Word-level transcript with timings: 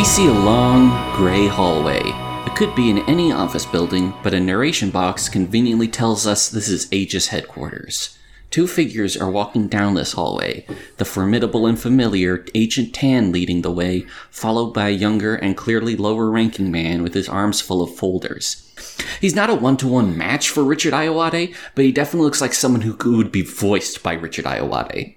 We 0.00 0.06
see 0.06 0.28
a 0.28 0.32
long, 0.32 1.14
gray 1.14 1.46
hallway. 1.46 2.00
It 2.46 2.56
could 2.56 2.74
be 2.74 2.88
in 2.88 3.00
any 3.00 3.32
office 3.32 3.66
building, 3.66 4.14
but 4.22 4.32
a 4.32 4.40
narration 4.40 4.88
box 4.88 5.28
conveniently 5.28 5.88
tells 5.88 6.26
us 6.26 6.48
this 6.48 6.70
is 6.70 6.90
Aegis 6.90 7.28
headquarters. 7.28 8.16
Two 8.48 8.66
figures 8.66 9.14
are 9.14 9.30
walking 9.30 9.68
down 9.68 9.92
this 9.92 10.14
hallway, 10.14 10.64
the 10.96 11.04
formidable 11.04 11.66
and 11.66 11.78
familiar 11.78 12.46
Agent 12.54 12.94
Tan 12.94 13.30
leading 13.30 13.60
the 13.60 13.70
way, 13.70 14.06
followed 14.30 14.72
by 14.72 14.88
a 14.88 14.92
younger 14.92 15.34
and 15.34 15.54
clearly 15.54 15.96
lower 15.96 16.30
ranking 16.30 16.70
man 16.70 17.02
with 17.02 17.12
his 17.12 17.28
arms 17.28 17.60
full 17.60 17.82
of 17.82 17.94
folders. 17.94 18.72
He's 19.20 19.36
not 19.36 19.50
a 19.50 19.54
one 19.54 19.76
to 19.76 19.86
one 19.86 20.16
match 20.16 20.48
for 20.48 20.64
Richard 20.64 20.94
Ayoade, 20.94 21.54
but 21.74 21.84
he 21.84 21.92
definitely 21.92 22.24
looks 22.24 22.40
like 22.40 22.54
someone 22.54 22.80
who 22.80 22.96
would 23.18 23.30
be 23.30 23.42
voiced 23.42 24.02
by 24.02 24.14
Richard 24.14 24.46
Ayoade. 24.46 25.16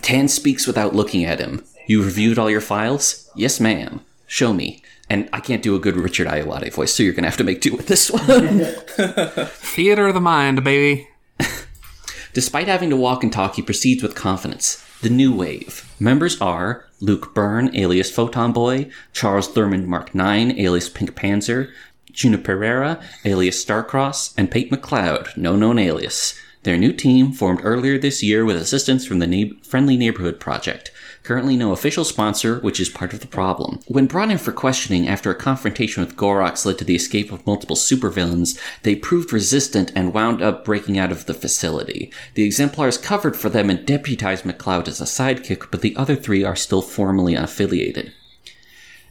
Tan 0.00 0.28
speaks 0.28 0.68
without 0.68 0.94
looking 0.94 1.24
at 1.24 1.40
him. 1.40 1.64
You 1.88 2.04
reviewed 2.04 2.38
all 2.38 2.48
your 2.48 2.60
files? 2.60 3.28
Yes, 3.34 3.58
ma'am. 3.58 4.00
Show 4.32 4.54
me. 4.54 4.80
And 5.10 5.28
I 5.30 5.40
can't 5.40 5.62
do 5.62 5.76
a 5.76 5.78
good 5.78 5.94
Richard 5.94 6.26
Ayoade 6.26 6.72
voice, 6.72 6.94
so 6.94 7.02
you're 7.02 7.12
gonna 7.12 7.28
have 7.28 7.36
to 7.36 7.44
make 7.44 7.60
do 7.60 7.76
with 7.76 7.86
this 7.86 8.10
one. 8.10 8.60
Theater 9.76 10.06
of 10.06 10.14
the 10.14 10.22
mind, 10.22 10.64
baby. 10.64 11.06
Despite 12.32 12.66
having 12.66 12.88
to 12.88 12.96
walk 12.96 13.22
and 13.22 13.30
talk, 13.30 13.56
he 13.56 13.60
proceeds 13.62 14.02
with 14.02 14.14
confidence. 14.14 14.82
The 15.02 15.10
New 15.10 15.34
Wave. 15.36 15.86
Members 16.00 16.40
are 16.40 16.86
Luke 17.02 17.34
Byrne, 17.34 17.76
alias 17.76 18.10
Photon 18.10 18.54
Boy, 18.54 18.90
Charles 19.12 19.52
Thurmond 19.52 19.84
Mark 19.84 20.14
IX, 20.14 20.58
alias 20.58 20.88
Pink 20.88 21.14
Panzer, 21.14 21.70
Juno 22.10 22.38
Pereira, 22.38 23.02
alias 23.26 23.62
Starcross, 23.62 24.32
and 24.38 24.50
Pate 24.50 24.70
McLeod, 24.70 25.36
no 25.36 25.56
known 25.56 25.78
alias. 25.78 26.34
Their 26.62 26.78
new 26.78 26.94
team 26.94 27.32
formed 27.32 27.60
earlier 27.64 27.98
this 27.98 28.22
year 28.22 28.46
with 28.46 28.56
assistance 28.56 29.04
from 29.04 29.18
the 29.18 29.26
Na- 29.26 29.54
Friendly 29.62 29.98
Neighborhood 29.98 30.40
Project. 30.40 30.90
Currently 31.22 31.56
no 31.56 31.70
official 31.70 32.04
sponsor, 32.04 32.58
which 32.60 32.80
is 32.80 32.88
part 32.88 33.12
of 33.12 33.20
the 33.20 33.28
problem. 33.28 33.78
When 33.86 34.06
brought 34.06 34.32
in 34.32 34.38
for 34.38 34.50
questioning 34.50 35.06
after 35.06 35.30
a 35.30 35.36
confrontation 35.36 36.02
with 36.02 36.16
Gorox 36.16 36.66
led 36.66 36.78
to 36.78 36.84
the 36.84 36.96
escape 36.96 37.30
of 37.30 37.46
multiple 37.46 37.76
supervillains, 37.76 38.58
they 38.82 38.96
proved 38.96 39.32
resistant 39.32 39.92
and 39.94 40.12
wound 40.12 40.42
up 40.42 40.64
breaking 40.64 40.98
out 40.98 41.12
of 41.12 41.26
the 41.26 41.34
facility. 41.34 42.12
The 42.34 42.42
exemplars 42.42 42.98
covered 42.98 43.36
for 43.36 43.48
them 43.48 43.70
and 43.70 43.86
deputized 43.86 44.44
McLeod 44.44 44.88
as 44.88 45.00
a 45.00 45.04
sidekick, 45.04 45.70
but 45.70 45.80
the 45.80 45.94
other 45.94 46.16
three 46.16 46.42
are 46.42 46.56
still 46.56 46.82
formally 46.82 47.34
unaffiliated. 47.34 48.10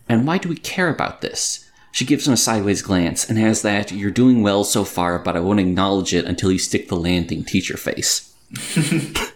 And 0.10 0.28
why 0.28 0.38
do 0.38 0.50
we 0.50 0.58
care 0.58 0.90
about 0.90 1.22
this? 1.22 1.70
She 1.94 2.06
gives 2.06 2.28
him 2.28 2.34
a 2.34 2.38
sideways 2.38 2.82
glance 2.82 3.30
and 3.30 3.38
has 3.38 3.62
that, 3.62 3.92
you're 3.92 4.12
doing 4.12 4.42
well 4.42 4.66
so 4.66 4.84
far, 4.84 5.18
but 5.18 5.38
I 5.38 5.40
won't 5.40 5.62
acknowledge 5.62 6.14
it 6.14 6.26
until 6.26 6.52
you 6.52 6.60
stick 6.60 6.90
the 6.90 6.96
landing 6.98 7.46
teacher 7.46 7.78
face. 7.78 8.31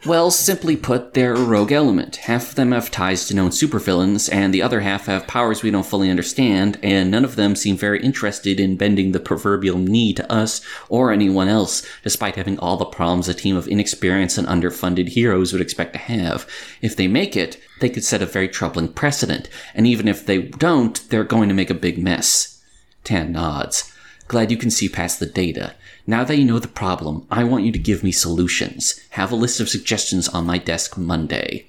Well, 0.05 0.29
simply 0.29 0.75
put, 0.75 1.13
they're 1.13 1.35
a 1.35 1.39
rogue 1.39 1.71
element. 1.71 2.17
Half 2.17 2.49
of 2.49 2.55
them 2.55 2.73
have 2.73 2.91
ties 2.91 3.27
to 3.27 3.35
known 3.35 3.51
supervillains, 3.51 4.29
and 4.31 4.53
the 4.53 4.61
other 4.61 4.81
half 4.81 5.05
have 5.05 5.25
powers 5.25 5.63
we 5.63 5.71
don't 5.71 5.85
fully 5.85 6.09
understand, 6.09 6.77
and 6.83 7.11
none 7.11 7.23
of 7.23 7.37
them 7.37 7.55
seem 7.55 7.77
very 7.77 8.03
interested 8.03 8.59
in 8.59 8.75
bending 8.75 9.13
the 9.13 9.21
proverbial 9.21 9.77
knee 9.77 10.13
to 10.13 10.29
us 10.29 10.59
or 10.89 11.11
anyone 11.11 11.47
else, 11.47 11.87
despite 12.03 12.35
having 12.35 12.59
all 12.59 12.75
the 12.75 12.85
problems 12.85 13.29
a 13.29 13.33
team 13.33 13.55
of 13.55 13.69
inexperienced 13.69 14.37
and 14.37 14.47
underfunded 14.47 15.07
heroes 15.09 15.53
would 15.53 15.61
expect 15.61 15.93
to 15.93 15.99
have. 15.99 16.45
If 16.81 16.97
they 16.97 17.07
make 17.07 17.37
it, 17.37 17.57
they 17.79 17.89
could 17.89 18.03
set 18.03 18.21
a 18.21 18.25
very 18.25 18.49
troubling 18.49 18.89
precedent, 18.89 19.47
and 19.73 19.87
even 19.87 20.09
if 20.09 20.25
they 20.25 20.41
don't, 20.41 21.09
they're 21.09 21.23
going 21.23 21.47
to 21.47 21.55
make 21.55 21.69
a 21.69 21.73
big 21.75 21.97
mess. 21.97 22.61
Tan 23.05 23.31
nods. 23.31 23.93
Glad 24.27 24.51
you 24.51 24.57
can 24.57 24.71
see 24.71 24.89
past 24.89 25.19
the 25.19 25.25
data. 25.25 25.75
Now 26.07 26.23
that 26.23 26.37
you 26.37 26.45
know 26.45 26.59
the 26.59 26.67
problem, 26.67 27.25
I 27.31 27.43
want 27.43 27.63
you 27.63 27.71
to 27.71 27.79
give 27.79 28.03
me 28.03 28.11
solutions. 28.11 28.99
Have 29.11 29.31
a 29.31 29.35
list 29.35 29.59
of 29.59 29.69
suggestions 29.69 30.27
on 30.29 30.45
my 30.45 30.57
desk 30.57 30.97
Monday. 30.97 31.67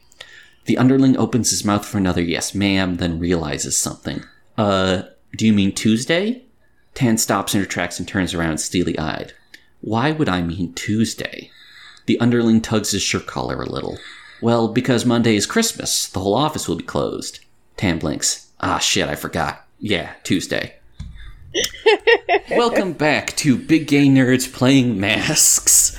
The 0.66 0.76
underling 0.76 1.16
opens 1.16 1.50
his 1.50 1.64
mouth 1.64 1.86
for 1.86 1.96
another 1.96 2.22
yes, 2.22 2.54
ma'am, 2.54 2.96
then 2.96 3.18
realizes 3.18 3.76
something. 3.76 4.24
Uh, 4.58 5.02
do 5.36 5.46
you 5.46 5.52
mean 5.52 5.72
Tuesday? 5.72 6.42
Tan 6.94 7.18
stops 7.18 7.54
in 7.54 7.60
her 7.60 7.66
tracks 7.66 7.98
and 7.98 8.06
turns 8.06 8.34
around 8.34 8.58
steely 8.58 8.98
eyed. 8.98 9.32
Why 9.80 10.10
would 10.10 10.28
I 10.28 10.42
mean 10.42 10.74
Tuesday? 10.74 11.50
The 12.06 12.18
underling 12.20 12.60
tugs 12.60 12.90
his 12.90 13.02
shirt 13.02 13.26
collar 13.26 13.62
a 13.62 13.68
little. 13.68 13.98
Well, 14.42 14.68
because 14.68 15.04
Monday 15.04 15.36
is 15.36 15.46
Christmas. 15.46 16.08
The 16.08 16.20
whole 16.20 16.34
office 16.34 16.68
will 16.68 16.76
be 16.76 16.84
closed. 16.84 17.40
Tan 17.76 17.98
blinks. 17.98 18.48
Ah, 18.60 18.78
shit, 18.78 19.08
I 19.08 19.14
forgot. 19.14 19.66
Yeah, 19.78 20.14
Tuesday. 20.24 20.75
Welcome 22.50 22.92
back 22.92 23.36
to 23.36 23.56
Big 23.56 23.86
Gay 23.86 24.06
Nerds 24.06 24.52
Playing 24.52 24.98
Masks. 25.00 25.96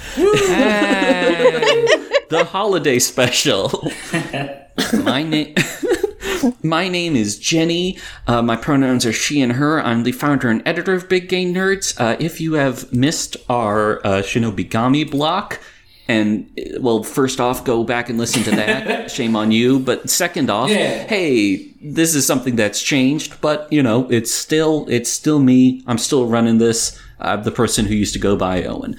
the 2.30 2.48
holiday 2.50 3.00
special. 3.00 3.92
My 5.04 5.24
name. 5.24 5.56
My 6.64 6.88
name 6.88 7.16
is 7.16 7.40
Jenny. 7.40 7.98
Uh, 8.28 8.42
my 8.44 8.56
pronouns 8.56 9.06
are 9.06 9.14
she 9.14 9.42
and 9.42 9.54
her. 9.54 9.82
I'm 9.82 10.04
the 10.04 10.12
founder 10.12 10.50
and 10.50 10.62
editor 10.68 10.94
of 10.94 11.10
Big 11.10 11.30
Gay 11.30 11.46
Nerds. 11.46 12.00
Uh, 12.00 12.16
if 12.20 12.40
you 12.40 12.54
have 12.54 12.94
missed 12.94 13.38
our 13.50 14.06
uh, 14.06 14.22
Shinobigami 14.22 15.10
block, 15.10 15.60
and 16.08 16.50
uh, 16.58 16.80
well, 16.82 17.04
first 17.04 17.40
off, 17.40 17.64
go 17.66 17.84
back 17.84 18.10
and 18.10 18.18
listen 18.18 18.44
to 18.44 18.52
that. 18.52 19.12
Shame 19.18 19.36
on 19.36 19.52
you. 19.52 19.80
But 19.80 20.10
second 20.10 20.50
off, 20.50 20.70
Yeah. 20.70 21.04
hey, 21.08 21.72
this 21.82 22.16
is 22.16 22.26
something 22.26 22.56
that's 22.56 22.82
changed, 22.82 23.40
but 23.42 23.72
you 23.72 23.84
know, 23.84 24.08
it's 24.10 24.32
still 24.34 24.86
it's 24.90 25.12
still 25.12 25.40
me. 25.40 25.84
I'm 25.88 25.98
still 25.98 26.28
running 26.28 26.58
this. 26.58 27.00
I'm 27.20 27.44
the 27.44 27.52
person 27.52 27.86
who 27.86 27.96
used 27.96 28.14
to 28.14 28.20
go 28.20 28.36
by 28.36 28.64
Owen. 28.64 28.96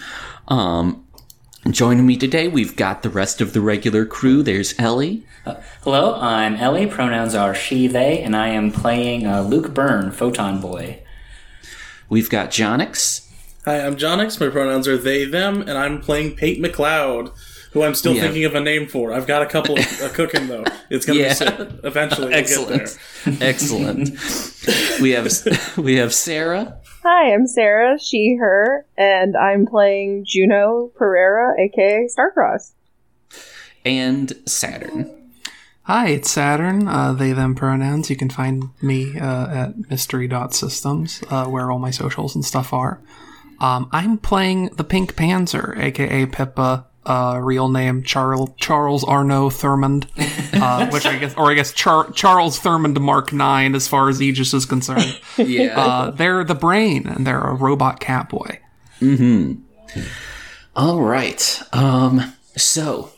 Um, 0.49 1.05
joining 1.71 2.07
me 2.07 2.17
today, 2.17 2.49
we've 2.49 2.75
got 2.77 3.03
the 3.03 3.11
rest 3.11 3.41
of 3.41 3.53
the 3.53 3.61
regular 3.61 4.05
crew. 4.07 4.43
There's 4.43 4.75
Ellie. 4.79 5.25
Hello, 5.83 6.15
I'm 6.21 6.57
Ellie. 6.57 6.87
Pronouns 6.87 7.35
are 7.35 7.55
she, 7.55 7.87
they, 7.87 8.21
and 8.23 8.37
I 8.37 8.49
am 8.49 8.71
playing 8.71 9.27
uh, 9.27 9.43
Luke 9.43 9.73
Byrne, 9.73 10.11
Photon 10.11 10.61
Boy. 10.61 11.01
We've 12.11 12.29
got 12.29 12.51
Jonix. 12.51 13.28
Hi, 13.69 13.85
I'm 13.85 13.97
Jonix. 13.97 14.41
My 14.41 14.49
pronouns 14.49 14.89
are 14.89 14.97
they, 14.97 15.27
them, 15.27 15.61
and 15.61 15.73
I'm 15.73 16.01
playing 16.01 16.37
Pate 16.37 16.59
McLeod, 16.59 17.31
who 17.73 17.83
I'm 17.83 17.95
still 17.95 18.15
Yeah. 18.15 18.23
thinking 18.23 18.47
of 18.47 18.55
a 18.55 18.61
name 18.61 18.87
for. 18.89 19.13
I've 19.13 19.27
got 19.27 19.43
a 19.43 19.47
couple 19.47 19.79
uh, 19.79 20.09
cooking 20.15 20.47
though. 20.49 20.65
It's 20.89 21.05
gonna 21.05 21.19
Yeah. 21.19 21.29
be 21.29 21.35
soon. 21.35 21.81
Eventually, 21.85 22.29
we'll 22.31 22.45
get 22.47 22.69
there. 22.69 22.89
Excellent, 23.43 23.43
excellent. 23.43 25.01
we 25.03 25.11
have 25.11 25.31
we 25.77 25.97
have 25.97 26.15
Sarah. 26.15 26.79
Hi, 27.03 27.35
I'm 27.35 27.47
Sarah, 27.47 27.99
she, 27.99 28.37
her, 28.41 28.87
and 28.97 29.37
I'm 29.37 29.67
playing 29.67 30.25
Juno 30.27 30.91
Pereira, 30.97 31.53
aka 31.61 32.09
Starcross. 32.09 32.71
and 33.85 34.33
Saturn. 34.47 35.15
Hi, 35.83 36.09
it's 36.09 36.31
Saturn. 36.31 36.89
Uh, 36.89 37.13
they, 37.13 37.33
them 37.35 37.55
pronouns. 37.55 38.09
You 38.09 38.17
can 38.17 38.31
find 38.31 38.71
me 38.81 39.19
uh, 39.19 39.47
at 39.67 39.91
mystery.systems, 39.91 41.23
uh, 41.29 41.45
where 41.45 41.71
all 41.71 41.79
my 41.79 41.91
socials 41.91 42.35
and 42.35 42.43
stuff 42.43 42.73
are. 42.73 42.99
Um, 43.61 43.89
I'm 43.93 44.19
playing 44.19 44.67
the 44.77 44.85
Pink 44.85 45.15
Panzer, 45.17 45.77
aka 45.79 46.27
Pippa, 46.27 46.87
uh, 47.07 47.41
real 47.43 47.69
name 47.69 48.03
Charles 48.03 48.51
Charles 48.57 49.03
Arnaud 49.05 49.51
Thurmond, 49.51 50.07
uh, 50.61 50.89
which 50.93 51.07
I 51.07 51.19
guess, 51.19 51.35
or 51.37 51.51
I 51.51 51.55
guess 51.55 51.73
Char- 51.73 52.11
Charles 52.13 52.61
Thurmond 52.61 53.01
Mark 53.01 53.33
Nine, 53.33 53.75
as 53.75 53.89
far 53.89 54.09
as 54.09 54.21
Aegis 54.23 54.53
is 54.55 54.67
concerned. 54.67 55.19
Yeah. 55.39 55.81
Uh, 55.81 56.11
they're 56.11 56.45
the 56.45 56.55
brain, 56.55 57.07
and 57.07 57.27
they're 57.27 57.41
a 57.41 57.55
robot 57.55 58.01
catboy. 58.01 58.59
All 60.77 61.01
right. 61.01 61.63
Um. 61.73 62.35
So, 62.57 63.11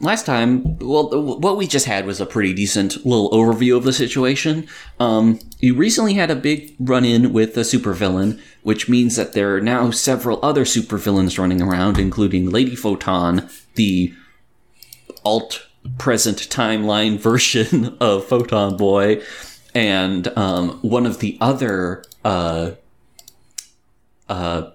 last 0.00 0.26
time, 0.26 0.78
well, 0.78 1.38
what 1.38 1.56
we 1.56 1.66
just 1.66 1.86
had 1.86 2.06
was 2.06 2.20
a 2.20 2.26
pretty 2.26 2.52
decent 2.52 3.04
little 3.04 3.30
overview 3.30 3.76
of 3.76 3.84
the 3.84 3.92
situation. 3.92 4.66
Um, 5.00 5.40
you 5.58 5.74
recently 5.74 6.14
had 6.14 6.30
a 6.30 6.36
big 6.36 6.74
run-in 6.78 7.32
with 7.32 7.56
a 7.56 7.60
supervillain, 7.60 8.40
which 8.62 8.88
means 8.88 9.16
that 9.16 9.32
there 9.32 9.56
are 9.56 9.60
now 9.60 9.90
several 9.90 10.38
other 10.44 10.64
supervillains 10.64 11.38
running 11.38 11.62
around, 11.62 11.98
including 11.98 12.50
Lady 12.50 12.76
Photon, 12.76 13.48
the 13.74 14.14
alt 15.24 15.66
present 15.98 16.38
timeline 16.48 17.18
version 17.20 17.96
of 18.00 18.24
Photon 18.24 18.76
Boy, 18.76 19.22
and 19.74 20.28
um, 20.36 20.78
one 20.82 21.06
of 21.06 21.20
the 21.20 21.36
other 21.40 22.04
uh, 22.24 22.72
uh, 24.28 24.70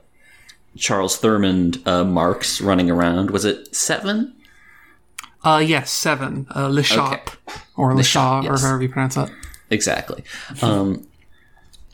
Charles 0.76 1.20
Thurmond 1.20 1.86
uh, 1.88 2.04
marks 2.04 2.60
running 2.62 2.90
around. 2.90 3.32
Was 3.32 3.46
it 3.46 3.76
seven? 3.76 4.34
Uh, 5.44 5.64
yes, 5.66 5.92
seven. 5.92 6.48
Uh, 6.56 6.68
Le 6.68 6.84
Shop, 6.84 7.32
or 7.76 7.94
Le 7.96 8.04
Shop, 8.04 8.44
yes. 8.44 8.64
or 8.64 8.68
however 8.68 8.84
you 8.84 8.90
pronounce 8.90 9.18
it. 9.18 9.30
Exactly. 9.70 10.24
Um, 10.62 11.08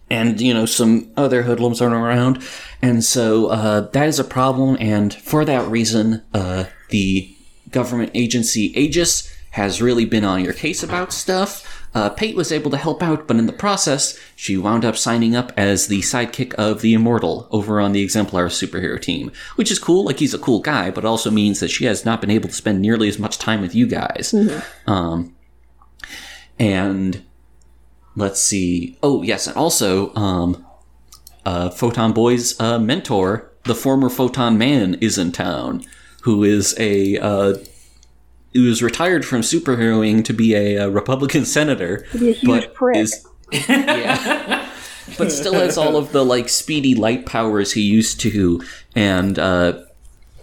and 0.10 0.42
you 0.42 0.54
know 0.54 0.66
some 0.66 1.12
other 1.18 1.44
hoodlums 1.44 1.81
running 1.81 2.00
around, 2.00 2.44
and 2.81 3.04
so 3.04 3.48
uh, 3.48 3.81
that 3.92 4.07
is 4.07 4.19
a 4.19 4.24
problem. 4.24 4.78
And 4.80 5.13
for 5.13 5.46
that 5.46 5.68
reason, 5.68 6.24
uh, 6.34 6.66
the 6.90 7.36
government 7.72 8.12
agency 8.13 8.74
Aegis 8.80 9.34
has 9.51 9.81
really 9.81 10.06
been 10.06 10.24
on 10.24 10.44
your 10.44 10.54
case 10.54 10.84
about 10.84 11.12
stuff. 11.12 11.78
Uh, 11.94 12.09
Pate 12.09 12.36
was 12.36 12.51
able 12.51 12.69
to 12.71 12.77
help 12.77 13.01
out, 13.01 13.27
but 13.27 13.38
in 13.38 13.47
the 13.47 13.53
process, 13.53 14.19
she 14.36 14.57
wound 14.57 14.86
up 14.86 14.95
signing 14.95 15.36
up 15.36 15.51
as 15.57 15.88
the 15.88 16.01
sidekick 16.01 16.53
of 16.53 16.81
the 16.81 16.94
Immortal 16.94 17.47
over 17.51 17.80
on 17.81 17.94
the 17.94 18.01
Exemplar 18.01 18.47
superhero 18.47 19.01
team, 19.01 19.31
which 19.56 19.71
is 19.71 19.80
cool. 19.80 20.06
Like 20.06 20.19
he's 20.19 20.33
a 20.33 20.39
cool 20.39 20.59
guy, 20.59 20.91
but 20.91 21.06
also 21.06 21.31
means 21.31 21.59
that 21.59 21.69
she 21.69 21.86
has 21.86 22.06
not 22.06 22.21
been 22.21 22.30
able 22.30 22.50
to 22.50 22.56
spend 22.56 22.81
nearly 22.81 23.07
as 23.07 23.18
much 23.18 23.39
time 23.39 23.62
with 23.62 23.74
you 23.74 23.88
guys. 23.88 24.33
Um, 24.86 25.36
and 26.59 27.24
let's 28.15 28.39
see. 28.39 28.97
Oh 29.01 29.24
yes, 29.24 29.47
and 29.47 29.57
also 29.57 30.13
um, 30.15 30.65
uh, 31.45 31.69
Photon 31.71 32.13
Boy's 32.13 32.59
uh, 32.59 32.77
mentor, 32.77 33.51
the 33.63 33.75
former 33.75 34.09
Photon 34.09 34.57
Man, 34.57 34.95
is 34.95 35.18
in 35.18 35.31
town, 35.31 35.83
who 36.21 36.44
is 36.44 36.75
a 36.77 37.18
uh, 37.18 37.56
who 38.54 38.68
is 38.68 38.81
retired 38.81 39.25
from 39.25 39.42
superheroing 39.42 40.24
to 40.25 40.34
be 40.34 40.56
a, 40.56 40.78
uh 40.78 40.88
Republican 40.88 41.46
senator, 41.46 42.06
be 42.18 42.30
a 42.30 42.34
huge 42.34 42.74
prick. 42.74 43.07
yeah, 43.51 44.69
but 45.18 45.31
still 45.31 45.54
has 45.54 45.78
all 45.78 45.98
of 45.98 46.12
the 46.12 46.24
like 46.24 46.50
speedy 46.50 46.96
light 46.96 47.25
powers 47.25 47.74
he 47.74 47.81
used 47.81 48.19
to, 48.22 48.62
and 48.96 49.38
uh, 49.40 49.80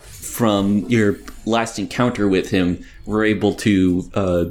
from 0.01 0.81
your 0.89 1.17
last 1.47 1.79
encounter 1.79 2.29
with 2.29 2.51
him, 2.51 2.85
we're 3.07 3.25
able 3.25 3.55
to 3.55 4.11
uh, 4.15 4.45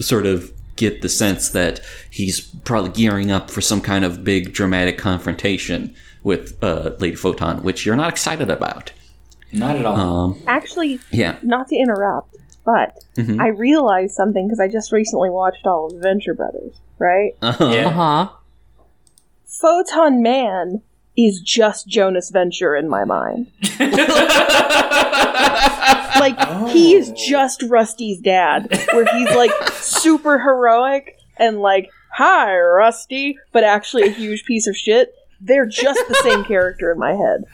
sort 0.00 0.26
of 0.26 0.52
get 0.76 1.02
the 1.02 1.08
sense 1.08 1.50
that 1.50 1.80
he's 2.10 2.40
probably 2.40 2.90
gearing 2.90 3.30
up 3.30 3.50
for 3.50 3.60
some 3.60 3.80
kind 3.80 4.04
of 4.04 4.24
big 4.24 4.52
dramatic 4.52 4.98
confrontation 4.98 5.94
with 6.22 6.62
uh, 6.62 6.92
Lady 6.98 7.16
Photon, 7.16 7.62
which 7.62 7.84
you're 7.84 7.96
not 7.96 8.10
excited 8.10 8.50
about. 8.50 8.92
Not 9.52 9.76
at 9.76 9.84
all. 9.84 9.96
Um, 9.96 10.42
Actually, 10.46 10.98
yeah. 11.10 11.36
not 11.42 11.68
to 11.68 11.76
interrupt, 11.76 12.34
but 12.64 12.98
Mhm. 13.16 13.40
I 13.40 13.48
realized 13.48 14.14
something 14.14 14.46
because 14.46 14.60
I 14.60 14.68
just 14.68 14.92
recently 14.92 15.30
watched 15.30 15.66
all 15.66 15.86
of 15.86 16.00
Venture 16.00 16.34
Brothers, 16.34 16.74
right? 16.98 17.32
Uh-huh. 17.42 17.70
yeah. 17.72 17.90
huh. 17.90 18.28
Photon 19.46 20.22
Man 20.22 20.82
is 21.16 21.40
just 21.40 21.86
Jonas 21.88 22.30
Venture 22.30 22.74
in 22.74 22.88
my 22.88 23.04
mind. 23.04 23.48
like 26.18 26.68
he 26.70 26.94
is 26.94 27.10
just 27.12 27.62
Rusty's 27.62 28.20
dad, 28.20 28.68
where 28.92 29.06
he's 29.16 29.34
like 29.34 29.50
super 29.74 30.38
heroic 30.38 31.16
and 31.36 31.60
like, 31.60 31.90
"Hi, 32.14 32.56
Rusty," 32.58 33.38
but 33.52 33.64
actually 33.64 34.04
a 34.04 34.10
huge 34.10 34.44
piece 34.44 34.66
of 34.66 34.76
shit. 34.76 35.14
They're 35.40 35.66
just 35.66 36.00
the 36.08 36.14
same 36.22 36.44
character 36.44 36.92
in 36.92 36.98
my 36.98 37.12
head. 37.14 37.44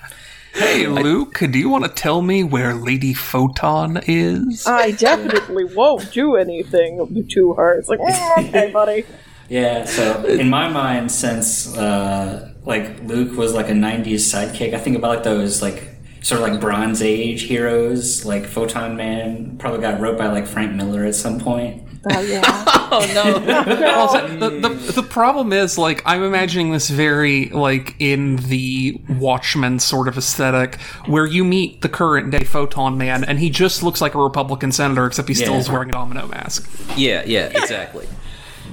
Hey, 0.55 0.87
Luke, 0.87 1.39
do 1.39 1.59
you 1.59 1.69
want 1.69 1.85
to 1.85 1.91
tell 1.91 2.23
me 2.23 2.43
where 2.43 2.75
Lady 2.75 3.15
Photon 3.15 4.01
is? 4.07 4.67
I 4.67 4.93
definitely 4.93 5.65
won't 5.65 6.11
do 6.13 6.37
anything 6.37 7.27
to 7.31 7.55
her. 7.55 7.79
It's 7.79 7.89
like, 7.89 8.01
"Mm, 8.01 8.49
okay, 8.49 8.71
buddy. 8.73 9.05
Yeah, 9.49 9.85
so 9.85 10.25
in 10.25 10.51
my 10.51 10.69
mind, 10.69 11.11
since 11.11 11.77
uh, 11.77 12.53
like 12.65 13.01
Luke 13.05 13.37
was 13.37 13.55
like 13.55 13.69
a 13.69 13.73
'90s 13.73 14.17
sidekick, 14.17 14.75
I 14.75 14.79
think 14.79 14.97
about 14.97 15.09
like 15.09 15.23
those 15.23 15.63
like 15.63 15.89
sort 16.23 16.43
of 16.43 16.49
like 16.49 16.61
Bronze 16.61 17.03
Age 17.03 17.43
heroes, 17.43 18.25
like 18.25 18.45
Photon 18.47 18.97
Man. 18.97 19.57
Probably 19.59 19.81
got 19.81 20.01
wrote 20.01 20.19
by 20.19 20.27
like 20.29 20.47
Frank 20.47 20.75
Miller 20.75 21.05
at 21.05 21.15
some 21.15 21.39
point. 21.41 21.88
Oh 22.11 22.21
yeah. 22.21 22.65
Oh 22.91 23.05
no! 23.13 23.85
Also, 23.99 24.27
the, 24.39 24.49
the, 24.49 24.69
the 24.93 25.03
problem 25.03 25.53
is, 25.53 25.77
like, 25.77 26.01
I'm 26.07 26.23
imagining 26.23 26.73
this 26.73 26.89
very, 26.89 27.51
like, 27.51 27.95
in 27.99 28.37
the 28.37 28.99
Watchmen 29.11 29.79
sort 29.79 30.09
of 30.09 30.17
aesthetic, 30.17 30.81
where 31.05 31.27
you 31.27 31.45
meet 31.45 31.83
the 31.83 31.91
current 31.91 32.31
day 32.31 32.45
Photon 32.45 32.97
Man, 32.97 33.25
and 33.25 33.39
he 33.39 33.51
just 33.51 33.83
looks 33.83 34.01
like 34.01 34.15
a 34.15 34.19
Republican 34.19 34.73
senator, 34.73 35.05
except 35.05 35.29
he 35.29 35.35
still 35.35 35.53
Yeah. 35.53 35.59
is 35.59 35.69
wearing 35.71 35.91
a 35.91 35.93
domino 35.93 36.27
mask. 36.29 36.67
yeah, 36.97 37.23
yeah, 37.27 37.47
exactly. 37.55 38.07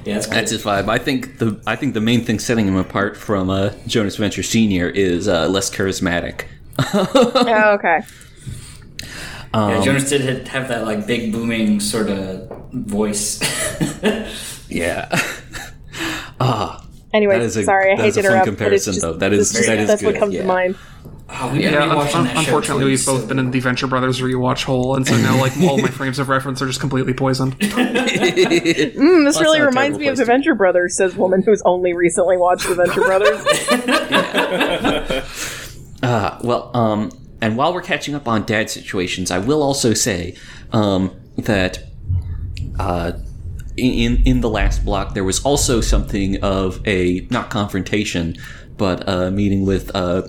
Yeah, 0.05 0.13
that's, 0.13 0.27
That's 0.27 0.51
his 0.51 0.63
vibe. 0.63 0.87
I 0.87 0.97
think 0.97 1.39
the 1.39 1.59
I 1.67 1.75
think 1.75 1.93
the 1.93 1.99
main 2.01 2.23
thing 2.23 2.39
setting 2.39 2.67
him 2.69 2.77
apart 2.77 3.17
from 3.17 3.49
uh, 3.49 3.71
Jonas 3.85 4.15
Venture 4.15 4.43
Senior 4.43 4.87
is 4.87 5.27
uh, 5.27 5.49
less 5.49 5.69
charismatic. 5.69 6.45
oh, 6.79 7.77
okay. 7.79 7.99
Yeah, 9.55 9.81
Jonas 9.83 10.09
did 10.09 10.21
hit- 10.21 10.47
have 10.49 10.67
that 10.67 10.85
like 10.85 11.07
big 11.07 11.31
booming 11.31 11.79
sort 11.79 12.09
of 12.09 12.49
voice. 12.71 13.39
Yeah. 14.67 15.07
ah, 16.39 16.83
Anyway, 17.13 17.37
That 17.37 17.45
is 17.45 17.55
a- 17.55 17.63
sorry, 17.63 17.93
I 17.93 17.95
hate 17.95 18.07
is 18.07 18.15
to 18.15 18.21
a 18.21 18.23
interrupt, 18.23 18.45
but 18.45 18.51
comparison, 18.57 18.93
just 18.93 19.01
though. 19.03 19.13
That 19.13 19.31
is- 19.31 19.53
this- 19.53 19.67
that 19.67 19.77
is 19.77 19.87
that's 19.87 20.01
what 20.03 20.15
comes 20.17 20.33
yeah. 20.33 20.41
to 20.41 20.47
mind. 20.47 20.75
oh, 21.29 21.51
we've 21.53 21.61
Yeah, 21.61 21.83
un- 21.83 21.91
un- 21.91 22.27
unfortunately, 22.37 22.83
we've 22.85 22.99
so- 22.99 23.17
both 23.17 23.27
been 23.29 23.37
in 23.39 23.51
the 23.51 23.59
Venture 23.59 23.85
Brothers 23.87 24.19
rewatch 24.21 24.63
hole, 24.63 24.95
and 24.95 25.07
so 25.07 25.15
now, 25.17 25.39
like, 25.39 25.53
all 25.61 25.77
my 25.77 25.87
frames 25.99 26.17
of 26.19 26.27
reference 26.29 26.61
are 26.63 26.67
just 26.67 26.79
completely 26.81 27.13
poisoned. 27.13 27.57
Mm, 27.59 28.95
this 29.25 29.35
That's 29.35 29.39
really 29.41 29.61
reminds 29.61 29.97
me 29.99 30.07
of 30.07 30.15
place 30.15 30.19
the. 30.19 30.25
Venture 30.25 30.55
Brothers, 30.55 30.97
says 30.97 31.15
woman 31.15 31.41
who's 31.43 31.61
only 31.63 31.93
recently 31.93 32.35
watched 32.37 32.67
the 32.67 32.75
Venture 32.75 33.01
Brothers. 33.01 33.39
Uh, 36.03 36.37
well, 36.43 36.71
um, 36.75 37.11
and 37.45 37.57
while 37.57 37.75
we're 37.75 37.83
catching 37.83 38.15
up 38.15 38.27
on 38.27 38.43
dad 38.43 38.71
situations, 38.71 39.29
I 39.29 39.37
will 39.37 39.61
also 39.61 39.93
say 39.93 40.35
um, 40.71 41.15
that 41.37 41.77
uh, 42.79 43.11
in 43.77 44.23
in 44.23 44.41
the 44.41 44.49
last 44.49 44.83
block 44.83 45.13
there 45.13 45.23
was 45.23 45.45
also 45.45 45.79
something 45.79 46.41
of 46.43 46.81
a 46.87 47.27
not 47.29 47.51
confrontation, 47.51 48.35
but 48.77 49.07
a 49.07 49.29
meeting 49.29 49.63
with 49.63 49.95
uh, 49.95 50.27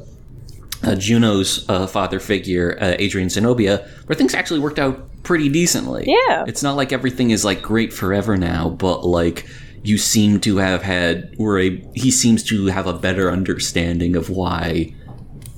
uh, 0.83 0.95
Juno's 0.97 1.65
uh, 1.71 1.87
father 1.87 2.21
figure, 2.21 2.77
uh, 2.83 2.97
Adrian 2.99 3.31
Zenobia, 3.31 3.89
where 4.05 4.15
things 4.15 4.35
actually 4.35 4.61
worked 4.61 4.79
out 4.79 5.09
pretty 5.23 5.49
decently. 5.49 6.05
Yeah. 6.07 6.45
it's 6.47 6.63
not 6.63 6.77
like 6.77 6.93
everything 6.93 7.31
is 7.31 7.47
like 7.47 7.63
great 7.63 7.95
forever 7.95 8.37
now, 8.37 8.69
but 8.69 9.07
like. 9.07 9.49
You 9.83 9.99
seem 9.99 10.41
to 10.41 10.57
have 10.57 10.83
had, 10.83 11.33
were 11.39 11.61
a, 11.61 11.81
he 11.95 12.11
seems 12.11 12.43
to 12.45 12.67
have 12.67 12.89
a 12.89 12.93
better 12.93 13.31
understanding 13.31 14.17
of 14.17 14.29
why 14.29 14.95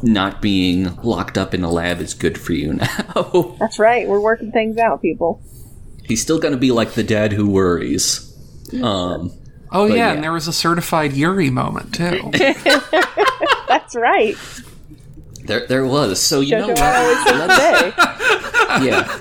not 0.03 0.41
being 0.41 0.95
locked 1.03 1.37
up 1.37 1.55
in 1.55 1.65
a 1.65 1.71
lab 1.71 2.00
is 2.00 2.15
good 2.15 2.39
for 2.41 2.53
you 2.53 2.73
now. 3.15 3.56
That's 3.59 3.79
right, 3.79 4.06
we're 4.09 4.21
working 4.21 4.53
things 4.53 4.79
out, 4.79 5.03
people. 5.03 5.41
He's 6.05 6.23
still 6.23 6.39
going 6.39 6.53
to 6.53 6.59
be 6.59 6.71
like 6.71 6.93
the 6.93 7.03
dad 7.03 7.33
who 7.33 7.49
worries. 7.50 8.25
Um, 8.83 9.33
Oh, 9.71 9.85
yeah, 9.85 9.95
yeah. 9.95 10.12
and 10.15 10.25
there 10.25 10.33
was 10.33 10.49
a 10.49 10.53
certified 10.53 11.12
Yuri 11.12 11.50
moment, 11.50 11.95
too. 11.95 12.31
That's 13.69 13.95
right. 13.95 14.35
there, 15.45 15.67
there 15.67 15.85
was. 15.87 16.21
So 16.23 16.41
you 16.41 16.56
know 16.56 16.69
Jojo 16.69 16.81
what? 16.81 16.97
always 16.97 17.25
says 17.25 17.93
today. 17.93 18.87
Yeah, 18.87 19.19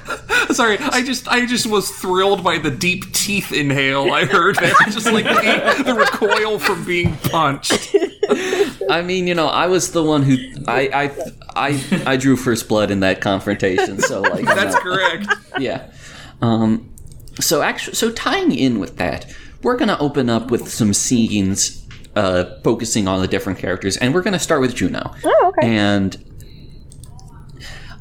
Sorry, 0.54 0.78
I 0.80 1.01
just 1.04 1.28
I 1.28 1.46
just 1.46 1.68
was 1.68 1.90
thrilled 1.90 2.44
by 2.46 2.58
the 2.60 2.72
deep 2.72 3.12
teeth 3.13 3.51
inhale 3.51 4.12
I 4.13 4.24
heard 4.25 4.56
there. 4.58 4.74
Just 4.86 5.06
like 5.12 5.25
the, 5.25 5.84
the 5.84 5.94
recoil 5.94 6.60
from 6.60 6.86
being 6.86 7.16
punched. 7.18 7.94
I 8.89 9.01
mean, 9.01 9.27
you 9.27 9.36
know, 9.36 9.48
I 9.48 9.67
was 9.67 9.91
the 9.91 10.03
one 10.03 10.24
who 10.24 10.38
I 10.67 10.89
I 11.55 11.69
I, 11.72 12.03
I 12.05 12.17
drew 12.17 12.36
first 12.36 12.67
blood 12.67 12.91
in 12.91 13.00
that 13.01 13.22
confrontation. 13.22 14.00
So 14.00 14.22
like, 14.22 14.39
you 14.39 14.46
That's 14.46 14.75
know, 14.75 14.81
correct. 14.81 15.27
yeah. 15.60 15.91
Um, 16.41 16.93
so 17.39 17.62
actually, 17.62 17.96
so 17.96 18.12
tying 18.12 18.51
in 18.53 18.79
with 18.79 18.98
that, 18.98 19.25
we're 19.63 19.77
gonna 19.77 19.98
open 20.00 20.29
up 20.29 20.51
with 20.51 20.67
some 20.69 20.93
scenes, 20.93 21.86
uh, 22.15 22.46
focusing 22.63 23.07
on 23.07 23.22
the 23.22 23.27
different 23.27 23.60
characters, 23.60 23.98
and 23.98 24.13
we're 24.13 24.22
gonna 24.22 24.39
start 24.39 24.62
with 24.62 24.75
Juno. 24.75 25.13
Oh, 25.24 25.53
okay. 25.57 25.67
And 25.75 26.24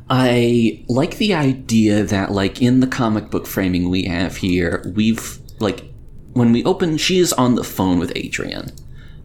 I 0.09 0.85
like 0.89 1.17
the 1.19 1.35
idea 1.35 2.05
that, 2.05 2.31
like, 2.31 2.63
in 2.63 2.81
the 2.81 2.87
comic 2.87 3.31
book 3.31 3.47
framing 3.47 3.89
we 3.91 4.05
have 4.05 4.37
here, 4.37 4.93
we've, 4.95 5.39
like, 5.59 5.85
when 6.33 6.53
we 6.53 6.63
open, 6.65 6.97
she 6.97 7.19
is 7.19 7.33
on 7.33 7.57
the 7.57 7.65
phone 7.65 7.99
with 7.99 8.13
Adrian. 8.15 8.71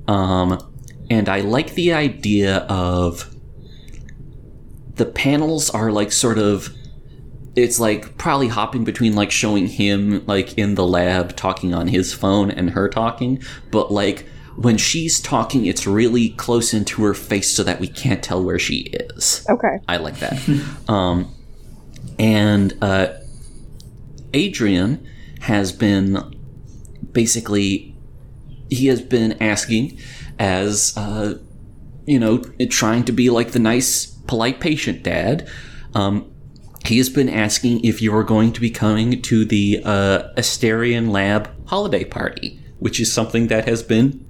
Um, 0.08 0.58
and 1.12 1.28
I 1.28 1.42
like 1.42 1.74
the 1.74 1.92
idea 1.92 2.60
of 2.70 3.36
the 4.96 5.06
panels 5.06 5.70
are, 5.70 5.92
like, 5.92 6.12
sort 6.12 6.38
of. 6.40 6.74
It's 7.54 7.82
like 7.82 8.18
probably 8.18 8.48
hopping 8.48 8.86
between 8.86 9.14
like 9.14 9.30
showing 9.30 9.68
him 9.68 10.26
like 10.26 10.58
in 10.58 10.76
the 10.76 10.88
lab 10.88 11.36
talking 11.36 11.74
on 11.74 11.90
his 11.90 12.14
phone 12.14 12.50
and 12.50 12.70
her 12.70 12.88
talking, 12.88 13.44
but 13.72 13.92
like 13.92 14.26
when 14.56 14.78
she's 14.78 15.20
talking, 15.20 15.66
it's 15.66 15.86
really 15.86 16.30
close 16.30 16.74
into 16.74 17.04
her 17.04 17.14
face 17.14 17.54
so 17.54 17.62
that 17.64 17.82
we 17.82 17.90
can't 17.90 18.24
tell 18.24 18.42
where 18.42 18.58
she 18.58 18.84
is. 18.94 19.46
Okay. 19.50 19.80
I 19.90 19.98
like 19.98 20.20
that. 20.20 20.40
um, 20.88 21.36
and 22.18 22.74
uh, 22.82 23.16
Adrian 24.34 25.06
has 25.42 25.74
been 25.74 26.34
basically 27.12 27.98
he 28.70 28.88
has 28.88 29.02
been 29.02 29.34
asking 29.44 30.00
as 30.40 30.94
uh, 30.98 31.38
you 32.06 32.20
know 32.20 32.40
trying 32.70 33.04
to 33.06 33.12
be 33.12 33.30
like 33.30 33.52
the 33.52 33.60
nice 33.60 34.06
polite 34.06 34.60
patient 34.60 35.04
dad. 35.04 35.48
Um, 35.94 36.28
he 36.86 36.98
has 36.98 37.10
been 37.10 37.30
asking 37.30 37.86
if 37.86 38.02
you're 38.02 38.24
going 38.24 38.54
to 38.54 38.62
be 38.62 38.72
coming 38.72 39.22
to 39.22 39.46
the 39.46 39.82
uh, 39.84 40.34
Asterian 40.36 41.12
Lab 41.12 41.50
holiday 41.68 42.04
party, 42.04 42.60
which 42.80 43.00
is 43.00 43.14
something 43.14 43.48
that 43.48 43.68
has 43.68 43.84
been 43.84 44.26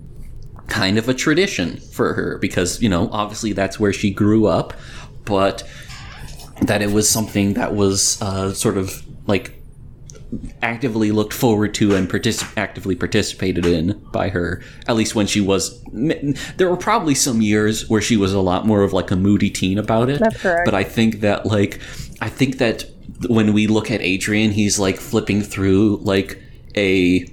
kind 0.68 0.98
of 0.98 1.10
a 1.10 1.14
tradition 1.14 1.78
for 1.78 2.14
her 2.14 2.38
because 2.38 2.82
you 2.82 2.88
know 2.88 3.10
obviously 3.12 3.52
that's 3.52 3.78
where 3.78 3.92
she 3.92 4.10
grew 4.10 4.46
up 4.46 4.74
but 5.26 5.68
that 6.62 6.82
it 6.82 6.92
was 6.92 7.10
something 7.10 7.56
that 7.56 7.76
was 7.76 8.22
uh, 8.22 8.54
sort 8.54 8.78
of 8.78 9.04
like 9.28 9.61
actively 10.62 11.12
looked 11.12 11.34
forward 11.34 11.74
to 11.74 11.94
and 11.96 12.10
particip- 12.10 12.52
actively 12.58 12.96
participated 12.96 13.66
in 13.66 13.92
by 14.14 14.30
her 14.30 14.62
at 14.88 14.96
least 14.96 15.14
when 15.14 15.28
she 15.28 15.42
was 15.42 15.84
there 16.56 16.70
were 16.70 16.78
probably 16.78 17.14
some 17.14 17.42
years 17.42 17.90
where 17.90 18.02
she 18.02 18.16
was 18.16 18.32
a 18.34 18.40
lot 18.40 18.66
more 18.66 18.82
of 18.84 18.94
like 18.94 19.12
a 19.12 19.16
moody 19.18 19.50
teen 19.50 19.78
about 19.78 20.10
it 20.10 20.20
That's 20.20 20.42
correct. 20.42 20.64
but 20.66 20.74
i 20.74 20.84
think 20.86 21.20
that 21.20 21.46
like 21.46 21.82
i 22.22 22.30
think 22.30 22.60
that 22.60 22.86
when 23.28 23.52
we 23.52 23.68
look 23.68 23.92
at 23.92 24.00
adrian 24.02 24.52
he's 24.52 24.80
like 24.80 24.98
flipping 24.98 25.42
through 25.42 25.98
like 25.98 26.42
a 26.78 27.28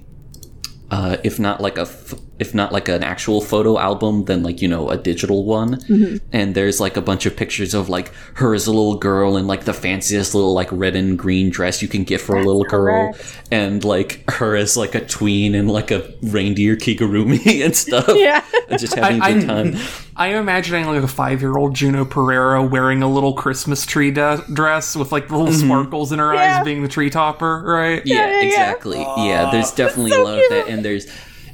uh, 0.91 1.19
if 1.23 1.39
not 1.39 1.61
like 1.61 1.79
a 1.79 1.83
f- 1.83 2.15
if 2.39 2.55
not 2.55 2.73
like 2.73 2.89
an 2.89 3.03
actual 3.03 3.41
photo 3.41 3.79
album, 3.79 4.25
then 4.27 4.43
like, 4.43 4.63
you 4.63 4.69
know, 4.69 4.89
a 4.91 4.97
digital 4.97 5.45
one. 5.45 5.77
Mm-hmm. 5.81 6.17
And 6.33 6.55
there's 6.55 6.79
like 6.81 6.97
a 6.97 7.01
bunch 7.03 7.27
of 7.27 7.37
pictures 7.37 7.75
of 7.75 7.89
like 7.89 8.13
her 8.35 8.55
as 8.55 8.67
a 8.67 8.71
little 8.71 8.97
girl 8.97 9.37
in 9.37 9.47
like 9.47 9.65
the 9.65 9.73
fanciest 9.75 10.35
little 10.35 10.55
like 10.55 10.69
red 10.71 10.95
and 10.95 11.19
green 11.19 11.51
dress 11.51 11.83
you 11.83 11.89
can 11.89 12.05
get 12.05 12.21
for 12.21 12.37
a 12.37 12.45
little 12.45 12.63
girl. 12.65 13.13
correct. 13.13 13.43
And 13.51 13.83
like 13.85 14.23
her 14.31 14.55
as 14.55 14.77
like 14.77 14.95
a 14.95 15.05
tween 15.05 15.55
and 15.55 15.71
like 15.71 15.91
a 15.91 16.13
reindeer 16.23 16.77
kigurumi 16.77 17.63
and 17.65 17.75
stuff. 17.75 18.07
Yeah. 18.15 18.45
And 18.69 18.79
just 18.79 18.95
having 18.95 19.21
a 19.21 19.25
I- 19.25 19.33
good 19.33 19.47
time. 19.47 19.77
I 20.19 20.29
am 20.29 20.41
imagining 20.41 20.85
like 20.87 21.01
a 21.03 21.07
five 21.09 21.41
year 21.41 21.57
old 21.57 21.75
Juno 21.77 22.05
Pereira 22.05 22.61
wearing 22.61 23.05
a 23.05 23.09
little 23.09 23.35
Christmas 23.35 23.87
tree 23.87 24.11
de- 24.11 24.43
dress 24.53 24.97
with 24.97 25.13
like 25.13 25.29
the 25.29 25.37
little 25.39 25.55
sparkles 25.55 26.11
in 26.11 26.19
her 26.19 26.35
Yeah. 26.35 26.59
eyes 26.59 26.65
being 26.65 26.83
the 26.83 26.89
tree 26.89 27.09
topper, 27.09 27.63
right? 27.65 28.03
Yeah, 28.05 28.27
yeah, 28.27 28.41
yeah. 28.41 28.47
exactly. 28.49 28.99
Yeah, 28.99 29.51
there's 29.53 29.71
definitely 29.71 30.11
a 30.13 30.21
lot 30.23 30.39
of 30.41 30.45
that, 30.51 30.67
and 30.67 30.85
there's 30.85 31.07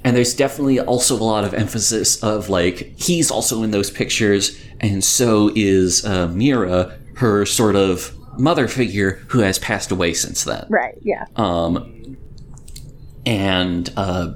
and 0.04 0.14
there's 0.14 0.34
definitely 0.34 0.78
also 0.78 1.16
a 1.16 1.24
lot 1.24 1.44
of 1.44 1.54
emphasis 1.54 2.22
of 2.22 2.48
like 2.48 2.92
he's 2.96 3.30
also 3.30 3.62
in 3.62 3.70
those 3.70 3.90
pictures, 3.90 4.60
and 4.80 5.02
so 5.02 5.50
is 5.54 6.04
uh, 6.04 6.28
Mira, 6.28 6.96
her 7.16 7.46
sort 7.46 7.74
of 7.74 8.14
mother 8.38 8.68
figure 8.68 9.22
who 9.28 9.40
has 9.40 9.58
passed 9.58 9.90
away 9.90 10.12
since 10.12 10.44
then. 10.44 10.66
Right. 10.68 10.98
Yeah. 11.02 11.24
Um, 11.36 12.16
and 13.24 13.90
uh, 13.96 14.34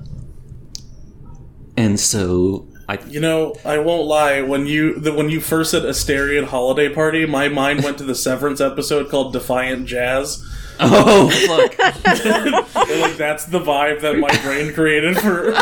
and 1.76 2.00
so 2.00 2.66
I 2.88 2.98
You 3.06 3.20
know, 3.20 3.54
I 3.64 3.78
won't 3.78 4.06
lie. 4.06 4.40
When 4.40 4.66
you 4.66 4.98
the, 4.98 5.12
when 5.12 5.28
you 5.28 5.40
first 5.40 5.70
said 5.70 5.82
Asterian 5.82 6.44
holiday 6.44 6.88
party, 6.88 7.26
my 7.26 7.48
mind 7.48 7.84
went 7.84 7.98
to 7.98 8.04
the 8.04 8.14
Severance 8.26 8.60
episode 8.60 9.10
called 9.10 9.34
Defiant 9.34 9.86
Jazz. 9.86 10.42
Oh 10.80 11.28
fuck 11.46 11.78
like 13.02 13.16
that's 13.16 13.46
the 13.46 13.58
vibe 13.60 14.00
that 14.00 14.16
my 14.18 14.28
brain 14.42 14.72
created 14.72 15.16
for 15.18 15.52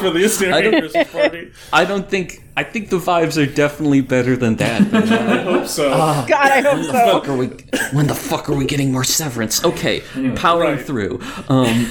for 0.00 0.10
the 0.10 0.20
Asterian 0.24 0.78
Christmas 0.80 1.10
party. 1.10 1.52
I 1.72 1.84
don't 1.84 2.08
think 2.08 2.44
I 2.56 2.64
think 2.64 2.90
the 2.90 2.98
vibes 2.98 3.40
are 3.40 3.50
definitely 3.50 4.00
better 4.02 4.36
than 4.36 4.56
that. 4.56 4.90
but, 4.90 5.08
uh, 5.10 5.14
I 5.14 5.36
hope 5.42 5.66
so. 5.66 5.88
God, 5.90 6.32
I 6.32 6.60
hope 6.60 6.84
so. 6.84 6.92
fuck 6.92 7.28
are 7.28 7.36
we? 7.36 7.46
When 7.92 8.06
the 8.06 8.14
fuck 8.14 8.48
are 8.50 8.54
we 8.54 8.66
getting 8.66 8.92
more 8.92 9.04
severance? 9.04 9.64
Okay, 9.64 10.00
powering 10.36 10.76
Right. 10.76 10.86
through. 10.86 11.20
Um, 11.48 11.86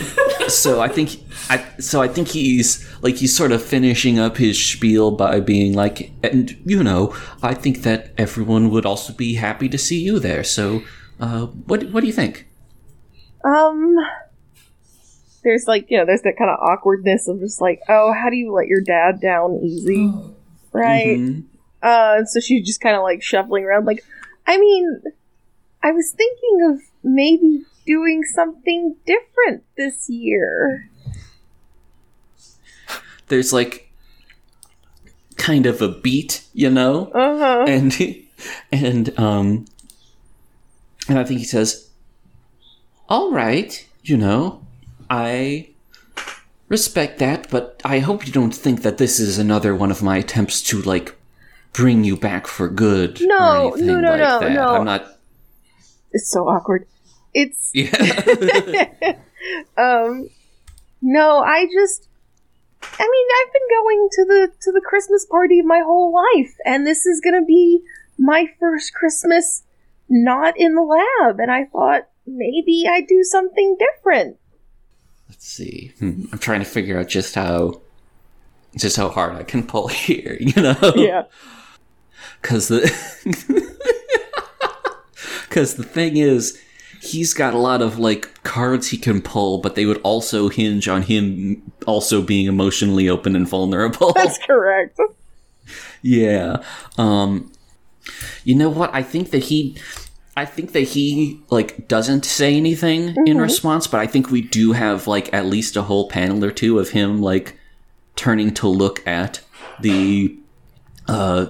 so 0.47 0.81
I 0.81 0.87
think 0.89 1.11
I 1.49 1.65
so 1.79 2.01
I 2.01 2.07
think 2.07 2.27
he's 2.27 2.85
like 3.01 3.15
he's 3.15 3.35
sort 3.35 3.51
of 3.51 3.63
finishing 3.63 4.19
up 4.19 4.37
his 4.37 4.63
spiel 4.63 5.11
by 5.11 5.39
being 5.39 5.73
like, 5.73 6.11
and 6.23 6.55
you 6.65 6.83
know, 6.83 7.15
I 7.41 7.53
think 7.53 7.83
that 7.83 8.11
everyone 8.17 8.69
would 8.69 8.85
also 8.85 9.13
be 9.13 9.35
happy 9.35 9.69
to 9.69 9.77
see 9.77 9.99
you 10.03 10.19
there. 10.19 10.43
So, 10.43 10.81
uh, 11.19 11.45
what 11.47 11.83
what 11.91 12.01
do 12.01 12.07
you 12.07 12.13
think? 12.13 12.45
Um, 13.43 13.95
there's 15.43 15.65
like 15.67 15.89
you 15.89 15.97
know, 15.97 16.05
there's 16.05 16.21
that 16.23 16.37
kind 16.37 16.49
of 16.49 16.59
awkwardness 16.59 17.27
of 17.27 17.39
just 17.39 17.61
like, 17.61 17.79
oh, 17.89 18.13
how 18.13 18.29
do 18.29 18.35
you 18.35 18.51
let 18.51 18.67
your 18.67 18.81
dad 18.81 19.21
down 19.21 19.59
easy, 19.63 20.11
right? 20.73 21.17
Mhm. 21.17 21.43
Uh, 21.81 22.15
and 22.17 22.29
so 22.29 22.39
she's 22.39 22.65
just 22.65 22.81
kind 22.81 22.95
of 22.95 23.03
like 23.03 23.23
shuffling 23.23 23.63
around. 23.63 23.85
Like, 23.85 24.03
I 24.45 24.57
mean, 24.57 25.01
I 25.81 25.91
was 25.91 26.11
thinking 26.11 26.69
of 26.71 26.81
maybe 27.03 27.63
doing 27.85 28.23
something 28.23 28.95
different 29.05 29.63
this 29.77 30.09
year. 30.09 30.89
There's 33.29 33.53
like 33.53 33.91
kind 35.37 35.65
of 35.65 35.81
a 35.81 35.87
beat, 35.87 36.45
you 36.53 36.69
know. 36.69 37.05
Uh 37.13 37.37
huh. 37.37 37.65
and 37.67 37.97
and 38.71 39.19
um 39.19 39.65
and 41.07 41.17
I 41.17 41.23
think 41.23 41.39
he 41.39 41.45
says, 41.45 41.88
"All 43.09 43.31
right, 43.31 43.85
you 44.03 44.17
know, 44.17 44.65
I 45.09 45.69
respect 46.67 47.19
that, 47.19 47.49
but 47.49 47.81
I 47.83 47.99
hope 47.99 48.25
you 48.25 48.31
don't 48.31 48.55
think 48.55 48.83
that 48.83 48.97
this 48.97 49.19
is 49.19 49.37
another 49.37 49.75
one 49.75 49.91
of 49.91 50.01
my 50.01 50.17
attempts 50.17 50.61
to 50.69 50.81
like 50.81 51.15
bring 51.73 52.03
you 52.03 52.15
back 52.15 52.47
for 52.47 52.69
good. 52.69 53.19
No, 53.21 53.71
or 53.71 53.77
no, 53.77 53.99
no, 53.99 54.09
like 54.11 54.19
no, 54.19 54.39
that. 54.39 54.51
no. 54.51 54.67
I'm 54.67 54.85
not. 54.85 55.05
It's 56.11 56.31
so 56.31 56.47
awkward. 56.47 56.87
It's 57.33 57.71
Yeah, 57.73 58.89
um 59.77 60.29
no 61.01 61.39
i 61.39 61.65
just 61.65 62.07
i 62.83 63.03
mean 63.03 63.27
i've 63.39 63.53
been 63.53 63.67
going 63.77 64.09
to 64.11 64.25
the 64.25 64.51
to 64.61 64.71
the 64.71 64.81
christmas 64.81 65.25
party 65.25 65.61
my 65.61 65.79
whole 65.79 66.13
life 66.13 66.53
and 66.65 66.85
this 66.85 67.05
is 67.05 67.21
gonna 67.21 67.45
be 67.45 67.81
my 68.17 68.47
first 68.59 68.93
christmas 68.93 69.63
not 70.09 70.55
in 70.57 70.75
the 70.75 70.81
lab 70.81 71.39
and 71.39 71.51
i 71.51 71.65
thought 71.65 72.09
maybe 72.29 72.85
i'd 72.89 73.07
do 73.07 73.23
something 73.23 73.77
different 73.77 74.37
let's 75.27 75.47
see. 75.47 75.93
Hmm, 75.99 76.25
I'm 76.31 76.39
trying 76.39 76.59
to 76.59 76.65
figure 76.65 76.99
out 76.99 77.07
just 77.07 77.35
how. 77.35 77.81
Just 78.75 78.97
how 78.97 79.09
hard 79.09 79.35
I 79.35 79.43
can 79.43 79.65
pull 79.65 79.87
here, 80.05 80.37
you 80.39 80.61
know? 80.61 80.93
yeah 80.95 81.23
because 82.41 82.67
the 82.67 82.81
because 85.47 85.75
the 85.75 85.83
thing 85.83 86.17
is 86.17 86.61
he's 87.01 87.33
got 87.33 87.53
a 87.53 87.57
lot 87.57 87.81
of 87.81 87.97
like 87.97 88.43
cards 88.43 88.89
he 88.89 88.97
can 88.97 89.21
pull 89.21 89.59
but 89.59 89.75
they 89.75 89.85
would 89.85 89.99
also 90.01 90.49
hinge 90.49 90.87
on 90.87 91.03
him 91.03 91.71
also 91.87 92.21
being 92.21 92.47
emotionally 92.47 93.09
open 93.09 93.35
and 93.35 93.47
vulnerable 93.47 94.11
that's 94.13 94.37
correct 94.45 94.99
yeah 96.01 96.57
um 96.97 97.51
you 98.43 98.55
know 98.55 98.69
what 98.69 98.93
i 98.93 99.01
think 99.01 99.31
that 99.31 99.43
he 99.43 99.77
i 100.39 100.45
think 100.45 100.71
that 100.71 100.81
he 100.81 101.41
like 101.49 101.87
doesn't 101.87 102.25
say 102.25 102.55
anything 102.55 103.15
in 103.25 103.37
response 103.37 103.87
but 103.87 103.99
i 103.99 104.07
think 104.07 104.31
we 104.31 104.41
do 104.41 104.71
have 104.71 105.07
like 105.07 105.33
at 105.33 105.45
least 105.45 105.75
a 105.75 105.83
whole 105.83 106.07
panel 106.09 106.43
or 106.43 106.51
two 106.51 106.79
of 106.79 106.89
him 106.89 107.21
like 107.21 107.57
turning 108.15 108.53
to 108.53 108.67
look 108.67 109.05
at 109.07 109.41
the 109.79 110.37
uh 111.07 111.47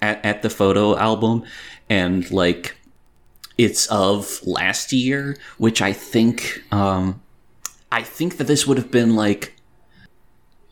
at, 0.00 0.24
at 0.24 0.42
the 0.42 0.50
photo 0.50 0.96
album. 0.96 1.44
And 1.90 2.30
like 2.30 2.76
it's 3.56 3.86
of 3.86 4.40
last 4.44 4.92
year 4.92 5.36
which 5.56 5.82
i 5.82 5.92
think 5.92 6.62
um 6.70 7.20
i 7.90 8.02
think 8.02 8.36
that 8.36 8.46
this 8.46 8.66
would 8.66 8.78
have 8.78 8.90
been 8.90 9.16
like 9.16 9.54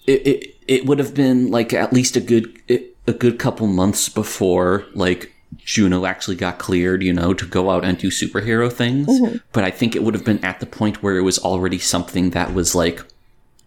it, 0.07 0.27
it, 0.27 0.57
it 0.69 0.87
would 0.87 1.01
have 1.01 1.15
been 1.15 1.51
like 1.51 1.73
at 1.73 1.93
least 1.93 2.17
a 2.17 2.21
good 2.21 2.61
a 3.09 3.13
good 3.13 3.39
couple 3.39 3.67
months 3.67 4.09
before 4.09 4.87
like 4.95 5.33
Juno 5.65 6.05
actually 6.07 6.37
got 6.37 6.59
cleared, 6.59 7.03
you 7.03 7.13
know, 7.13 7.35
to 7.35 7.47
go 7.47 7.71
out 7.71 7.85
and 7.85 7.99
do 7.99 8.09
superhero 8.09 8.73
things. 8.73 9.09
But 9.53 9.65
I 9.65 9.71
think 9.71 9.97
it 9.97 10.03
would 10.03 10.15
have 10.15 10.25
been 10.25 10.45
at 10.45 10.61
the 10.61 10.67
point 10.67 11.03
where 11.03 11.17
it 11.17 11.23
was 11.23 11.39
already 11.39 11.79
something 11.79 12.31
that 12.31 12.55
was 12.55 12.75
like, 12.75 13.03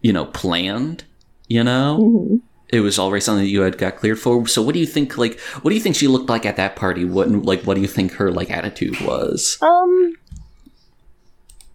you 0.00 0.12
know, 0.12 0.26
planned, 0.26 1.04
you 1.48 1.62
know? 1.64 2.40
It 2.68 2.80
was 2.80 2.98
already 2.98 3.20
something 3.20 3.44
that 3.44 3.50
you 3.50 3.62
had 3.62 3.78
got 3.78 3.96
cleared 3.96 4.18
for. 4.20 4.46
So 4.46 4.62
what 4.62 4.74
do 4.74 4.78
you 4.80 4.86
think 4.86 5.18
like 5.18 5.40
what 5.62 5.70
do 5.70 5.74
you 5.74 5.80
think 5.80 5.96
she 5.96 6.06
looked 6.06 6.28
like 6.30 6.46
at 6.46 6.56
that 6.56 6.76
party? 6.76 7.04
What 7.04 7.28
like 7.30 7.62
what 7.64 7.74
do 7.74 7.80
you 7.80 7.88
think 7.88 8.12
her 8.12 8.30
like 8.30 8.50
attitude 8.50 9.00
was? 9.00 9.58
um 9.60 10.14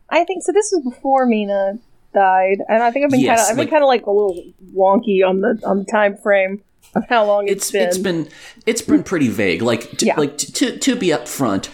i 0.10 0.24
think 0.24 0.44
so 0.44 0.52
this 0.52 0.72
was 0.72 0.84
before 0.84 1.26
mina 1.26 1.78
died 2.14 2.60
and 2.70 2.84
i 2.84 2.92
think 2.92 3.04
i've 3.04 3.12
been 3.12 3.20
Yes, 3.20 3.40
kind 3.40 3.42
of 3.42 3.48
i've 3.50 3.58
been 3.58 3.72
kind 3.72 3.84
of 3.84 3.88
like 3.88 4.06
a 4.06 4.12
little 4.12 4.42
wonky 4.74 5.28
on 5.28 5.42
the 5.42 5.60
on 5.66 5.80
the 5.80 5.86
time 5.86 6.16
frame 6.16 6.62
of 6.96 7.04
how 7.10 7.26
long 7.26 7.48
it's 7.48 7.74
it's 7.74 7.98
been 7.98 8.22
it's 8.22 8.30
been 8.30 8.30
it's 8.66 8.82
been 8.82 9.04
pretty 9.04 9.28
vague. 9.28 9.62
Like 9.62 9.98
to, 9.98 10.06
Yeah. 10.06 10.16
like 10.18 10.38
t- 10.38 10.52
to 10.54 10.78
to 10.78 10.96
be 10.96 11.08
upfront, 11.08 11.70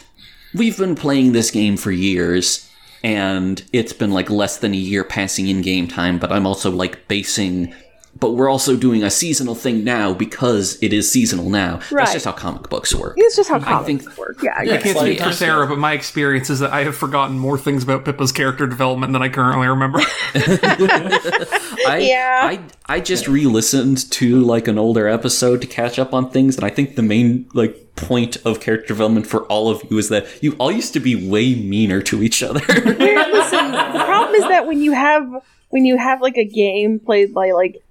we've 0.54 0.78
been 0.78 0.96
playing 0.96 1.32
this 1.34 1.52
game 1.52 1.78
for 1.78 1.92
years, 1.92 2.70
and 3.04 3.64
it's 3.74 3.94
been 3.94 4.12
like 4.12 4.30
less 4.30 4.58
than 4.58 4.74
a 4.74 4.78
year 4.78 5.04
passing 5.04 5.48
in 5.48 5.62
game 5.62 5.88
time. 5.88 6.20
But 6.20 6.32
I'm 6.32 6.46
also 6.48 6.70
like 6.72 7.08
basing. 7.08 7.74
But 8.22 8.32
we're 8.36 8.48
also 8.50 8.78
doing 8.78 9.04
a 9.04 9.10
seasonal 9.10 9.56
thing 9.56 9.84
now 9.84 10.14
because 10.14 10.78
it 10.82 10.94
is 10.94 11.12
seasonal 11.12 11.50
now. 11.50 11.80
Right. 11.92 12.06
That's 12.06 12.14
just 12.14 12.26
how 12.26 12.32
comic 12.32 12.70
books 12.70 12.96
work. 12.96 13.16
it's 13.18 13.36
just 13.36 13.50
how 13.50 13.60
comics 13.60 14.06
think- 14.06 14.18
work 14.18 14.42
yeah, 14.44 14.54
I 14.58 14.64
yeah. 14.64 14.78
can't 14.80 14.98
speak 14.98 15.20
for 15.22 15.34
Sarah, 15.34 15.68
but 15.68 15.80
my 15.80 15.94
experience 15.94 16.50
is 16.50 16.60
that 16.60 16.72
I 16.72 16.84
have 16.84 16.96
forgotten 16.96 17.38
more 17.40 17.58
things 17.58 17.84
about 17.84 18.06
Pippa's 18.06 18.32
character 18.32 18.68
development 18.68 19.12
than 19.14 19.22
I 19.22 19.30
currently 19.30 19.68
remember. 19.68 20.00
I, 20.36 21.98
Yeah. 22.08 22.40
I 22.44 22.60
I 22.88 23.00
just 23.00 23.28
re-listened 23.28 24.10
to 24.12 24.42
like 24.42 24.68
an 24.68 24.78
older 24.78 25.08
episode 25.08 25.62
to 25.62 25.68
catch 25.68 25.98
up 26.00 26.14
on 26.14 26.30
things, 26.30 26.56
and 26.58 26.66
I 26.66 26.70
think 26.70 26.96
the 26.96 27.02
main 27.02 27.50
like 27.54 27.96
point 27.96 28.38
of 28.46 28.60
character 28.60 28.88
development 28.90 29.28
for 29.28 29.44
all 29.44 29.70
of 29.70 29.82
you 29.90 29.98
is 29.98 30.10
that 30.10 30.28
you 30.44 30.54
all 30.60 30.72
used 30.72 30.94
to 30.94 31.00
be 31.00 31.28
way 31.30 31.56
meaner 31.56 32.02
to 32.04 32.22
each 32.24 32.44
other. 32.44 32.60
Listen, 32.60 33.72
the 33.72 34.04
problem 34.06 34.36
is 34.36 34.44
that 34.44 34.68
when 34.68 34.82
you 34.82 34.92
have 34.92 35.28
when 35.70 35.86
you 35.86 35.98
have 35.98 36.22
like 36.22 36.38
a 36.38 36.46
game 36.46 37.00
played 37.00 37.34
by 37.34 37.52
like 37.52 37.76
in, 37.76 37.82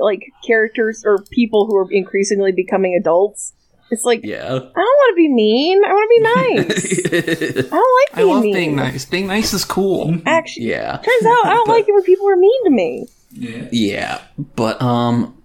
like 0.00 0.32
characters 0.46 1.02
or 1.04 1.24
people 1.30 1.66
who 1.66 1.76
are 1.76 1.90
increasingly 1.90 2.52
becoming 2.52 2.94
adults, 2.94 3.54
it's 3.90 4.04
like 4.04 4.20
yeah. 4.22 4.46
I 4.46 4.58
don't 4.58 4.74
want 4.74 5.10
to 5.12 5.16
be 5.16 5.28
mean. 5.28 5.84
I 5.84 5.92
want 5.92 6.04
to 6.04 6.16
be 6.16 6.22
nice. 6.22 7.66
I 7.72 7.76
don't 7.76 8.00
like 8.00 8.14
being 8.14 8.14
I 8.14 8.16
being 8.16 8.28
love 8.28 8.42
mean. 8.42 8.54
being 8.54 8.76
nice. 8.76 9.04
Being 9.04 9.26
nice 9.26 9.52
is 9.52 9.64
cool. 9.64 10.16
Actually, 10.26 10.70
yeah. 10.70 10.96
turns 10.96 11.26
out 11.26 11.46
I 11.46 11.54
don't 11.54 11.68
like 11.68 11.88
it 11.88 11.92
when 11.92 12.02
people 12.04 12.28
are 12.28 12.36
mean 12.36 12.64
to 12.64 12.70
me. 12.70 13.08
Yeah. 13.32 13.68
yeah, 13.70 14.20
but 14.56 14.80
um, 14.82 15.40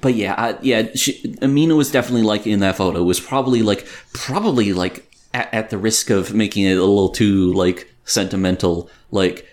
but 0.00 0.14
yeah, 0.14 0.34
I, 0.36 0.58
yeah. 0.62 0.88
She, 0.94 1.36
Amina 1.42 1.74
was 1.76 1.90
definitely 1.90 2.22
like 2.22 2.46
in 2.46 2.60
that 2.60 2.76
photo 2.76 3.02
was 3.02 3.20
probably 3.20 3.62
like 3.62 3.86
probably 4.12 4.72
like 4.72 5.10
at, 5.34 5.52
at 5.52 5.70
the 5.70 5.78
risk 5.78 6.10
of 6.10 6.34
making 6.34 6.64
it 6.64 6.76
a 6.76 6.84
little 6.84 7.08
too 7.08 7.52
like 7.52 7.92
sentimental. 8.04 8.90
Like 9.10 9.46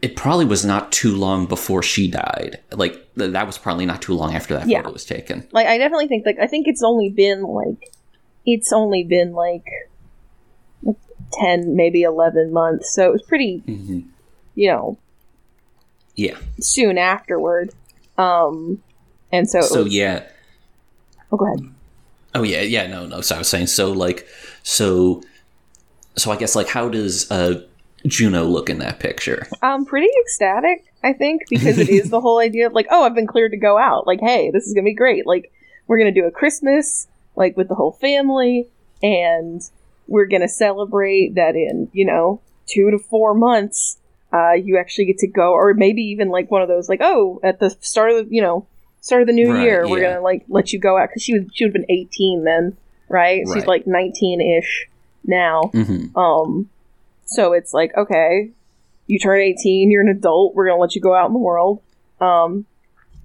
it 0.00 0.14
probably 0.16 0.44
was 0.44 0.64
not 0.64 0.92
too 0.92 1.14
long 1.16 1.46
before 1.46 1.82
she 1.82 2.08
died. 2.10 2.58
Like 2.72 2.92
th- 3.16 3.32
that 3.32 3.46
was 3.46 3.58
probably 3.58 3.84
not 3.86 4.00
too 4.00 4.14
long 4.14 4.34
after 4.34 4.54
that 4.54 4.68
Yeah. 4.68 4.78
photo 4.82 4.92
was 4.92 5.04
taken. 5.04 5.46
Like 5.52 5.66
I 5.66 5.76
definitely 5.78 6.06
think 6.08 6.24
like 6.26 6.38
I 6.40 6.46
think 6.46 6.68
it's 6.68 6.82
only 6.82 7.10
been 7.10 7.42
like 7.42 7.92
it's 8.46 8.72
only 8.72 9.02
been 9.04 9.32
like 9.32 9.64
ten, 11.32 11.76
maybe 11.76 12.02
eleven 12.02 12.52
months. 12.52 12.92
So 12.94 13.06
it 13.08 13.12
was 13.12 13.22
pretty 13.22 13.58
hmm 13.66 14.00
you 14.54 14.68
know, 14.72 14.98
Yeah. 16.16 16.36
soon 16.60 16.98
afterward. 16.98 17.72
Um 18.16 18.82
and 19.30 19.48
so, 19.48 19.60
So 19.60 19.84
was- 19.84 19.94
yeah. 19.94 20.24
Oh 21.30 21.36
go 21.36 21.46
ahead. 21.46 21.72
Oh 22.34 22.42
yeah, 22.42 22.62
yeah, 22.62 22.86
no, 22.86 23.06
no. 23.06 23.20
So 23.20 23.34
I 23.36 23.38
was 23.38 23.48
saying, 23.48 23.66
so 23.68 23.90
like, 23.92 24.26
so, 24.62 25.22
so 26.16 26.30
I 26.30 26.36
guess 26.36 26.54
like, 26.56 26.68
how 26.68 26.88
does 26.88 27.30
uh 27.30 27.62
Juno 28.08 28.44
look 28.44 28.70
in 28.70 28.78
that 28.78 28.98
picture? 28.98 29.46
Um 29.62 29.84
pretty 29.86 30.08
ecstatic, 30.20 30.84
I 31.02 31.12
think, 31.12 31.42
because 31.48 31.78
it 31.78 31.88
is 31.88 32.10
the 32.10 32.20
whole 32.24 32.38
idea 32.38 32.66
of 32.66 32.72
like, 32.72 32.86
oh, 32.90 33.04
I've 33.04 33.14
been 33.14 33.26
cleared 33.26 33.52
to 33.52 33.58
go 33.58 33.78
out. 33.78 34.06
Like, 34.06 34.20
hey, 34.20 34.50
this 34.50 34.66
is 34.66 34.74
gonna 34.74 34.84
be 34.84 34.94
great. 34.94 35.26
Like, 35.26 35.50
we're 35.86 35.98
gonna 35.98 36.12
do 36.12 36.26
a 36.26 36.30
Christmas, 36.30 37.06
like 37.36 37.56
with 37.56 37.68
the 37.68 37.74
whole 37.74 37.92
family, 37.92 38.68
and 39.02 39.60
we're 40.06 40.26
gonna 40.26 40.48
celebrate 40.48 41.34
that 41.34 41.54
in, 41.54 41.88
you 41.92 42.04
know, 42.06 42.42
two 42.66 42.90
to 42.90 42.98
four 42.98 43.34
months, 43.34 43.98
uh, 44.32 44.52
you 44.52 44.78
actually 44.78 45.06
get 45.06 45.18
to 45.18 45.26
go, 45.28 45.52
or 45.52 45.72
maybe 45.74 46.02
even 46.02 46.28
like 46.28 46.50
one 46.50 46.62
of 46.62 46.68
those, 46.68 46.88
like, 46.88 47.00
oh, 47.02 47.40
at 47.42 47.60
the 47.60 47.70
start 47.80 48.10
of 48.10 48.28
the, 48.28 48.34
you 48.34 48.42
know, 48.42 48.66
start 49.00 49.22
of 49.22 49.26
the 49.28 49.32
new 49.32 49.52
Right, 49.52 49.62
year, 49.62 49.88
we're 49.88 50.02
gonna 50.02 50.20
like 50.20 50.44
let 50.48 50.72
you 50.72 50.80
go 50.80 50.98
out 50.98 51.08
because 51.08 51.22
she 51.22 51.34
was 51.34 51.44
she 51.52 51.64
would 51.64 51.74
have 51.74 51.80
been 51.82 51.90
eighteen 51.90 52.44
then, 52.44 52.76
right? 53.08 53.42
She's 53.54 53.66
like 53.66 53.86
nineteen 53.86 54.40
ish 54.40 54.88
now. 55.24 55.62
hmm 55.72 56.16
Um, 56.18 56.68
so 57.28 57.52
it's 57.52 57.72
like, 57.72 57.96
okay, 57.96 58.50
you 59.06 59.18
turn 59.18 59.40
18, 59.40 59.90
you're 59.90 60.02
an 60.02 60.08
adult, 60.08 60.54
we're 60.54 60.66
gonna 60.68 60.80
let 60.80 60.94
you 60.94 61.00
go 61.00 61.14
out 61.14 61.26
in 61.26 61.32
the 61.32 61.38
world. 61.38 61.82
Um, 62.20 62.66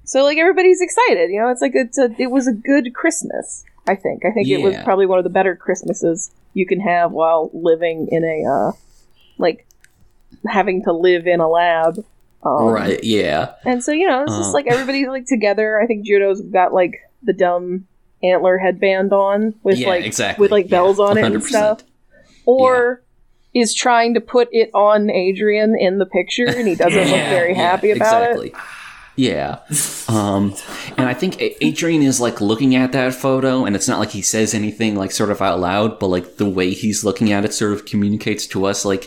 so 0.05 0.23
like 0.23 0.37
everybody's 0.37 0.81
excited, 0.81 1.29
you 1.29 1.39
know, 1.39 1.49
it's 1.49 1.61
like 1.61 1.73
it's 1.75 1.97
a, 1.97 2.13
it 2.17 2.29
was 2.31 2.47
a 2.47 2.53
good 2.53 2.93
Christmas, 2.93 3.63
I 3.87 3.95
think. 3.95 4.25
I 4.25 4.31
think 4.31 4.47
it 4.47 4.61
was 4.61 4.75
probably 4.83 5.05
one 5.05 5.17
of 5.17 5.23
the 5.23 5.29
better 5.29 5.55
Christmases 5.55 6.31
you 6.53 6.65
can 6.65 6.79
have 6.81 7.11
while 7.11 7.49
living 7.53 8.07
in 8.11 8.23
a, 8.23 8.49
uh, 8.49 8.71
like, 9.37 9.65
having 10.47 10.83
to 10.83 10.93
live 10.93 11.25
in 11.25 11.39
a 11.39 11.47
lab. 11.47 12.03
Um, 12.43 12.67
right. 12.67 13.01
Yeah. 13.03 13.53
And 13.65 13.83
so, 13.83 13.91
you 13.91 14.07
know, 14.07 14.23
it's 14.23 14.35
just 14.35 14.49
Uh. 14.49 14.53
like 14.53 14.67
everybody's 14.67 15.07
like 15.07 15.25
together. 15.25 15.79
I 15.81 15.87
think 15.87 16.05
Juno's 16.05 16.41
got 16.41 16.73
like 16.73 16.99
the 17.23 17.33
dumb 17.33 17.87
antler 18.21 18.57
headband 18.57 19.13
on 19.13 19.55
with 19.63 19.79
yeah. 19.79 19.87
like 19.87 20.05
exactly. 20.05 20.41
with 20.43 20.51
like 20.51 20.65
Yeah, 20.65 20.77
bells 20.77 20.99
on 20.99 21.17
it 21.17 21.23
and 21.25 21.43
stuff 21.43 21.83
or 22.45 23.01
is 23.53 23.73
trying 23.73 24.13
to 24.15 24.21
put 24.21 24.47
it 24.51 24.69
on 24.73 25.09
Adrian 25.09 25.75
in 25.77 25.99
the 25.99 26.05
picture 26.05 26.47
and 26.47 26.67
he 26.67 26.75
doesn't 26.75 26.97
look 26.99 27.09
Yeah, 27.09 27.29
very 27.29 27.53
Yeah, 27.55 27.61
happy 27.71 27.91
about 27.91 28.23
exactly. 28.23 28.47
it. 28.49 28.55
Yeah. 29.15 29.59
Um, 30.07 30.55
and 30.97 31.07
I 31.07 31.13
think 31.13 31.37
Adrian 31.39 32.01
is 32.01 32.19
like 32.19 32.41
looking 32.41 32.75
at 32.75 32.93
that 32.93 33.13
photo, 33.13 33.63
and 33.63 33.75
it's 33.75 33.87
not 33.87 33.99
like 33.99 34.09
he 34.09 34.23
says 34.23 34.55
anything 34.55 34.95
like 34.95 35.11
sort 35.11 35.29
of 35.29 35.39
out 35.39 35.59
loud, 35.59 35.99
but 35.99 36.07
like 36.07 36.37
the 36.37 36.49
way 36.49 36.71
he's 36.73 37.03
looking 37.03 37.31
at 37.31 37.45
it 37.45 37.53
sort 37.53 37.73
of 37.73 37.85
communicates 37.85 38.47
to 38.47 38.65
us 38.65 38.83
like 38.85 39.05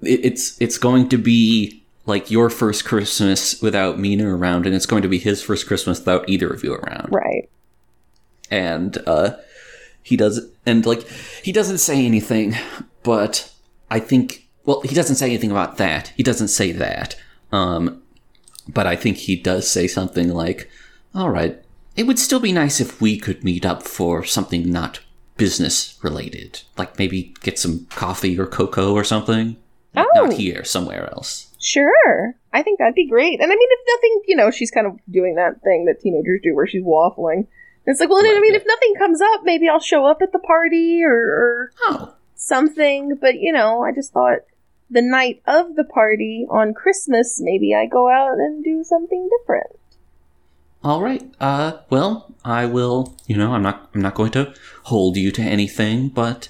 it, 0.00 0.20
it's 0.24 0.58
it's 0.62 0.78
going 0.78 1.10
to 1.10 1.18
be 1.18 1.82
like 2.06 2.30
your 2.30 2.48
first 2.48 2.86
Christmas 2.86 3.60
without 3.60 3.98
Mina 3.98 4.34
around, 4.34 4.64
and 4.64 4.74
it's 4.74 4.86
going 4.86 5.02
to 5.02 5.08
be 5.08 5.18
his 5.18 5.42
first 5.42 5.66
Christmas 5.66 5.98
without 5.98 6.26
either 6.26 6.48
of 6.48 6.64
you 6.64 6.72
around. 6.72 7.08
Right. 7.12 7.50
and 8.50 8.96
uh 9.06 9.36
he 10.02 10.16
does 10.16 10.40
and 10.64 10.86
like 10.86 11.06
he 11.44 11.52
doesn't 11.52 11.78
say 11.78 12.06
anything 12.06 12.54
but 13.02 13.52
i 13.90 13.98
think 13.98 14.48
well 14.64 14.80
he 14.82 14.94
doesn't 14.94 15.16
say 15.16 15.26
anything 15.26 15.50
about 15.50 15.76
that 15.76 16.08
he 16.16 16.22
doesn't 16.22 16.48
say 16.48 16.72
that 16.72 17.16
um 17.52 18.02
but 18.68 18.86
i 18.86 18.94
think 18.96 19.16
he 19.16 19.36
does 19.36 19.70
say 19.70 19.86
something 19.86 20.28
like 20.28 20.70
all 21.14 21.30
right 21.30 21.62
it 21.96 22.04
would 22.04 22.18
still 22.18 22.40
be 22.40 22.52
nice 22.52 22.80
if 22.80 23.00
we 23.00 23.18
could 23.18 23.42
meet 23.42 23.66
up 23.66 23.82
for 23.82 24.24
something 24.24 24.70
not 24.70 25.00
business 25.36 25.98
related 26.02 26.62
like 26.76 26.98
maybe 26.98 27.34
get 27.42 27.58
some 27.58 27.86
coffee 27.90 28.38
or 28.38 28.46
cocoa 28.46 28.92
or 28.92 29.04
something 29.04 29.56
Oh. 29.96 30.06
not 30.14 30.34
here 30.34 30.64
somewhere 30.64 31.08
else 31.10 31.48
Sure. 31.60 32.34
I 32.52 32.62
think 32.62 32.78
that'd 32.78 32.94
be 32.94 33.08
great. 33.08 33.40
And 33.40 33.52
I 33.52 33.54
mean, 33.54 33.68
if 33.70 33.80
nothing, 33.96 34.22
you 34.26 34.36
know, 34.36 34.50
she's 34.50 34.70
kind 34.70 34.86
of 34.86 34.98
doing 35.10 35.34
that 35.34 35.60
thing 35.62 35.84
that 35.86 36.00
teenagers 36.00 36.40
do 36.42 36.54
where 36.54 36.66
she's 36.66 36.84
waffling. 36.84 37.38
And 37.38 37.46
it's 37.86 38.00
like, 38.00 38.08
well, 38.08 38.20
I 38.24 38.40
mean, 38.40 38.52
yeah. 38.52 38.60
if 38.60 38.66
nothing 38.66 38.94
comes 38.96 39.20
up, 39.20 39.40
maybe 39.44 39.68
I'll 39.68 39.80
show 39.80 40.06
up 40.06 40.18
at 40.22 40.32
the 40.32 40.38
party 40.38 41.02
or, 41.04 41.12
or 41.12 41.72
oh 41.88 42.14
something. 42.38 43.18
But, 43.20 43.34
you 43.34 43.52
know, 43.52 43.82
I 43.82 43.92
just 43.92 44.12
thought 44.12 44.38
the 44.90 45.02
night 45.02 45.42
of 45.46 45.76
the 45.76 45.84
party 45.84 46.46
on 46.48 46.72
Christmas, 46.72 47.38
maybe 47.40 47.74
I 47.74 47.84
go 47.86 48.08
out 48.08 48.38
and 48.38 48.64
do 48.64 48.82
something 48.82 49.28
different. 49.38 49.78
All 50.82 51.02
right. 51.02 51.30
Uh, 51.40 51.78
well, 51.90 52.32
I 52.44 52.66
will. 52.66 53.16
You 53.26 53.36
know, 53.36 53.52
I'm 53.52 53.62
not. 53.62 53.90
I'm 53.94 54.00
not 54.00 54.14
going 54.14 54.30
to 54.32 54.54
hold 54.84 55.16
you 55.16 55.32
to 55.32 55.42
anything, 55.42 56.08
but 56.08 56.48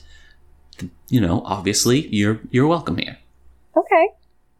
you 1.08 1.20
know, 1.20 1.42
obviously, 1.46 2.06
you're 2.08 2.40
you're 2.50 2.66
welcome 2.66 2.98
here. 2.98 3.18
Okay. 3.74 4.10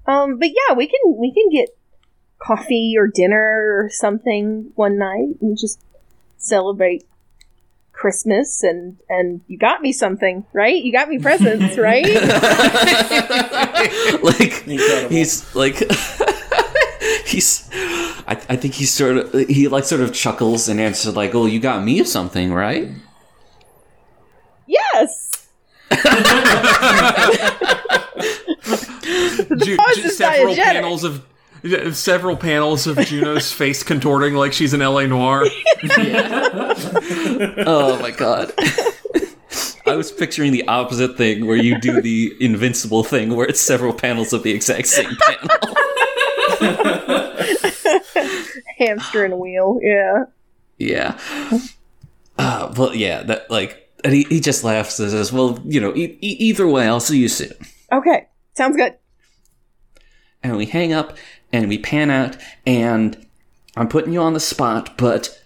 Um, 0.07 0.39
but 0.39 0.49
yeah, 0.49 0.75
we 0.75 0.87
can 0.87 1.19
we 1.19 1.33
can 1.33 1.51
get 1.51 1.69
coffee 2.39 2.95
or 2.97 3.07
dinner 3.07 3.85
or 3.85 3.91
something 3.91 4.73
one 4.75 4.97
night 4.97 5.37
and 5.43 5.59
just 5.59 5.81
celebrate 6.39 7.05
Christmas 7.99 8.63
and 8.63 8.97
and 9.09 9.41
you 9.49 9.59
got 9.59 9.83
me 9.83 9.93
something, 9.93 10.45
right? 10.53 10.83
You 10.83 10.93
got 10.93 11.09
me 11.09 11.19
presents, 11.19 11.77
right? 11.89 12.05
like 14.23 14.67
Incredible. 14.67 15.09
he's 15.11 15.55
like 15.55 15.77
he's. 17.27 17.69
I, 18.31 18.33
I 18.51 18.57
think 18.57 18.75
he's 18.75 18.93
sort 18.93 19.17
of 19.19 19.33
he 19.49 19.69
like 19.69 19.85
sort 19.85 20.01
of 20.01 20.13
chuckles 20.15 20.69
and 20.69 20.81
answers 20.81 21.17
like, 21.17 21.35
"Oh, 21.35 21.47
you 21.47 21.61
got 21.61 21.83
me 21.83 22.05
something, 22.05 22.53
right?" 22.53 22.89
yes. 24.67 25.49
Ju- 29.59 29.77
pause 29.77 29.99
is 29.99 30.17
several 30.17 30.55
diegetic. 30.55 30.63
panels 30.63 31.05
of 31.05 31.25
several 31.93 32.37
panels 32.37 32.87
of 32.87 32.99
Juno's 32.99 33.53
face 33.53 33.83
contorting 33.83 34.35
like 34.35 34.53
she's 34.53 34.75
an 34.75 34.81
LA 34.81 35.07
Noire. 35.07 35.45
Oh 37.71 37.99
my 38.01 38.11
god. 38.11 38.53
I 39.87 39.97
was 39.97 40.13
picturing 40.13 40.53
the 40.53 40.67
opposite 40.69 41.17
thing 41.17 41.47
where 41.47 41.57
you 41.57 41.79
do 41.81 42.01
the 42.03 42.35
invincible 42.41 43.03
thing 43.05 43.35
where 43.35 43.47
it's 43.47 43.61
several 43.61 43.93
panels 43.93 44.33
of 44.33 44.43
the 44.43 44.53
exact 44.53 44.87
same 44.89 45.11
panel. 45.17 45.49
Hamster 48.79 49.25
and 49.25 49.39
wheel. 49.39 49.79
Yeah. 49.83 50.25
Yeah. 50.79 51.19
Uh, 52.39 52.73
well, 52.77 52.95
yeah, 52.95 53.23
that 53.25 53.51
like, 53.51 53.91
and 54.05 54.13
he, 54.13 54.25
he 54.25 54.41
just 54.41 54.63
laughs 54.63 55.01
and 55.01 55.11
says, 55.11 55.33
"Well, 55.33 55.59
you 55.65 55.81
know, 55.81 55.93
e- 55.97 56.19
e- 56.21 56.37
either 56.39 56.69
way, 56.69 56.87
I'll 56.87 57.01
see 57.01 57.19
you 57.19 57.29
soon." 57.29 57.53
Okay. 57.93 58.29
Sounds 58.55 58.77
good. 58.77 58.95
And 60.43 60.57
we 60.57 60.67
hang 60.67 60.93
up 60.93 61.17
and 61.53 61.69
we 61.69 61.79
pan 61.79 62.11
out, 62.11 62.37
and 62.67 63.27
I'm 63.77 63.89
putting 63.89 64.13
you 64.13 64.21
on 64.21 64.35
the 64.35 64.41
spot, 64.41 64.97
but 64.99 65.43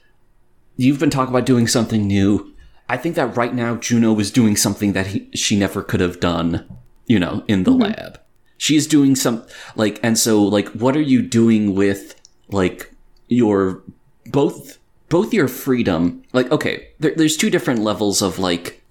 you've 0.76 0.98
been 0.98 1.10
talking 1.10 1.34
about 1.34 1.46
doing 1.46 1.66
something 1.66 2.06
new. 2.06 2.54
I 2.88 2.96
think 2.96 3.14
that 3.16 3.36
right 3.36 3.54
now 3.54 3.76
Juno 3.76 4.18
is 4.18 4.30
doing 4.30 4.56
something 4.56 4.92
that 4.92 5.08
he, 5.08 5.28
she 5.34 5.58
never 5.58 5.82
could 5.82 6.00
have 6.00 6.20
done, 6.20 6.66
you 7.06 7.18
know, 7.18 7.44
in 7.48 7.64
the 7.64 7.70
mm-hmm. 7.70 7.82
lab. 7.82 8.20
She's 8.58 8.86
doing 8.86 9.16
some 9.16 9.44
like, 9.76 9.98
and 10.02 10.18
so 10.18 10.42
like, 10.42 10.68
what 10.68 10.96
are 10.96 11.02
you 11.02 11.22
doing 11.22 11.74
with 11.74 12.14
like 12.48 12.92
your 13.28 13.82
both 14.26 14.78
both 15.08 15.34
your 15.34 15.48
freedom? 15.48 16.22
Like, 16.32 16.50
okay, 16.50 16.88
there, 17.00 17.14
there's 17.14 17.36
two 17.36 17.50
different 17.50 17.80
levels 17.80 18.22
of 18.22 18.38
like 18.38 18.82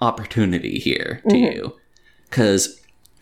opportunity 0.00 0.78
here 0.78 1.20
to 1.28 1.34
mm-hmm. 1.34 1.52
you 1.52 1.76
because 2.28 2.79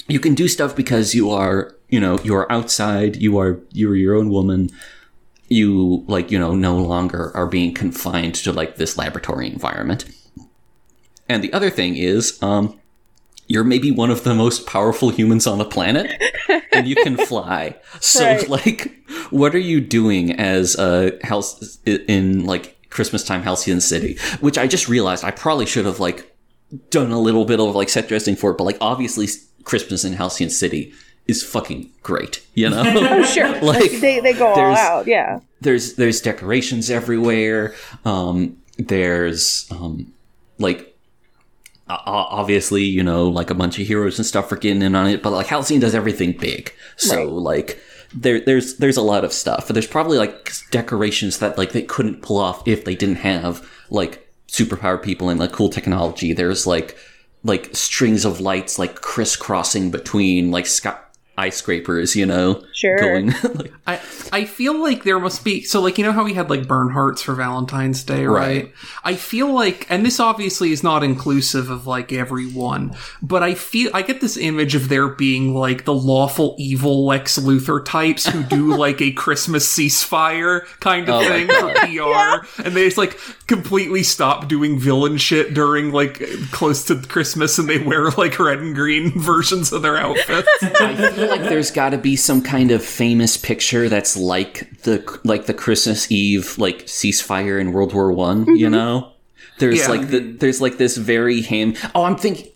you 0.09 0.19
can 0.21 0.35
do 0.35 0.49
stuff 0.49 0.75
because 0.75 1.15
you 1.15 1.31
are 1.31 1.75
you 1.89 2.01
know 2.01 2.19
you're 2.25 2.51
outside 2.51 3.17
you 3.17 3.39
are 3.39 3.61
you're 3.73 3.97
your 3.97 4.15
own 4.17 4.29
woman. 4.31 4.71
You 5.49 6.05
like 6.09 6.31
you 6.31 6.39
know 6.39 6.55
no 6.55 6.77
longer 6.77 7.33
are 7.35 7.47
being 7.47 7.73
confined 7.75 8.35
to 8.37 8.53
like 8.53 8.77
this 8.77 8.99
laboratory 8.99 9.47
environment. 9.51 10.05
And 11.29 11.43
the 11.43 11.53
other 11.53 11.71
thing 11.71 11.97
is 11.97 12.43
um 12.43 12.79
you're 13.47 13.65
maybe 13.65 13.91
one 13.91 14.11
of 14.11 14.25
the 14.25 14.35
most 14.35 14.67
powerful 14.67 15.09
humans 15.09 15.47
on 15.47 15.57
the 15.57 15.65
planet 15.65 16.23
and 16.73 16.87
you 16.87 16.95
can 16.97 17.17
fly. 17.17 17.77
So 18.01 18.25
Right. 18.25 18.49
like 18.49 18.95
what 19.31 19.55
are 19.55 19.59
you 19.59 19.81
doing 19.81 20.33
as 20.39 20.77
a 20.79 21.19
house 21.25 21.79
in 21.87 22.45
like 22.45 22.77
christmas 22.91 23.25
time 23.25 23.43
halcyon 23.43 23.81
city? 23.81 24.19
Which 24.41 24.59
i 24.59 24.67
just 24.67 24.89
realized 24.89 25.25
i 25.25 25.31
probably 25.31 25.65
should 25.67 25.87
have 25.87 25.99
like 26.01 26.35
done 26.91 27.11
a 27.11 27.19
little 27.19 27.47
bit 27.47 27.59
of 27.59 27.75
like 27.75 27.89
set 27.89 28.07
dressing 28.09 28.37
for 28.37 28.51
it, 28.51 28.59
but 28.59 28.65
like 28.65 28.77
obviously 28.83 29.27
Christmas 29.65 30.05
in 30.05 30.15
Halcyon 30.15 30.51
City 30.51 30.93
is 31.27 31.43
fucking 31.43 31.91
great, 32.03 32.43
you 32.55 32.71
know? 32.71 32.83
Oh 33.11 33.23
sure. 33.25 33.61
Like, 33.63 33.91
they 33.93 34.21
they 34.21 34.33
go 34.33 34.47
all 34.49 34.59
out. 34.77 35.07
Yeah. 35.07 35.41
there's 35.61 35.95
there's 35.95 36.21
decorations 36.21 36.91
everywhere. 36.91 37.75
Um, 38.05 38.57
there's 38.79 39.67
um, 39.71 40.13
like 40.59 40.97
o- 41.91 41.99
obviously, 42.07 42.85
you 42.85 43.03
know, 43.03 43.29
like 43.29 43.51
a 43.51 43.55
bunch 43.55 43.79
of 43.79 43.87
heroes 43.87 44.19
and 44.19 44.27
stuff 44.27 44.51
are 44.53 44.57
getting 44.57 44.83
in 44.83 44.95
on 44.95 45.07
it, 45.09 45.23
but 45.23 45.31
like 45.31 45.47
Halcyon 45.47 45.81
does 45.81 45.95
everything 45.95 46.33
big. 46.33 46.73
So 46.97 47.17
Right. 47.17 47.27
like 47.29 47.83
there 48.15 48.41
there's 48.41 48.77
there's 48.77 48.97
a 48.97 49.03
lot 49.03 49.25
of 49.25 49.33
stuff. 49.33 49.69
There's 49.69 49.87
probably 49.87 50.17
like 50.19 50.51
decorations 50.71 51.41
that 51.41 51.59
like 51.59 51.73
they 51.73 51.83
couldn't 51.83 52.23
pull 52.23 52.39
off 52.39 52.67
if 52.67 52.85
they 52.85 52.95
didn't 52.95 53.17
have 53.17 53.69
like 53.91 54.25
superpowered 54.49 55.03
people 55.03 55.29
and 55.29 55.39
like 55.39 55.53
cool 55.53 55.69
technology. 55.69 56.33
There's 56.33 56.67
like 56.67 56.97
like 57.49 57.75
strings 57.75 58.25
of 58.25 58.41
lights 58.41 58.79
like 58.79 58.97
crisscrossing 58.97 59.91
between 59.91 60.51
like 60.51 60.67
skyscrapers, 61.39 62.17
you 62.17 62.27
know, 62.27 62.65
Sure. 62.73 62.97
going 62.97 63.29
like, 63.55 63.73
I 63.87 63.95
I 64.33 64.45
feel 64.45 64.81
like 64.81 65.05
there 65.05 65.19
must 65.19 65.45
be 65.45 65.63
so 65.63 65.81
like 65.81 65.99
you 65.99 66.05
know 66.05 66.13
how 66.13 66.25
we 66.25 66.35
had 66.35 66.51
like 66.51 66.69
burn 66.69 66.91
hearts 66.91 67.23
for 67.23 67.35
Valentine's 67.35 68.05
Day, 68.05 68.27
right? 68.27 68.65
Right. 68.65 68.75
I 69.05 69.15
feel 69.15 69.53
like 69.53 69.87
and 69.91 70.05
this 70.05 70.21
obviously 70.21 70.73
is 70.73 70.83
not 70.83 71.03
inclusive 71.03 71.71
of 71.71 71.87
like 71.87 72.13
everyone, 72.13 72.97
but 73.23 73.43
I 73.43 73.55
feel 73.55 73.91
I 73.95 74.03
get 74.03 74.21
this 74.21 74.37
image 74.37 74.75
of 74.75 74.89
there 74.89 75.09
being 75.09 75.55
like 75.55 75.85
the 75.85 75.95
lawful 75.95 76.55
evil 76.59 77.07
Lex 77.07 77.39
Luthor 77.39 77.85
types 77.85 78.27
who 78.27 78.43
do 78.45 78.77
like 78.77 79.01
a 79.01 79.13
Christmas 79.13 79.67
ceasefire 79.67 80.67
kind 80.81 81.09
of 81.09 81.23
Oh 81.23 81.29
thing 81.29 81.49
for 81.49 81.73
PR 82.45 82.63
and 82.63 82.77
they 82.77 82.85
just 82.85 82.99
like 82.99 83.19
completely 83.47 84.03
stop 84.03 84.47
doing 84.49 84.79
villain 84.79 85.17
shit 85.17 85.55
during 85.55 85.91
like 85.91 86.23
close 86.53 86.85
to 86.85 86.97
Christmas 86.97 87.59
and 87.59 87.69
they 87.69 87.79
wear 87.79 88.11
like 88.11 88.39
red 88.39 88.59
and 88.59 88.75
green 88.75 89.11
versions 89.21 89.73
of 89.73 89.83
their 89.83 89.97
outfits. 89.97 90.49
Feel 91.29 91.41
like 91.41 91.51
there's 91.51 91.71
got 91.71 91.91
to 91.91 91.99
be 91.99 92.17
some 92.17 92.43
kind 92.43 92.71
of 92.71 92.85
famous 92.85 93.37
picture 93.37 93.89
that's 93.89 94.17
like 94.17 94.83
the 94.83 95.21
like 95.25 95.47
the 95.47 95.55
Christmas 95.55 96.11
Eve 96.11 96.57
like 96.59 96.87
ceasefire 96.87 97.61
in 97.61 97.73
World 97.73 97.93
War 97.93 98.13
One. 98.13 98.47
You 98.47 98.67
mm-hmm. 98.67 98.73
know, 98.73 99.13
there's 99.59 99.81
Yeah. 99.81 99.89
like 99.89 100.09
the 100.09 100.21
there's 100.21 100.61
like 100.61 100.79
this 100.79 100.97
very 100.97 101.43
ham. 101.43 101.75
Oh, 101.95 102.05
I'm 102.05 102.17
thinking. 102.17 102.49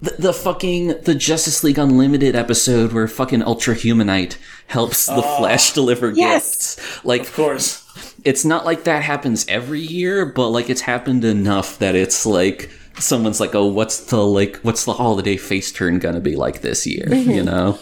The, 0.00 0.14
the 0.18 0.32
fucking 0.32 1.02
the 1.02 1.14
Justice 1.14 1.64
League 1.64 1.78
Unlimited 1.78 2.34
episode 2.34 2.92
where 2.92 3.08
fucking 3.08 3.42
Ultra 3.42 3.74
Humanite 3.74 4.36
helps 4.66 5.06
the 5.06 5.22
ah. 5.24 5.38
Flash 5.38 5.72
deliver 5.72 6.10
Yes. 6.10 6.76
gifts. 6.76 7.04
Like 7.04 7.22
Of 7.22 7.34
course. 7.34 8.18
it's 8.24 8.44
not 8.44 8.66
like 8.66 8.84
that 8.84 9.02
happens 9.02 9.46
every 9.48 9.80
year, 9.80 10.26
but 10.26 10.48
like 10.50 10.68
it's 10.68 10.82
happened 10.82 11.24
enough 11.24 11.78
that 11.78 11.94
it's 11.94 12.26
like 12.26 12.70
someone's 12.98 13.40
like, 13.40 13.54
oh, 13.54 13.66
what's 13.66 14.00
the 14.06 14.18
like, 14.18 14.56
what's 14.58 14.84
the 14.84 14.94
holiday 14.94 15.36
face 15.38 15.72
turn 15.72 15.98
gonna 15.98 16.20
be 16.20 16.36
like 16.36 16.60
this 16.60 16.86
year? 16.86 17.06
You 17.08 17.42
mm-hmm. 17.42 17.44
know? 17.46 17.78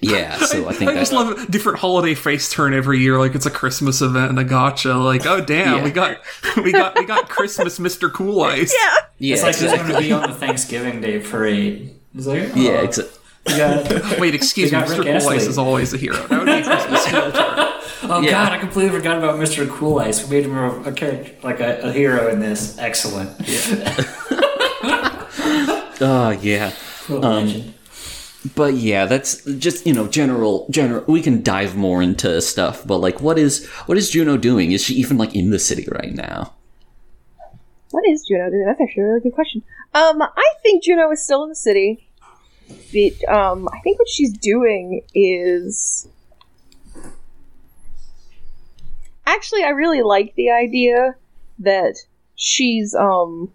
Yeah, 0.00 0.36
so 0.38 0.68
I 0.68 0.72
think 0.74 0.92
I 0.92 0.94
just 0.94 1.12
love 1.12 1.36
a 1.36 1.46
different 1.50 1.80
holiday 1.80 2.14
face 2.14 2.48
turn 2.52 2.72
every 2.72 3.00
year, 3.00 3.18
like 3.18 3.34
it's 3.34 3.46
a 3.46 3.50
Christmas 3.50 4.00
event 4.00 4.30
and 4.30 4.38
a 4.38 4.44
gotcha. 4.44 4.94
Like, 4.94 5.26
oh 5.26 5.40
damn, 5.40 5.78
Yeah. 5.78 5.82
we 5.84 5.90
got 5.90 6.18
we 6.56 6.70
got 6.70 6.96
we 6.96 7.04
got 7.04 7.28
Christmas 7.28 7.80
Mr. 7.80 8.12
Cool 8.12 8.42
Ice. 8.42 8.72
Yeah. 8.80 8.94
yeah, 9.18 9.34
It's 9.34 9.42
like 9.42 9.54
who's 9.56 9.64
exactly. 9.72 9.90
going 9.92 10.02
to 10.04 10.08
be 10.08 10.12
on 10.12 10.30
the 10.30 10.36
Thanksgiving 10.36 11.00
Day 11.00 11.18
parade. 11.18 11.98
It's 12.14 12.26
like, 12.28 12.42
oh, 12.42 12.60
yeah, 12.60 12.84
exa- 12.86 13.12
you 13.48 13.56
got- 13.56 14.18
Wait, 14.20 14.36
excuse 14.36 14.70
me, 14.70 14.78
Mr. 14.78 15.04
Rick 15.04 15.20
Cool 15.20 15.30
Ice 15.30 15.46
is 15.48 15.58
always 15.58 15.92
a 15.92 15.96
hero. 15.96 16.16
That 16.28 16.38
would 16.38 16.46
be 16.46 16.52
a 16.52 16.62
Christmas 16.64 17.04
hero 17.10 17.30
turn. 17.32 17.54
Oh 18.10 18.20
Yeah. 18.22 18.30
god, 18.30 18.52
I 18.52 18.58
completely 18.58 18.96
forgot 18.96 19.18
about 19.18 19.40
Mr. 19.40 19.68
Cool 19.68 19.98
Ice. 19.98 20.22
We 20.28 20.36
made 20.36 20.44
him 20.46 20.56
a, 20.56 20.82
a 20.82 20.92
character, 20.92 21.34
like 21.42 21.58
a, 21.58 21.80
a 21.80 21.92
hero 21.92 22.28
in 22.28 22.38
this. 22.38 22.78
Excellent. 22.78 23.30
oh 26.00 26.38
yeah. 26.40 26.72
Cool 27.04 27.24
um, 27.24 27.46
legend. 27.46 27.74
But 28.54 28.74
yeah, 28.74 29.06
that's 29.06 29.44
just 29.44 29.86
you 29.86 29.92
know 29.92 30.06
general 30.06 30.66
general. 30.70 31.04
We 31.08 31.22
can 31.22 31.42
dive 31.42 31.76
more 31.76 32.02
into 32.02 32.40
stuff, 32.40 32.86
but 32.86 32.98
like, 32.98 33.20
what 33.20 33.38
is 33.38 33.66
what 33.86 33.98
is 33.98 34.10
Juno 34.10 34.36
doing? 34.36 34.72
Is 34.72 34.84
she 34.84 34.94
even 34.94 35.18
like 35.18 35.34
in 35.34 35.50
the 35.50 35.58
city 35.58 35.86
right 35.90 36.14
now? 36.14 36.54
What 37.90 38.04
is 38.08 38.26
Juno 38.28 38.50
doing? 38.50 38.64
That's 38.66 38.80
actually 38.80 39.02
a 39.02 39.06
really 39.06 39.20
good 39.20 39.34
question. 39.34 39.62
Um, 39.94 40.22
I 40.22 40.52
think 40.62 40.84
Juno 40.84 41.10
is 41.10 41.22
still 41.22 41.42
in 41.42 41.48
the 41.48 41.54
city. 41.54 42.08
But, 42.92 43.32
um, 43.32 43.68
I 43.72 43.80
think 43.80 43.98
what 43.98 44.08
she's 44.08 44.32
doing 44.32 45.02
is. 45.14 46.06
Actually, 49.26 49.64
I 49.64 49.70
really 49.70 50.02
like 50.02 50.34
the 50.36 50.50
idea 50.50 51.16
that 51.58 51.96
she's, 52.34 52.94
um. 52.94 53.52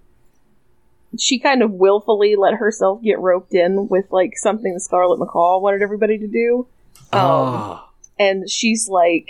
She 1.20 1.40
kind 1.40 1.62
of 1.62 1.72
willfully 1.72 2.36
let 2.36 2.56
herself 2.56 3.02
get 3.04 3.20
roped 3.20 3.54
in 3.54 3.88
with, 3.88 4.06
like, 4.12 4.38
something 4.38 4.80
Scarlet 4.80 5.20
McCall 5.20 5.62
wanted 5.62 5.82
everybody 5.82 6.18
to 6.18 6.28
do. 6.28 6.68
Um, 7.12 7.22
oh, 7.22 7.90
and 8.20 8.50
she's 8.50 8.88
like 8.90 9.28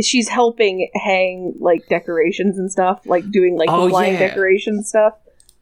she's 0.00 0.28
helping 0.28 0.88
hang 0.94 1.54
like 1.60 1.86
decorations 1.88 2.58
and 2.58 2.72
stuff 2.72 3.00
like 3.06 3.30
doing 3.30 3.56
like 3.58 3.68
Oh, 3.70 3.84
the 3.84 3.90
flying 3.90 4.14
yeah. 4.14 4.20
decoration 4.20 4.82
stuff 4.82 5.14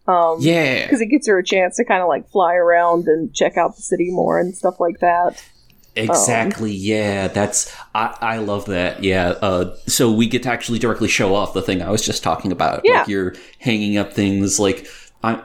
um 0.06 0.36
yeah. 0.40 0.84
because 0.84 1.00
it 1.00 1.06
gets 1.06 1.26
her 1.26 1.38
a 1.38 1.44
chance 1.44 1.76
to 1.76 1.84
kind 1.84 2.00
of 2.00 2.08
like 2.08 2.28
fly 2.30 2.54
around 2.54 3.06
and 3.08 3.34
check 3.34 3.56
out 3.56 3.74
the 3.76 3.82
city 3.82 4.10
more 4.10 4.38
and 4.38 4.56
stuff 4.56 4.78
like 4.80 5.00
that 5.00 5.42
Exactly. 5.96 6.70
yeah, 6.72 7.26
that's 7.28 7.74
I, 7.94 8.16
I 8.20 8.36
love 8.38 8.66
that. 8.66 9.02
Yeah. 9.02 9.30
Uh, 9.30 9.76
so 9.88 10.10
we 10.12 10.28
get 10.28 10.44
to 10.44 10.48
actually 10.48 10.78
directly 10.78 11.08
show 11.08 11.34
off 11.34 11.52
the 11.52 11.62
thing 11.62 11.82
I 11.82 11.90
was 11.90 12.06
just 12.06 12.22
talking 12.22 12.52
about. 12.52 12.82
Yeah. 12.84 13.00
Like 13.00 13.08
you're 13.08 13.34
hanging 13.58 13.96
up 13.98 14.12
things 14.12 14.60
like 14.60 14.86
I 15.22 15.42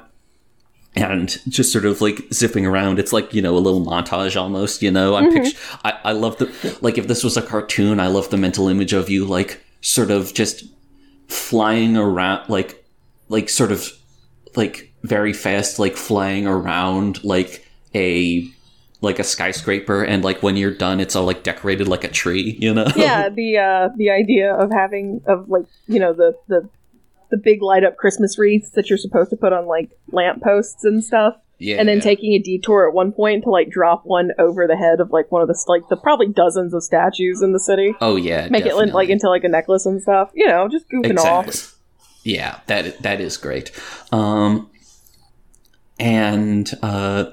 and 0.96 1.42
just 1.50 1.74
sort 1.74 1.86
of 1.86 2.02
like 2.02 2.22
zipping 2.34 2.66
around. 2.66 3.00
It's 3.00 3.12
like 3.12 3.34
you 3.34 3.42
know 3.42 3.56
a 3.56 3.60
little 3.60 3.86
montage 3.86 4.40
almost. 4.40 4.82
You 4.82 4.92
know, 4.92 5.16
I'm 5.16 5.32
picture. 5.32 5.58
I 5.84 6.00
I 6.06 6.12
love 6.14 6.38
the 6.38 6.78
like 6.82 6.98
if 6.98 7.08
this 7.08 7.24
was 7.24 7.38
a 7.38 7.42
cartoon, 7.42 8.00
I 8.00 8.08
love 8.08 8.30
the 8.30 8.38
mental 8.38 8.68
image 8.68 8.94
of 8.94 9.10
you 9.10 9.26
like 9.26 9.62
sort 9.82 10.12
of 10.12 10.34
just 10.34 10.66
flying 11.28 11.98
around 11.98 12.50
like 12.50 12.86
like 13.30 13.50
sort 13.50 13.72
of 13.72 13.92
like 14.56 14.94
very 15.04 15.34
fast 15.34 15.80
like 15.80 15.98
flying 15.98 16.48
around 16.48 17.24
like 17.24 17.68
a 17.94 18.48
like 19.02 19.20
a 19.20 19.24
skyscraper 19.24 20.04
and 20.04 20.24
like 20.24 20.42
when 20.42 20.56
you're 20.56 20.74
done 20.74 21.00
it's 21.00 21.16
all 21.16 21.26
like 21.26 21.44
decorated 21.44 21.88
like 21.88 22.04
a 22.04 22.08
tree 22.08 22.58
you 22.60 22.74
know 22.74 22.88
yeah 22.96 23.30
the 23.36 23.58
uh 23.58 23.90
the 23.98 24.10
idea 24.10 24.54
of 24.56 24.72
having 24.72 25.22
of 25.28 25.48
like 25.50 25.66
you 25.88 26.00
know 26.00 26.14
the 26.14 26.36
the 26.48 26.68
the 27.36 27.42
big 27.44 27.62
light 27.62 27.84
up 27.84 27.98
christmas 27.98 28.38
wreaths 28.40 28.70
that 28.72 28.90
you're 28.90 28.98
supposed 28.98 29.30
to 29.30 29.36
put 29.36 29.52
on 29.52 29.68
like 29.68 29.92
lamp 30.12 30.42
posts 30.42 30.86
and 30.86 31.04
stuff. 31.04 31.36
Yeah 31.58 31.78
and 31.78 31.88
then 31.88 32.02
taking 32.02 32.34
a 32.34 32.40
detour 32.40 32.88
at 32.88 32.94
one 32.94 33.12
point 33.12 33.44
to 33.44 33.50
like 33.50 33.70
drop 33.70 34.06
one 34.06 34.32
over 34.38 34.68
the 34.68 34.76
head 34.76 35.00
of 35.00 35.12
like 35.12 35.32
one 35.32 35.42
of 35.42 35.48
the 35.48 35.66
like 35.68 35.88
the 35.90 35.98
probably 35.98 36.28
dozens 36.28 36.74
of 36.74 36.84
statues 36.84 37.42
in 37.42 37.54
the 37.54 37.60
city. 37.60 37.94
Oh 38.02 38.16
yeah 38.16 38.48
make 38.50 38.66
it 38.66 38.76
like 38.76 39.10
into 39.10 39.30
like 39.30 39.44
a 39.44 39.50
necklace 39.50 39.86
and 39.86 40.02
stuff. 40.02 40.32
You 40.34 40.48
know 40.48 40.68
just 40.70 40.90
goofing 40.90 41.12
exactly. 41.12 41.54
Off 41.54 41.76
yeah 42.24 42.60
that 42.68 43.02
that 43.04 43.22
is 43.22 43.38
great. 43.38 43.72
Um 44.12 44.70
and 46.00 46.72
uh 46.82 47.26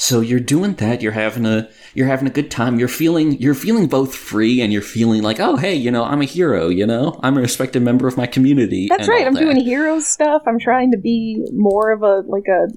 so 0.00 0.20
you're 0.20 0.38
doing 0.38 0.74
that 0.74 1.02
you're 1.02 1.12
having 1.12 1.44
a 1.44 1.68
you're 1.92 2.06
having 2.06 2.28
a 2.28 2.30
good 2.30 2.50
time 2.50 2.78
you're 2.78 2.86
feeling 2.86 3.32
you're 3.40 3.52
feeling 3.52 3.88
both 3.88 4.14
free 4.14 4.60
and 4.60 4.72
you're 4.72 4.80
feeling 4.80 5.22
like 5.22 5.40
oh 5.40 5.56
hey 5.56 5.74
you 5.74 5.90
know 5.90 6.04
i'm 6.04 6.22
a 6.22 6.24
hero 6.24 6.68
you 6.68 6.86
know 6.86 7.18
i'm 7.24 7.36
a 7.36 7.40
respected 7.40 7.82
member 7.82 8.06
of 8.06 8.16
my 8.16 8.26
community 8.26 8.86
That's 8.88 9.08
right. 9.08 9.26
I'm 9.26 9.34
that. 9.34 9.40
doing 9.40 9.56
hero 9.60 9.98
stuff. 9.98 10.42
I'm 10.46 10.60
trying 10.60 10.92
to 10.92 10.98
be 10.98 11.44
more 11.52 11.90
of 11.90 12.02
a 12.02 12.20
like 12.26 12.46
a 12.46 12.68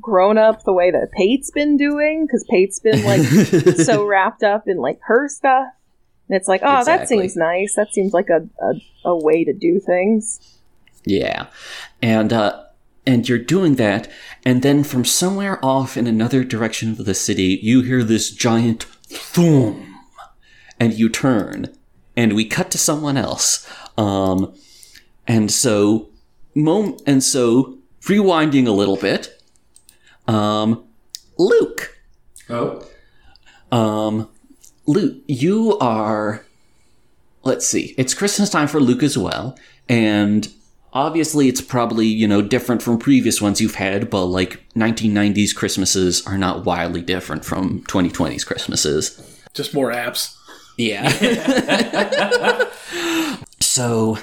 grown 0.00 0.36
up 0.36 0.64
the 0.64 0.72
way 0.72 0.90
that 0.90 1.12
Pate's 1.12 1.50
been 1.50 1.76
doing 1.76 2.26
because 2.26 2.44
Pate's 2.50 2.80
been 2.80 3.04
like 3.04 3.20
so 3.76 4.04
wrapped 4.04 4.42
up 4.42 4.66
in 4.66 4.78
like 4.78 4.98
her 5.02 5.28
stuff. 5.28 5.68
And 6.28 6.36
it's 6.36 6.48
like, 6.48 6.62
oh, 6.64 6.84
that 6.84 7.08
seems 7.08 7.36
nice. 7.36 7.74
That 7.76 7.92
seems 7.92 8.12
like 8.12 8.28
a, 8.30 8.48
a, 8.60 9.10
a 9.10 9.16
way 9.16 9.44
to 9.44 9.52
do 9.52 9.78
things. 9.78 10.58
Yeah. 11.04 11.46
And 12.02 12.32
uh 12.32 12.64
and 13.06 13.28
you're 13.28 13.38
doing 13.38 13.74
that 13.76 14.10
and 14.44 14.62
then 14.62 14.82
from 14.84 15.04
somewhere 15.04 15.58
off 15.64 15.96
in 15.96 16.06
another 16.06 16.44
direction 16.44 16.90
of 16.92 17.04
the 17.04 17.14
city 17.14 17.58
you 17.62 17.82
hear 17.82 18.02
this 18.02 18.30
giant 18.30 18.84
thum 19.08 19.94
and 20.80 20.94
you 20.94 21.08
turn 21.08 21.74
and 22.16 22.32
we 22.32 22.44
cut 22.44 22.70
to 22.70 22.78
someone 22.78 23.16
else. 23.16 23.68
Um 23.98 24.54
and 25.26 25.50
so 25.50 26.10
mom 26.54 26.96
and 27.06 27.22
so 27.22 27.78
rewinding 28.02 28.66
a 28.66 28.70
little 28.72 28.96
bit 28.96 29.42
um 30.26 30.84
Luke 31.38 31.90
Oh. 32.50 32.86
um, 33.72 34.28
Luke, 34.86 35.22
you 35.26 35.78
are. 35.78 36.44
Let's 37.42 37.66
see. 37.66 37.94
It's 37.96 38.12
Christmas 38.14 38.50
time 38.50 38.68
for 38.68 38.80
Luke 38.80 39.02
as 39.02 39.16
well, 39.16 39.58
and 39.88 40.46
obviously 40.94 41.48
it's 41.48 41.60
probably 41.60 42.06
you 42.06 42.26
know 42.26 42.40
different 42.40 42.82
from 42.82 42.98
previous 42.98 43.42
ones 43.42 43.60
you've 43.60 43.74
had, 43.74 44.08
but 44.08 44.24
like 44.26 44.62
1990s 44.74 45.54
Christmases 45.54 46.26
are 46.26 46.38
not 46.38 46.64
wildly 46.64 47.02
different 47.02 47.44
from 47.44 47.82
2020s 47.82 48.46
Christmases. 48.46 49.20
Just 49.52 49.74
more 49.74 49.92
apps. 49.92 50.36
Yeah. 50.76 51.08
so, 53.60 54.18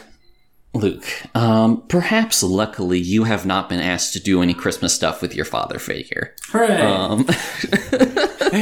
Luke, 0.74 1.06
um, 1.34 1.84
perhaps 1.88 2.44
luckily 2.44 3.00
you 3.00 3.24
have 3.24 3.46
not 3.46 3.70
been 3.70 3.80
asked 3.80 4.12
to 4.14 4.20
do 4.20 4.42
any 4.42 4.54
Christmas 4.54 4.94
stuff 4.94 5.22
with 5.22 5.34
your 5.34 5.46
father 5.46 5.80
figure. 5.80 6.36
Hooray! 6.50 6.82
Um, 6.82 7.20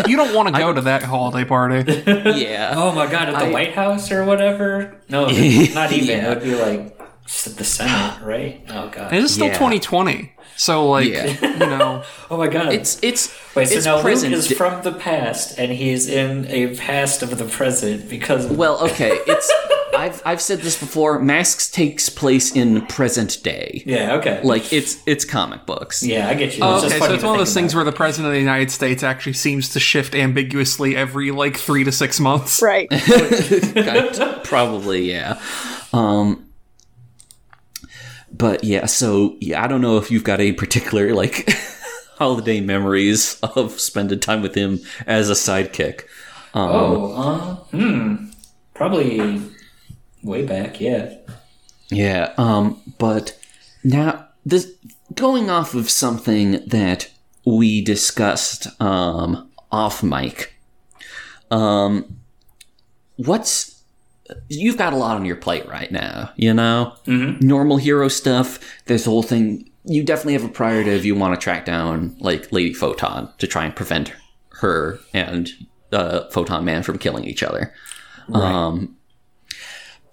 you 0.08 0.16
don't 0.16 0.36
want 0.36 0.54
to 0.54 0.60
go 0.60 0.72
to 0.72 0.82
that 0.82 1.02
holiday 1.02 1.48
party. 1.48 1.92
yeah. 2.06 2.74
oh 2.76 2.92
my 2.92 3.10
god, 3.10 3.30
at 3.30 3.40
the 3.40 3.46
I- 3.46 3.52
White 3.52 3.74
House 3.74 4.12
or 4.12 4.24
whatever? 4.26 4.96
No, 5.10 5.26
not 5.26 5.32
even. 5.32 6.08
Yeah. 6.08 6.26
It 6.26 6.30
would 6.30 6.44
be 6.44 6.56
like 6.56 6.99
the 7.56 7.64
Senate, 7.64 8.22
right? 8.24 8.62
Oh 8.70 8.90
god. 8.90 9.14
It 9.14 9.24
is 9.24 9.34
still 9.34 9.48
Yeah. 9.48 9.54
2020, 9.54 10.32
so 10.56 10.88
like 10.90 11.08
Yeah. 11.08 11.26
you 11.42 11.58
know, 11.60 12.04
Oh 12.32 12.38
my 12.38 12.48
god. 12.48 12.74
It's 12.74 13.00
it's 13.02 13.28
Wait, 13.56 13.68
so 13.70 13.76
it's 13.76 13.86
now 13.86 14.02
present. 14.02 14.34
Luke 14.34 14.40
is 14.52 14.52
from 14.58 14.82
the 14.84 14.92
past, 14.92 15.58
and 15.58 15.72
he's 15.72 16.08
in 16.10 16.46
a 16.48 16.76
past 16.76 17.22
of 17.24 17.38
the 17.38 17.46
present 17.46 18.10
because 18.10 18.48
well, 18.48 18.84
okay. 18.92 19.12
It's 19.28 19.52
I've 19.96 20.22
I've 20.26 20.42
said 20.42 20.60
this 20.60 20.80
before. 20.80 21.20
Masks 21.20 21.70
takes 21.70 22.08
place 22.10 22.56
in 22.56 22.86
present 22.86 23.44
day. 23.44 23.84
yeah, 23.86 24.16
okay, 24.16 24.40
Like 24.44 24.72
it's 24.72 25.02
it's 25.06 25.26
comic 25.26 25.66
books. 25.66 26.02
yeah, 26.04 26.30
I 26.30 26.36
get 26.36 26.58
you. 26.58 26.64
Oh, 26.64 26.76
It's 26.76 26.84
just 26.86 26.96
okay, 26.96 27.06
so 27.08 27.14
it's 27.16 27.24
one 27.24 27.34
of 27.34 27.40
those 27.40 27.54
things 27.54 27.74
about. 27.74 27.80
where 27.86 27.92
the 27.92 27.98
president 27.98 28.28
of 28.28 28.34
the 28.34 28.40
United 28.40 28.72
States 28.72 29.04
actually 29.04 29.34
seems 29.34 29.70
to 29.70 29.80
shift 29.80 30.16
ambiguously 30.16 30.96
every 30.96 31.32
like 31.32 31.58
three 31.58 31.84
to 31.84 31.92
six 31.92 32.20
months. 32.20 32.62
Right. 32.62 32.88
Probably, 34.44 35.12
yeah. 35.12 35.40
Um, 35.94 36.46
but 38.40 38.64
yeah, 38.64 38.88
so 38.88 39.36
yeah, 39.40 39.64
I 39.64 39.68
don't 39.68 39.82
know 39.82 39.98
if 39.98 40.10
you've 40.10 40.24
got 40.24 40.40
any 40.40 40.54
particular 40.54 41.14
like 41.14 41.48
holiday 42.18 42.62
memories 42.62 43.40
of 43.42 43.80
spending 43.80 44.20
time 44.20 44.42
with 44.42 44.56
him 44.56 44.80
as 45.06 45.30
a 45.30 45.34
sidekick. 45.34 46.02
Um, 46.56 46.70
Oh, 46.70 47.14
uh, 47.14 47.56
hmm, 47.78 48.30
probably 48.74 49.42
way 50.24 50.46
back. 50.46 50.82
Yeah. 50.82 51.14
Yeah, 51.92 52.34
um, 52.38 52.82
but 52.98 53.38
now 53.84 54.28
this 54.46 54.72
going 55.14 55.50
off 55.50 55.76
of 55.76 55.90
something 55.90 56.64
that 56.68 57.10
we 57.46 57.82
discussed 57.84 58.68
um 58.82 59.50
off 59.72 60.02
mic. 60.02 60.54
Um 61.52 62.20
what's 63.18 63.69
you've 64.48 64.78
got 64.78 64.94
a 64.94 64.96
lot 64.96 65.16
on 65.16 65.26
your 65.26 65.36
plate 65.36 65.68
right 65.68 65.92
now, 65.92 66.32
you 66.36 66.54
know? 66.54 66.96
Mm-hmm. 67.06 67.46
Normal 67.46 67.78
hero 67.78 68.08
stuff, 68.08 68.60
this 68.86 69.06
whole 69.06 69.24
thing 69.24 69.70
you 69.86 70.04
definitely 70.04 70.34
have 70.34 70.44
a 70.44 70.50
priority 70.50 70.92
if 70.92 71.06
you 71.06 71.16
want 71.16 71.34
to 71.34 71.44
track 71.44 71.66
down 71.66 72.16
like 72.20 72.52
Lady 72.52 72.74
Photon 72.74 73.32
to 73.38 73.48
try 73.48 73.66
and 73.66 73.76
prevent 73.76 74.14
her 74.60 75.00
and 75.14 75.50
uh, 75.92 76.30
Photon 76.30 76.66
Man 76.66 76.84
from 76.84 76.98
killing 76.98 77.24
each 77.24 77.44
other. 77.44 77.74
Um 78.34 78.96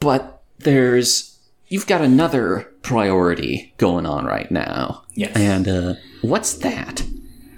but 0.00 0.42
there's 0.58 1.38
you've 1.68 1.86
got 1.86 2.00
another 2.00 2.72
priority 2.82 3.74
going 3.76 4.06
on 4.06 4.24
right 4.24 4.50
now. 4.50 5.02
Yes. 5.14 5.36
And 5.36 5.68
uh 5.68 5.94
what's 6.22 6.54
that? 6.54 7.02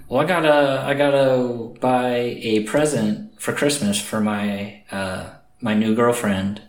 Well, 0.09 0.23
I 0.23 0.25
gotta, 0.25 0.83
I 0.87 0.95
gotta 0.95 1.75
buy 1.81 2.39
a 2.41 2.63
present 2.65 3.39
for 3.39 3.53
Christmas 3.53 4.01
for 4.01 4.21
my, 4.21 4.83
uh, 4.91 5.35
my 5.61 5.75
new 5.75 5.95
girlfriend. 5.95 6.63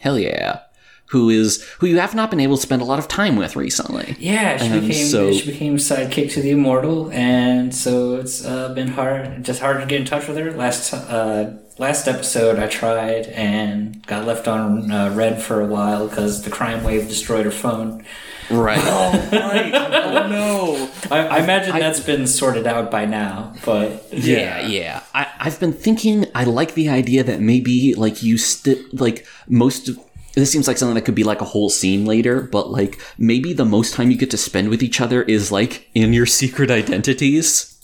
Hell 0.00 0.18
yeah. 0.18 0.60
Who 1.06 1.30
is 1.30 1.62
who 1.78 1.86
you 1.86 1.98
have 1.98 2.14
not 2.14 2.30
been 2.30 2.38
able 2.40 2.56
to 2.56 2.62
spend 2.62 2.82
a 2.82 2.84
lot 2.84 2.98
of 2.98 3.08
time 3.08 3.36
with 3.36 3.56
recently. 3.56 4.14
Yeah, 4.18 4.58
she 4.58 4.66
And 4.66 4.86
became 4.86 5.06
so- 5.06 5.32
she 5.32 5.50
became 5.50 5.76
sidekick 5.78 6.30
to 6.32 6.42
the 6.42 6.50
immortal, 6.50 7.10
and 7.12 7.74
so 7.74 8.16
it's 8.16 8.44
uh, 8.44 8.74
been 8.74 8.88
hard, 8.88 9.42
just 9.42 9.60
hard 9.60 9.80
to 9.80 9.86
get 9.86 10.00
in 10.00 10.06
touch 10.06 10.28
with 10.28 10.36
her. 10.36 10.52
Last 10.52 10.92
uh, 10.92 11.52
last 11.78 12.08
episode, 12.08 12.58
I 12.58 12.66
tried 12.66 13.26
and 13.28 14.06
got 14.06 14.26
left 14.26 14.46
on 14.46 14.90
uh, 14.90 15.14
red 15.14 15.40
for 15.42 15.62
a 15.62 15.66
while 15.66 16.08
because 16.08 16.42
the 16.42 16.50
crime 16.50 16.84
wave 16.84 17.08
destroyed 17.08 17.46
her 17.46 17.50
phone. 17.50 18.04
Right. 18.50 18.80
Oh, 18.82 19.28
right. 19.32 19.74
Oh 20.08 20.26
no. 20.26 20.90
I, 21.10 21.26
I 21.26 21.38
imagine 21.42 21.78
that's 21.78 22.00
been 22.00 22.26
sorted 22.26 22.66
out 22.66 22.90
by 22.90 23.04
now, 23.04 23.52
but 23.64 24.08
Yeah, 24.12 24.66
yeah. 24.66 25.02
I, 25.14 25.26
I've 25.38 25.60
been 25.60 25.72
thinking. 25.72 26.26
I 26.34 26.44
like 26.44 26.74
the 26.74 26.88
idea 26.88 27.22
that 27.24 27.40
maybe 27.40 27.94
like 27.94 28.22
you 28.22 28.38
st- 28.38 28.98
like 28.98 29.26
most. 29.48 29.88
of 29.90 29.98
This 30.34 30.50
seems 30.50 30.66
like 30.66 30.78
something 30.78 30.94
that 30.94 31.04
could 31.04 31.14
be 31.14 31.24
like 31.24 31.40
a 31.42 31.44
whole 31.44 31.68
scene 31.68 32.04
later, 32.06 32.40
but 32.40 32.70
like 32.70 32.98
maybe 33.18 33.52
the 33.52 33.64
most 33.66 33.92
time 33.94 34.10
you 34.10 34.16
get 34.16 34.30
to 34.30 34.38
spend 34.38 34.70
with 34.70 34.82
each 34.82 35.00
other 35.00 35.22
is 35.22 35.52
like 35.52 35.88
in 35.94 36.12
your 36.12 36.26
secret 36.40 36.70
identities 36.70 37.77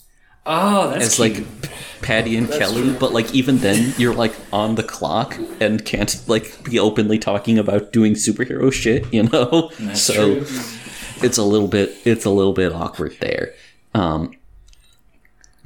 oh, 0.45 0.89
that's 0.89 1.05
as 1.05 1.15
cute. 1.15 1.47
like 1.61 1.71
Patty 2.01 2.37
and 2.37 2.49
Kelly. 2.49 2.93
But 2.93 3.13
like 3.13 3.33
even 3.33 3.57
then, 3.59 3.93
you're 3.97 4.13
like 4.13 4.33
on 4.53 4.75
the 4.75 4.83
clock 4.83 5.37
and 5.59 5.83
can't 5.85 6.21
like 6.27 6.63
be 6.63 6.79
openly 6.79 7.17
talking 7.19 7.57
about 7.57 7.91
doing 7.91 8.13
superhero 8.13 8.71
shit. 8.71 9.11
You 9.13 9.23
know, 9.23 9.71
That's 9.79 10.01
so 10.01 10.35
true. 10.43 10.45
it's 11.23 11.37
a 11.37 11.43
little 11.43 11.67
bit 11.67 11.95
it's 12.05 12.25
a 12.25 12.29
little 12.29 12.53
bit 12.53 12.73
awkward 12.73 13.17
there. 13.19 13.53
Um, 13.93 14.33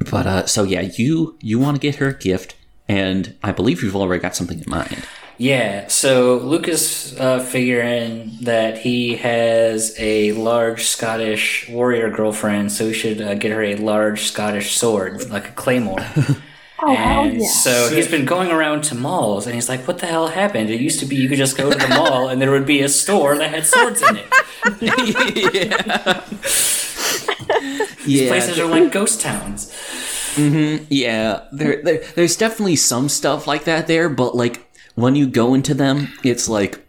but 0.09 0.27
uh, 0.27 0.45
so 0.45 0.63
yeah, 0.63 0.81
you 0.97 1.37
you 1.41 1.59
want 1.59 1.75
to 1.75 1.81
get 1.81 1.95
her 1.95 2.09
a 2.09 2.13
gift, 2.17 2.55
and 2.87 3.35
I 3.43 3.51
believe 3.51 3.83
you've 3.83 3.95
already 3.95 4.21
got 4.21 4.35
something 4.35 4.59
in 4.59 4.65
mind. 4.67 5.05
Yeah, 5.41 5.88
so 5.88 6.38
Lucas 6.39 7.17
uh, 7.17 7.39
figuring 7.39 8.32
that 8.41 8.78
he 8.80 9.15
has 9.15 9.95
a 9.97 10.34
large 10.34 10.84
Scottish 10.84 11.69
warrior 11.69 12.10
girlfriend, 12.10 12.73
so 12.73 12.88
he 12.88 12.93
should 12.93 13.21
uh, 13.21 13.36
get 13.36 13.52
her 13.54 13.63
a 13.63 13.75
large 13.75 14.23
Scottish 14.23 14.75
sword, 14.75 15.30
like 15.30 15.47
a 15.49 15.52
claymore. 15.54 16.06
Oh, 16.82 16.95
hell 16.95 17.23
And 17.23 17.41
yeah. 17.41 17.45
so 17.49 17.93
he's 17.93 18.08
been 18.08 18.23
going 18.23 18.52
around 18.52 18.86
to 18.86 18.95
malls, 18.95 19.45
and 19.45 19.54
he's 19.54 19.67
like, 19.67 19.86
"What 19.86 19.97
the 19.97 20.06
hell 20.08 20.30
happened? 20.30 20.69
It 20.69 20.80
used 20.80 21.02
to 21.02 21.06
be 21.06 21.17
you 21.17 21.28
could 21.28 21.38
just 21.38 21.58
go 21.58 21.69
to 21.69 21.78
the 21.78 21.89
mall, 21.89 22.30
and 22.30 22.41
there 22.41 22.52
would 22.52 22.65
be 22.65 22.80
a 22.82 22.88
store 22.88 23.38
that 23.38 23.49
had 23.49 23.65
swords 23.65 24.02
in 24.02 24.15
it. 24.15 24.25
yeah, 25.54 26.23
These 28.06 28.30
Places 28.30 28.60
are 28.60 28.65
like 28.67 28.93
ghost 28.93 29.19
towns." 29.19 29.73
yeah. 30.38 31.41
There, 31.52 31.82
there, 31.84 32.02
there's 32.15 32.38
definitely 32.38 32.78
some 32.78 33.10
stuff 33.10 33.45
like 33.45 33.65
that 33.65 33.88
there, 33.88 34.08
but 34.08 34.36
like 34.36 34.65
when 35.01 35.15
you 35.15 35.27
go 35.27 35.53
into 35.53 35.73
them, 35.73 36.07
it's 36.23 36.49
like 36.49 36.85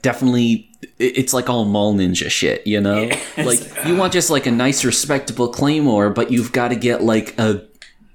definitely 0.00 0.68
it's 0.98 1.32
like 1.32 1.48
all 1.48 1.64
mall 1.64 1.94
ninja 1.94 2.30
shit, 2.30 2.66
you 2.66 2.80
know? 2.80 3.10
Like 3.36 3.60
you 3.86 3.96
want 3.96 4.12
just 4.12 4.30
like 4.30 4.46
a 4.46 4.50
nice 4.50 4.84
respectable 4.84 5.48
claymore, 5.48 6.10
but 6.10 6.30
you've 6.30 6.52
got 6.52 6.68
to 6.68 6.76
get 6.76 7.02
like 7.02 7.38
a 7.38 7.66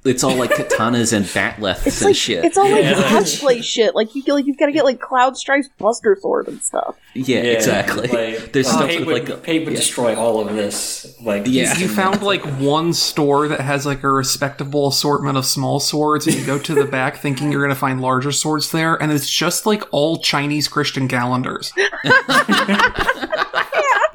it's 0.07 0.23
all 0.23 0.35
like 0.35 0.51
katanas 0.51 1.13
and 1.13 1.25
batleths 1.25 1.85
It's 1.87 2.01
and 2.01 2.09
like 2.09 2.15
shit. 2.15 2.43
it's 2.45 2.57
all 2.57 2.69
like 2.69 2.83
Yeah. 2.83 2.93
cosplay 2.95 3.61
shit. 3.63 3.93
Like 3.95 4.15
you 4.15 4.21
feel 4.23 4.35
like 4.35 4.45
you've 4.45 4.57
got 4.57 4.67
to 4.67 4.71
get 4.71 4.83
like 4.85 4.99
Cloud 4.99 5.37
Strife's 5.37 5.69
Buster 5.77 6.17
Sword 6.19 6.47
and 6.47 6.61
stuff. 6.61 6.95
yeah, 7.13 7.39
exactly. 7.39 8.07
Like, 8.07 8.51
There's 8.53 8.67
uh, 8.67 8.71
stuff 8.71 8.87
with 8.99 9.05
would, 9.07 9.29
like 9.29 9.43
Pate 9.43 9.65
would 9.65 9.75
destroy 9.75 10.15
all 10.15 10.39
of 10.39 10.55
this. 10.55 11.15
Like, 11.21 11.43
Yeah. 11.47 11.77
You 11.77 11.87
found 11.87 12.21
like 12.23 12.43
one 12.59 12.93
store 12.93 13.47
that 13.47 13.61
has 13.61 13.85
like 13.85 14.03
a 14.03 14.09
respectable 14.11 14.87
assortment 14.87 15.37
of 15.37 15.45
small 15.45 15.79
swords, 15.79 16.27
and 16.27 16.35
you 16.35 16.45
go 16.45 16.57
to 16.59 16.73
the 16.73 16.85
back 16.85 17.17
thinking 17.17 17.51
you're 17.51 17.61
going 17.61 17.73
to 17.73 17.79
find 17.79 18.01
larger 18.01 18.31
swords 18.31 18.71
there, 18.71 18.95
and 19.01 19.11
it's 19.11 19.29
just 19.29 19.65
like 19.65 19.83
all 19.91 20.17
Chinese 20.17 20.67
Christian 20.67 21.07
calendars. 21.07 21.73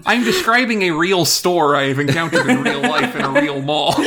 I'm 0.05 0.25
describing 0.25 0.83
a 0.83 0.91
real 0.91 1.25
store 1.25 1.77
I 1.77 1.85
have 1.89 1.99
encountered 2.01 2.49
in 2.49 2.63
real 2.63 2.83
life 2.83 3.15
in 3.15 3.23
a 3.23 3.31
real 3.31 3.63
mall. 3.63 3.95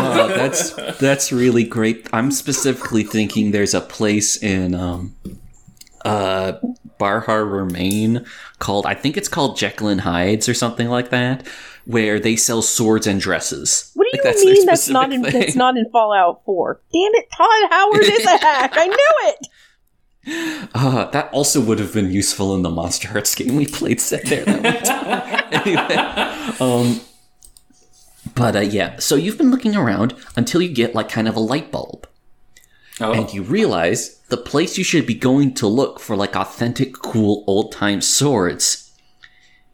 Uh, 0.00 0.26
that's 0.28 0.72
that's 0.98 1.32
really 1.32 1.64
great. 1.64 2.08
I'm 2.12 2.30
specifically 2.30 3.02
thinking 3.04 3.50
there's 3.50 3.74
a 3.74 3.80
place 3.80 4.36
in 4.42 4.74
um, 4.74 5.14
uh, 6.04 6.52
Bar 6.98 7.20
Harbor, 7.20 7.64
Maine, 7.64 8.24
called 8.58 8.86
I 8.86 8.94
think 8.94 9.16
it's 9.16 9.28
called 9.28 9.56
Jekyll 9.56 9.88
and 9.88 10.00
Hyde's 10.02 10.48
or 10.48 10.54
something 10.54 10.88
like 10.88 11.10
that, 11.10 11.46
where 11.84 12.18
they 12.20 12.36
sell 12.36 12.62
swords 12.62 13.06
and 13.06 13.20
dresses. 13.20 13.90
What 13.94 14.04
do 14.04 14.18
Like, 14.18 14.24
you 14.24 14.30
that's 14.30 14.44
mean 14.44 14.66
that's 14.66 14.88
not 14.88 15.12
in 15.12 15.22
thing. 15.24 15.32
that's 15.40 15.56
not 15.56 15.76
in 15.76 15.88
Fallout 15.90 16.42
Four? 16.44 16.80
Damn 16.92 17.14
it, 17.14 17.28
Todd 17.36 17.70
Howard 17.70 18.02
is 18.04 18.24
a 18.24 18.38
hack. 18.38 18.72
I 18.74 18.86
knew 18.86 19.30
it. 19.30 19.46
Uh, 20.74 21.06
that 21.12 21.32
also 21.32 21.62
would 21.62 21.78
have 21.78 21.94
been 21.94 22.10
useful 22.10 22.54
in 22.54 22.60
the 22.60 22.68
Monster 22.68 23.08
Hearts 23.08 23.34
game 23.34 23.56
we 23.56 23.66
played 23.66 23.98
set 24.02 24.26
there 24.26 24.44
that 24.44 24.62
one 24.62 24.82
time. 24.82 25.48
anyway, 25.66 25.94
um, 26.60 27.00
but 28.34 28.56
uh, 28.56 28.60
yeah, 28.60 28.98
so 28.98 29.14
you've 29.14 29.38
been 29.38 29.50
looking 29.50 29.76
around 29.76 30.14
until 30.36 30.62
you 30.62 30.72
get 30.72 30.94
like 30.94 31.08
kind 31.08 31.28
of 31.28 31.36
a 31.36 31.40
light 31.40 31.70
bulb. 31.70 32.06
oh, 33.00 33.12
and 33.12 33.32
you 33.32 33.42
realize 33.42 34.18
the 34.28 34.36
place 34.36 34.78
you 34.78 34.84
should 34.84 35.06
be 35.06 35.14
going 35.14 35.54
to 35.54 35.66
look 35.66 36.00
for 36.00 36.16
like 36.16 36.36
authentic, 36.36 36.94
cool 36.94 37.44
old 37.46 37.72
time 37.72 38.00
swords 38.00 38.90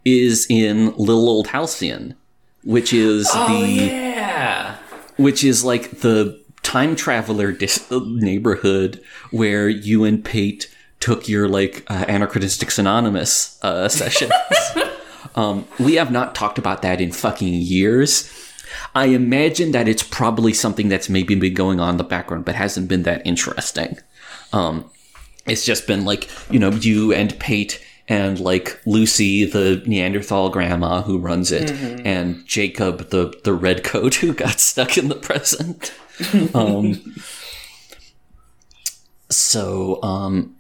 is 0.05 0.47
in 0.49 0.95
Little 0.97 1.29
Old 1.29 1.49
Halcyon, 1.49 2.15
which 2.65 2.93
is 2.93 3.29
oh 3.33 3.49
the 3.49 3.85
yeah. 3.87 4.77
which 5.17 5.43
is 5.45 5.65
like 5.65 6.01
the 6.01 6.41
time 6.63 6.97
traveler 6.97 7.53
dis- 7.53 7.91
neighborhood 7.91 9.03
where 9.31 9.69
you 9.69 10.05
and 10.05 10.25
Pate 10.25 10.73
took 11.01 11.29
your 11.29 11.49
like 11.49 11.85
uh, 11.89 12.05
anachronistic 12.09 12.77
anonymous 12.79 13.59
uh, 13.63 13.89
sessions. 13.89 14.33
um, 15.35 15.67
we 15.79 15.95
have 15.95 16.11
not 16.11 16.35
talked 16.35 16.59
about 16.59 16.83
that 16.83 17.01
in 17.01 17.13
fucking 17.13 17.55
years. 17.55 18.31
I 18.95 19.07
imagine 19.07 19.73
that 19.73 19.89
it's 19.89 20.03
probably 20.03 20.53
something 20.53 20.89
that's 20.89 21.09
maybe 21.09 21.35
been 21.35 21.55
going 21.55 21.81
on 21.81 21.91
in 21.91 21.97
the 21.97 22.05
background, 22.05 22.45
but 22.45 22.55
hasn't 22.55 22.89
been 22.89 23.03
that 23.05 23.23
interesting. 23.27 23.99
Um, 24.53 24.91
it's 25.47 25.65
just 25.65 25.87
been 25.87 26.05
like 26.05 26.29
you 26.51 26.59
know 26.59 26.71
you 26.71 27.13
and 27.13 27.39
Pate 27.39 27.83
and 28.09 28.39
like 28.39 28.81
Lucy, 28.87 29.45
the 29.45 29.83
Neanderthal 29.87 30.51
grandma 30.51 31.03
who 31.03 31.19
runs 31.19 31.51
it, 31.53 31.71
and 32.05 32.45
Jacob, 32.47 33.11
the 33.11 33.39
the 33.45 33.53
red 33.55 33.85
coat 33.85 34.15
who 34.17 34.33
got 34.33 34.61
stuck 34.61 34.97
in 34.97 35.09
the 35.09 35.17
present. 35.17 35.93
um, 36.55 37.15
so 39.29 40.03
um, 40.03 40.57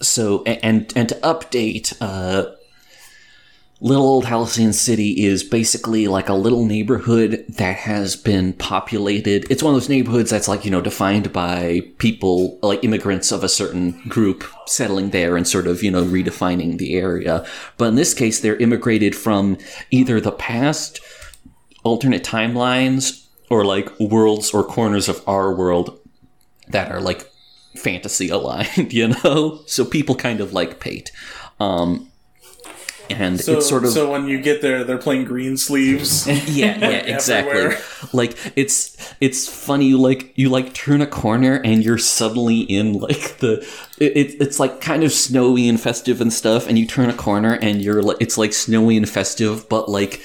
so 0.00 0.42
and 0.44 0.92
and 0.96 1.08
to 1.08 1.14
update, 1.16 1.96
uh, 2.00 2.46
Little 3.80 4.06
Old 4.06 4.24
Halcyon 4.24 4.72
City 4.72 5.24
is 5.24 5.44
basically 5.44 6.08
like 6.08 6.28
a 6.28 6.34
little 6.34 6.66
neighborhood 6.66 7.44
that 7.48 7.76
has 7.76 8.16
been 8.16 8.52
populated. 8.54 9.46
It's 9.50 9.62
one 9.62 9.72
of 9.72 9.80
those 9.80 9.88
neighborhoods 9.88 10.30
that's 10.30 10.48
like, 10.48 10.64
you 10.64 10.70
know, 10.72 10.80
defined 10.80 11.32
by 11.32 11.82
people, 11.98 12.58
like 12.60 12.82
immigrants 12.82 13.30
of 13.30 13.44
a 13.44 13.48
certain 13.48 13.92
group 14.08 14.44
settling 14.66 15.10
there 15.10 15.36
and 15.36 15.46
sort 15.46 15.68
of, 15.68 15.84
you 15.84 15.92
know, 15.92 16.04
redefining 16.04 16.78
the 16.78 16.94
area. 16.96 17.46
But 17.76 17.90
in 17.90 17.94
this 17.94 18.14
case, 18.14 18.40
they're 18.40 18.56
immigrated 18.56 19.14
from 19.14 19.56
either 19.92 20.20
the 20.20 20.32
past, 20.32 20.98
alternate 21.84 22.24
timelines, 22.24 23.26
or 23.48 23.64
like 23.64 23.98
worlds 24.00 24.52
or 24.52 24.64
corners 24.64 25.08
of 25.08 25.22
our 25.28 25.54
world 25.54 26.00
that 26.66 26.90
are 26.90 27.00
like 27.00 27.30
fantasy 27.76 28.28
aligned, 28.28 28.92
you 28.92 29.08
know? 29.08 29.62
So 29.66 29.84
people 29.84 30.16
kind 30.16 30.40
of 30.40 30.52
like 30.52 30.80
Pate. 30.80 31.12
Um, 31.60 32.10
and 33.10 33.40
So, 33.40 33.58
it's 33.58 33.68
sort 33.68 33.84
of 33.84 33.90
so 33.90 34.10
when 34.10 34.26
you 34.26 34.40
get 34.40 34.62
there, 34.62 34.84
they're 34.84 34.98
playing 34.98 35.26
Greensleeves. 35.26 36.26
yeah, 36.48 36.78
yeah, 36.78 36.88
exactly. 37.14 37.76
Like 38.12 38.36
it's 38.56 38.96
it's 39.20 39.48
funny. 39.48 39.86
You 39.86 39.98
like 39.98 40.32
you 40.36 40.48
like 40.48 40.74
turn 40.74 41.00
a 41.00 41.06
corner 41.06 41.60
and 41.64 41.84
you're 41.84 41.98
suddenly 41.98 42.60
in 42.60 42.94
like 42.94 43.38
the 43.38 43.60
it, 43.98 44.16
it, 44.16 44.36
it's 44.40 44.60
like 44.60 44.80
kind 44.80 45.04
of 45.04 45.12
snowy 45.12 45.68
and 45.68 45.80
festive 45.80 46.20
and 46.20 46.32
stuff. 46.32 46.68
And 46.68 46.78
you 46.78 46.86
turn 46.86 47.10
a 47.10 47.14
corner 47.14 47.54
and 47.54 47.82
you're 47.82 48.02
like 48.02 48.18
it's 48.20 48.38
like 48.38 48.52
snowy 48.52 48.96
and 48.96 49.08
festive, 49.08 49.68
but 49.68 49.88
like 49.88 50.22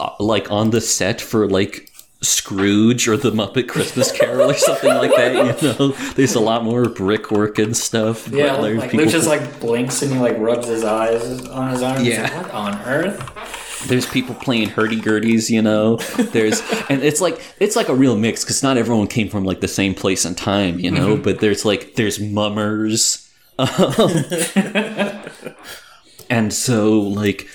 uh, 0.00 0.10
like 0.20 0.50
on 0.50 0.70
the 0.70 0.80
set 0.80 1.20
for 1.20 1.48
like 1.48 1.90
Scrooge 2.24 3.06
or 3.08 3.16
the 3.16 3.30
Muppet 3.30 3.68
Christmas 3.68 4.10
Carol 4.12 4.50
or 4.50 4.54
something 4.54 4.92
like 4.94 5.10
that. 5.16 5.32
You 5.62 5.68
know, 5.68 5.88
there's 6.14 6.34
a 6.34 6.40
lot 6.40 6.64
more 6.64 6.88
brickwork 6.88 7.58
and 7.58 7.76
stuff. 7.76 8.28
Yeah, 8.28 8.60
there's 8.60 8.78
like 8.78 8.90
people 8.90 9.04
Luke 9.06 9.12
just 9.12 9.28
like 9.28 9.60
blinks 9.60 10.02
and 10.02 10.12
he 10.12 10.18
like 10.18 10.36
rubs 10.38 10.66
his 10.68 10.84
eyes 10.84 11.46
on 11.46 11.70
his 11.70 11.82
arm. 11.82 11.98
He's 12.02 12.14
Yeah. 12.14 12.22
like, 12.22 12.34
what 12.36 12.50
on 12.52 12.74
earth? 12.82 13.60
there's 13.86 14.06
people 14.06 14.34
playing 14.36 14.70
hurdy-gurdies 14.70 15.50
you 15.50 15.60
know 15.60 15.96
there's 16.32 16.62
and 16.88 17.02
it's 17.02 17.20
like 17.20 17.38
it's 17.60 17.76
like 17.76 17.90
a 17.90 17.94
real 17.94 18.16
mix 18.16 18.42
because 18.42 18.62
not 18.62 18.78
everyone 18.78 19.06
came 19.06 19.28
from 19.28 19.44
like 19.44 19.60
the 19.60 19.68
same 19.68 19.92
place 19.92 20.24
and 20.24 20.38
time 20.38 20.78
you 20.80 20.90
know 20.90 21.18
but 21.18 21.40
there's 21.40 21.66
like 21.66 21.94
there's 21.94 22.18
mummers 22.18 23.30
um, 23.58 23.68
and 26.30 26.52
so 26.52 26.98
like 26.98 27.46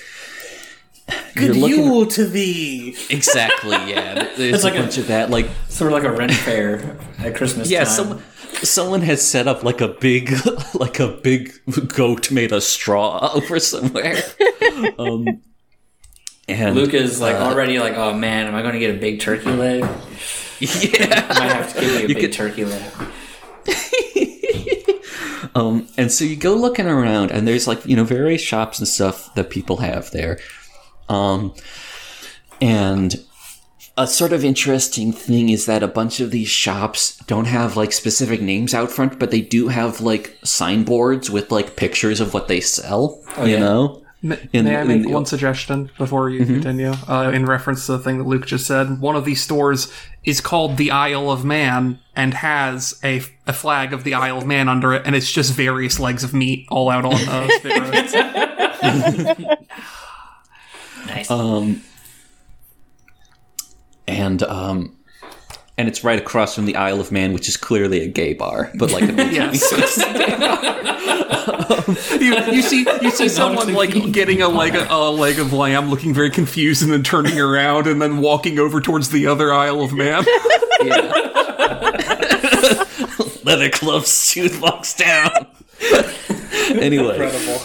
Good 1.34 1.56
Yule 1.56 2.06
to 2.06 2.24
thee. 2.26 2.96
exactly 3.08 3.70
yeah 3.90 4.14
there's 4.36 4.54
It's 4.54 4.62
a 4.64 4.66
like 4.66 4.74
a- 4.78 4.82
bunch 4.82 4.98
of 4.98 5.06
that 5.08 5.30
like 5.30 5.48
Sort 5.68 5.92
of 5.92 6.02
like 6.02 6.04
a 6.10 6.14
rent 6.16 6.32
fair 6.46 6.96
at 7.18 7.34
Christmas 7.34 7.70
yeah 7.70 7.84
time. 7.84 7.92
someone 7.94 8.22
someone 8.62 9.00
has 9.02 9.26
set 9.26 9.46
up 9.48 9.62
like 9.64 9.80
a 9.80 9.88
big 9.88 10.32
like 10.74 10.98
a 11.00 11.08
big 11.08 11.52
goat 11.94 12.30
made 12.30 12.52
of 12.52 12.62
straw 12.62 13.30
over 13.34 13.58
somewhere 13.60 14.22
um 14.98 15.40
and 16.48 16.74
Luke 16.74 16.94
is 16.94 17.20
like 17.20 17.36
uh, 17.36 17.44
already 17.44 17.78
like, 17.78 17.94
oh 17.96 18.12
man, 18.12 18.48
am 18.48 18.56
I 18.56 18.62
going 18.62 18.72
to 18.74 18.80
get 18.80 18.92
a 18.92 18.98
big 18.98 19.20
turkey 19.20 19.52
leg? 19.52 19.82
yeah 20.58 21.26
I 21.30 21.38
might 21.38 21.52
have 21.52 21.72
to 21.74 21.80
give 21.80 21.90
you 21.92 21.96
a 21.98 22.00
You 22.02 22.08
big 22.08 22.18
could- 22.18 22.32
turkey 22.32 22.64
leg. 22.64 22.82
Um, 25.54 25.88
and 25.96 26.12
so 26.12 26.24
you 26.24 26.36
go 26.36 26.54
looking 26.54 26.86
around, 26.86 27.30
and 27.32 27.46
there's 27.46 27.66
like 27.66 27.84
you 27.86 27.96
know 27.96 28.04
various 28.04 28.40
shops 28.40 28.78
and 28.78 28.86
stuff 28.86 29.34
that 29.34 29.50
people 29.50 29.78
have 29.78 30.10
there. 30.12 30.38
Um, 31.10 31.54
and 32.60 33.14
a 33.96 34.06
sort 34.06 34.32
of 34.32 34.44
interesting 34.44 35.12
thing 35.12 35.48
is 35.48 35.66
that 35.66 35.82
a 35.82 35.88
bunch 35.88 36.20
of 36.20 36.30
these 36.30 36.48
shops 36.48 37.16
don't 37.26 37.46
have 37.46 37.76
like 37.76 37.92
specific 37.92 38.40
names 38.40 38.72
out 38.74 38.90
front, 38.90 39.18
but 39.18 39.30
they 39.30 39.40
do 39.40 39.68
have 39.68 40.00
like 40.00 40.38
signboards 40.44 41.30
with 41.30 41.50
like 41.50 41.76
pictures 41.76 42.20
of 42.20 42.32
what 42.32 42.48
they 42.48 42.60
sell. 42.60 43.20
you 43.40 43.46
yeah. 43.46 43.58
know, 43.58 44.02
May, 44.22 44.38
In- 44.52 44.66
may 44.66 44.76
I 44.76 44.82
in 44.82 44.88
make 44.88 45.02
the- 45.04 45.08
one 45.10 45.24
suggestion 45.26 45.90
before 45.96 46.28
you 46.30 46.44
continue? 46.44 46.92
Uh, 47.08 47.30
in 47.34 47.46
reference 47.46 47.86
to 47.86 47.92
the 47.92 47.98
thing 47.98 48.18
that 48.18 48.24
Luke 48.26 48.46
just 48.46 48.66
said, 48.66 49.00
one 49.00 49.16
of 49.16 49.24
these 49.24 49.42
stores 49.42 49.90
is 50.24 50.40
called 50.42 50.76
the 50.76 50.90
Isle 50.90 51.30
of 51.30 51.42
Man 51.44 51.98
and 52.14 52.34
has 52.34 53.00
a, 53.02 53.22
a 53.46 53.52
flag 53.54 53.94
of 53.94 54.04
the 54.04 54.12
Isle 54.12 54.38
of 54.38 54.46
Man 54.46 54.68
under 54.68 54.92
it, 54.92 55.02
and 55.06 55.16
it's 55.16 55.32
just 55.32 55.54
various 55.54 55.98
legs 55.98 56.22
of 56.22 56.34
meat 56.34 56.66
all 56.70 56.90
out 56.90 57.06
on 57.06 57.16
spit 57.16 57.80
roads. 57.80 58.14
Nice. 61.06 61.30
um, 61.30 61.82
and 64.06 64.42
um, 64.42 64.96
and 65.78 65.88
it's 65.88 66.04
right 66.04 66.18
across 66.18 66.54
from 66.54 66.66
the 66.66 66.76
Isle 66.76 67.00
of 67.00 67.10
Man, 67.12 67.32
which 67.32 67.48
is 67.48 67.56
clearly 67.56 68.00
a 68.02 68.08
gay 68.08 68.34
bar, 68.34 68.70
but 68.74 68.90
like 68.92 69.04
a 69.04 69.12
Yes. 69.32 69.72
you, 72.20 72.34
you 72.52 72.62
see, 72.62 72.84
you 73.00 73.10
see 73.10 73.28
someone 73.28 73.72
like 73.72 73.90
getting 74.12 74.42
a 74.42 74.48
leg, 74.48 74.74
a 74.74 75.10
leg 75.10 75.38
of 75.38 75.52
lamb, 75.52 75.88
looking 75.88 76.12
very 76.12 76.30
confused, 76.30 76.82
and 76.82 76.92
then 76.92 77.02
turning 77.02 77.38
around 77.40 77.86
and 77.86 78.02
then 78.02 78.18
walking 78.18 78.58
over 78.58 78.80
towards 78.80 79.10
the 79.10 79.26
other 79.26 79.52
Isle 79.52 79.82
of 79.82 79.92
Man. 79.92 80.24
Yeah. 80.82 81.00
Leather 83.44 83.70
gloves, 83.70 84.30
tooth 84.32 84.60
locks 84.60 84.94
down. 84.94 85.46
anyway, 86.80 87.18
Incredible. 87.18 87.60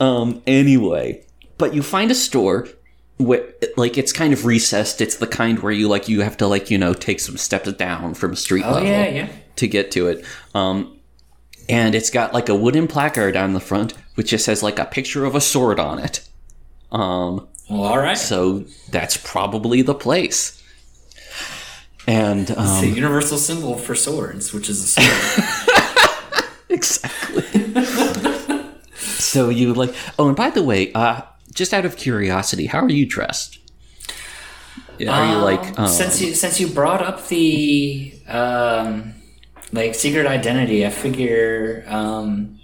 um, 0.00 0.42
anyway, 0.46 1.24
but 1.58 1.74
you 1.74 1.82
find 1.82 2.10
a 2.10 2.14
store 2.14 2.62
where, 2.62 2.72
like, 3.18 3.98
it's 3.98 4.12
kind 4.12 4.32
of 4.32 4.44
recessed. 4.44 5.00
It's 5.00 5.16
the 5.16 5.26
kind 5.26 5.58
where 5.60 5.72
you 5.72 5.88
like 5.88 6.08
you 6.08 6.20
have 6.22 6.36
to 6.38 6.46
like 6.46 6.70
you 6.70 6.78
know 6.78 6.94
take 6.94 7.20
some 7.20 7.36
steps 7.36 7.72
down 7.72 8.14
from 8.14 8.34
street 8.36 8.64
oh 8.64 8.72
level 8.72 8.88
yeah, 8.88 9.08
yeah. 9.08 9.28
to 9.56 9.66
get 9.66 9.90
to 9.92 10.08
it. 10.08 10.24
Um, 10.54 10.98
and 11.68 11.94
it's 11.94 12.10
got 12.10 12.32
like 12.32 12.48
a 12.48 12.54
wooden 12.54 12.86
placard 12.86 13.36
on 13.36 13.52
the 13.52 13.60
front, 13.60 13.92
which 14.14 14.30
just 14.30 14.46
has 14.46 14.62
like 14.62 14.78
a 14.78 14.86
picture 14.86 15.24
of 15.24 15.34
a 15.34 15.40
sword 15.40 15.78
on 15.78 15.98
it. 15.98 16.26
Um, 16.90 17.48
Well, 17.68 17.82
all 17.82 17.98
right. 17.98 18.16
so 18.16 18.64
that's 18.90 19.16
probably 19.16 19.82
the 19.82 19.94
place. 19.94 20.62
And 22.06 22.48
it's 22.48 22.58
um, 22.58 22.80
the 22.80 22.88
universal 22.88 23.36
symbol 23.36 23.76
for 23.76 23.94
swords, 23.94 24.54
which 24.54 24.70
is 24.70 24.82
a 24.82 24.86
sword. 24.86 26.48
exactly. 26.70 27.42
so 28.96 29.50
you 29.50 29.74
like? 29.74 29.94
Oh, 30.18 30.28
and 30.28 30.36
by 30.36 30.48
the 30.48 30.62
way, 30.62 30.90
uh, 30.94 31.20
just 31.54 31.72
out 31.74 31.84
of 31.84 31.96
curiosity, 31.96 32.66
how 32.66 32.80
are 32.80 32.88
you 32.90 33.06
dressed? 33.06 33.58
Are 35.00 35.26
you 35.32 35.38
like? 35.38 35.78
Um, 35.78 35.86
since 35.88 36.20
you 36.20 36.34
since 36.34 36.58
you 36.60 36.68
brought 36.68 37.02
up 37.02 37.28
the 37.28 38.12
um, 38.26 39.14
like 39.72 39.94
secret 39.94 40.26
identity, 40.26 40.84
I 40.84 40.90
figure 40.90 41.84
um, 41.86 42.58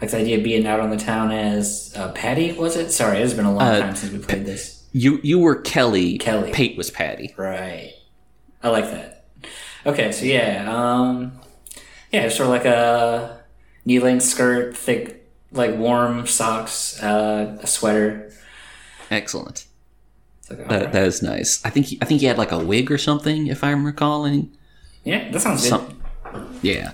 like 0.00 0.10
the 0.10 0.18
idea 0.18 0.38
of 0.38 0.44
being 0.44 0.66
out 0.66 0.78
on 0.80 0.90
the 0.90 0.96
town 0.96 1.32
as 1.32 1.92
uh, 1.96 2.12
Patty 2.12 2.52
was 2.52 2.76
it? 2.76 2.90
Sorry, 2.90 3.18
it 3.18 3.22
has 3.22 3.34
been 3.34 3.44
a 3.46 3.52
long 3.52 3.62
Uh, 3.62 3.80
time 3.80 3.96
since 3.96 4.12
we 4.12 4.18
played 4.20 4.46
this. 4.46 4.84
you 4.92 5.18
you 5.24 5.40
were 5.40 5.56
Kelly. 5.56 6.18
Kelly. 6.18 6.52
Pate 6.52 6.76
was 6.76 6.90
Patty. 6.90 7.34
Right. 7.36 7.92
I 8.62 8.68
like 8.68 8.84
that. 8.92 9.26
Okay, 9.84 10.12
so 10.12 10.24
yeah, 10.24 10.64
um, 10.72 11.32
yeah, 12.12 12.28
sort 12.28 12.46
of 12.46 12.50
like 12.50 12.64
a 12.64 13.42
knee 13.84 13.98
length 13.98 14.22
skirt, 14.24 14.76
thick, 14.76 15.23
like 15.54 15.76
warm 15.76 16.26
socks, 16.26 17.02
uh, 17.02 17.58
a 17.62 17.66
sweater. 17.66 18.30
Excellent. 19.10 19.66
Like, 20.50 20.58
That, 20.58 20.72
alright. 20.72 20.92
that 20.92 21.04
is 21.06 21.22
nice. 21.22 21.64
I 21.64 21.70
think 21.70 21.86
he, 21.86 21.98
I 22.02 22.04
think 22.04 22.20
he 22.20 22.26
had 22.26 22.36
like 22.38 22.52
a 22.52 22.58
wig 22.58 22.90
or 22.90 22.98
something, 22.98 23.46
if 23.46 23.64
I'm 23.64 23.84
recalling. 23.86 24.50
yeah, 25.04 25.30
that 25.30 25.40
sounds 25.40 25.68
good. 25.70 25.96
Yeah. 26.62 26.92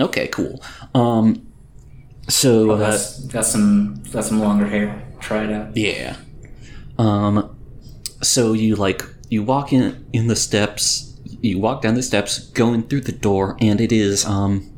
Okay. 0.00 0.28
Cool. 0.28 0.62
Um. 0.94 1.46
So 2.28 2.70
uh, 2.72 2.78
Got, 2.90 3.32
got 3.32 3.44
some 3.46 4.02
got 4.12 4.24
some 4.24 4.40
longer 4.40 4.66
hair. 4.66 5.02
Try 5.20 5.44
it 5.44 5.52
out. 5.52 5.76
Yeah. 5.76 6.16
Um 6.98 7.56
so 8.22 8.52
you 8.52 8.76
like 8.76 9.02
you 9.28 9.42
walk 9.42 9.72
in 9.72 10.04
in 10.12 10.26
the 10.28 10.36
steps, 10.36 11.18
you 11.40 11.58
walk 11.58 11.82
down 11.82 11.94
the 11.94 12.02
steps 12.02 12.38
going 12.50 12.84
through 12.84 13.02
the 13.02 13.12
door 13.12 13.56
and 13.60 13.80
it 13.80 13.92
is 13.92 14.24
um 14.24 14.71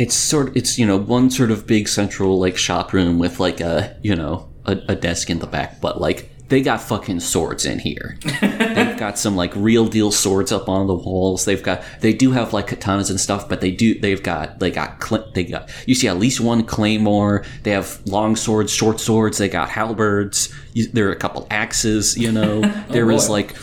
it's 0.00 0.14
sort 0.14 0.56
it's 0.56 0.78
you 0.78 0.86
know 0.86 0.96
one 0.96 1.30
sort 1.30 1.50
of 1.50 1.66
big 1.66 1.86
central 1.86 2.38
like 2.38 2.56
shop 2.56 2.94
room 2.94 3.18
with 3.18 3.38
like 3.38 3.60
a 3.60 3.94
you 4.02 4.16
know 4.16 4.48
a, 4.64 4.72
a 4.88 4.96
desk 4.96 5.28
in 5.28 5.38
the 5.40 5.46
back 5.46 5.78
but 5.80 6.00
like 6.00 6.30
they 6.48 6.62
got 6.62 6.80
fucking 6.80 7.20
swords 7.20 7.64
in 7.64 7.78
here. 7.78 8.18
They've 8.40 8.98
got 8.98 9.20
some 9.20 9.36
like 9.36 9.54
real 9.54 9.86
deal 9.86 10.10
swords 10.10 10.50
up 10.50 10.68
on 10.68 10.88
the 10.88 10.96
walls. 10.96 11.44
They've 11.44 11.62
got 11.62 11.84
they 12.00 12.12
do 12.12 12.32
have 12.32 12.52
like 12.52 12.66
katanas 12.66 13.08
and 13.08 13.20
stuff 13.20 13.48
but 13.48 13.60
they 13.60 13.70
do 13.70 13.96
they've 14.00 14.20
got 14.20 14.58
they 14.58 14.72
got 14.72 15.00
cl- 15.00 15.30
they 15.32 15.44
got 15.44 15.70
you 15.86 15.94
see 15.94 16.08
at 16.08 16.16
least 16.18 16.40
one 16.40 16.64
claymore. 16.64 17.44
They 17.62 17.70
have 17.70 18.00
long 18.04 18.34
swords 18.34 18.72
short 18.72 18.98
swords. 18.98 19.38
They 19.38 19.48
got 19.48 19.68
halberds. 19.68 20.52
You, 20.72 20.88
there 20.88 21.08
are 21.08 21.12
a 21.12 21.16
couple 21.16 21.46
axes 21.50 22.18
you 22.18 22.32
know. 22.32 22.62
Oh, 22.90 22.92
there 22.92 23.10
is 23.12 23.28
boy. 23.28 23.32
like 23.32 23.56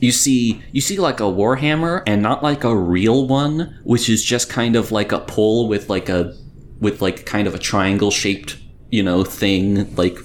you 0.00 0.12
see 0.12 0.62
you 0.72 0.80
see 0.80 0.98
like 0.98 1.20
a 1.20 1.24
warhammer 1.24 2.02
and 2.06 2.22
not 2.22 2.42
like 2.42 2.64
a 2.64 2.74
real 2.76 3.26
one 3.28 3.78
which 3.84 4.08
is 4.08 4.24
just 4.24 4.48
kind 4.50 4.76
of 4.76 4.90
like 4.92 5.12
a 5.12 5.20
pole 5.20 5.68
with 5.68 5.88
like 5.88 6.08
a 6.08 6.34
with 6.80 7.02
like 7.02 7.26
kind 7.26 7.46
of 7.46 7.54
a 7.54 7.58
triangle 7.58 8.10
shaped 8.10 8.56
you 8.90 9.02
know 9.02 9.22
thing 9.24 9.94
like 9.96 10.16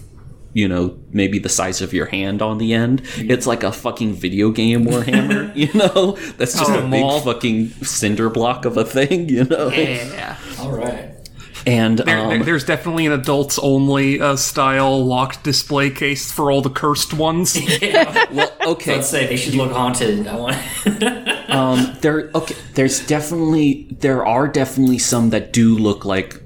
you 0.54 0.68
know 0.68 0.98
maybe 1.12 1.38
the 1.38 1.50
size 1.50 1.82
of 1.82 1.92
your 1.94 2.06
hand 2.06 2.42
on 2.42 2.58
the 2.58 2.74
end 2.74 3.02
it's 3.18 3.46
like 3.46 3.62
a 3.64 3.72
fucking 3.72 4.14
video 4.14 4.50
game 4.52 4.86
warhammer 4.86 5.54
you 5.62 5.72
know 5.74 6.12
that's 6.38 6.58
just 6.58 6.70
Oh, 6.72 6.80
a 6.80 6.82
big 6.90 7.02
Maul. 7.02 7.20
fucking 7.20 7.70
cinder 7.84 8.30
block 8.30 8.64
of 8.66 8.78
a 8.78 8.86
thing 8.86 9.28
you 9.30 9.44
know 9.44 9.68
Yeah. 9.70 10.38
All 10.60 10.72
right. 10.72 11.12
And 11.68 11.98
There, 12.00 12.20
um, 12.20 12.30
there- 12.30 12.44
there's 12.44 12.64
definitely 12.64 13.08
an 13.08 13.12
adults 13.12 13.58
only 13.60 14.22
uh, 14.22 14.36
style 14.36 15.04
locked 15.04 15.44
display 15.44 15.90
case 15.90 16.32
for 16.32 16.52
all 16.52 16.62
the 16.62 16.70
cursed 16.70 17.14
ones. 17.14 17.58
well, 18.32 18.52
okay, 18.68 18.96
Let's 18.98 19.10
say 19.10 19.26
they 19.28 19.38
should 19.38 19.56
look 19.56 19.72
haunted. 19.72 20.28
I 20.28 20.36
want. 20.36 21.50
um, 21.50 21.98
there. 22.02 22.30
Okay, 22.36 22.56
there's 22.76 23.06
definitely 23.08 23.88
there 24.00 24.26
are 24.26 24.48
definitely 24.48 25.00
some 25.00 25.32
that 25.32 25.52
do 25.54 25.76
look 25.78 26.06
like 26.06 26.42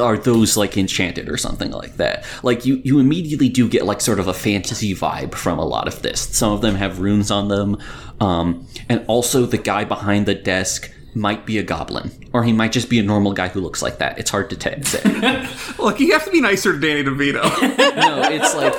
are 0.00 0.16
those 0.16 0.56
like 0.56 0.76
enchanted 0.76 1.28
or 1.28 1.36
something 1.36 1.70
like 1.72 1.96
that. 1.96 2.24
Like 2.44 2.64
you, 2.64 2.80
you 2.84 2.98
immediately 3.00 3.48
do 3.48 3.68
get 3.68 3.84
like 3.86 4.00
sort 4.00 4.20
of 4.20 4.28
a 4.28 4.34
fantasy 4.34 4.94
vibe 4.94 5.34
from 5.34 5.58
a 5.58 5.64
lot 5.64 5.88
of 5.88 6.02
this. 6.02 6.20
Some 6.20 6.52
of 6.52 6.60
them 6.60 6.76
have 6.76 7.00
runes 7.00 7.30
on 7.30 7.48
them, 7.48 7.76
um, 8.20 8.66
and 8.88 9.04
also 9.08 9.46
the 9.46 9.58
guy 9.58 9.84
behind 9.84 10.26
the 10.26 10.34
desk 10.34 10.92
might 11.14 11.46
be 11.46 11.58
a 11.58 11.62
goblin, 11.62 12.10
or 12.32 12.44
he 12.44 12.52
might 12.52 12.72
just 12.72 12.88
be 12.88 12.98
a 12.98 13.02
normal 13.02 13.32
guy 13.32 13.48
who 13.48 13.60
looks 13.60 13.82
like 13.82 13.98
that. 13.98 14.18
It's 14.18 14.30
hard 14.30 14.50
to 14.50 14.56
t- 14.56 14.82
say. 14.84 15.02
Look, 15.78 16.00
you 16.00 16.12
have 16.12 16.24
to 16.24 16.30
be 16.30 16.40
nicer 16.40 16.72
to 16.72 16.78
Danny 16.78 17.02
DeVito. 17.02 17.42
no, 17.96 18.22
it's 18.30 18.54
like 18.54 18.74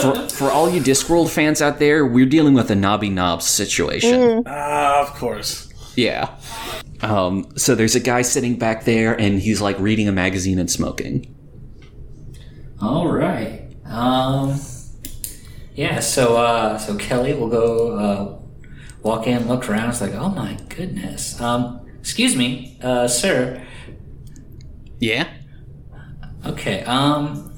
for 0.00 0.28
for 0.28 0.50
all 0.50 0.68
you 0.70 0.80
Discworld 0.80 1.30
fans 1.30 1.62
out 1.62 1.78
there, 1.78 2.06
we're 2.06 2.26
dealing 2.26 2.54
with 2.54 2.70
a 2.70 2.74
Nobby 2.74 3.10
Nobbs 3.10 3.46
situation. 3.46 4.42
Ah, 4.46 5.02
of 5.02 5.14
course. 5.14 5.72
Yeah. 5.96 6.34
Um, 7.00 7.46
so 7.56 7.74
there's 7.74 7.94
a 7.94 8.00
guy 8.00 8.22
sitting 8.22 8.58
back 8.58 8.84
there, 8.84 9.18
and 9.18 9.40
he's 9.40 9.60
like 9.60 9.78
reading 9.78 10.08
a 10.08 10.12
magazine 10.12 10.58
and 10.58 10.70
smoking. 10.70 11.34
All 12.80 13.08
right. 13.08 13.74
Um. 13.84 14.60
Yeah. 15.74 16.00
So, 16.00 16.36
uh, 16.36 16.78
so 16.78 16.96
Kelly 16.96 17.34
will 17.34 17.48
go 17.48 17.98
uh, 17.98 18.45
walk 19.06 19.26
in, 19.26 19.48
look 19.48 19.68
around. 19.68 19.90
It's 19.90 20.00
like, 20.00 20.14
oh 20.14 20.28
my 20.28 20.58
goodness. 20.68 21.40
Um. 21.40 21.82
Excuse 22.00 22.36
me, 22.36 22.78
uh, 22.82 23.08
sir. 23.08 23.64
Yeah. 25.00 25.28
Okay. 26.44 26.82
Um. 26.84 27.52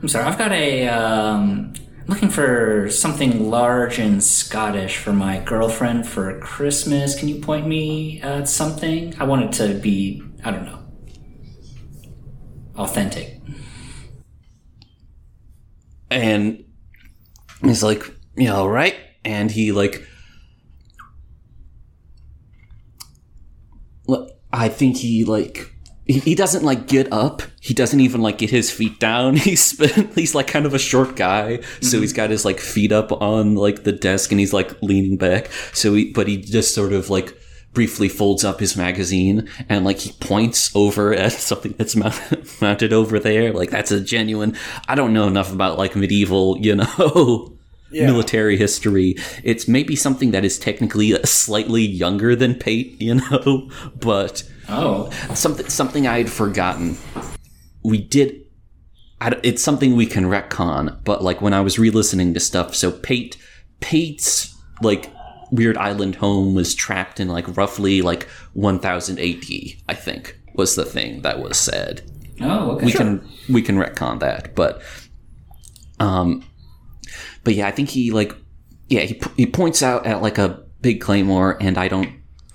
I'm 0.00 0.08
sorry. 0.08 0.26
I've 0.26 0.38
got 0.38 0.52
a. 0.52 0.88
Um. 0.88 1.72
I'm 2.00 2.06
looking 2.06 2.30
for 2.30 2.90
something 2.90 3.50
large 3.50 3.98
and 3.98 4.22
Scottish 4.22 4.96
for 4.96 5.12
my 5.12 5.38
girlfriend 5.40 6.08
for 6.08 6.40
Christmas. 6.40 7.18
Can 7.18 7.28
you 7.28 7.40
point 7.40 7.66
me 7.66 8.20
at 8.20 8.48
something? 8.48 9.14
I 9.20 9.24
want 9.24 9.44
it 9.44 9.52
to 9.58 9.74
be. 9.78 10.22
I 10.44 10.50
don't 10.50 10.64
know. 10.64 10.78
Authentic. 12.76 13.40
And 16.10 16.64
he's 17.62 17.82
like, 17.82 18.02
yeah, 18.36 18.54
all 18.54 18.68
right. 18.68 18.96
And 19.24 19.50
he 19.50 19.70
like, 19.70 20.04
I 24.52 24.68
think 24.68 24.96
he 24.96 25.24
like 25.24 25.72
he, 26.06 26.18
he 26.18 26.34
doesn't 26.34 26.64
like 26.64 26.86
get 26.86 27.12
up. 27.12 27.42
He 27.60 27.74
doesn't 27.74 28.00
even 28.00 28.20
like 28.20 28.38
get 28.38 28.50
his 28.50 28.70
feet 28.70 28.98
down. 28.98 29.36
He's 29.50 29.78
he's 30.14 30.34
like 30.34 30.46
kind 30.46 30.66
of 30.66 30.74
a 30.74 30.78
short 30.78 31.16
guy, 31.16 31.60
so 31.80 32.00
he's 32.00 32.12
mhm. 32.12 32.16
got 32.16 32.30
his 32.30 32.44
like 32.44 32.58
feet 32.58 32.92
up 32.92 33.12
on 33.12 33.54
like 33.54 33.84
the 33.84 33.92
desk 33.92 34.30
and 34.32 34.40
he's 34.40 34.52
like 34.52 34.80
leaning 34.82 35.16
back. 35.16 35.50
So 35.72 35.94
he 35.94 36.12
but 36.12 36.26
he 36.26 36.38
just 36.38 36.74
sort 36.74 36.92
of 36.92 37.10
like 37.10 37.36
briefly 37.72 38.08
folds 38.08 38.44
up 38.44 38.58
his 38.58 38.76
magazine 38.76 39.48
and 39.68 39.84
like 39.84 39.98
he 39.98 40.12
points 40.12 40.74
over 40.74 41.14
at 41.14 41.32
something 41.32 41.74
that's 41.78 41.94
mount- 41.94 42.60
mounted 42.60 42.92
over 42.92 43.20
there. 43.20 43.52
Like 43.52 43.70
that's 43.70 43.92
a 43.92 44.00
genuine. 44.00 44.56
I 44.88 44.94
don't 44.94 45.12
know 45.12 45.28
enough 45.28 45.52
about 45.52 45.78
like 45.78 45.94
medieval, 45.94 46.58
you 46.58 46.74
know. 46.74 47.56
Military 47.92 48.56
history. 48.56 49.16
It's 49.42 49.66
maybe 49.68 49.96
something 49.96 50.30
that 50.30 50.44
is 50.44 50.58
technically 50.58 51.12
slightly 51.24 51.82
younger 51.82 52.36
than 52.36 52.54
Pate, 52.54 53.00
you 53.02 53.16
know, 53.16 53.70
but 53.96 54.42
Oh. 54.68 55.10
something 55.34 55.68
something 55.68 56.06
I 56.06 56.18
had 56.18 56.30
forgotten. 56.30 56.96
We 57.82 57.98
did. 57.98 58.44
I, 59.20 59.38
it's 59.42 59.62
something 59.62 59.96
we 59.96 60.06
can 60.06 60.24
retcon, 60.24 61.02
but 61.04 61.22
like 61.22 61.42
when 61.42 61.52
I 61.52 61.60
was 61.60 61.78
re-listening 61.78 62.32
to 62.34 62.40
stuff, 62.40 62.74
so 62.74 62.90
Pate, 62.92 63.36
Pate's 63.80 64.54
like 64.82 65.12
weird 65.50 65.76
island 65.76 66.14
home 66.16 66.54
was 66.54 66.74
trapped 66.74 67.18
in 67.20 67.28
like 67.28 67.56
roughly 67.56 68.00
like 68.02 68.24
1000 68.54 69.18
AD, 69.18 69.44
I 69.88 69.94
think 69.94 70.38
was 70.54 70.74
the 70.76 70.84
thing 70.84 71.22
that 71.22 71.40
was 71.40 71.58
said. 71.58 72.02
Oh. 72.40 72.72
Okay. 72.72 72.86
We 72.86 72.92
can 72.92 73.28
we 73.48 73.60
can 73.62 73.76
retcon 73.76 74.20
that, 74.20 74.54
but 74.54 74.80
um, 75.98 76.44
but 77.44 77.54
yeah, 77.54 77.66
I 77.66 77.70
think 77.70 77.90
he 77.90 78.10
like 78.10 78.34
yeah 78.88 79.02
he 79.02 79.20
he 79.36 79.46
points 79.46 79.82
out 79.82 80.06
at 80.06 80.22
like 80.22 80.38
a 80.38 80.62
big 80.80 81.00
claymore, 81.00 81.56
and 81.60 81.78
I 81.78 81.88
don't 81.88 82.10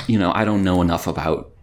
you 0.07 0.19
know 0.19 0.31
I 0.33 0.45
don't 0.45 0.63
know 0.63 0.81
enough 0.81 1.07
about 1.07 1.55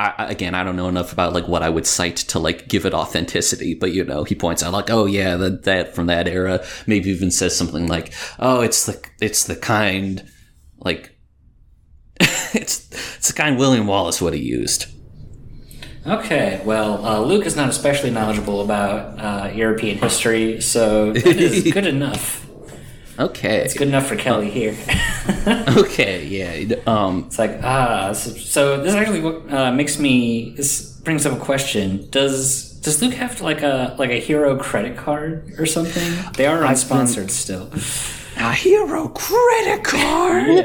I, 0.00 0.26
again, 0.30 0.54
I 0.54 0.62
don't 0.62 0.76
know 0.76 0.88
enough 0.88 1.12
about 1.12 1.32
like 1.32 1.48
what 1.48 1.62
I 1.62 1.70
would 1.70 1.86
cite 1.86 2.16
to 2.16 2.38
like 2.38 2.68
give 2.68 2.86
it 2.86 2.94
authenticity, 2.94 3.74
but 3.74 3.92
you 3.92 4.04
know, 4.04 4.22
he 4.22 4.34
points 4.34 4.62
out 4.62 4.72
like, 4.72 4.90
oh 4.90 5.06
yeah, 5.06 5.36
that 5.36 5.64
that 5.64 5.94
from 5.94 6.06
that 6.06 6.28
era. 6.28 6.64
Maybe 6.86 7.10
even 7.10 7.30
says 7.30 7.56
something 7.56 7.88
like, 7.88 8.12
oh, 8.38 8.60
it's 8.60 8.86
the 8.86 9.02
it's 9.20 9.44
the 9.44 9.56
kind 9.56 10.30
like 10.78 11.18
it's 12.20 12.88
it's 12.90 13.28
the 13.28 13.34
kind 13.34 13.58
William 13.58 13.86
Wallace 13.86 14.22
would 14.22 14.34
have 14.34 14.42
used. 14.42 14.86
Okay, 16.08 16.60
well, 16.64 17.04
uh, 17.04 17.20
Luke 17.20 17.44
is 17.44 17.54
not 17.54 17.68
especially 17.68 18.10
knowledgeable 18.10 18.62
about 18.62 19.18
uh, 19.20 19.50
European 19.54 19.98
history, 19.98 20.60
so 20.60 21.12
that 21.12 21.26
is 21.36 21.70
good 21.76 21.86
enough. 21.86 22.46
Okay, 23.18 23.58
It's 23.64 23.74
good 23.74 23.88
enough 23.88 24.06
for 24.06 24.14
Kelly 24.16 24.48
here. 24.48 24.76
okay, 25.76 26.24
yeah. 26.24 26.76
Um, 26.86 27.24
It's 27.26 27.38
like 27.38 27.58
ah, 27.64 28.12
so, 28.12 28.30
so 28.30 28.80
this 28.82 28.94
actually 28.94 29.22
uh, 29.50 29.72
makes 29.72 29.98
me. 29.98 30.54
This 30.56 30.92
brings 31.00 31.26
up 31.26 31.32
a 31.36 31.40
question. 31.44 32.08
Does 32.10 32.78
does 32.80 33.02
Luke 33.02 33.14
have 33.14 33.40
like 33.40 33.62
a 33.62 33.96
like 33.98 34.10
a 34.10 34.20
hero 34.20 34.56
credit 34.56 34.96
card 34.96 35.52
or 35.58 35.66
something? 35.66 36.12
They 36.36 36.46
are 36.46 36.60
unsponsored 36.62 37.30
still. 37.30 37.68
a 38.36 38.52
hero 38.52 39.08
credit 39.08 39.82
card. 39.84 40.64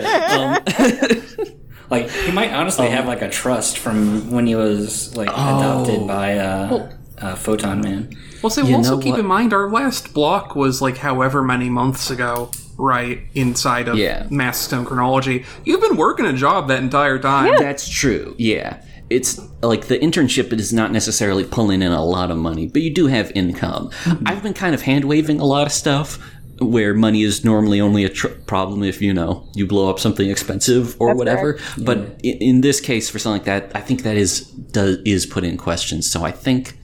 Like 1.89 2.09
he 2.09 2.31
might 2.31 2.51
honestly 2.53 2.89
have 2.89 3.05
like 3.05 3.21
a 3.21 3.29
trust 3.29 3.77
from 3.77 4.31
when 4.31 4.47
he 4.47 4.55
was 4.55 5.15
like 5.15 5.27
adopted 5.29 6.07
by 6.07 6.37
uh, 6.37 6.91
uh, 7.19 7.35
Photon 7.35 7.81
Man. 7.81 8.15
Well, 8.41 8.49
so 8.49 8.61
You 8.63 8.75
also 8.75 8.99
keep 8.99 9.11
what? 9.11 9.19
in 9.21 9.25
mind 9.25 9.53
our 9.53 9.69
last 9.69 10.13
block 10.13 10.55
was 10.55 10.81
like 10.81 10.97
however 10.97 11.43
many 11.43 11.69
months 11.69 12.09
ago, 12.09 12.51
right? 12.77 13.21
Inside 13.35 13.87
of 13.87 13.95
Yeah. 13.97 14.27
Mass 14.29 14.57
Stone 14.59 14.85
chronology, 14.85 15.45
you've 15.63 15.81
been 15.81 15.95
working 15.97 16.25
a 16.25 16.33
job 16.33 16.67
that 16.67 16.81
entire 16.81 17.19
time. 17.19 17.53
That's 17.57 17.87
true. 17.87 18.35
Yeah. 18.37 18.83
It's 19.09 19.39
like 19.61 19.87
the 19.87 19.99
internship 19.99 20.51
is 20.53 20.73
not 20.73 20.91
necessarily 20.91 21.43
pulling 21.43 21.81
in 21.83 21.91
a 21.91 22.03
lot 22.03 22.31
of 22.31 22.37
money, 22.37 22.67
but 22.67 22.81
you 22.81 22.89
do 22.91 23.07
have 23.07 23.31
income. 23.35 23.91
I've 24.25 24.41
been 24.41 24.53
kind 24.53 24.73
of 24.73 24.81
hand 24.81 25.05
waving 25.05 25.39
a 25.39 25.45
lot 25.45 25.67
of 25.67 25.73
stuff 25.73 26.17
where 26.59 26.93
money 26.93 27.23
is 27.23 27.43
normally 27.43 27.81
only 27.81 28.03
a 28.03 28.09
tr- 28.09 28.27
problem 28.45 28.83
if 28.83 29.01
you 29.01 29.13
know 29.13 29.47
you 29.55 29.65
blow 29.67 29.89
up 29.89 29.99
something 29.99 30.29
expensive 30.29 30.95
or 31.01 31.09
That's 31.09 31.17
whatever. 31.17 31.59
But 31.77 32.19
in, 32.23 32.37
in 32.37 32.61
this 32.61 32.79
case, 32.79 33.09
for 33.09 33.19
something 33.19 33.41
like 33.41 33.45
that, 33.45 33.75
I 33.75 33.81
think 33.81 34.03
that 34.03 34.17
is 34.17 34.41
does 34.41 34.97
is 35.05 35.25
put 35.25 35.43
in 35.43 35.57
question. 35.57 36.01
So 36.01 36.23
I 36.23 36.31
think, 36.31 36.77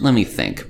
let 0.00 0.14
me 0.14 0.24
think. 0.24 0.64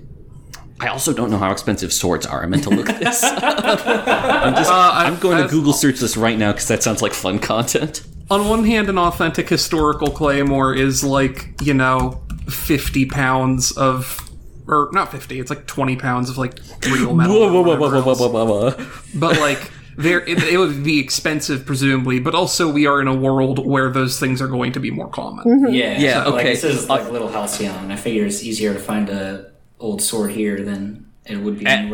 I 0.81 0.89
also 0.89 1.13
don't 1.13 1.31
know 1.31 1.39
how 1.39 1.53
expensive 1.53 1.93
swords 1.93 2.27
are. 2.27 2.43
I 2.43 2.47
meant 2.47 2.65
to 2.65 2.71
look 2.71 2.89
at 2.89 2.99
this. 3.01 3.23
I'm 3.23 4.55
just. 4.55 4.71
Uh, 4.71 4.91
I'm 4.95 5.17
going 5.21 5.41
to 5.41 5.49
Google 5.49 5.73
search 5.73 6.01
this 6.01 6.17
right 6.17 6.37
now 6.37 6.51
because 6.53 6.67
that 6.69 6.83
sounds 6.83 7.03
like 7.03 7.13
fun 7.13 7.39
content. 7.39 8.03
On 8.31 8.49
one 8.49 8.65
hand, 8.65 8.89
an 8.89 8.99
authentic 8.99 9.49
historical 9.49 10.09
claymore 10.11 10.75
is 10.75 11.05
like 11.05 11.51
you 11.63 11.75
know 11.75 12.21
fifty 12.49 13.07
pounds 13.07 13.73
of. 13.73 14.29
Or 14.73 14.89
not 14.93 15.11
fifty. 15.13 15.39
It's 15.39 15.51
like 15.51 15.67
twenty 15.67 15.97
pounds 15.97 16.31
of 16.31 16.39
like 16.39 16.59
real 16.87 17.15
metal. 17.21 17.39
Whoa, 17.39 17.53
whoa, 17.53 17.77
whoa, 17.77 17.77
whoa, 17.77 18.03
whoa, 18.03 18.15
whoa, 18.15 18.29
whoa, 18.29 18.45
whoa. 18.45 18.87
But 19.15 19.39
like 19.49 19.71
there, 19.97 20.21
it, 20.21 20.43
it 20.45 20.57
would 20.57 20.83
be 20.83 20.99
expensive 20.99 21.67
presumably. 21.67 22.19
But 22.21 22.35
also, 22.35 22.73
we 22.73 22.87
are 22.87 23.01
in 23.01 23.09
a 23.09 23.15
world 23.15 23.65
where 23.67 23.91
those 23.91 24.19
things 24.19 24.41
are 24.41 24.49
going 24.49 24.73
to 24.73 24.81
be 24.81 24.91
more 24.91 25.09
common. 25.09 25.45
Mm-hmm. 25.45 25.75
Yeah, 25.75 25.99
Yeah, 25.99 26.25
so, 26.25 26.31
Like 26.31 26.41
okay. 26.41 26.51
this 26.55 26.65
is 26.65 26.85
uh, 26.85 26.95
like 26.95 27.11
Little 27.11 27.29
Halcyon. 27.29 27.91
I 27.91 27.97
figure 27.97 28.25
it's 28.25 28.43
easier 28.43 28.73
to 28.73 28.81
find 28.81 29.09
a 29.09 29.53
old 29.79 30.01
sword 30.01 30.31
here 30.31 30.63
than 30.63 31.11
it 31.27 31.37
would 31.37 31.59
be 31.59 31.67
At 31.67 31.91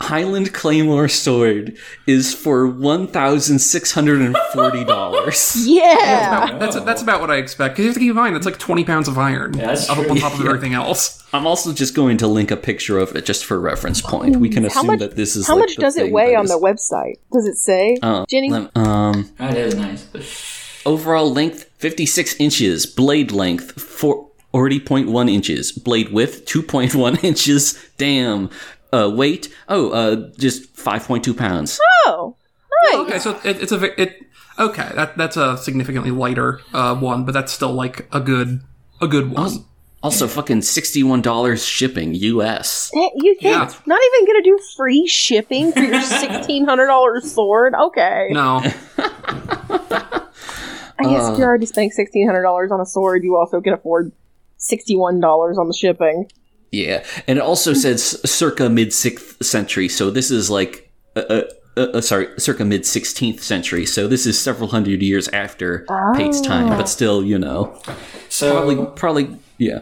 anywhere 0.00 0.36
in 0.36 0.44
the 0.44 0.50
real 0.50 0.52
world. 0.52 0.52
armsandarmor.com, 0.52 0.52
Highland 0.52 0.52
Claymore 0.54 1.08
sword 1.08 1.76
is 2.06 2.34
for 2.34 2.68
$1,640. 2.68 5.66
Yeah. 5.66 6.58
That's 6.58 6.76
that's 6.84 7.02
about 7.02 7.20
what 7.20 7.30
I 7.30 7.36
expect. 7.36 7.74
Because 7.76 7.84
you 7.84 7.88
have 7.90 7.94
to 7.94 8.00
keep 8.00 8.10
in 8.10 8.16
mind, 8.16 8.36
it's 8.36 8.46
like 8.46 8.58
twenty 8.58 8.84
pounds 8.84 9.08
of 9.08 9.18
iron 9.18 9.52
that's 9.52 9.88
up 9.88 9.98
true. 9.98 10.10
on 10.10 10.16
top 10.16 10.34
of 10.38 10.40
everything 10.46 10.74
else. 10.74 11.22
I'm 11.32 11.46
also 11.46 11.72
just 11.72 11.94
going 11.94 12.16
to 12.18 12.26
link 12.26 12.50
a 12.50 12.56
picture 12.56 12.98
of 12.98 13.14
it 13.16 13.24
just 13.24 13.44
for 13.44 13.58
reference 13.60 14.00
point. 14.00 14.36
We 14.36 14.48
can 14.48 14.62
How 14.64 14.68
assume 14.68 14.86
much- 14.88 14.98
that 15.00 15.16
this 15.16 15.36
is 15.36 15.46
How 15.46 15.54
like, 15.54 15.60
much 15.62 15.76
the 15.76 15.82
does 15.82 15.96
it 15.96 16.12
weigh 16.12 16.34
on 16.34 16.44
is- 16.44 16.50
the 16.50 16.58
website? 16.58 17.18
Does 17.32 17.46
it 17.46 17.56
say, 17.56 17.96
Uh, 18.02 18.24
Jenny? 18.28 18.50
lem- 18.50 18.70
um, 18.74 19.30
That 19.38 19.56
is 19.56 19.74
nice. 19.74 20.82
overall 20.86 21.30
length 21.32 21.64
56 21.78 22.36
inches, 22.38 22.86
blade 22.86 23.32
length 23.32 23.80
4 23.80 24.26
40.1 24.54 25.30
inches, 25.30 25.72
blade 25.72 26.10
width 26.12 26.44
2.1 26.46 27.22
inches. 27.30 27.78
Damn. 27.98 28.48
Uh, 28.96 29.10
weight 29.10 29.52
oh 29.68 29.90
uh 29.90 30.30
just 30.38 30.74
5.2 30.76 31.36
pounds. 31.36 31.78
oh, 32.06 32.34
nice. 32.84 32.94
Okay, 33.00 33.18
so 33.18 33.38
it, 33.44 33.60
it's 33.62 33.72
a 33.72 34.00
it. 34.00 34.22
Okay, 34.58 34.88
that 34.94 35.16
that's 35.18 35.36
a 35.36 35.58
significantly 35.58 36.10
lighter 36.10 36.60
uh, 36.72 36.94
one, 36.96 37.24
but 37.26 37.32
that's 37.32 37.52
still 37.52 37.72
like 37.72 38.08
a 38.12 38.20
good 38.20 38.62
a 39.02 39.06
good 39.06 39.30
one. 39.30 39.64
Also, 40.02 40.26
fucking 40.28 40.62
sixty-one 40.62 41.20
dollars 41.20 41.64
shipping 41.64 42.14
U.S. 42.14 42.90
You 42.94 43.10
think 43.34 43.42
Yeah. 43.42 43.70
not 43.86 44.00
even 44.08 44.26
gonna 44.26 44.42
do 44.44 44.58
free 44.76 45.06
shipping 45.06 45.72
for 45.72 45.80
your 45.80 46.00
sixteen 46.02 46.64
hundred 46.64 46.86
dollars 46.86 47.30
sword? 47.32 47.74
Okay. 47.74 48.28
No, 48.30 48.60
I 48.98 50.28
guess 51.02 51.32
if 51.32 51.38
you're 51.38 51.48
already 51.48 51.66
spending 51.66 51.90
sixteen 51.90 52.26
hundred 52.26 52.42
dollars 52.42 52.70
on 52.72 52.80
a 52.80 52.86
sword, 52.86 53.24
you 53.24 53.36
also 53.36 53.60
can 53.60 53.72
afford 53.74 54.12
sixty-one 54.58 55.20
dollars 55.20 55.58
on 55.58 55.68
the 55.68 55.74
shipping. 55.74 56.30
Yeah, 56.72 57.04
and 57.26 57.38
it 57.38 57.42
also 57.42 57.72
says 57.72 58.20
circa 58.30 58.68
mid 58.68 58.92
sixth 58.92 59.44
century, 59.44 59.88
so 59.88 60.10
this 60.10 60.30
is 60.30 60.50
like, 60.50 60.90
uh, 61.14 61.20
uh, 61.20 61.42
uh, 61.76 61.80
uh, 61.80 62.00
sorry, 62.00 62.28
circa 62.38 62.64
mid 62.64 62.84
sixteenth 62.84 63.42
century. 63.42 63.86
So 63.86 64.08
this 64.08 64.26
is 64.26 64.38
several 64.38 64.68
hundred 64.68 65.00
years 65.02 65.28
after 65.28 65.86
Pate's 66.16 66.40
time, 66.40 66.68
but 66.68 66.88
still, 66.88 67.24
you 67.24 67.38
know, 67.38 67.80
So 68.28 68.52
probably, 68.52 68.86
probably, 68.96 69.38
yeah. 69.58 69.80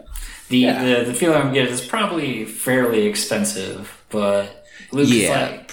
the, 0.51 0.67
the 0.67 1.05
the 1.07 1.15
feeling 1.15 1.41
I'm 1.41 1.53
getting 1.55 1.73
is 1.73 1.81
probably 1.85 2.45
fairly 2.45 3.07
expensive, 3.07 4.05
but 4.11 4.67
Luke 4.93 5.09
Yeah. 5.09 5.63
like, 5.67 5.71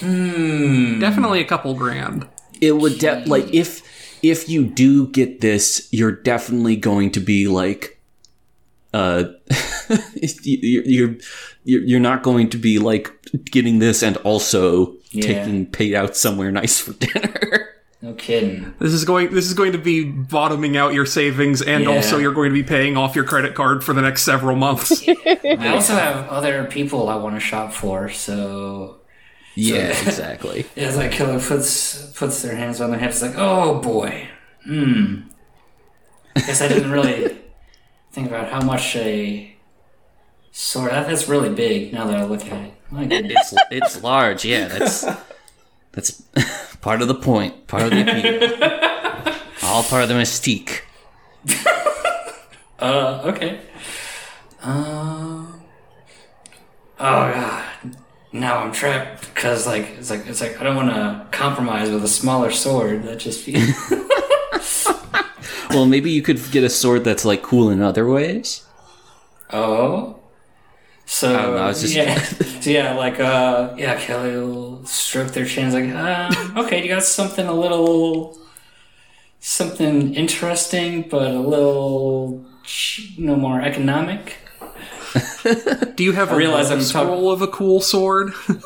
hmm. 0.00 0.98
definitely 1.00 1.40
a 1.40 1.44
couple 1.44 1.74
grand. 1.74 2.26
It 2.60 2.72
would 2.76 2.98
de- 2.98 3.24
like 3.26 3.54
if 3.54 3.82
if 4.22 4.48
you 4.48 4.64
do 4.66 5.06
get 5.08 5.40
this, 5.40 5.88
you're 5.92 6.12
definitely 6.12 6.76
going 6.76 7.10
to 7.12 7.20
be 7.20 7.46
like, 7.48 7.99
uh, 8.92 9.24
you- 10.42 10.82
you're 10.84 11.16
you're 11.64 11.82
you're 11.82 12.00
not 12.00 12.22
going 12.22 12.48
to 12.50 12.56
be 12.58 12.78
like 12.78 13.10
getting 13.50 13.78
this 13.78 14.02
and 14.02 14.16
also 14.18 14.94
Yeah. 15.10 15.22
taking 15.26 15.66
Pate 15.66 15.94
out 15.94 16.16
somewhere 16.16 16.50
nice 16.52 16.78
for 16.80 16.92
dinner. 16.94 17.66
No 18.02 18.14
kidding. 18.14 18.72
This 18.78 18.94
is 18.94 19.04
going. 19.04 19.34
This 19.34 19.44
is 19.44 19.52
going 19.52 19.72
to 19.72 19.78
be 19.78 20.04
bottoming 20.04 20.78
out 20.78 20.94
your 20.94 21.04
savings, 21.04 21.60
and 21.60 21.84
Yeah. 21.84 21.90
also 21.90 22.16
you're 22.16 22.32
going 22.32 22.48
to 22.48 22.54
be 22.54 22.62
paying 22.62 22.96
off 22.96 23.14
your 23.14 23.26
credit 23.26 23.54
card 23.54 23.84
for 23.84 23.92
the 23.92 24.00
next 24.00 24.22
several 24.22 24.56
months. 24.56 25.06
I 25.26 25.68
also 25.74 25.92
have 25.92 26.26
other 26.30 26.64
people 26.64 27.10
I 27.10 27.16
want 27.16 27.36
to 27.36 27.40
shop 27.40 27.74
for, 27.74 28.08
so 28.08 29.00
yeah, 29.54 29.88
exactly. 29.88 30.64
It's 30.76 30.96
like 30.96 31.12
Killer 31.12 31.38
puts 31.38 32.10
puts 32.12 32.40
their 32.40 32.56
hands 32.56 32.80
on 32.80 32.90
their 32.90 32.98
hips, 33.00 33.20
like, 33.20 33.34
oh 33.36 33.82
boy, 33.82 34.28
hmm. 34.64 35.16
Guess 36.36 36.62
I 36.62 36.68
didn't 36.68 36.92
really 36.92 37.36
think 38.10 38.28
about 38.28 38.48
how 38.48 38.60
much 38.60 38.96
a 38.96 39.54
sword. 40.52 40.90
That, 40.92 41.06
that's 41.06 41.28
really 41.28 41.50
big. 41.50 41.92
Now 41.92 42.06
that 42.06 42.16
I 42.16 42.24
look 42.24 42.44
at 42.46 42.52
it. 42.52 42.74
It's 42.92 43.54
it's 43.70 44.02
large. 44.02 44.44
Yeah, 44.44 44.68
that's 44.68 45.06
that's 45.92 46.22
part 46.80 47.02
of 47.02 47.08
the 47.08 47.14
point, 47.14 47.66
part 47.66 47.84
of 47.84 47.90
the 47.90 48.02
appeal, 48.02 49.34
all 49.62 49.82
part 49.82 50.02
of 50.02 50.08
the 50.08 50.14
mystique. 50.14 50.80
Uh, 52.80 53.20
okay. 53.26 53.60
Um. 54.62 55.60
oh 56.98 57.32
god. 57.32 57.64
Now 58.32 58.60
I'm 58.60 58.72
trapped 58.72 59.34
because 59.34 59.66
like 59.66 59.84
it's 59.98 60.08
like 60.08 60.26
it's 60.26 60.40
like 60.40 60.58
I 60.58 60.64
don't 60.64 60.76
want 60.76 60.88
to 60.88 61.26
compromise 61.30 61.90
with 61.90 62.02
a 62.04 62.08
smaller 62.08 62.50
sword. 62.50 63.02
That 63.02 63.18
just 63.18 63.42
feels. 63.44 63.76
Well, 65.70 65.86
maybe 65.86 66.10
you 66.10 66.22
could 66.22 66.40
get 66.50 66.64
a 66.64 66.68
sword 66.70 67.04
that's 67.04 67.24
like 67.24 67.42
cool 67.42 67.70
in 67.70 67.80
other 67.80 68.06
ways. 68.08 68.64
Oh. 69.52 70.16
So 71.06 71.32
don't 71.36 71.54
know, 71.56 71.68
it's 71.68 71.80
just- 71.80 71.94
yeah, 71.94 72.18
so 72.60 72.70
yeah, 72.70 72.94
like 72.94 73.18
uh, 73.18 73.74
yeah, 73.76 73.98
Kelly 74.00 74.30
will 74.36 74.84
stroke 74.86 75.32
their 75.32 75.44
chins 75.44 75.74
like, 75.74 75.90
uh, 75.92 76.32
okay, 76.64 76.82
you 76.82 76.88
got 76.88 77.02
something 77.02 77.46
a 77.46 77.52
little, 77.52 78.38
something 79.40 80.14
interesting, 80.14 81.02
but 81.08 81.32
a 81.32 81.40
little, 81.40 82.44
ch- 82.62 83.14
no 83.18 83.34
more 83.34 83.60
economic. 83.60 84.36
Do 85.96 86.04
you 86.04 86.12
have 86.12 86.30
a 86.30 86.36
realize 86.36 86.70
I'm 86.70 86.78
roll 86.78 86.84
scroll 86.84 87.30
of 87.32 87.42
a 87.42 87.48
cool 87.48 87.80
sword? 87.80 88.32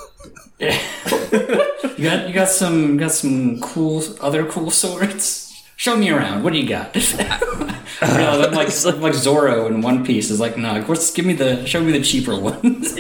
You 1.97 2.05
got 2.11 2.29
you 2.29 2.35
got 2.35 2.49
some 2.49 2.95
you 2.95 2.99
got 2.99 3.13
some 3.13 3.61
cool 3.61 4.03
other 4.21 4.45
cool 4.47 4.71
swords. 4.71 5.44
Show 5.77 5.97
me 5.97 6.11
around. 6.11 6.43
What 6.45 6.53
do 6.53 6.59
you 6.59 6.69
got? 6.69 6.97
I 8.01 8.17
realize 8.17 8.47
I'm 8.47 8.55
like 8.55 8.69
I'm 8.95 9.01
like 9.01 9.15
Zoro 9.15 9.67
in 9.67 9.81
One 9.83 10.05
Piece. 10.05 10.31
Is 10.31 10.41
like, 10.41 10.57
no, 10.57 10.77
of 10.77 10.85
course, 10.85 11.11
give 11.13 11.27
me 11.27 11.33
the 11.35 11.67
show 11.67 11.83
me 11.83 11.93
the 11.93 12.03
cheaper 12.03 12.39
ones. 12.39 12.93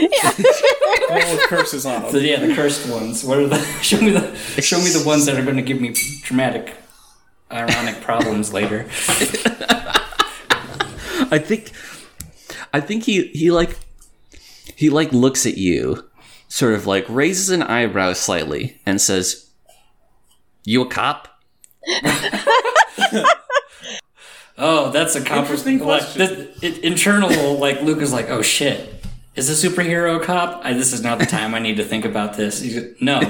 All 1.10 1.36
the 1.36 1.44
curses 1.46 1.86
on 1.86 2.10
So 2.10 2.18
yeah, 2.18 2.44
the 2.44 2.54
cursed 2.54 2.88
ones. 2.90 3.24
What 3.24 3.38
are 3.38 3.46
the? 3.46 3.62
Show 3.82 4.00
me 4.00 4.10
the. 4.10 4.34
Show 4.60 4.78
me 4.78 4.90
the 4.90 5.04
ones 5.06 5.26
that 5.26 5.38
are 5.38 5.44
going 5.44 5.56
to 5.56 5.62
give 5.62 5.80
me 5.80 5.94
dramatic, 6.22 6.76
ironic 7.50 8.00
problems 8.00 8.52
later. 8.52 8.86
I 11.30 11.38
think, 11.38 11.72
I 12.72 12.80
think 12.80 13.04
he 13.04 13.28
he 13.28 13.50
like 13.50 13.78
he 14.76 14.90
like 14.90 15.12
looks 15.12 15.46
at 15.46 15.56
you, 15.56 16.04
sort 16.48 16.74
of 16.74 16.86
like 16.86 17.08
raises 17.08 17.50
an 17.50 17.62
eyebrow 17.62 18.14
slightly, 18.14 18.80
and 18.84 19.00
says, 19.00 19.50
"You 20.64 20.82
a 20.82 20.88
cop?" 20.88 21.33
Oh, 24.56 24.90
that's 24.92 25.16
a 25.16 25.18
Interesting 25.18 25.80
compli- 25.80 25.86
like, 25.86 26.00
question. 26.02 26.18
this- 26.60 26.62
it- 26.62 26.84
internal. 26.84 27.56
Like 27.58 27.82
Luke 27.82 28.00
is 28.00 28.12
like, 28.12 28.30
oh 28.30 28.40
shit, 28.42 29.04
is 29.34 29.50
a 29.50 29.68
superhero 29.68 30.20
a 30.20 30.24
cop? 30.24 30.60
I, 30.64 30.74
this 30.74 30.92
is 30.92 31.02
not 31.02 31.18
the 31.18 31.26
time 31.26 31.54
I 31.56 31.58
need 31.58 31.76
to 31.78 31.84
think 31.84 32.04
about 32.04 32.34
this. 32.36 32.60
He's 32.60 32.76
like, 32.76 32.96
no, 33.00 33.18
I'm 33.20 33.28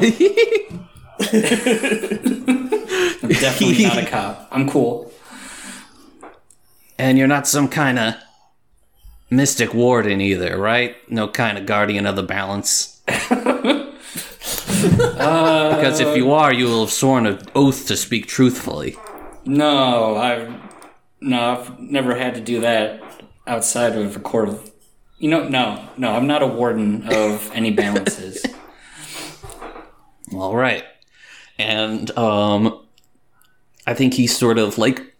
definitely 3.30 3.84
not 3.84 3.96
a 3.98 4.06
cop. 4.06 4.48
I'm 4.50 4.68
cool. 4.68 5.10
And 6.98 7.16
you're 7.16 7.26
not 7.26 7.46
some 7.48 7.68
kind 7.68 7.98
of 7.98 8.14
mystic 9.30 9.72
warden 9.72 10.20
either, 10.20 10.58
right? 10.58 10.94
No 11.10 11.26
kind 11.28 11.56
of 11.56 11.64
guardian 11.64 12.04
of 12.06 12.16
the 12.16 12.22
balance. 12.22 13.00
because 14.90 16.00
if 16.00 16.16
you 16.16 16.32
are, 16.32 16.52
you 16.52 16.66
will 16.66 16.84
have 16.84 16.92
sworn 16.92 17.26
an 17.26 17.38
oath 17.54 17.86
to 17.86 17.96
speak 17.96 18.26
truthfully. 18.26 18.96
No, 19.44 20.16
I've 20.16 20.52
no, 21.20 21.52
I've 21.52 21.78
never 21.80 22.14
had 22.14 22.34
to 22.34 22.40
do 22.40 22.60
that 22.60 23.02
outside 23.46 23.96
of 23.96 24.16
a 24.16 24.20
court 24.20 24.48
of. 24.48 24.70
You 25.18 25.30
know, 25.30 25.48
no, 25.48 25.82
no, 25.96 26.12
I'm 26.12 26.26
not 26.26 26.42
a 26.42 26.46
warden 26.46 27.06
of 27.08 27.50
any 27.54 27.70
balances. 27.70 28.44
All 30.32 30.54
right. 30.54 30.84
And 31.58 32.10
um 32.18 32.84
I 33.86 33.94
think 33.94 34.14
he 34.14 34.26
sort 34.26 34.58
of 34.58 34.76
like 34.76 35.14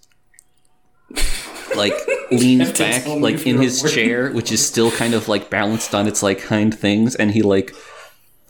like 1.76 1.94
leans 2.30 2.76
back 2.76 3.06
like 3.06 3.46
in 3.46 3.60
his 3.60 3.82
chair, 3.94 4.32
which 4.32 4.50
is 4.52 4.66
still 4.66 4.90
kind 4.90 5.14
of 5.14 5.28
like 5.28 5.48
balanced 5.48 5.94
on 5.94 6.06
its 6.06 6.22
like 6.22 6.42
hind 6.44 6.78
things 6.78 7.14
and 7.14 7.30
he 7.30 7.42
like 7.42 7.74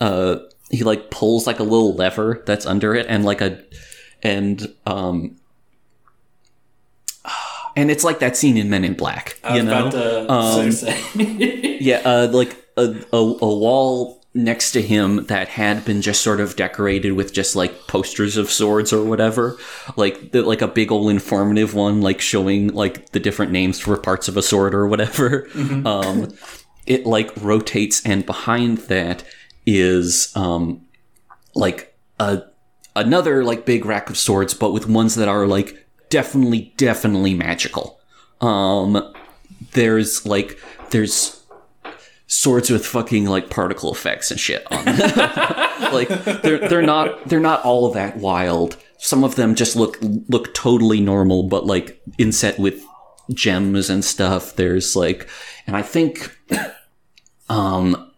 uh 0.00 0.36
he 0.74 0.84
like 0.84 1.10
pulls 1.10 1.46
like 1.46 1.58
a 1.60 1.62
little 1.62 1.94
lever 1.94 2.42
that's 2.46 2.66
under 2.66 2.94
it 2.94 3.06
and 3.08 3.24
like 3.24 3.40
a 3.40 3.62
and 4.22 4.72
um 4.86 5.36
and 7.76 7.90
it's 7.90 8.04
like 8.04 8.18
that 8.20 8.36
scene 8.36 8.56
in 8.56 8.70
Men 8.70 8.84
in 8.84 8.94
Black, 8.94 9.38
I 9.42 9.56
you 9.56 9.64
was 9.64 9.72
know? 9.72 9.88
about 9.88 9.92
to 9.92 10.32
Um, 10.32 10.72
say. 10.72 11.78
Yeah, 11.80 11.98
uh, 12.04 12.28
like 12.32 12.56
a, 12.76 12.94
a, 13.12 13.16
a 13.16 13.54
wall 13.54 14.22
next 14.32 14.72
to 14.72 14.80
him 14.82 15.26
that 15.26 15.48
had 15.48 15.84
been 15.84 16.00
just 16.02 16.22
sort 16.22 16.40
of 16.40 16.56
decorated 16.56 17.12
with 17.12 17.32
just 17.32 17.54
like 17.54 17.86
posters 17.88 18.36
of 18.36 18.50
swords 18.50 18.92
or 18.92 19.04
whatever, 19.04 19.56
like 19.96 20.30
the, 20.32 20.42
like 20.42 20.62
a 20.62 20.68
big 20.68 20.90
old 20.90 21.10
informative 21.10 21.74
one, 21.74 22.00
like 22.00 22.20
showing 22.20 22.68
like 22.68 23.10
the 23.10 23.20
different 23.20 23.52
names 23.52 23.78
for 23.80 23.96
parts 23.96 24.26
of 24.28 24.36
a 24.36 24.42
sword 24.42 24.74
or 24.74 24.86
whatever. 24.86 25.46
Um, 25.84 26.32
it 26.86 27.04
like 27.06 27.30
rotates, 27.40 28.04
and 28.06 28.24
behind 28.24 28.78
that 28.88 29.24
is 29.66 30.32
um, 30.36 30.86
like 31.54 31.96
a 32.18 32.42
another 32.96 33.44
like 33.44 33.64
big 33.64 33.84
rack 33.84 34.10
of 34.10 34.16
swords, 34.16 34.54
but 34.54 34.72
with 34.72 34.88
ones 34.88 35.14
that 35.16 35.28
are 35.28 35.46
like 35.46 35.86
definitely, 36.10 36.72
definitely 36.76 37.34
magical. 37.34 38.00
Um, 38.40 39.12
there's 39.72 40.26
like 40.26 40.60
there's 40.90 41.42
swords 42.26 42.70
with 42.70 42.86
fucking 42.86 43.26
like 43.26 43.50
particle 43.50 43.92
effects 43.92 44.30
and 44.30 44.40
shit 44.40 44.66
on 44.70 44.84
them. 44.84 44.98
like 45.92 46.08
they're 46.42 46.68
they're 46.68 46.82
not 46.82 47.28
they're 47.28 47.40
not 47.40 47.64
all 47.64 47.90
that 47.92 48.16
wild. 48.16 48.76
Some 48.98 49.24
of 49.24 49.36
them 49.36 49.54
just 49.54 49.76
look 49.76 49.98
look 50.28 50.54
totally 50.54 51.00
normal, 51.00 51.44
but 51.44 51.66
like 51.66 52.00
inset 52.18 52.58
with 52.58 52.82
gems 53.32 53.90
and 53.90 54.04
stuff. 54.04 54.56
There's 54.56 54.96
like, 54.96 55.28
and 55.66 55.76
I 55.76 55.82
think, 55.82 56.36
um, 57.48 58.10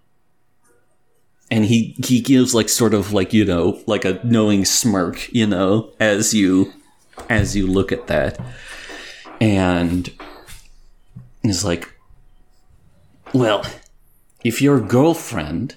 and 1.51 1.65
he 1.65 1.97
he 2.05 2.21
gives 2.21 2.55
like 2.55 2.69
sort 2.69 2.95
of 2.95 3.13
like 3.13 3.33
you 3.33 3.45
know 3.45 3.81
like 3.87 4.05
a 4.05 4.21
knowing 4.25 4.65
smirk, 4.65 5.33
you 5.33 5.47
know, 5.47 5.91
as 6.01 6.35
you 6.35 6.73
as 7.29 7.57
you 7.57 7.67
look 7.67 7.93
at 7.93 8.07
that, 8.09 8.39
and 9.41 10.13
is 11.45 11.65
like, 11.65 11.93
well, 13.33 13.65
if 14.45 14.61
your 14.61 14.81
girlfriend 14.81 15.77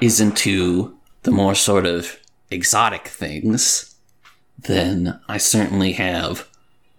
is 0.00 0.20
into 0.20 0.96
the 1.22 1.30
more 1.30 1.54
sort 1.54 1.86
of 1.86 2.18
exotic 2.50 3.08
things, 3.08 3.96
then 4.58 5.20
I 5.28 5.38
certainly 5.38 5.92
have 5.92 6.48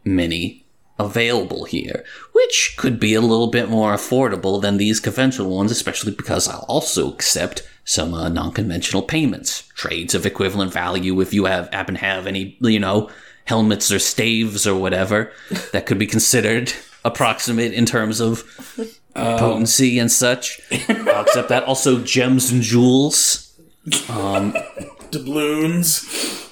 many 0.03 0.65
available 0.99 1.63
here, 1.63 2.03
which 2.33 2.75
could 2.77 2.99
be 2.99 3.13
a 3.13 3.21
little 3.21 3.47
bit 3.47 3.69
more 3.69 3.93
affordable 3.93 4.61
than 4.61 4.77
these 4.77 4.99
conventional 4.99 5.55
ones, 5.55 5.71
especially 5.71 6.11
because 6.11 6.47
I'll 6.47 6.65
also 6.67 7.11
accept 7.11 7.67
some 7.89 8.13
uh, 8.13 8.29
non-conventional 8.29 9.01
payments, 9.01 9.63
trades 9.73 10.13
of 10.13 10.23
equivalent 10.23 10.71
value. 10.71 11.19
If 11.21 11.33
you 11.33 11.45
have 11.45 11.73
happen 11.73 11.95
to 11.95 12.01
have 12.01 12.27
any, 12.27 12.55
you 12.59 12.79
know, 12.79 13.09
helmets 13.45 13.91
or 13.91 13.97
staves 13.97 14.67
or 14.67 14.75
whatever 14.75 15.31
that 15.73 15.87
could 15.87 15.97
be 15.97 16.05
considered 16.05 16.71
approximate 17.03 17.73
in 17.73 17.87
terms 17.87 18.19
of 18.19 18.43
potency 19.15 19.97
and 19.97 20.11
such, 20.11 20.61
I'll 20.87 21.21
accept 21.21 21.49
that. 21.49 21.63
Also, 21.63 21.99
gems 22.03 22.51
and 22.51 22.61
jewels. 22.61 23.59
Doubloons. 25.09 26.47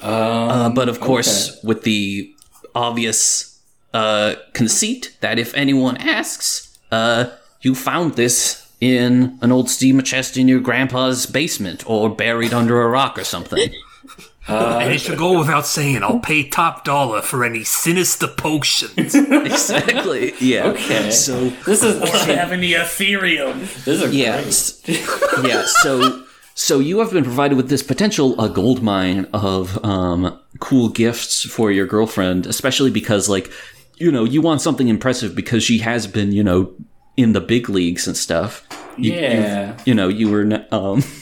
Uh, 0.00 0.70
but 0.70 0.88
of 0.88 1.00
course, 1.00 1.62
with 1.62 1.82
the 1.82 2.34
obvious 2.74 3.60
uh, 3.92 4.36
conceit 4.54 5.18
that 5.20 5.38
if 5.38 5.52
anyone 5.52 5.98
asks, 5.98 6.78
uh, 6.90 7.26
you 7.60 7.74
found 7.74 8.14
this 8.14 8.67
in 8.80 9.38
an 9.42 9.50
old 9.52 9.68
steamer 9.68 10.02
chest 10.02 10.36
in 10.36 10.48
your 10.48 10.60
grandpa's 10.60 11.26
basement 11.26 11.88
or 11.88 12.08
buried 12.08 12.52
under 12.52 12.80
a 12.82 12.88
rock 12.88 13.18
or 13.18 13.24
something. 13.24 13.72
and 14.48 14.92
it 14.92 15.00
should 15.00 15.18
go 15.18 15.38
without 15.38 15.66
saying, 15.66 16.02
I'll 16.02 16.20
pay 16.20 16.48
top 16.48 16.84
dollar 16.84 17.20
for 17.20 17.44
any 17.44 17.64
sinister 17.64 18.28
potions. 18.28 19.14
exactly. 19.14 20.32
Yeah. 20.40 20.68
Okay. 20.68 21.10
So 21.10 21.50
This 21.66 21.82
is 21.82 22.00
have 22.26 22.52
any 22.52 22.70
Ethereum. 22.72 23.60
this 23.84 24.02
is 24.02 24.14
yeah, 24.14 24.40
great. 24.42 25.44
yeah. 25.50 25.64
So 25.66 26.24
so 26.54 26.80
you 26.80 26.98
have 27.00 27.12
been 27.12 27.24
provided 27.24 27.56
with 27.56 27.68
this 27.68 27.82
potential 27.82 28.40
uh, 28.40 28.48
gold 28.48 28.82
mine 28.82 29.28
of 29.32 29.82
um, 29.84 30.38
cool 30.60 30.88
gifts 30.88 31.42
for 31.44 31.70
your 31.70 31.86
girlfriend, 31.86 32.46
especially 32.46 32.90
because 32.90 33.28
like 33.28 33.50
you 33.96 34.10
know 34.10 34.24
you 34.24 34.40
want 34.40 34.60
something 34.60 34.88
impressive 34.88 35.34
because 35.34 35.62
she 35.62 35.78
has 35.78 36.06
been 36.06 36.32
you 36.32 36.42
know 36.42 36.72
in 37.18 37.32
the 37.32 37.40
big 37.42 37.68
leagues 37.68 38.06
and 38.06 38.16
stuff. 38.16 38.64
You, 38.96 39.12
you- 39.12 39.18
Yeah. 39.20 39.76
You, 39.84 39.94
know 39.94 40.08
you 40.08 40.30
were 40.30 40.64
um. 40.70 41.02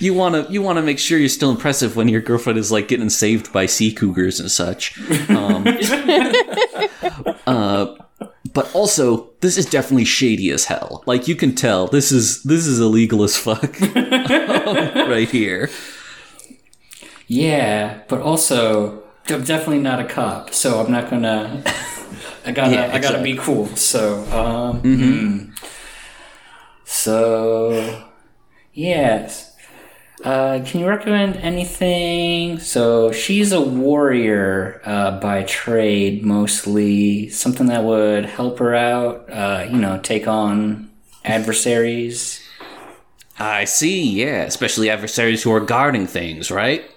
You 0.00 0.12
want 0.14 0.34
to 0.34 0.52
you 0.52 0.60
want 0.62 0.76
to 0.76 0.82
make 0.82 0.98
sure 0.98 1.18
you're 1.18 1.28
still 1.30 1.50
impressive 1.50 1.96
when 1.96 2.08
your 2.08 2.20
girlfriend 2.20 2.58
is 2.58 2.70
like 2.72 2.88
getting 2.88 3.08
saved 3.08 3.50
by 3.52 3.64
sea 3.66 3.92
cougars 3.92 4.40
and 4.40 4.50
such. 4.50 4.98
Um, 5.30 5.64
uh, 7.46 7.94
but 8.52 8.74
also 8.74 9.30
this 9.40 9.56
is 9.56 9.64
definitely 9.66 10.04
shady 10.04 10.50
as 10.50 10.66
hell. 10.66 11.02
Like 11.06 11.28
you 11.28 11.34
can 11.36 11.54
tell 11.54 11.86
this 11.86 12.12
is 12.12 12.42
this 12.42 12.66
is 12.66 12.78
illegal 12.80 13.22
as 13.22 13.36
fuck 13.38 13.78
right 13.80 15.28
here. 15.30 15.70
Yeah, 17.26 18.02
but 18.08 18.20
also 18.20 19.02
I'm 19.28 19.44
definitely 19.44 19.80
not 19.80 19.98
a 20.00 20.04
cop, 20.04 20.52
so 20.52 20.80
I'm 20.80 20.92
not 20.92 21.08
gonna. 21.10 21.62
I 22.46 22.52
gotta, 22.52 22.72
Yeah, 22.72 22.90
I 22.92 22.98
gotta 22.98 23.22
be 23.22 23.36
cool. 23.36 23.66
So, 23.76 24.22
um, 24.32 24.80
hmm. 24.80 25.50
so 26.84 28.04
yes. 28.72 29.52
Uh, 30.24 30.62
can 30.64 30.80
you 30.80 30.88
recommend 30.88 31.36
anything? 31.36 32.58
So 32.58 33.12
she's 33.12 33.52
a 33.52 33.60
warrior 33.60 34.80
uh, 34.84 35.20
by 35.20 35.42
trade, 35.42 36.24
mostly 36.24 37.28
something 37.28 37.66
that 37.66 37.84
would 37.84 38.24
help 38.24 38.58
her 38.60 38.74
out. 38.74 39.30
Uh, 39.30 39.66
you 39.70 39.76
know, 39.76 39.98
take 39.98 40.26
on 40.26 40.90
adversaries. 41.24 42.42
I 43.38 43.64
see. 43.64 44.22
Yeah, 44.22 44.42
especially 44.44 44.88
adversaries 44.88 45.42
who 45.42 45.52
are 45.52 45.60
guarding 45.60 46.06
things, 46.06 46.50
right? 46.50 46.90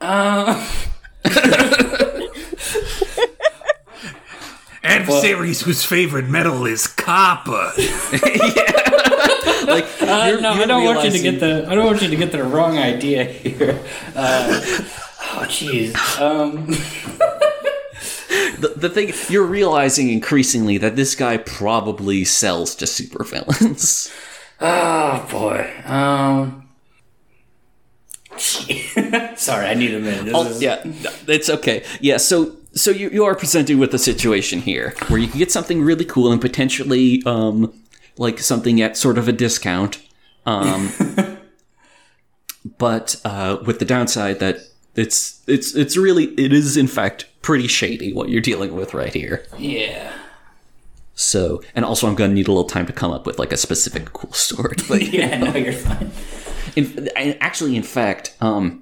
Uh, 0.00 0.54
Adversaries 5.02 5.60
whose 5.62 5.84
favorite 5.84 6.28
metal 6.28 6.66
is 6.66 6.86
copper. 6.86 7.72
Like 9.64 9.84
Uh, 10.02 10.26
you're- 10.28 10.40
no, 10.42 10.50
I 10.50 10.56
you're 10.58 10.66
don't 10.66 10.84
want 10.84 11.04
you 11.04 11.10
to 11.12 11.18
get 11.20 11.38
the. 11.38 11.64
I 11.68 11.74
don't 11.76 11.86
want 11.86 12.02
you 12.02 12.08
to 12.08 12.16
get 12.16 12.32
the 12.32 12.42
wrong 12.42 12.78
idea 12.78 13.22
here. 13.24 13.78
Uh, 14.14 14.60
oh, 14.64 15.44
jeez. 15.46 15.94
Um, 16.20 16.66
the, 18.60 18.72
the 18.76 18.88
thing 18.90 19.12
you're 19.28 19.46
realizing 19.46 20.08
increasingly 20.10 20.78
that 20.78 20.96
this 20.96 21.14
guy 21.14 21.36
probably 21.36 22.24
sells 22.24 22.74
to 22.76 22.86
supervillains. 22.86 24.12
oh 24.60 25.28
boy. 25.30 25.70
Um. 25.86 26.68
Sorry, 28.36 29.66
I 29.66 29.74
need 29.74 29.94
a 29.94 30.00
minute. 30.00 30.24
This 30.24 30.34
Oh, 30.34 30.46
is, 30.46 30.60
yeah, 30.60 30.80
it's 31.28 31.48
okay. 31.48 31.84
Yeah, 32.00 32.16
so 32.16 32.56
so 32.74 32.90
you, 32.90 33.10
you 33.10 33.24
are 33.24 33.34
presented 33.34 33.78
with 33.78 33.92
a 33.94 33.98
situation 33.98 34.60
here 34.60 34.94
where 35.08 35.18
you 35.20 35.28
can 35.28 35.38
get 35.38 35.50
something 35.52 35.82
really 35.82 36.04
cool 36.04 36.32
and 36.32 36.40
potentially 36.40 37.22
um 37.26 37.72
like 38.18 38.38
something 38.38 38.80
at 38.80 38.96
sort 38.96 39.18
of 39.18 39.28
a 39.28 39.32
discount. 39.32 40.02
Um 40.46 40.90
but 42.78 43.20
uh 43.24 43.58
with 43.66 43.78
the 43.78 43.84
downside 43.84 44.38
that 44.40 44.58
it's 44.94 45.42
it's 45.46 45.74
it's 45.74 45.96
really 45.96 46.26
it 46.34 46.52
is 46.52 46.76
in 46.76 46.86
fact 46.86 47.26
pretty 47.42 47.66
shady 47.66 48.12
what 48.12 48.28
you're 48.28 48.40
dealing 48.40 48.74
with 48.74 48.94
right 48.94 49.12
here. 49.12 49.44
Yeah. 49.58 50.12
So, 51.14 51.62
and 51.74 51.84
also 51.84 52.06
I'm 52.06 52.14
going 52.14 52.30
to 52.30 52.34
need 52.34 52.48
a 52.48 52.50
little 52.52 52.64
time 52.64 52.86
to 52.86 52.92
come 52.92 53.12
up 53.12 53.26
with 53.26 53.38
like 53.38 53.52
a 53.52 53.56
specific 53.56 54.12
cool 54.12 54.32
story. 54.32 54.76
But 54.88 55.02
Yeah. 55.12 55.38
No, 55.38 55.54
you're 55.54 55.72
fine. 55.72 56.10
in, 56.74 57.10
actually, 57.16 57.76
in 57.76 57.82
fact, 57.82 58.34
um, 58.40 58.81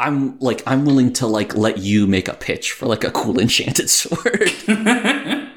I'm 0.00 0.38
like 0.40 0.62
I'm 0.66 0.84
willing 0.84 1.12
to 1.14 1.26
like 1.26 1.54
let 1.56 1.78
you 1.78 2.06
make 2.06 2.28
a 2.28 2.34
pitch 2.34 2.72
for 2.72 2.86
like 2.86 3.04
a 3.04 3.10
cool 3.10 3.38
enchanted 3.44 3.88
sword, 3.90 4.50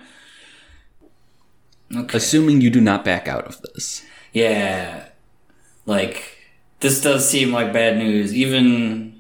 Okay. 1.96 2.18
assuming 2.18 2.62
you 2.62 2.70
do 2.70 2.82
not 2.82 3.06
back 3.06 3.28
out 3.28 3.46
of 3.46 3.62
this. 3.62 4.04
Yeah. 4.34 5.06
Like 5.86 6.38
this 6.80 7.02
does 7.02 7.28
seem 7.30 7.52
like 7.52 7.72
bad 7.74 7.98
news. 7.98 8.34
Even. 8.34 9.12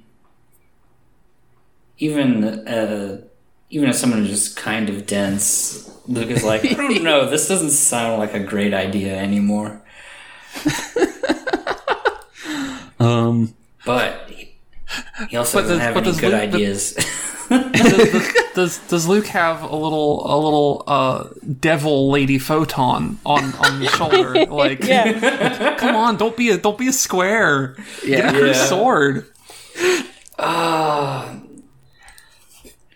Even 1.99 2.43
uh, 2.67 3.21
even 3.69 3.89
if 3.89 3.95
someone 3.95 4.19
who's 4.19 4.29
just 4.29 4.57
kind 4.57 4.89
of 4.89 5.05
dense, 5.05 5.89
Luke 6.07 6.29
is 6.31 6.43
like, 6.43 6.65
I 6.65 6.73
don't 6.73 7.03
know. 7.09 7.29
This 7.29 7.47
doesn't 7.47 7.69
sound 7.69 8.19
like 8.19 8.33
a 8.33 8.39
great 8.39 8.73
idea 8.73 9.15
anymore. 9.17 9.81
Um, 12.99 13.53
But 13.85 14.22
he, 15.25 15.31
he 15.31 15.37
also 15.37 15.57
But 15.59 15.67
doesn't 15.67 15.77
does- 15.77 15.85
have 15.87 15.97
any 15.97 16.11
good 16.19 16.31
Luke- 16.31 16.53
ideas. 16.53 16.95
does 18.55 18.79
does 18.87 19.07
Luke 19.07 19.27
have 19.27 19.61
a 19.63 19.75
little 19.75 20.25
a 20.25 20.37
little 20.39 20.83
uh 20.87 21.27
devil 21.59 22.09
lady 22.09 22.39
photon 22.39 23.19
on 23.25 23.53
on 23.55 23.81
his 23.81 23.89
shoulder? 23.91 24.45
Like, 24.49 24.83
Yeah. 24.83 25.75
come 25.79 25.95
on, 25.95 26.17
don't 26.17 26.35
be 26.37 26.49
a 26.49 26.57
don't 26.57 26.77
be 26.77 26.87
a 26.87 26.93
square. 26.93 27.75
yeah, 28.05 28.31
Get 28.31 28.35
her 28.35 28.47
Yeah. 28.47 28.53
sword. 28.53 29.25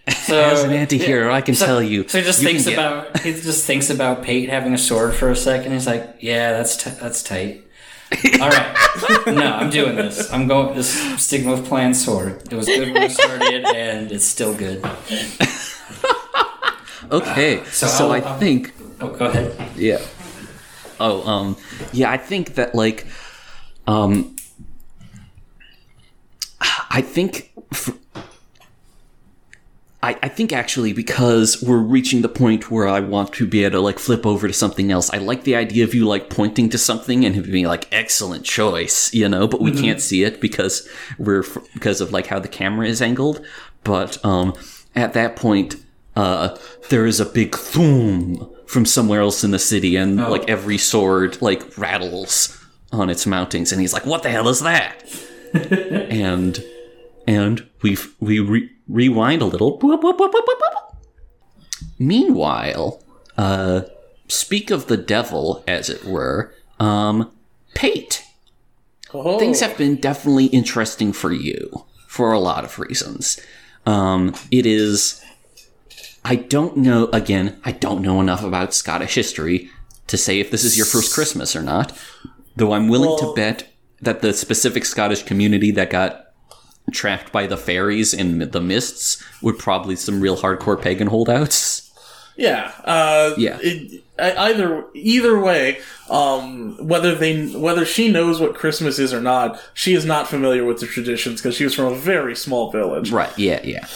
so, 0.09 0.39
as 0.39 0.63
an 0.63 0.71
anti-hero, 0.71 1.33
I 1.33 1.41
can 1.41 1.53
tell 1.55 1.81
you. 1.83 2.07
So 2.07 2.19
he 2.19 2.23
just 2.23 2.41
you 2.41 2.47
thinks 2.47 2.63
can 2.63 2.71
get- 2.73 2.79
about 2.79 3.19
he 3.19 3.33
just 3.33 3.65
thinks 3.65 3.89
about 3.89 4.23
Pate 4.23 4.49
having 4.49 4.73
a 4.73 4.77
sword 4.77 5.13
for 5.13 5.29
a 5.29 5.35
second. 5.35 5.73
He's 5.73 5.85
like, 5.87 6.15
"Yeah, 6.21 6.53
that's 6.53 6.77
t- 6.81 6.91
that's 7.01 7.21
tight." 7.21 7.63
All 8.41 8.49
right, 8.49 8.75
no, 9.27 9.53
I'm 9.53 9.69
doing 9.69 9.95
this. 9.95 10.31
I'm 10.31 10.47
going 10.47 10.75
this 10.75 10.89
stigma 11.21 11.53
of 11.53 11.65
plan 11.65 11.93
sword. 11.93 12.41
It 12.51 12.55
was 12.55 12.65
good 12.65 12.93
when 12.93 13.03
I 13.03 13.07
started, 13.07 13.65
and 13.75 14.11
it's 14.11 14.25
still 14.25 14.53
good. 14.53 14.83
Okay, 17.09 17.63
So 17.71 17.87
so, 17.87 18.05
I'll- 18.05 18.11
I 18.11 18.19
I'll- 18.19 18.37
think 18.39 18.73
Oh, 18.99 19.07
go 19.09 19.27
ahead. 19.27 19.55
Yeah. 19.77 19.99
Oh, 20.99 21.25
um, 21.25 21.55
yeah, 21.93 22.11
I 22.11 22.17
think 22.17 22.55
that 22.55 22.73
like, 22.75 23.05
um, 23.85 24.35
I 26.89 27.01
think, 27.01 27.51
f 27.71 27.91
I 30.03 30.17
I 30.21 30.29
think 30.29 30.53
actually 30.53 30.93
because 30.93 31.61
we're 31.61 31.77
reaching 31.77 32.21
the 32.21 32.29
point 32.29 32.69
where 32.69 32.87
I 32.87 32.99
want 32.99 33.33
to 33.33 33.47
be 33.47 33.63
able 33.63 33.71
to 33.73 33.81
like 33.81 33.99
flip 33.99 34.25
over 34.25 34.47
to 34.47 34.53
something 34.53 34.91
else. 34.91 35.09
I 35.11 35.17
like 35.17 35.43
the 35.43 35.55
idea 35.55 35.83
of 35.83 35.93
you 35.93 36.05
like 36.05 36.29
pointing 36.29 36.69
to 36.69 36.77
something 36.77 37.25
and 37.25 37.43
being 37.43 37.65
like, 37.65 37.87
excellent 37.91 38.45
choice, 38.45 39.13
you 39.13 39.27
know, 39.27 39.47
but 39.47 39.61
we 39.61 39.71
can't 39.71 40.01
see 40.01 40.23
it 40.23 40.39
because 40.39 40.87
we're, 41.17 41.43
because 41.73 42.01
of 42.01 42.11
like 42.11 42.27
how 42.27 42.39
the 42.39 42.47
camera 42.47 42.87
is 42.87 43.01
angled. 43.01 43.45
But, 43.83 44.23
um, 44.25 44.53
at 44.95 45.13
that 45.13 45.35
point, 45.35 45.75
uh, 46.15 46.57
there 46.89 47.05
is 47.05 47.19
a 47.19 47.25
big 47.25 47.55
thoom 47.55 48.49
from 48.65 48.85
somewhere 48.85 49.21
else 49.21 49.43
in 49.43 49.51
the 49.51 49.59
city, 49.59 49.95
and 49.95 50.17
like 50.17 50.49
every 50.49 50.77
sword 50.77 51.39
like 51.41 51.77
rattles 51.77 52.57
on 52.91 53.09
its 53.09 53.25
mountings, 53.25 53.71
and 53.71 53.79
he's 53.79 53.93
like, 53.93 54.05
"What 54.05 54.23
the 54.23 54.31
hell 54.31 54.49
is 54.49 54.61
that?" 54.61 55.05
and 55.53 56.63
and 57.27 57.67
we 57.83 57.97
we 58.19 58.39
re- 58.39 58.71
rewind 58.87 59.41
a 59.41 59.45
little. 59.45 59.77
Boop, 59.79 60.01
boop, 60.01 60.17
boop. 60.17 60.95
Meanwhile, 61.99 63.01
uh, 63.37 63.81
speak 64.27 64.71
of 64.71 64.87
the 64.87 64.97
devil, 64.97 65.63
as 65.67 65.89
it 65.89 66.05
were. 66.05 66.53
Um, 66.79 67.31
Pate, 67.73 68.23
Oh. 69.13 69.39
things 69.39 69.61
have 69.61 69.77
been 69.77 69.95
definitely 69.95 70.45
interesting 70.47 71.13
for 71.13 71.31
you 71.31 71.85
for 72.07 72.31
a 72.33 72.39
lot 72.39 72.65
of 72.65 72.77
reasons. 72.79 73.39
Um, 73.85 74.33
it 74.51 74.65
is. 74.65 75.21
I 76.25 76.35
don't 76.35 76.77
know. 76.77 77.05
Again, 77.13 77.57
I 77.63 77.71
don't 77.71 78.01
know 78.01 78.19
enough 78.19 78.43
about 78.43 78.73
Scottish 78.73 79.15
history 79.15 79.69
to 80.07 80.17
say 80.17 80.39
if 80.39 80.51
this 80.51 80.63
is 80.63 80.75
your 80.77 80.85
first 80.85 81.13
Christmas 81.13 81.55
or 81.55 81.61
not. 81.61 81.97
Though 82.55 82.73
I'm 82.73 82.87
willing 82.89 83.17
to 83.19 83.33
bet 83.35 83.67
that 84.01 84.21
the 84.21 84.33
specific 84.33 84.83
Scottish 84.85 85.23
community 85.23 85.71
that 85.71 85.89
got 85.89 86.26
trapped 86.91 87.31
by 87.31 87.47
the 87.47 87.57
fairies 87.57 88.13
in 88.13 88.49
the 88.51 88.61
mists 88.61 89.23
would 89.41 89.57
probably 89.57 89.95
some 89.95 90.21
real 90.21 90.37
hardcore 90.37 90.81
pagan 90.81 91.07
holdouts. 91.07 91.83
Yeah, 92.37 92.71
uh, 92.83 93.33
Yeah. 93.37 93.57
It, 93.61 94.03
either 94.19 94.85
either 94.93 95.39
way, 95.39 95.79
um, 96.09 96.77
whether 96.85 97.15
they 97.15 97.47
whether 97.47 97.85
she 97.85 98.11
knows 98.11 98.39
what 98.39 98.55
Christmas 98.55 98.99
is 98.99 99.13
or 99.13 99.21
not, 99.21 99.59
she 99.73 99.93
is 99.93 100.05
not 100.05 100.27
familiar 100.27 100.63
with 100.63 100.79
the 100.79 100.87
traditions 100.87 101.41
because 101.41 101.55
she 101.55 101.63
was 101.63 101.73
from 101.73 101.85
a 101.85 101.95
very 101.95 102.35
small 102.35 102.71
village. 102.71 103.11
Right. 103.11 103.35
Yeah. 103.37 103.61
Yeah. 103.63 103.87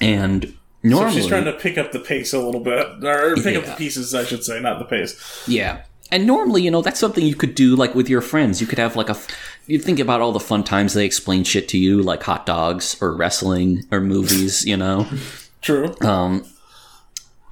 And 0.00 0.44
So 0.44 0.54
normally, 0.82 1.14
she's 1.14 1.26
trying 1.26 1.44
to 1.44 1.52
pick 1.52 1.78
up 1.78 1.92
the 1.92 2.00
pace 2.00 2.32
a 2.32 2.38
little 2.40 2.60
bit, 2.60 3.02
or 3.04 3.36
pick 3.36 3.56
up 3.56 3.64
the 3.64 3.74
pieces, 3.76 4.14
I 4.14 4.24
should 4.24 4.44
say, 4.44 4.60
not 4.60 4.78
the 4.78 4.84
pace. 4.84 5.44
Yeah. 5.46 5.82
And 6.10 6.26
normally, 6.26 6.62
you 6.62 6.70
know, 6.70 6.82
that's 6.82 7.00
something 7.00 7.24
you 7.24 7.34
could 7.34 7.54
do 7.54 7.74
like 7.74 7.94
with 7.94 8.08
your 8.08 8.20
friends. 8.20 8.60
You 8.60 8.66
could 8.66 8.78
have 8.78 8.94
like 8.94 9.08
a 9.08 9.12
f- 9.12 9.28
you 9.66 9.78
think 9.78 9.98
about 9.98 10.20
all 10.20 10.32
the 10.32 10.40
fun 10.40 10.62
times 10.62 10.92
they 10.94 11.04
explain 11.04 11.44
shit 11.44 11.68
to 11.68 11.78
you 11.78 12.02
like 12.02 12.22
hot 12.22 12.46
dogs 12.46 12.96
or 13.00 13.16
wrestling 13.16 13.84
or 13.90 14.00
movies, 14.00 14.64
you 14.64 14.76
know. 14.76 15.06
True. 15.62 15.94
Um 16.02 16.46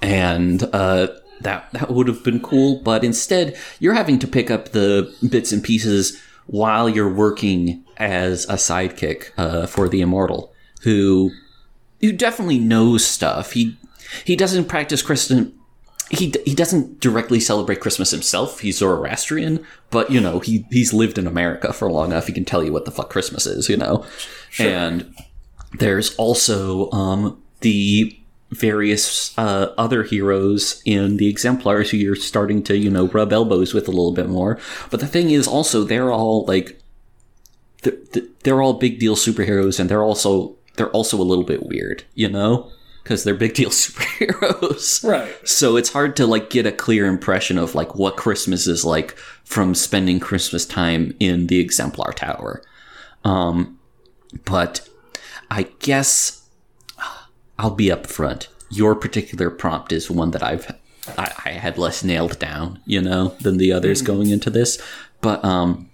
and 0.00 0.62
uh 0.72 1.08
that 1.40 1.72
that 1.72 1.90
would 1.90 2.08
have 2.08 2.22
been 2.22 2.40
cool, 2.40 2.80
but 2.82 3.02
instead 3.02 3.56
you're 3.80 3.94
having 3.94 4.18
to 4.20 4.26
pick 4.28 4.50
up 4.50 4.70
the 4.70 5.12
bits 5.28 5.50
and 5.50 5.64
pieces 5.64 6.20
while 6.46 6.88
you're 6.88 7.12
working 7.12 7.84
as 7.96 8.44
a 8.44 8.54
sidekick 8.54 9.30
uh, 9.36 9.66
for 9.66 9.88
the 9.88 10.00
immortal 10.00 10.52
who 10.82 11.30
who 12.00 12.12
definitely 12.12 12.58
knows 12.58 13.04
stuff. 13.04 13.52
He 13.52 13.76
he 14.24 14.36
doesn't 14.36 14.66
practice 14.66 15.02
Christian. 15.02 15.54
He 16.12 16.32
he 16.44 16.54
doesn't 16.54 17.00
directly 17.00 17.40
celebrate 17.40 17.80
Christmas 17.80 18.10
himself. 18.10 18.60
He's 18.60 18.78
Zoroastrian, 18.78 19.64
but 19.90 20.10
you 20.10 20.20
know 20.20 20.40
he 20.40 20.66
he's 20.70 20.92
lived 20.92 21.16
in 21.18 21.26
America 21.26 21.72
for 21.72 21.90
long 21.90 22.10
enough. 22.12 22.26
He 22.26 22.32
can 22.32 22.44
tell 22.44 22.62
you 22.62 22.72
what 22.72 22.84
the 22.84 22.90
fuck 22.90 23.08
Christmas 23.10 23.46
is. 23.46 23.68
You 23.68 23.78
know, 23.78 24.04
Sure. 24.50 24.68
and 24.68 25.14
there's 25.78 26.14
also 26.16 26.90
um 26.90 27.42
the 27.60 28.16
various 28.50 29.32
uh, 29.38 29.72
other 29.78 30.02
heroes 30.02 30.82
in 30.84 31.16
the 31.16 31.26
exemplars 31.28 31.90
who 31.90 31.96
you're 31.96 32.14
starting 32.14 32.62
to 32.64 32.76
you 32.76 32.90
know 32.90 33.08
rub 33.08 33.32
elbows 33.32 33.72
with 33.72 33.88
a 33.88 33.90
little 33.90 34.12
bit 34.12 34.28
more. 34.28 34.58
But 34.90 35.00
the 35.00 35.06
thing 35.06 35.30
is 35.30 35.48
also 35.48 35.82
they're 35.82 36.12
all 36.12 36.44
like 36.44 36.78
they're, 37.82 37.96
they're 38.42 38.60
all 38.60 38.74
big 38.74 38.98
deal 39.00 39.16
superheroes 39.16 39.80
and 39.80 39.88
they're 39.88 40.02
also 40.02 40.56
they're 40.76 40.90
also 40.90 41.16
a 41.18 41.24
little 41.24 41.44
bit 41.44 41.64
weird, 41.66 42.04
you 42.14 42.28
know, 42.28 42.70
because 43.02 43.24
they're 43.24 43.34
big 43.34 43.54
deal 43.54 43.70
superheroes. 43.70 45.08
Right. 45.08 45.48
So 45.48 45.76
it's 45.76 45.92
hard 45.92 46.16
to 46.16 46.26
like 46.26 46.50
get 46.50 46.66
a 46.66 46.72
clear 46.72 47.06
impression 47.06 47.58
of 47.58 47.74
like 47.74 47.94
what 47.94 48.16
Christmas 48.16 48.66
is 48.66 48.84
like 48.84 49.16
from 49.44 49.74
spending 49.74 50.20
Christmas 50.20 50.64
time 50.64 51.14
in 51.18 51.48
the 51.48 51.60
Exemplar 51.60 52.12
Tower. 52.12 52.62
Um, 53.24 53.78
but 54.44 54.88
I 55.50 55.64
guess 55.80 56.48
I'll 57.58 57.70
be 57.70 57.86
upfront. 57.86 58.48
Your 58.70 58.94
particular 58.94 59.50
prompt 59.50 59.92
is 59.92 60.10
one 60.10 60.30
that 60.30 60.42
I've 60.42 60.70
I, 61.18 61.32
I 61.44 61.50
had 61.50 61.78
less 61.78 62.04
nailed 62.04 62.38
down, 62.38 62.80
you 62.86 63.00
know, 63.00 63.34
than 63.40 63.56
the 63.56 63.72
others 63.72 64.02
going 64.02 64.30
into 64.30 64.50
this. 64.50 64.80
But 65.20 65.44
um, 65.44 65.90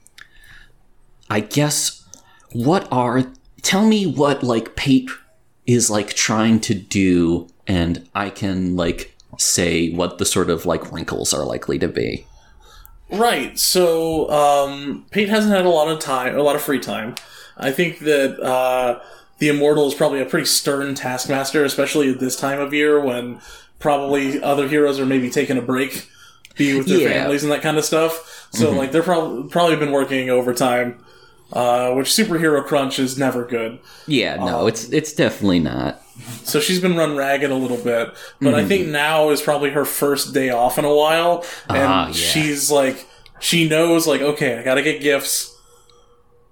I 1.31 1.41
guess 1.41 2.05
what 2.53 2.87
are 2.93 3.25
tell 3.63 3.87
me 3.87 4.07
what 4.07 4.43
like 4.43 4.77
Pate 4.77 5.11
is 5.69 5.89
like 5.91 6.15
trying 6.15 6.59
to 6.59 6.75
do 6.75 7.47
and 7.69 8.09
I 8.15 8.31
can 8.31 8.75
like 8.75 9.15
say 9.37 9.91
what 9.93 10.19
the 10.19 10.25
sort 10.25 10.51
of 10.51 10.67
like 10.67 10.91
wrinkles 10.91 11.33
are 11.33 11.45
likely 11.45 11.79
to 11.79 11.87
be. 11.87 12.27
Right. 13.11 13.59
So, 13.59 14.29
um, 14.31 15.07
Pate 15.11 15.29
hasn't 15.29 15.55
had 15.55 15.65
a 15.65 15.71
lot 15.71 15.89
of 15.89 15.99
time, 16.01 16.37
a 16.37 16.43
lot 16.43 16.57
of 16.57 16.63
free 16.63 16.81
time. 16.81 17.15
I 17.57 17.71
think 17.71 18.01
that 18.01 18.39
uh, 18.41 19.01
the 19.39 19.49
Immortal 19.49 19.87
is 19.89 19.95
probably 19.95 20.21
a 20.21 20.27
pretty 20.27 20.47
stern 20.47 20.95
taskmaster, 20.95 21.65
especially 21.65 22.11
at 22.11 22.21
this 22.21 22.37
time 22.37 22.61
of 22.61 22.75
year 22.75 23.01
when 23.01 23.41
probably 23.79 24.43
other 24.43 24.69
heroes 24.69 24.99
are 25.01 25.07
maybe 25.07 25.31
taking 25.31 25.57
a 25.57 25.63
break, 25.63 26.09
be 26.57 26.77
with 26.77 26.87
their 26.89 26.99
Yeah. 27.01 27.09
families 27.13 27.43
and 27.43 27.53
that 27.53 27.63
kind 27.63 27.79
of 27.79 27.85
stuff. 27.85 28.49
So, 28.53 28.71
like, 28.73 28.93
they're 28.93 29.03
probably 29.03 29.49
probably 29.51 29.77
been 29.77 29.93
working 29.93 30.29
overtime, 30.31 31.03
uh, 31.53 31.93
which 31.95 32.09
superhero 32.09 32.65
crunch 32.65 32.99
is 32.99 33.17
never 33.19 33.45
good. 33.45 33.79
Yeah, 34.07 34.37
no, 34.37 34.67
it's 34.67 34.89
it's 34.91 35.13
definitely 35.13 35.61
not. 35.61 36.03
So 36.45 36.59
she's 36.61 36.81
been 36.81 36.97
run 36.97 37.17
ragged 37.17 37.51
a 37.51 37.55
little 37.55 37.77
bit, 37.77 38.11
but 38.41 38.55
I 38.55 38.65
think 38.65 38.89
now 38.89 39.31
is 39.31 39.41
probably 39.41 39.71
her 39.71 39.85
first 39.85 40.35
day 40.35 40.51
off 40.51 40.79
in 40.79 40.85
a 40.85 40.95
while, 40.95 41.45
and 41.69 41.79
Ah, 41.79 42.07
yeah. 42.09 42.13
she's 42.13 42.71
like, 42.71 43.07
she 43.41 43.69
knows 43.69 44.07
like, 44.07 44.21
okay, 44.21 44.59
I 44.59 44.63
gotta 44.65 44.83
get 44.83 45.01
gifts 45.01 45.55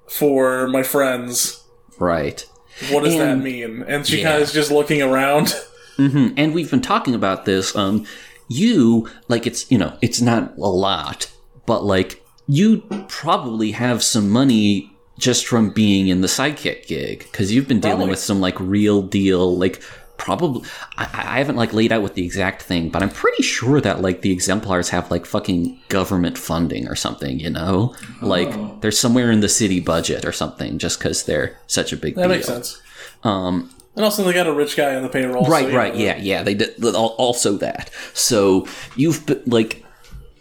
for 0.08 0.68
my 0.68 0.82
friends. 0.82 1.62
Right. 1.98 2.46
What 2.90 3.04
does 3.04 3.16
that 3.16 3.38
mean? 3.38 3.82
And 3.88 4.06
she 4.06 4.18
Yeah. 4.18 4.24
kind 4.24 4.36
of 4.36 4.42
is 4.42 4.52
just 4.52 4.70
looking 4.70 5.02
around. 5.02 5.50
hmm 5.96 6.28
And 6.36 6.54
we've 6.54 6.70
been 6.70 6.82
talking 6.82 7.14
about 7.14 7.44
this. 7.44 7.74
Um, 7.74 8.04
you 8.48 9.08
like 9.28 9.46
it's 9.46 9.68
you 9.70 9.78
know 9.78 9.96
it's 10.02 10.20
not 10.20 10.54
a 10.56 10.60
lot, 10.60 11.30
but 11.66 11.84
like 11.84 12.22
you 12.48 12.78
probably 13.08 13.72
have 13.72 14.02
some 14.02 14.30
money 14.30 14.90
just 15.18 15.46
from 15.46 15.70
being 15.70 16.08
in 16.08 16.20
the 16.20 16.28
sidekick 16.28 16.86
gig 16.86 17.20
because 17.30 17.52
you've 17.52 17.66
been 17.66 17.80
dealing 17.80 17.96
Probably. 17.96 18.10
with 18.10 18.18
some 18.18 18.40
like 18.40 18.58
real 18.60 19.02
deal 19.02 19.56
like 19.56 19.82
probably 20.18 20.66
I, 20.96 21.04
I 21.04 21.38
haven't 21.38 21.56
like 21.56 21.72
laid 21.72 21.90
out 21.92 22.02
what 22.02 22.14
the 22.14 22.24
exact 22.24 22.62
thing 22.62 22.88
but 22.90 23.02
i'm 23.02 23.10
pretty 23.10 23.42
sure 23.42 23.80
that 23.80 24.00
like 24.02 24.20
the 24.22 24.30
exemplars 24.30 24.90
have 24.90 25.10
like 25.10 25.26
fucking 25.26 25.78
government 25.88 26.36
funding 26.38 26.86
or 26.88 26.94
something 26.96 27.38
you 27.40 27.50
know 27.50 27.94
like 28.22 28.80
they're 28.80 28.90
somewhere 28.90 29.30
in 29.30 29.40
the 29.40 29.48
city 29.48 29.80
budget 29.80 30.24
or 30.24 30.32
something 30.32 30.78
just 30.78 30.98
because 30.98 31.24
they're 31.24 31.58
such 31.66 31.92
a 31.92 31.96
big 31.96 32.14
That 32.14 32.22
deal 32.22 32.28
makes 32.30 32.46
sense. 32.46 32.80
um 33.24 33.70
And 33.94 34.04
also, 34.04 34.22
they 34.24 34.32
got 34.34 34.46
a 34.46 34.52
rich 34.52 34.76
guy 34.76 34.94
on 34.94 35.02
the 35.02 35.08
payroll. 35.08 35.44
so, 35.46 35.50
right 35.50 35.70
you 35.70 35.76
right 35.76 35.94
know, 35.94 36.00
yeah 36.00 36.16
yeah 36.18 36.42
they 36.42 36.54
did 36.54 36.82
also 36.94 37.56
that 37.58 37.90
so 38.12 38.66
you've 38.96 39.24
been, 39.26 39.42
like 39.46 39.82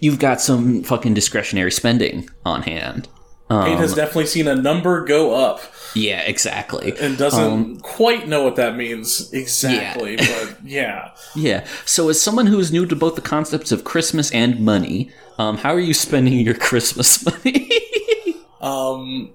you've 0.05 0.19
got 0.19 0.39
some 0.39 0.83
fucking 0.83 1.13
discretionary 1.13 1.71
spending 1.71 2.29
on 2.45 2.61
hand. 2.61 3.07
Pate 3.49 3.77
has 3.77 3.93
definitely 3.93 4.25
seen 4.25 4.47
a 4.47 4.55
number 4.55 5.05
go 5.05 5.35
up. 5.35 5.59
Yeah 5.93 6.21
exactly. 6.21 6.93
And 6.99 7.15
doesn't 7.17 7.43
Um, 7.43 7.79
quite 7.79 8.27
know 8.27 8.43
what 8.43 8.55
that 8.55 8.75
means 8.75 9.31
exactly, 9.33 10.15
but 10.17 10.57
yeah. 10.65 11.11
yeah. 11.35 11.65
So 11.85 12.09
as 12.09 12.19
someone 12.19 12.47
who 12.47 12.59
is 12.59 12.71
new 12.71 12.85
to 12.87 12.95
both 12.95 13.15
the 13.15 13.21
concepts 13.21 13.71
of 13.71 13.83
christmas 13.83 14.31
and 14.31 14.59
money 14.59 15.11
um, 15.37 15.57
how 15.57 15.71
are 15.73 15.79
you 15.89 15.93
spending 15.93 16.33
your 16.39 16.55
christmas 16.55 17.23
money? 17.29 17.69
Um, 18.61 19.33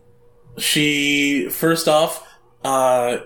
she 0.59 1.49
first 1.51 1.87
off, 1.89 2.27
uh, 2.65 3.19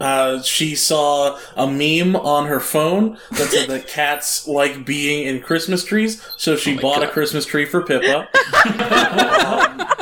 uh, 0.00 0.42
she 0.42 0.74
saw 0.74 1.38
a 1.56 1.66
meme 1.70 2.16
on 2.16 2.46
her 2.46 2.58
phone 2.60 3.18
that 3.32 3.48
said 3.50 3.68
that 3.68 3.86
cats 3.98 4.48
like 4.48 4.84
being 4.84 5.26
in 5.26 5.40
Christmas 5.42 5.84
trees, 5.84 6.20
so 6.36 6.56
she 6.56 6.76
bought 6.78 7.02
a 7.02 7.08
Christmas 7.08 7.44
tree 7.46 7.64
for 7.66 7.82
Pippa. 7.82 8.28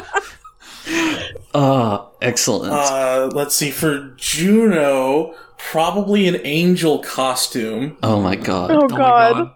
Ah, 1.54 2.08
excellent 2.20 2.72
Uh, 2.72 3.30
let's 3.32 3.54
see, 3.54 3.70
for 3.70 4.14
Juno, 4.16 5.34
probably 5.56 6.28
an 6.28 6.40
angel 6.44 6.98
costume. 7.00 7.96
oh 8.02 8.20
my 8.20 8.36
god 8.36 8.70
Oh, 8.70 8.80
Oh 8.82 8.88
my 8.88 8.96
god. 8.96 9.54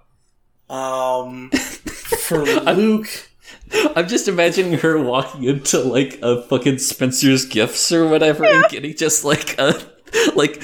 Um, 0.69 1.51
for 1.51 2.45
Luke, 2.45 3.29
i'm 3.95 4.09
just 4.09 4.27
imagining 4.29 4.79
her 4.79 4.99
walking 5.03 5.45
into 5.45 5.79
like 5.81 6.19
a 6.23 6.43
fucking 6.43 6.79
spencer's 6.79 7.45
gifts 7.47 7.91
or 7.93 8.07
whatever 8.09 8.45
and 8.45 8.65
getting 8.71 8.95
just 8.97 9.25
like 9.25 9.59
a 9.59 9.75
like 10.35 10.63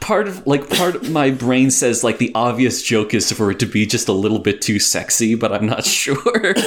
part 0.00 0.28
of 0.28 0.46
like 0.46 0.68
part 0.68 0.94
of 0.94 1.10
my 1.10 1.30
brain 1.30 1.70
says 1.70 2.04
like 2.04 2.18
the 2.18 2.32
obvious 2.34 2.82
joke 2.82 3.14
is 3.14 3.30
for 3.32 3.50
it 3.50 3.58
to 3.58 3.66
be 3.66 3.86
just 3.86 4.08
a 4.08 4.12
little 4.12 4.38
bit 4.38 4.60
too 4.60 4.78
sexy 4.78 5.34
but 5.34 5.52
i'm 5.52 5.66
not 5.66 5.84
sure 5.98 6.54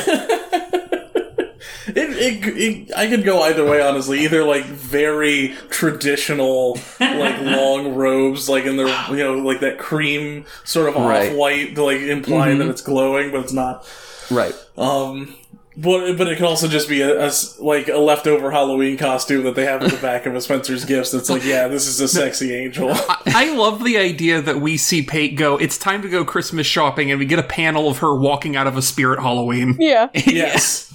It, 1.85 1.97
it, 1.97 2.57
it, 2.57 2.95
I 2.95 3.07
could 3.07 3.25
go 3.25 3.41
either 3.41 3.65
way, 3.69 3.81
honestly. 3.81 4.19
Either 4.23 4.43
like 4.43 4.63
very 4.63 5.53
traditional, 5.69 6.79
like 6.99 7.41
long 7.41 7.93
robes, 7.95 8.47
like 8.47 8.63
in 8.63 8.77
their, 8.77 8.87
you 9.09 9.17
know, 9.17 9.33
like 9.33 9.59
that 9.59 9.79
cream 9.79 10.45
sort 10.63 10.87
of 10.87 10.95
off 10.95 11.33
white 11.33 11.75
to 11.75 11.83
like 11.83 11.99
imply 11.99 12.53
that 12.53 12.67
it's 12.67 12.81
glowing, 12.81 13.31
but 13.31 13.41
it's 13.41 13.53
not. 13.53 13.85
right 14.31 14.55
Um, 14.77 15.35
But, 15.75 16.17
but 16.17 16.27
it 16.27 16.35
could 16.37 16.45
also 16.45 16.67
just 16.67 16.87
be 16.87 17.01
a, 17.01 17.19
a 17.19 17.25
s- 17.25 17.59
like 17.59 17.87
a 17.87 17.97
leftover 17.97 18.51
Halloween 18.51 18.95
costume 18.95 19.43
that 19.45 19.55
they 19.55 19.65
have 19.65 19.81
in 19.81 19.89
the 19.89 19.97
back 19.97 20.27
of 20.27 20.35
a 20.35 20.41
Spencer's 20.41 20.85
Gifts. 20.85 21.09
That's 21.11 21.31
like, 21.31 21.43
yeah, 21.43 21.67
this 21.67 21.87
is 21.87 21.99
a 21.99 22.07
sexy 22.07 22.53
angel. 22.53 22.91
I 23.25 23.51
love 23.55 23.83
the 23.83 23.97
idea 23.97 24.39
that 24.39 24.61
we 24.61 24.77
see 24.77 25.01
Pate 25.01 25.35
go, 25.35 25.57
it's 25.57 25.79
time 25.79 26.03
to 26.03 26.09
go 26.09 26.23
Christmas 26.23 26.67
shopping, 26.67 27.09
and 27.09 27.19
we 27.19 27.25
get 27.25 27.39
a 27.39 27.43
panel 27.43 27.89
of 27.89 27.97
her 27.99 28.15
walking 28.15 28.55
out 28.55 28.67
of 28.67 28.77
a 28.77 28.83
spirit 28.83 29.19
Halloween. 29.19 29.75
Yeah. 29.79 30.09
yes, 30.13 30.93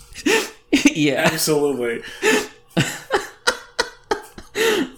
yeah. 0.73 1.29
absolutely. 1.33 2.03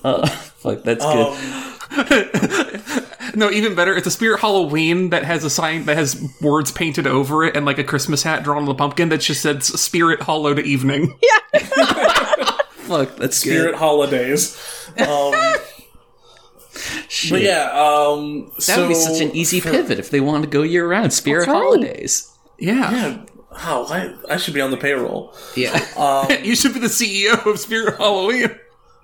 Uh, 0.04 0.26
fuck, 0.26 0.82
that's 0.82 1.04
good. 1.04 1.26
Um, 1.26 3.06
Um, 3.32 3.38
No, 3.38 3.50
even 3.50 3.74
better, 3.74 3.96
it's 3.96 4.06
a 4.06 4.10
spirit 4.10 4.40
Halloween 4.40 5.10
that 5.10 5.24
has 5.24 5.44
a 5.44 5.50
sign 5.50 5.84
that 5.86 5.96
has 5.96 6.22
words 6.40 6.72
painted 6.72 7.06
over 7.06 7.44
it 7.44 7.56
and 7.56 7.66
like 7.66 7.78
a 7.78 7.84
Christmas 7.84 8.22
hat 8.22 8.42
drawn 8.42 8.58
on 8.58 8.64
the 8.66 8.74
pumpkin 8.74 9.08
that 9.10 9.20
just 9.20 9.42
says 9.42 9.66
Spirit 9.66 10.22
Hollow 10.22 10.54
to 10.54 10.62
Evening. 10.62 11.18
Fuck, 12.72 13.16
that's 13.16 13.36
Spirit 13.36 13.72
good. 13.72 13.74
holidays. 13.76 14.56
Um, 14.98 15.32
but 17.30 17.40
yeah, 17.40 17.70
um, 17.72 18.52
That 18.66 18.78
would 18.78 18.88
be 18.88 18.94
such 18.94 19.20
an 19.20 19.34
easy 19.34 19.60
pivot 19.60 19.98
if 19.98 20.10
they 20.10 20.20
wanted 20.20 20.42
to 20.42 20.48
go 20.50 20.62
year 20.62 20.88
round. 20.88 21.12
Spirit 21.12 21.46
right. 21.46 21.54
holidays. 21.54 22.32
Yeah. 22.58 22.90
Yeah, 22.90 23.24
oh, 23.52 23.86
I, 23.88 24.34
I 24.34 24.36
should 24.36 24.54
be 24.54 24.60
on 24.60 24.70
the 24.70 24.76
payroll. 24.76 25.34
Yeah. 25.56 26.32
you 26.42 26.54
should 26.56 26.74
be 26.74 26.80
the 26.80 26.88
CEO 26.88 27.46
of 27.46 27.58
Spirit 27.58 27.96
Halloween. 27.96 28.58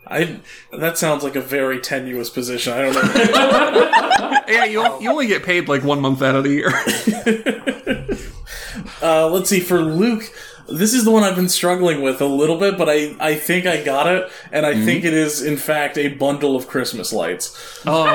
I 0.08 0.40
that 0.72 0.98
sounds 0.98 1.24
like 1.24 1.34
a 1.36 1.40
very 1.40 1.80
tenuous 1.80 2.30
position. 2.30 2.72
I 2.72 2.82
don't 2.82 2.94
know. 2.94 4.32
Yeah, 4.48 4.64
you, 4.64 4.80
you 5.00 5.10
only 5.10 5.26
get 5.26 5.42
paid 5.42 5.68
like 5.68 5.82
one 5.82 6.00
month 6.00 6.22
out 6.22 6.36
of 6.36 6.44
the 6.44 6.50
year. 6.50 6.68
uh, 9.02 9.28
let's 9.28 9.50
see 9.50 9.60
for 9.60 9.80
Luke. 9.82 10.24
This 10.68 10.94
is 10.94 11.04
the 11.04 11.10
one 11.10 11.22
I've 11.22 11.36
been 11.36 11.48
struggling 11.48 12.02
with 12.02 12.20
a 12.20 12.26
little 12.26 12.58
bit, 12.58 12.76
but 12.78 12.88
I, 12.88 13.14
I 13.20 13.34
think 13.36 13.66
I 13.66 13.82
got 13.82 14.06
it, 14.08 14.30
and 14.52 14.66
I 14.66 14.84
think 14.84 15.04
it 15.04 15.14
is 15.14 15.42
in 15.42 15.56
fact 15.56 15.96
a 15.98 16.08
bundle 16.08 16.56
of 16.56 16.66
Christmas 16.68 17.12
lights. 17.12 17.82
oh 17.86 18.06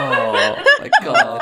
my 0.79 0.89
god. 1.03 1.41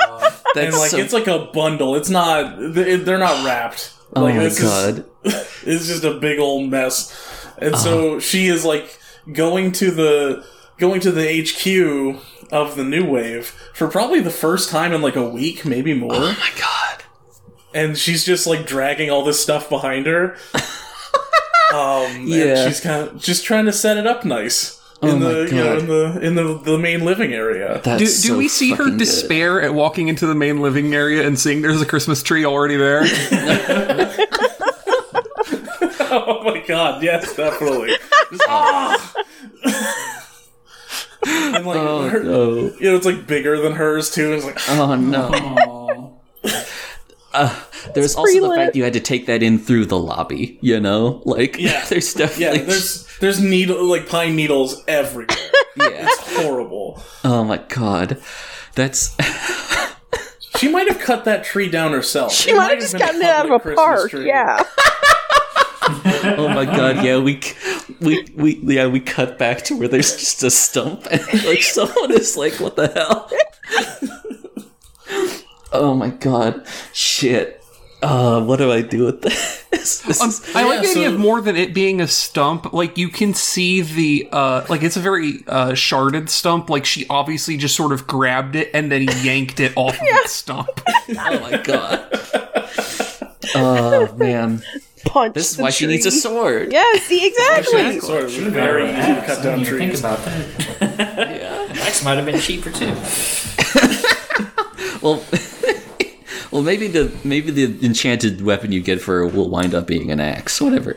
That's 0.55 0.57
And 0.57 0.73
like 0.75 0.91
so, 0.91 0.97
it's 0.97 1.13
like 1.13 1.27
a 1.27 1.49
bundle. 1.53 1.95
It's 1.95 2.09
not. 2.09 2.55
They're 2.59 3.17
not 3.17 3.45
wrapped. 3.45 3.93
oh 4.15 4.21
my 4.21 4.33
god. 4.33 5.05
is 5.23 5.63
it's 5.65 5.87
just 5.87 6.03
a 6.03 6.13
big 6.15 6.39
old 6.39 6.69
mess. 6.69 7.15
And 7.57 7.75
so 7.75 8.19
she 8.19 8.47
is 8.47 8.63
like 8.63 8.98
going 9.33 9.71
to 9.73 9.91
the 9.91 10.45
going 10.77 11.01
to 11.01 11.11
the 11.11 11.41
HQ 11.43 12.21
of 12.51 12.75
the 12.75 12.83
new 12.83 13.05
wave 13.05 13.47
for 13.73 13.87
probably 13.87 14.19
the 14.21 14.29
first 14.31 14.69
time 14.69 14.93
in 14.93 15.01
like 15.01 15.15
a 15.15 15.27
week, 15.27 15.65
maybe 15.65 15.93
more. 15.93 16.13
Oh 16.15 16.19
my 16.39 16.51
god. 16.59 17.03
and 17.73 17.97
she's 17.97 18.25
just 18.25 18.47
like 18.47 18.65
dragging 18.65 19.09
all 19.11 19.23
this 19.23 19.41
stuff 19.41 19.69
behind 19.69 20.05
her. 20.07 20.35
um, 21.73 22.23
Yeah. 22.25 22.45
and 22.63 22.67
she's 22.73 22.79
kind 22.81 23.07
of 23.07 23.21
just 23.21 23.43
trying 23.45 23.65
to 23.65 23.73
set 23.73 23.97
it 23.97 24.07
up 24.07 24.25
nice 24.25 24.77
in 25.01 25.09
Oh 25.09 25.17
my 25.19 25.29
the 25.29 25.43
you 25.45 25.55
know 25.55 25.77
in 25.77 25.87
the 25.87 26.19
in 26.21 26.35
the, 26.35 26.57
the 26.59 26.77
main 26.77 27.05
living 27.05 27.33
area. 27.33 27.79
That's 27.83 27.99
Do, 27.99 28.05
do 28.05 28.33
so 28.33 28.37
we 28.37 28.47
see 28.47 28.71
her 28.71 28.77
fucking 28.77 28.93
good. 28.93 28.99
despair 28.99 29.61
at 29.61 29.73
walking 29.73 30.07
into 30.07 30.25
the 30.25 30.35
main 30.35 30.59
living 30.61 30.93
area 30.95 31.25
and 31.27 31.37
seeing 31.39 31.61
there's 31.61 31.81
a 31.81 31.85
Christmas 31.85 32.23
tree 32.23 32.43
already 32.45 32.75
there? 32.77 33.01
oh 36.11 36.43
my 36.43 36.59
god, 36.65 37.03
yes, 37.03 37.35
definitely. 37.35 37.89
Just, 38.31 38.43
ah! 38.47 39.13
and 41.27 41.65
like 41.65 41.77
Oh 41.77 42.07
her, 42.09 42.23
no. 42.23 42.55
you 42.79 42.89
know, 42.91 42.95
it's 42.95 43.05
like 43.05 43.27
bigger 43.27 43.59
than 43.61 43.73
hers 43.73 44.09
too. 44.11 44.33
It's 44.33 44.45
like 44.45 44.57
Oh 44.69 44.95
no. 44.95 46.17
Oh. 47.33 47.65
There's 47.93 48.15
also 48.15 48.49
the 48.49 48.55
fact 48.55 48.75
you 48.75 48.83
had 48.83 48.93
to 48.93 48.99
take 48.99 49.25
that 49.27 49.43
in 49.43 49.59
through 49.59 49.85
the 49.85 49.99
lobby, 49.99 50.57
you 50.61 50.79
know? 50.79 51.21
Like 51.25 51.57
Yeah. 51.59 51.85
there's 51.85 52.13
definitely 52.13 52.59
yeah, 52.59 52.65
there's 52.65 53.05
there's 53.19 53.41
needle 53.41 53.83
like 53.85 54.07
pine 54.09 54.35
needles 54.35 54.83
everywhere. 54.87 55.27
yeah. 55.77 56.07
It's 56.07 56.37
horrible. 56.37 57.01
Oh 57.23 57.43
my 57.43 57.57
god. 57.57 58.21
That's 58.75 59.15
She 60.57 60.67
might 60.69 60.87
have 60.89 60.99
cut 60.99 61.25
that 61.25 61.43
tree 61.45 61.69
down 61.69 61.91
herself. 61.93 62.33
She 62.33 62.53
might 62.53 62.71
have 62.71 62.79
just 62.79 62.97
gotten 62.97 63.21
it 63.21 63.27
out 63.29 63.45
of 63.45 63.51
a 63.65 63.75
park. 63.75 64.11
Yeah. 64.13 64.61
Oh 66.37 66.47
my 66.49 66.65
god, 66.65 67.03
yeah, 67.03 67.17
we 67.19 67.41
we 67.99 68.25
we 68.35 68.55
yeah, 68.63 68.87
we 68.87 68.99
cut 68.99 69.37
back 69.39 69.63
to 69.63 69.77
where 69.77 69.87
there's 69.87 70.15
just 70.15 70.43
a 70.43 70.51
stump 70.51 71.05
and 71.11 71.21
like 71.45 71.61
someone 71.63 72.11
is 72.11 72.37
like, 72.37 72.53
what 72.59 72.75
the 72.75 72.87
hell? 72.89 73.29
oh 75.71 75.93
my 75.93 76.09
god. 76.09 76.65
Shit. 76.93 77.55
Uh 78.01 78.41
what 78.45 78.57
do 78.57 78.71
I 78.71 78.81
do 78.81 79.05
with 79.05 79.21
this? 79.71 80.01
This 80.01 80.21
Um, 80.21 80.29
is- 80.29 80.55
I 80.55 80.63
like 80.63 80.79
the 80.81 80.85
Yeah, 80.85 80.91
idea 80.91 81.09
so- 81.09 81.13
of 81.15 81.19
more 81.19 81.41
than 81.41 81.55
it 81.57 81.73
being 81.73 81.99
a 82.01 82.07
stump. 82.07 82.71
Like 82.73 82.97
you 82.97 83.09
can 83.09 83.33
see 83.33 83.81
the 83.81 84.29
uh 84.31 84.65
like 84.69 84.83
it's 84.83 84.95
a 84.97 85.01
very 85.01 85.43
uh 85.47 85.71
sharded 85.71 86.29
stump. 86.29 86.69
Like 86.69 86.85
she 86.85 87.05
obviously 87.09 87.57
just 87.57 87.75
sort 87.75 87.91
of 87.91 88.07
grabbed 88.07 88.55
it 88.55 88.69
and 88.73 88.91
then 88.91 89.07
yanked 89.23 89.59
it 89.59 89.73
off 89.75 89.95
of 89.95 89.99
the 90.23 90.27
stump. 90.29 90.81
oh 90.87 91.39
my 91.41 91.57
god. 91.63 92.07
Oh 93.55 94.13
man. 94.15 94.63
Punch. 95.09 95.33
This 95.33 95.51
is 95.51 95.57
the 95.57 95.63
why 95.63 95.69
she 95.71 95.87
needs 95.87 96.05
a 96.05 96.11
sword. 96.11 96.71
Yeah, 96.79 96.83
see, 97.01 97.25
exactly. 97.27 97.79
It's 97.81 98.05
sort 98.05 98.23
of 98.25 98.31
very 98.31 98.89
easy 98.89 99.15
to 99.15 99.23
cut 99.25 99.43
down 99.43 99.63
trees. 99.63 99.79
think 99.79 99.99
about 99.99 100.19
that. 100.25 101.39
Yeah. 101.39 101.81
Axe 101.83 102.03
might 102.03 102.15
have 102.15 102.25
been 102.25 102.39
cheaper 102.39 102.71
too. 102.71 102.93
Well 105.01 105.23
Well 106.51 106.61
maybe 106.63 106.87
the 106.87 107.11
maybe 107.23 107.51
the 107.51 107.85
enchanted 107.85 108.41
weapon 108.41 108.71
you 108.71 108.81
get 108.81 109.01
for 109.01 109.19
her 109.19 109.27
will 109.27 109.49
wind 109.49 109.73
up 109.75 109.85
being 109.87 110.11
an 110.11 110.19
axe, 110.19 110.59
whatever. 110.59 110.95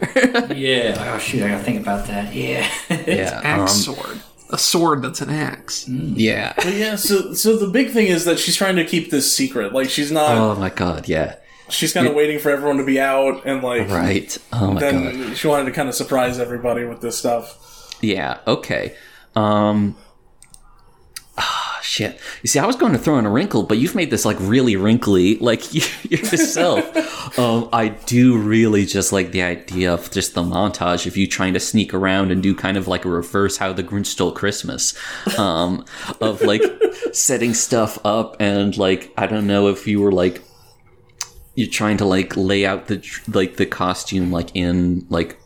Yeah. 0.55 0.97
Oh 1.15 1.19
shoot, 1.19 1.43
I 1.43 1.49
gotta 1.49 1.63
think 1.65 1.81
about 1.81 2.07
that. 2.09 2.35
Yeah. 2.35 2.69
yeah. 2.91 3.41
Axe 3.45 3.87
um, 3.89 3.95
sword. 3.95 4.19
A 4.51 4.59
sword 4.59 5.03
that's 5.03 5.21
an 5.21 5.31
axe. 5.31 5.87
yeah. 5.89 6.53
But 6.57 6.75
yeah, 6.75 6.97
so 6.97 7.33
so 7.35 7.57
the 7.57 7.69
big 7.69 7.91
thing 7.91 8.07
is 8.09 8.25
that 8.25 8.39
she's 8.39 8.57
trying 8.57 8.77
to 8.77 8.85
keep 8.85 9.11
this 9.11 9.35
secret. 9.35 9.73
Like 9.73 9.89
she's 9.91 10.11
not. 10.11 10.37
Oh 10.37 10.55
my 10.57 10.71
god, 10.71 11.07
yeah. 11.09 11.37
She's 11.73 11.93
kind 11.93 12.07
of 12.07 12.15
waiting 12.15 12.39
for 12.39 12.51
everyone 12.51 12.77
to 12.79 12.85
be 12.85 13.01
out, 13.01 13.45
and 13.45 13.63
like 13.63 13.89
Right. 13.89 14.37
Oh 14.53 14.73
my 14.73 14.81
god. 14.81 14.95
then 14.95 15.35
she 15.35 15.47
wanted 15.49 15.65
to 15.67 15.73
kind 15.73 15.89
of 15.89 15.95
surprise 15.95 16.39
everybody 16.39 16.85
with 16.85 17.01
this 17.01 17.19
stuff. 17.19 17.97
Yeah, 18.01 18.39
okay. 18.47 18.95
Um 19.35 19.97
Ah, 21.39 21.81
shit. 21.83 22.21
You 22.43 22.49
see, 22.49 22.59
I 22.59 22.67
was 22.67 22.77
going 22.77 22.93
to 22.93 22.99
throw 22.99 23.19
in 23.19 23.25
a 23.25 23.31
wrinkle, 23.31 23.63
but 23.63 23.79
you've 23.79 23.95
made 23.95 24.11
this 24.11 24.27
like 24.27 24.37
really 24.39 24.77
wrinkly, 24.77 25.39
like 25.39 25.73
yourself. 26.11 27.39
um, 27.39 27.71
I 27.73 27.89
do 27.89 28.37
really 28.37 28.85
just 28.85 29.13
like 29.13 29.33
the 29.33 29.41
idea 29.43 29.95
of 29.95 30.11
just 30.11 30.35
the 30.35 30.43
montage 30.43 31.07
of 31.07 31.17
you 31.17 31.27
trying 31.27 31.55
to 31.55 31.61
sneak 31.61 31.95
around 31.95 32.33
and 32.33 32.43
do 32.43 32.55
kind 32.55 32.77
of 32.77 32.87
like 32.87 33.07
a 33.07 33.09
reverse 33.09 33.57
How 33.57 33.73
the 33.73 33.83
Grinch 33.83 34.07
Stole 34.07 34.33
Christmas, 34.33 34.95
um, 35.39 35.87
of 36.21 36.43
like 36.43 36.63
setting 37.13 37.55
stuff 37.55 37.99
up 38.05 38.37
and 38.39 38.77
like 38.77 39.11
I 39.17 39.27
don't 39.27 39.47
know 39.47 39.69
if 39.69 39.87
you 39.87 40.03
were 40.03 40.13
like 40.13 40.43
you're 41.55 41.69
trying 41.69 41.99
to 41.99 42.05
like 42.05 42.37
lay 42.37 42.65
out 42.65 42.87
the 42.87 43.05
like 43.29 43.57
the 43.57 43.67
costume 43.67 44.31
like 44.31 44.55
in 44.55 45.07
like 45.11 45.39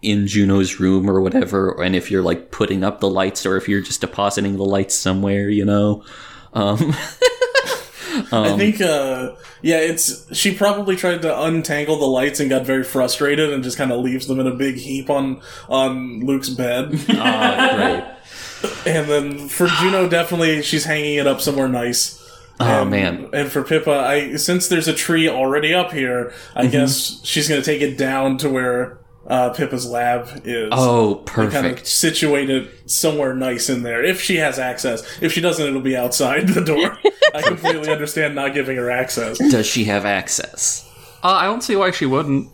in 0.00 0.26
Juno's 0.26 0.78
room 0.78 1.10
or 1.10 1.20
whatever, 1.20 1.82
and 1.82 1.96
if 1.96 2.10
you're 2.10 2.22
like 2.22 2.50
putting 2.50 2.84
up 2.84 3.00
the 3.00 3.08
lights 3.08 3.44
or 3.44 3.56
if 3.56 3.68
you're 3.68 3.80
just 3.80 4.00
depositing 4.00 4.56
the 4.56 4.64
lights 4.64 4.94
somewhere, 4.94 5.48
you 5.48 5.64
know. 5.64 6.04
Um, 6.52 6.94
I 8.32 8.56
think, 8.56 8.80
uh, 8.80 9.34
yeah, 9.62 9.78
it's 9.78 10.34
she 10.36 10.54
probably 10.54 10.96
tried 10.96 11.22
to 11.22 11.42
untangle 11.42 11.98
the 11.98 12.06
lights 12.06 12.40
and 12.40 12.50
got 12.50 12.64
very 12.64 12.84
frustrated 12.84 13.52
and 13.52 13.62
just 13.62 13.78
kind 13.78 13.92
of 13.92 14.00
leaves 14.00 14.26
them 14.26 14.40
in 14.40 14.46
a 14.46 14.54
big 14.54 14.76
heap 14.76 15.10
on 15.10 15.40
on 15.68 16.20
Luke's 16.20 16.48
bed. 16.48 16.90
ah, 17.10 17.72
great. 17.74 18.84
and 18.86 19.08
then 19.08 19.48
for 19.48 19.66
Juno, 19.66 20.08
definitely 20.08 20.62
she's 20.62 20.84
hanging 20.84 21.16
it 21.16 21.26
up 21.26 21.40
somewhere 21.40 21.68
nice. 21.68 22.17
Oh 22.60 22.82
And- 22.82 22.90
man. 22.90 23.28
And 23.32 23.50
for 23.52 23.62
Pippa, 23.62 23.90
I 23.92 24.36
since 24.36 24.68
there's 24.68 24.88
a 24.88 24.94
tree 24.94 25.28
already 25.28 25.72
up 25.74 25.92
here, 25.92 26.32
I 26.56 26.62
Mm-hmm. 26.62 26.70
guess 26.72 27.20
she's 27.24 27.48
gonna 27.48 27.62
take 27.62 27.82
it 27.82 27.96
down 27.96 28.36
to 28.38 28.50
where 28.50 28.98
uh, 29.26 29.50
Pippa's 29.50 29.86
lab 29.88 30.26
is. 30.44 30.70
Oh, 30.72 31.22
kind 31.26 31.48
of 31.48 31.52
perfect. 31.52 31.86
situate 31.86 32.48
it 32.48 32.68
somewhere 32.90 33.34
nice 33.34 33.68
in 33.68 33.82
there 33.82 34.02
if 34.02 34.22
she 34.22 34.36
has 34.36 34.58
access. 34.58 35.02
If 35.20 35.32
she 35.32 35.40
doesn't, 35.42 35.66
it'll 35.66 35.82
be 35.82 35.96
outside 35.96 36.48
the 36.48 36.62
door. 36.64 36.96
I 37.34 37.42
completely 37.42 37.90
understand 37.90 38.34
not 38.34 38.54
giving 38.54 38.76
her 38.78 38.90
access. 38.90 39.36
Does 39.36 39.66
she 39.66 39.84
have 39.84 40.06
access? 40.06 40.84
Uh, 41.22 41.28
I 41.32 41.44
don't 41.44 41.62
see 41.62 41.76
why 41.76 41.90
she 41.90 42.06
wouldn't. 42.06 42.48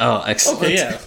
Oh, 0.00 0.22
excellent. 0.26 0.62
Okay, 0.62 0.74
yeah. 0.76 0.98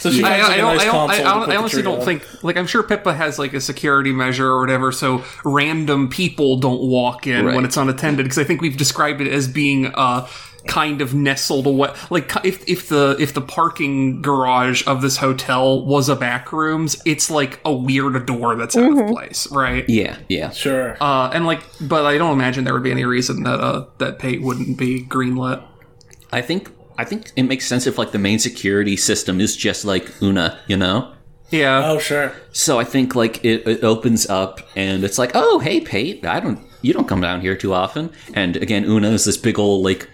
So 0.00 0.10
she 0.10 0.22
I, 0.24 0.30
has 0.30 0.48
like 0.48 0.50
I 0.50 0.54
a 0.54 0.58
don't, 0.60 0.76
nice 0.76 0.80
I, 0.80 0.84
don't, 0.84 0.94
console. 1.08 1.26
I, 1.26 1.34
don't- 1.40 1.50
I 1.52 1.56
honestly 1.56 1.82
don't 1.82 1.98
on. 2.00 2.04
think 2.04 2.44
like 2.44 2.56
I'm 2.56 2.66
sure 2.66 2.82
Pippa 2.82 3.14
has 3.14 3.38
like 3.38 3.54
a 3.54 3.60
security 3.60 4.12
measure 4.12 4.46
or 4.48 4.60
whatever, 4.60 4.92
so 4.92 5.24
random 5.44 6.08
people 6.08 6.58
don't 6.58 6.80
walk 6.82 7.26
in 7.26 7.44
Right. 7.46 7.54
when 7.56 7.64
it's 7.64 7.76
unattended. 7.76 8.24
Because 8.24 8.38
I 8.38 8.44
think 8.44 8.60
we've 8.60 8.76
described 8.76 9.20
it 9.20 9.28
as 9.32 9.48
being 9.48 9.86
uh, 9.94 10.26
kind 10.66 11.00
of 11.00 11.14
nestled 11.14 11.66
away. 11.66 11.92
Like 12.10 12.30
if 12.44 12.68
if 12.68 12.88
the 12.88 13.16
if 13.18 13.32
the 13.34 13.40
parking 13.40 14.20
garage 14.22 14.86
of 14.86 15.00
this 15.02 15.16
hotel 15.18 15.84
was 15.86 16.08
a 16.08 16.16
back 16.16 16.52
rooms, 16.52 17.00
it's 17.04 17.30
like 17.30 17.60
a 17.64 17.72
weird 17.72 18.26
door 18.26 18.54
that's 18.56 18.76
out 18.76 18.98
of 18.98 19.06
place, 19.08 19.50
right? 19.50 19.88
Yeah, 19.88 20.16
yeah. 20.28 20.50
Sure. 20.50 20.96
Uh, 21.00 21.30
and 21.32 21.46
like, 21.46 21.62
but 21.80 22.04
I 22.04 22.18
don't 22.18 22.32
imagine 22.32 22.64
there 22.64 22.74
would 22.74 22.82
be 22.82 22.90
any 22.90 23.04
reason 23.04 23.44
that 23.44 23.60
uh, 23.60 23.86
that 23.98 24.18
Pate 24.18 24.42
wouldn't 24.42 24.76
be 24.76 25.02
greenlit. 25.04 25.62
I 26.32 26.42
think 26.42 26.70
I 26.98 27.04
think 27.04 27.30
it 27.36 27.44
makes 27.44 27.66
sense 27.66 27.86
if 27.86 27.96
like 27.96 28.10
the 28.10 28.18
main 28.18 28.40
security 28.40 28.96
system 28.96 29.40
is 29.40 29.56
just 29.56 29.84
like 29.84 30.20
Una, 30.20 30.58
you 30.66 30.76
know. 30.76 31.14
Yeah. 31.50 31.82
Oh, 31.90 31.98
sure. 31.98 32.34
So 32.52 32.78
I 32.78 32.84
think 32.84 33.14
like 33.14 33.42
it, 33.44 33.66
it 33.66 33.84
opens 33.84 34.28
up 34.28 34.60
and 34.76 35.04
it's 35.04 35.16
like, 35.16 35.30
oh 35.34 35.60
hey 35.60 35.80
Pate, 35.80 36.26
I 36.26 36.40
don't 36.40 36.60
you 36.82 36.92
don't 36.92 37.08
come 37.08 37.20
down 37.20 37.40
here 37.40 37.56
too 37.56 37.72
often. 37.72 38.10
And 38.34 38.56
again, 38.56 38.84
Una 38.84 39.10
is 39.10 39.24
this 39.24 39.36
big 39.36 39.58
old 39.58 39.84
like 39.84 40.08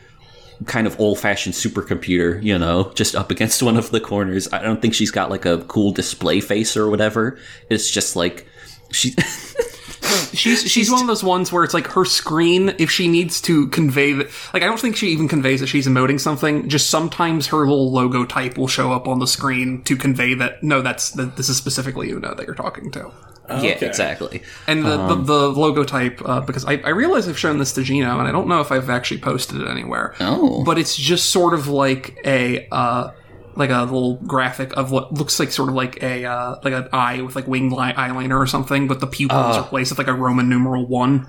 kind 0.67 0.87
of 0.87 0.99
old 1.01 1.19
fashioned 1.19 1.55
supercomputer, 1.55 2.43
you 2.43 2.59
know, 2.59 2.93
just 2.95 3.17
up 3.17 3.31
against 3.31 3.63
one 3.63 3.77
of 3.77 3.91
the 3.91 4.01
corners. 4.01 4.53
I 4.53 4.63
don't 4.63 4.81
think 4.81 4.95
she's 4.95 5.11
got 5.11 5.31
like 5.31 5.47
a 5.47 5.59
cool 5.65 5.91
display 5.91 6.41
face 6.41 6.77
or 6.77 6.89
whatever. 6.89 7.39
It's 7.71 7.91
just 7.91 8.15
like 8.15 8.47
she 8.93 9.15
She's 10.35 10.69
she's 10.71 10.91
one 10.91 11.01
of 11.01 11.07
those 11.07 11.23
ones 11.23 11.53
where 11.53 11.63
it's 11.65 11.75
like 11.75 11.87
her 11.89 12.05
screen. 12.05 12.75
If 12.79 12.91
she 12.91 13.09
needs 13.09 13.41
to 13.43 13.69
convey 13.69 14.13
that, 14.13 14.31
like 14.53 14.63
I 14.63 14.67
don't 14.67 14.81
think 14.81 14.97
she 14.97 15.09
even 15.09 15.29
conveys 15.29 15.61
that 15.61 15.69
she's 15.69 15.87
emoting 15.87 16.21
something. 16.21 16.69
Just 16.69 16.91
sometimes 16.91 17.47
her 17.49 17.59
little 17.59 17.93
logo 17.93 18.25
type 18.25 18.59
will 18.59 18.69
show 18.69 18.93
up 18.93 19.07
on 19.07 19.21
the 19.21 19.27
screen 19.27 19.83
to 19.85 19.97
convey 19.97 20.35
that 20.35 20.63
no, 20.63 20.83
that's 20.83 21.11
that 21.13 21.37
this 21.37 21.49
is 21.49 21.57
specifically 21.57 22.11
Una 22.11 22.35
that 22.35 22.47
you're 22.47 22.55
talking 22.55 22.91
to. 22.93 23.13
Yeah, 23.49 23.85
exactly. 23.85 24.43
And 24.67 24.85
the, 24.85 24.97
the, 24.97 25.15
the 25.17 25.49
logo 25.51 25.85
type, 25.85 26.21
uh, 26.25 26.41
because 26.41 26.65
I, 26.65 26.77
I 26.79 26.89
realize 26.91 27.29
I've 27.29 27.39
shown 27.39 27.59
this 27.59 27.75
to 27.75 27.83
Gino, 27.83 28.19
and 28.19 28.27
I 28.27 28.33
don't 28.33 28.49
know 28.49 28.61
if 28.61 28.73
I've 28.73 28.89
actually 28.89 29.21
posted 29.21 29.61
it 29.61 29.69
anywhere. 29.69 30.15
Oh. 30.21 30.65
But 30.65 30.79
it's 30.79 30.97
just 30.97 31.31
sort 31.31 31.53
of 31.53 31.69
like 31.69 32.19
a 32.25 32.67
uh, 32.73 33.11
like 33.57 33.71
a 33.71 33.83
little 33.85 34.17
graphic 34.17 34.77
of 34.77 34.91
what 34.91 35.13
looks 35.15 35.39
like 35.41 35.51
sort 35.53 35.69
of 35.69 35.75
like 35.75 36.03
a 36.03 36.25
uh, 36.25 36.57
like 36.65 36.73
an 36.75 36.89
eye 36.93 37.21
with 37.23 37.37
like 37.37 37.47
winged 37.47 37.73
li- 37.73 37.93
eyeliner 37.93 38.39
or 38.39 38.47
something, 38.47 38.87
but 38.89 39.01
the 39.01 39.07
pupil 39.07 39.51
is 39.51 39.57
replaced 39.59 39.91
with 39.93 39.99
like 39.99 40.09
a 40.09 40.15
Roman 40.15 40.49
numeral 40.49 40.87
one. 40.87 41.27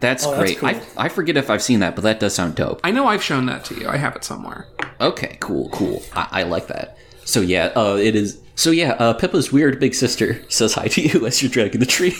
That's 0.00 0.24
Oh, 0.26 0.30
that's 0.30 0.54
great. 0.54 0.58
cool. 0.58 0.68
I, 0.96 1.06
I 1.06 1.08
forget 1.08 1.36
if 1.36 1.50
I've 1.50 1.62
seen 1.62 1.80
that, 1.80 1.96
but 1.96 2.02
that 2.02 2.20
does 2.20 2.34
sound 2.34 2.54
dope. 2.54 2.80
I 2.84 2.92
know 2.92 3.06
I've 3.06 3.22
shown 3.22 3.46
that 3.46 3.64
to 3.66 3.74
you. 3.80 3.88
I 3.88 3.96
have 3.96 4.14
it 4.14 4.22
somewhere. 4.22 4.68
Okay, 5.00 5.36
cool, 5.40 5.68
cool. 5.70 6.02
I, 6.12 6.28
I 6.30 6.42
like 6.44 6.68
that. 6.68 6.96
So 7.24 7.40
yeah, 7.40 7.72
uh, 7.74 7.96
it 8.00 8.14
is. 8.14 8.40
So 8.54 8.70
yeah, 8.70 8.92
uh, 8.92 9.12
Pippa's 9.14 9.50
weird 9.52 9.80
big 9.80 9.94
sister 9.94 10.40
says 10.48 10.74
hi 10.74 10.86
to 10.88 11.00
you 11.02 11.26
as 11.26 11.42
you're 11.42 11.50
dragging 11.50 11.80
the 11.80 11.86
tree. 11.86 12.14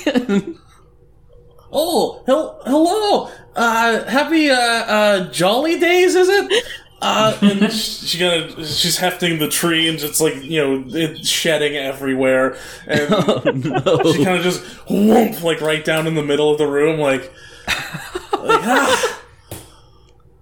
Oh, 1.71 2.23
hel- 2.27 2.61
hello. 2.65 3.31
Uh, 3.55 4.05
happy, 4.09 4.51
uh, 4.51 4.55
uh, 4.57 5.31
jolly 5.33 5.79
days, 5.79 6.15
is 6.15 6.29
it? 6.29 6.65
Uh, 7.01 7.37
and 7.43 7.73
she 7.73 8.19
kind 8.19 8.43
of, 8.43 8.67
she's 8.67 8.97
hefting 8.99 9.39
the 9.39 9.49
tree 9.49 9.89
and 9.89 9.99
just 9.99 10.21
like, 10.21 10.35
you 10.43 10.61
know, 10.61 10.85
it's 10.89 11.29
shedding 11.29 11.77
everywhere. 11.77 12.57
And 12.87 13.09
she 13.09 14.25
kind 14.25 14.37
of 14.37 14.43
just 14.43 14.63
whoomp, 14.89 15.43
like 15.43 15.61
right 15.61 15.85
down 15.85 16.07
in 16.07 16.15
the 16.15 16.23
middle 16.25 16.51
of 16.51 16.59
the 16.59 16.67
room, 16.67 16.99
like, 16.99 17.33
like, 18.33 18.63
ah. 18.65 19.15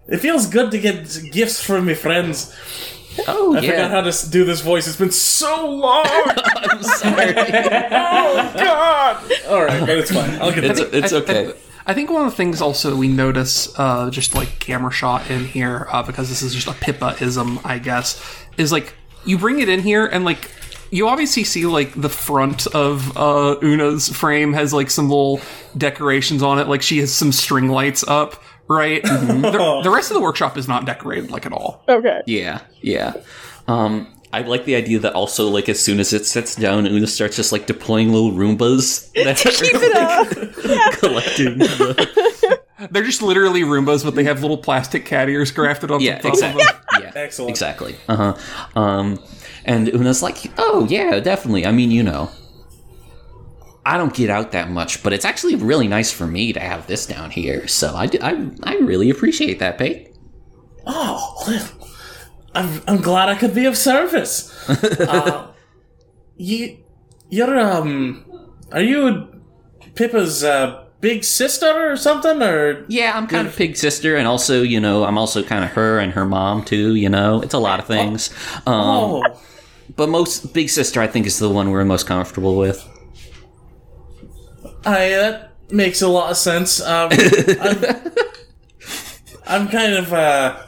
It 0.08 0.18
feels 0.18 0.46
good 0.46 0.70
to 0.70 0.78
get 0.78 1.04
gifts 1.32 1.60
from 1.60 1.86
my 1.86 1.94
friends. 1.94 2.54
oh 3.26 3.54
yeah. 3.54 3.58
I 3.58 3.62
forgot 3.70 3.90
how 3.90 4.00
to 4.02 4.30
do 4.30 4.44
this 4.44 4.60
voice. 4.60 4.86
It's 4.86 4.96
been 4.96 5.10
so 5.10 5.68
long. 5.68 6.06
I'm 6.08 6.82
sorry. 6.82 7.34
oh 7.36 8.52
God! 8.56 9.32
All 9.48 9.64
right, 9.64 9.80
but 9.80 9.98
it's 9.98 10.12
fine. 10.12 10.30
I'll 10.40 10.52
get 10.52 10.64
It's 10.64 10.80
it. 10.80 10.94
it's 10.94 11.12
okay. 11.12 11.48
I 11.48 11.52
think 11.94 12.10
one 12.10 12.24
of 12.24 12.30
the 12.30 12.36
things 12.36 12.60
also 12.60 12.96
we 12.96 13.08
notice, 13.08 13.72
uh, 13.78 14.10
just 14.10 14.34
like 14.34 14.58
camera 14.58 14.90
shot 14.90 15.30
in 15.30 15.44
here, 15.44 15.86
uh, 15.90 16.02
because 16.02 16.28
this 16.28 16.42
is 16.42 16.54
just 16.54 16.66
a 16.66 16.72
Pippa-ism, 16.72 17.60
I 17.64 17.78
guess, 17.78 18.20
is 18.56 18.72
like 18.72 18.94
you 19.24 19.38
bring 19.38 19.60
it 19.60 19.68
in 19.68 19.80
here 19.80 20.06
and 20.06 20.24
like 20.24 20.50
you 20.90 21.08
obviously 21.08 21.44
see 21.44 21.66
like 21.66 22.00
the 22.00 22.08
front 22.08 22.66
of 22.68 23.16
uh, 23.16 23.56
Una's 23.62 24.08
frame 24.08 24.52
has 24.52 24.72
like 24.72 24.90
some 24.90 25.08
little 25.08 25.40
decorations 25.76 26.42
on 26.42 26.58
it, 26.58 26.68
like 26.68 26.82
she 26.82 26.98
has 26.98 27.12
some 27.12 27.32
string 27.32 27.68
lights 27.68 28.04
up, 28.06 28.42
right? 28.68 29.02
the, 29.02 29.80
the 29.82 29.90
rest 29.90 30.10
of 30.10 30.14
the 30.14 30.20
workshop 30.20 30.56
is 30.56 30.68
not 30.68 30.86
decorated 30.86 31.30
like 31.30 31.46
at 31.46 31.52
all. 31.52 31.82
Okay. 31.88 32.22
Yeah, 32.26 32.62
yeah. 32.80 33.14
Um, 33.68 34.12
I 34.32 34.42
like 34.42 34.64
the 34.64 34.74
idea 34.74 34.98
that 34.98 35.14
also 35.14 35.48
like 35.48 35.68
as 35.68 35.80
soon 35.80 36.00
as 36.00 36.12
it 36.12 36.26
sets 36.26 36.54
down, 36.56 36.86
Una 36.86 37.06
starts 37.06 37.36
just 37.36 37.52
like 37.52 37.66
deploying 37.66 38.12
little 38.12 38.32
Roombas 38.32 39.10
that 39.24 39.36
Keep 39.38 39.74
are 39.74 39.84
it 39.84 39.96
up. 39.96 40.92
collecting. 40.98 41.58
The, 42.78 42.88
They're 42.90 43.04
just 43.04 43.22
literally 43.22 43.62
Roombas, 43.62 44.04
but 44.04 44.14
they 44.14 44.24
have 44.24 44.42
little 44.42 44.58
plastic 44.58 45.06
cat 45.06 45.30
ears 45.30 45.50
grafted 45.50 45.90
on 45.90 46.00
yeah, 46.00 46.18
top 46.18 46.34
exactly. 46.34 46.62
of 46.62 46.68
them. 46.68 47.02
Yeah, 47.02 47.12
Excellent. 47.22 47.48
Exactly. 47.50 47.96
Uh 48.06 48.34
huh. 48.34 48.78
Um, 48.80 49.18
and 49.64 49.88
Una's 49.88 50.22
like, 50.22 50.36
oh 50.58 50.86
yeah, 50.90 51.18
definitely. 51.20 51.64
I 51.64 51.72
mean, 51.72 51.90
you 51.90 52.02
know. 52.02 52.30
I 53.86 53.96
don't 53.96 54.12
get 54.12 54.28
out 54.30 54.50
that 54.52 54.68
much, 54.68 55.02
but 55.02 55.12
it's 55.12 55.24
actually 55.24 55.54
really 55.54 55.86
nice 55.88 56.10
for 56.10 56.26
me 56.26 56.52
to 56.52 56.60
have 56.60 56.86
this 56.88 57.06
down 57.06 57.30
here. 57.30 57.66
So 57.68 57.94
I, 57.94 58.06
do- 58.06 58.18
I, 58.20 58.50
I 58.64 58.74
really 58.78 59.08
appreciate 59.10 59.60
that, 59.60 59.78
Pate. 59.78 60.14
Oh, 60.86 61.44
well, 61.46 61.85
I'm, 62.56 62.82
I'm 62.88 62.96
glad 63.02 63.28
I 63.28 63.34
could 63.36 63.54
be 63.54 63.66
of 63.66 63.76
service. 63.76 64.52
uh, 65.00 65.52
you, 66.36 66.78
you're, 67.30 67.58
um, 67.58 68.24
are 68.72 68.82
you 68.82 69.28
Pippa's, 69.94 70.42
uh, 70.44 70.84
big 71.00 71.22
sister 71.24 71.90
or 71.92 71.96
something, 71.96 72.42
or? 72.42 72.84
Yeah, 72.88 73.12
I'm 73.14 73.26
kind 73.26 73.46
of 73.46 73.54
Pig 73.54 73.76
sister, 73.76 74.16
and 74.16 74.26
also, 74.26 74.62
you 74.62 74.80
know, 74.80 75.04
I'm 75.04 75.18
also 75.18 75.42
kind 75.42 75.62
of 75.64 75.70
her 75.72 75.98
and 75.98 76.12
her 76.14 76.24
mom 76.24 76.64
too. 76.64 76.94
You 76.94 77.08
know, 77.08 77.42
it's 77.42 77.54
a 77.54 77.58
lot 77.58 77.78
of 77.78 77.86
things. 77.86 78.30
Um, 78.66 78.74
Oh, 78.74 79.40
But 79.94 80.08
most 80.08 80.52
Big 80.52 80.68
Sister, 80.68 81.00
I 81.00 81.06
think, 81.06 81.26
is 81.26 81.38
the 81.38 81.48
one 81.48 81.70
we're 81.70 81.84
most 81.84 82.06
comfortable 82.06 82.56
with. 82.56 82.82
I, 84.84 85.08
that 85.10 85.52
makes 85.70 86.02
a 86.02 86.08
lot 86.08 86.30
of 86.30 86.36
sense. 86.36 86.80
Um, 86.80 87.10
I'm, 87.60 88.12
I'm 89.46 89.68
kind 89.68 89.94
of, 89.94 90.12
uh, 90.12 90.62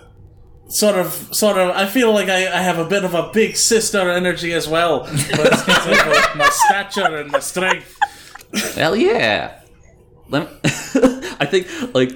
sort 0.69 0.97
of, 0.97 1.13
sort 1.33 1.59
of, 1.59 1.71
I 1.71 1.87
feel 1.87 2.13
like 2.13 2.29
I, 2.29 2.47
I 2.47 2.61
have 2.61 2.79
a 2.79 2.85
bit 2.85 3.05
of 3.05 3.15
a 3.15 3.31
big 3.33 3.57
sister 3.57 4.11
energy 4.11 4.53
as 4.53 4.69
well, 4.69 5.01
but 5.01 5.13
it's 5.41 5.63
of 5.69 6.37
my 6.37 6.49
stature 6.51 7.17
and 7.17 7.31
my 7.31 7.41
strength. 7.41 7.99
Hell 8.75 8.97
yeah! 8.97 9.61
Let 10.29 10.49
I 11.41 11.47
think 11.47 11.67
like 11.95 12.11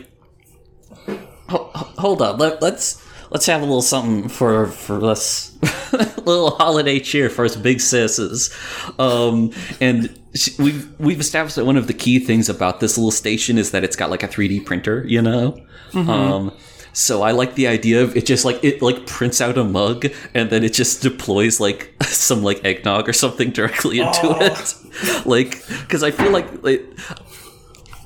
ho- 1.48 1.70
ho- 1.74 1.92
hold 1.98 2.22
on. 2.22 2.38
Let, 2.38 2.62
let's 2.62 3.06
let's 3.30 3.46
have 3.46 3.60
a 3.62 3.64
little 3.64 3.82
something 3.82 4.28
for 4.28 4.66
for 4.66 5.04
us. 5.04 5.50
little 6.24 6.50
holiday 6.52 7.00
cheer 7.00 7.28
for 7.28 7.44
us 7.44 7.56
big 7.56 7.78
sisses. 7.78 8.50
Um, 8.98 9.52
and 9.80 10.18
she, 10.34 10.52
we've 10.58 10.98
we've 10.98 11.20
established 11.20 11.56
that 11.56 11.64
one 11.66 11.76
of 11.76 11.86
the 11.86 11.94
key 11.94 12.18
things 12.18 12.48
about 12.48 12.80
this 12.80 12.96
little 12.96 13.10
station 13.10 13.58
is 13.58 13.72
that 13.72 13.84
it's 13.84 13.96
got 13.96 14.10
like 14.10 14.22
a 14.22 14.28
3D 14.28 14.64
printer. 14.64 15.04
You 15.06 15.22
know. 15.22 15.60
Um, 15.94 16.52
so 16.92 17.22
I 17.22 17.30
like 17.32 17.54
the 17.54 17.66
idea 17.66 18.02
of 18.02 18.16
it 18.16 18.26
just 18.26 18.44
like 18.44 18.62
it 18.62 18.82
like 18.82 19.06
prints 19.06 19.40
out 19.40 19.56
a 19.56 19.64
mug 19.64 20.06
and 20.34 20.50
then 20.50 20.62
it 20.62 20.72
just 20.72 21.02
deploys 21.02 21.58
like 21.58 21.94
some 22.02 22.42
like 22.42 22.64
eggnog 22.64 23.08
or 23.08 23.12
something 23.12 23.50
directly 23.50 24.00
into 24.00 24.36
it. 24.40 24.74
Like 25.26 25.62
cuz 25.88 26.02
I 26.02 26.10
feel 26.10 26.30
like 26.30 26.62
like 26.62 26.84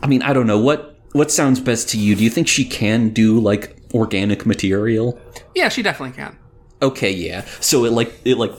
I 0.02 0.06
mean, 0.06 0.22
I 0.22 0.32
don't 0.32 0.46
know 0.46 0.58
what 0.58 0.98
what 1.12 1.32
sounds 1.32 1.58
best 1.60 1.88
to 1.90 1.98
you. 1.98 2.14
Do 2.14 2.22
you 2.22 2.30
think 2.30 2.46
she 2.46 2.64
can 2.64 3.08
do 3.08 3.40
like 3.40 3.76
organic 3.92 4.46
material? 4.46 5.18
Yeah, 5.54 5.68
she 5.68 5.82
definitely 5.82 6.14
can. 6.14 6.38
Okay, 6.80 7.10
yeah. 7.10 7.44
So 7.60 7.84
it 7.86 7.92
like 7.92 8.12
it 8.24 8.38
like 8.38 8.52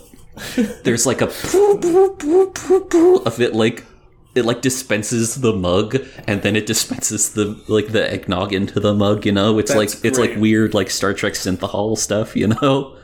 there's 0.83 1.05
like 1.05 1.21
a 1.21 1.27
of 3.25 3.39
it 3.39 3.55
like 3.55 3.85
it 4.37 4.45
like 4.45 4.61
dispenses 4.61 5.35
the 5.35 5.53
mug 5.53 5.97
and 6.25 6.41
then 6.41 6.55
it 6.55 6.65
dispenses 6.65 7.33
the 7.33 7.59
like 7.67 7.87
the 7.89 8.11
eggnog 8.11 8.53
into 8.53 8.79
the 8.79 8.93
mug, 8.93 9.25
you 9.25 9.31
know? 9.31 9.57
It's 9.59 9.73
That's 9.73 9.95
like 9.95 10.05
it's 10.05 10.19
like 10.19 10.35
weird 10.37 10.73
like 10.73 10.89
Star 10.89 11.13
Trek 11.13 11.33
synthahol 11.33 11.97
stuff, 11.97 12.35
you 12.35 12.47
know? 12.47 12.95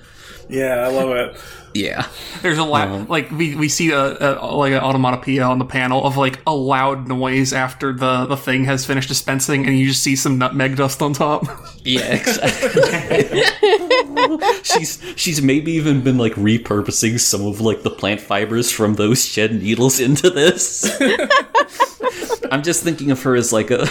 Yeah, 0.50 0.86
I 0.86 0.88
love 0.88 1.10
it. 1.10 1.38
Yeah. 1.74 2.08
There's 2.42 2.58
a 2.58 2.64
la- 2.64 2.84
um, 2.84 3.08
like 3.08 3.32
we, 3.32 3.56
we 3.56 3.68
see 3.70 3.92
a, 3.92 4.00
a 4.40 4.56
like 4.56 4.74
an 4.74 4.82
automatopoeia 4.82 5.48
on 5.48 5.60
the 5.60 5.66
panel 5.66 6.06
of 6.06 6.18
like 6.18 6.40
a 6.46 6.54
loud 6.54 7.08
noise 7.08 7.52
after 7.54 7.94
the 7.94 8.26
the 8.26 8.38
thing 8.38 8.66
has 8.66 8.86
finished 8.86 9.08
dispensing, 9.10 9.66
and 9.66 9.78
you 9.78 9.88
just 9.88 10.04
see 10.04 10.16
some 10.16 10.38
nutmeg 10.38 10.76
dust 10.76 11.02
on 11.02 11.14
top. 11.14 11.46
Yeah, 11.86 12.14
exactly. 12.14 13.44
she's 14.64 15.04
she's 15.18 15.42
maybe 15.42 15.74
even 15.74 16.02
been 16.02 16.18
like 16.18 16.32
repurposing 16.36 17.20
some 17.20 17.46
of 17.46 17.60
like 17.60 17.84
the 17.84 17.90
plant 17.90 18.22
fibers 18.22 18.72
from 18.72 18.94
those 18.96 19.26
shed 19.26 19.54
needles 19.54 20.00
into 20.00 20.30
this. 20.30 20.86
I'm 22.52 22.64
just 22.64 22.84
thinking 22.84 23.12
of 23.12 23.22
her 23.24 23.36
as 23.36 23.52
like 23.52 23.70
a 23.70 23.86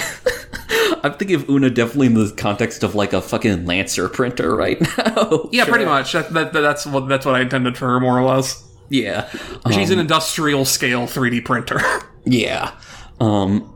I'm 1.03 1.15
thinking 1.15 1.37
of 1.37 1.49
Una 1.49 1.69
definitely 1.71 2.07
in 2.09 2.15
the 2.15 2.33
context 2.37 2.83
of 2.83 2.95
like 2.95 3.13
a 3.13 3.21
fucking 3.21 3.67
Lancer 3.67 4.09
printer 4.09 4.55
right 4.55 4.81
now. 4.99 5.49
yeah, 5.53 5.65
pretty 5.65 5.85
much. 5.85 6.13
That, 6.13 6.33
that, 6.33 6.53
that's 6.53 6.87
what 6.87 7.09
that's 7.09 7.27
what 7.27 7.35
I 7.35 7.41
intended 7.41 7.77
for 7.77 7.89
her 7.89 8.01
more 8.01 8.19
or 8.19 8.23
less. 8.25 8.63
Yeah. 8.89 9.29
She's 9.73 9.91
an 9.91 9.99
industrial 9.99 10.65
scale 10.65 11.07
3D 11.07 11.45
printer. 11.45 11.81
Yeah. 12.25 12.71
Um 13.19 13.72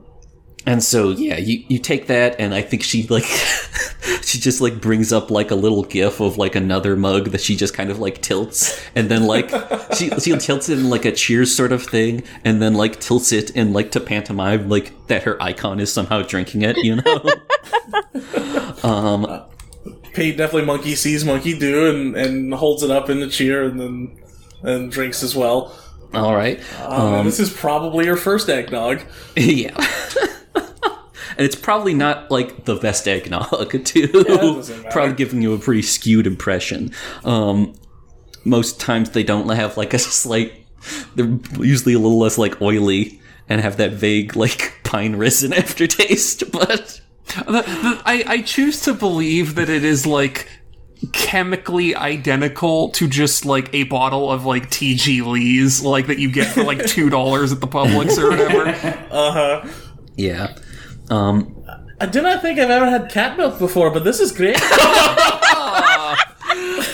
and 0.66 0.82
so 0.82 1.10
yeah, 1.10 1.38
you, 1.38 1.64
you 1.68 1.78
take 1.78 2.08
that 2.08 2.36
and 2.38 2.54
I 2.54 2.62
think 2.62 2.82
she 2.82 3.06
like 3.06 3.24
she 4.22 4.38
just 4.38 4.60
like 4.60 4.80
brings 4.80 5.12
up 5.12 5.30
like 5.30 5.50
a 5.50 5.54
little 5.54 5.84
gif 5.84 6.20
of 6.20 6.36
like 6.38 6.54
another 6.54 6.96
mug 6.96 7.30
that 7.30 7.40
she 7.40 7.56
just 7.56 7.72
kind 7.74 7.90
of 7.90 7.98
like 7.98 8.20
tilts 8.20 8.80
and 8.94 9.08
then 9.08 9.26
like 9.26 9.50
she 9.94 10.10
she 10.18 10.36
tilts 10.36 10.68
it 10.68 10.78
in 10.78 10.90
like 10.90 11.04
a 11.04 11.12
cheers 11.12 11.54
sort 11.54 11.72
of 11.72 11.84
thing 11.84 12.22
and 12.44 12.60
then 12.60 12.74
like 12.74 13.00
tilts 13.00 13.32
it 13.32 13.50
in 13.50 13.72
like 13.72 13.92
to 13.92 14.00
pantomime 14.00 14.68
like 14.68 14.92
that 15.06 15.22
her 15.22 15.40
icon 15.42 15.80
is 15.80 15.92
somehow 15.92 16.22
drinking 16.22 16.62
it, 16.62 16.76
you 16.78 16.96
know? 16.96 17.24
Pate 20.12 20.36
definitely 20.36 20.64
monkey 20.64 20.94
sees, 20.94 21.24
monkey 21.24 21.58
do, 21.58 21.90
and, 21.90 22.16
and 22.16 22.54
holds 22.54 22.82
it 22.82 22.90
up 22.90 23.10
in 23.10 23.20
the 23.20 23.28
cheer, 23.28 23.64
and 23.64 23.78
then 23.78 24.18
and 24.62 24.90
drinks 24.90 25.22
as 25.22 25.36
well. 25.36 25.76
All 26.14 26.34
right. 26.34 26.58
Um, 26.80 27.14
and 27.14 27.28
this 27.28 27.38
is 27.38 27.52
probably 27.52 28.06
her 28.06 28.16
first 28.16 28.48
eggnog. 28.48 29.02
yeah. 29.36 29.76
And 31.36 31.44
it's 31.44 31.54
probably 31.56 31.94
not 31.94 32.30
like 32.30 32.64
the 32.64 32.76
best 32.76 33.06
eggnog, 33.06 33.70
too. 33.84 34.06
doesn't 34.08 34.90
probably 34.90 35.14
giving 35.14 35.42
you 35.42 35.52
a 35.54 35.58
pretty 35.58 35.82
skewed 35.82 36.26
impression. 36.26 36.92
Um, 37.24 37.74
most 38.44 38.80
times 38.80 39.10
they 39.10 39.22
don't 39.24 39.48
have 39.48 39.76
like 39.76 39.92
a 39.94 39.98
slight. 39.98 40.52
They're 41.14 41.38
usually 41.60 41.94
a 41.94 41.98
little 41.98 42.18
less 42.18 42.38
like 42.38 42.60
oily 42.62 43.20
and 43.48 43.60
have 43.60 43.76
that 43.78 43.92
vague 43.92 44.36
like 44.36 44.80
pine 44.84 45.16
resin 45.16 45.52
aftertaste, 45.52 46.50
but. 46.52 47.00
The- 47.26 47.42
the- 47.52 48.02
I, 48.06 48.24
I 48.26 48.42
choose 48.42 48.80
to 48.82 48.94
believe 48.94 49.56
that 49.56 49.68
it 49.68 49.82
is 49.84 50.06
like 50.06 50.48
chemically 51.12 51.94
identical 51.94 52.88
to 52.90 53.08
just 53.08 53.44
like 53.44 53.68
a 53.74 53.82
bottle 53.84 54.30
of 54.30 54.46
like 54.46 54.70
TG 54.70 55.24
Lee's, 55.26 55.82
like 55.82 56.06
that 56.06 56.18
you 56.18 56.30
get 56.30 56.46
for 56.54 56.62
like 56.64 56.86
two 56.86 57.10
dollars 57.10 57.52
at 57.52 57.60
the 57.60 57.66
Publix 57.66 58.16
or 58.16 58.30
whatever. 58.30 58.68
Uh 59.10 59.32
huh. 59.32 59.68
Yeah. 60.16 60.56
Um, 61.10 61.64
I 62.00 62.06
do 62.06 62.20
not 62.20 62.42
think 62.42 62.58
I've 62.58 62.70
ever 62.70 62.90
had 62.90 63.10
cat 63.10 63.38
milk 63.38 63.58
before, 63.58 63.90
but 63.90 64.04
this 64.04 64.20
is 64.20 64.32
great. 64.32 64.56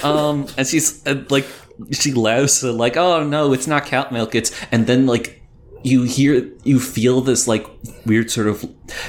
um, 0.05 0.47
and 0.57 0.67
she's 0.67 1.05
uh, 1.07 1.25
like, 1.29 1.47
she 1.91 2.13
laughs 2.13 2.63
uh, 2.63 2.73
like, 2.73 2.97
"Oh 2.97 3.25
no, 3.25 3.53
it's 3.53 3.67
not 3.67 3.87
cat 3.87 4.13
milk. 4.13 4.35
It's," 4.35 4.53
and 4.71 4.87
then 4.87 5.07
like, 5.07 5.43
you 5.83 6.05
hear, 6.05 6.49
you 6.63 6.79
feel 6.79 7.21
this 7.21 7.49
like 7.49 7.67
weird 8.07 8.31
sort 8.31 8.47
of 8.47 8.65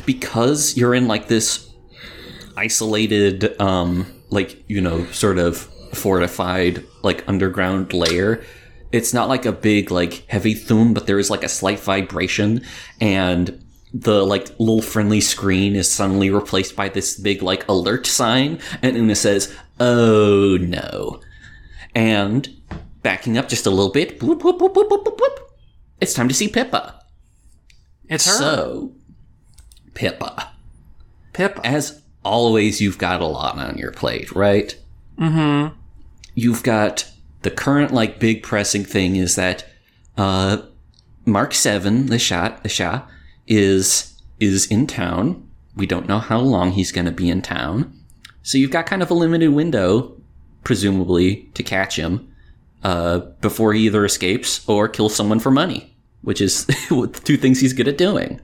because 0.06 0.76
you're 0.76 0.96
in 0.96 1.08
like 1.08 1.28
this 1.28 1.72
isolated, 2.58 3.60
um, 3.62 4.08
like 4.30 4.64
you 4.68 4.82
know, 4.82 5.06
sort 5.08 5.38
of 5.38 5.58
fortified 5.94 6.84
like 7.04 7.24
underground 7.28 7.94
layer. 7.94 8.44
It's 8.92 9.14
not 9.14 9.30
like 9.30 9.46
a 9.46 9.52
big 9.52 9.92
like 9.92 10.26
heavy 10.28 10.56
thum, 10.56 10.96
but 10.96 11.06
there 11.06 11.20
is 11.20 11.30
like 11.30 11.44
a 11.44 11.50
slight 11.50 11.80
vibration 11.80 12.64
and. 13.00 13.63
The 13.94 14.26
like 14.26 14.50
little 14.60 14.82
friendly 14.82 15.22
screen 15.22 15.76
is 15.76 15.92
suddenly 15.92 16.30
replaced 16.30 16.76
by 16.76 16.90
this 16.90 17.18
big 17.18 17.44
like 17.44 17.68
alert 17.68 18.08
sign, 18.08 18.60
and 18.82 19.12
it 19.12 19.16
says, 19.16 19.56
"Oh 19.80 20.58
no!" 20.60 21.22
And 21.94 22.50
backing 23.04 23.38
up 23.38 23.50
just 23.50 23.68
a 23.68 23.70
little 23.70 23.92
bit, 23.92 24.24
whoop, 24.24 24.44
whoop, 24.44 24.60
whoop. 24.60 25.52
it's 26.02 26.14
time 26.14 26.28
to 26.28 26.34
see 26.34 26.48
Pippa. 26.48 27.04
It's 28.10 28.26
her. 28.26 28.34
So, 28.34 28.94
Pippa, 29.94 30.54
Pip. 31.34 31.60
as 31.64 32.02
always, 32.24 32.82
you've 32.82 32.98
got 32.98 33.22
a 33.22 33.26
lot 33.26 33.58
on 33.58 33.78
your 33.78 33.92
plate, 33.92 34.32
right? 34.32 34.76
Mm-hmm. 35.20 35.76
You've 36.34 36.64
got 36.64 37.10
the 37.44 37.52
current 37.52 37.94
like 37.94 38.20
big 38.20 38.42
pressing 38.42 38.86
thing 38.86 39.18
is 39.18 39.36
that 39.36 39.66
uh, 40.18 40.58
Mark 41.26 41.54
Seven, 41.54 42.08
the 42.08 42.20
shot, 42.20 42.64
the 42.64 42.70
Shah, 42.70 43.04
is 43.48 44.20
is 44.40 44.66
in 44.68 44.88
town. 44.88 45.48
We 45.76 45.86
don't 45.86 46.08
know 46.08 46.20
how 46.20 46.40
long 46.40 46.72
he's 46.72 46.92
going 46.92 47.06
to 47.06 47.12
be 47.12 47.30
in 47.30 47.42
town, 47.42 47.94
so 48.44 48.58
you've 48.58 48.72
got 48.72 48.86
kind 48.86 49.02
of 49.02 49.10
a 49.10 49.14
limited 49.16 49.50
window, 49.50 50.16
presumably, 50.64 51.50
to 51.56 51.64
catch 51.64 51.96
him 51.98 52.28
uh, 52.84 53.20
before 53.42 53.74
he 53.74 53.86
either 53.86 54.06
escapes 54.06 54.68
or 54.68 54.88
kills 54.88 55.16
someone 55.16 55.40
for 55.40 55.50
money, 55.52 55.96
which 56.22 56.42
is 56.42 56.66
two 56.90 57.38
things 57.38 57.60
he's 57.60 57.74
good 57.74 57.88
at 57.88 57.98
doing. 57.98 58.40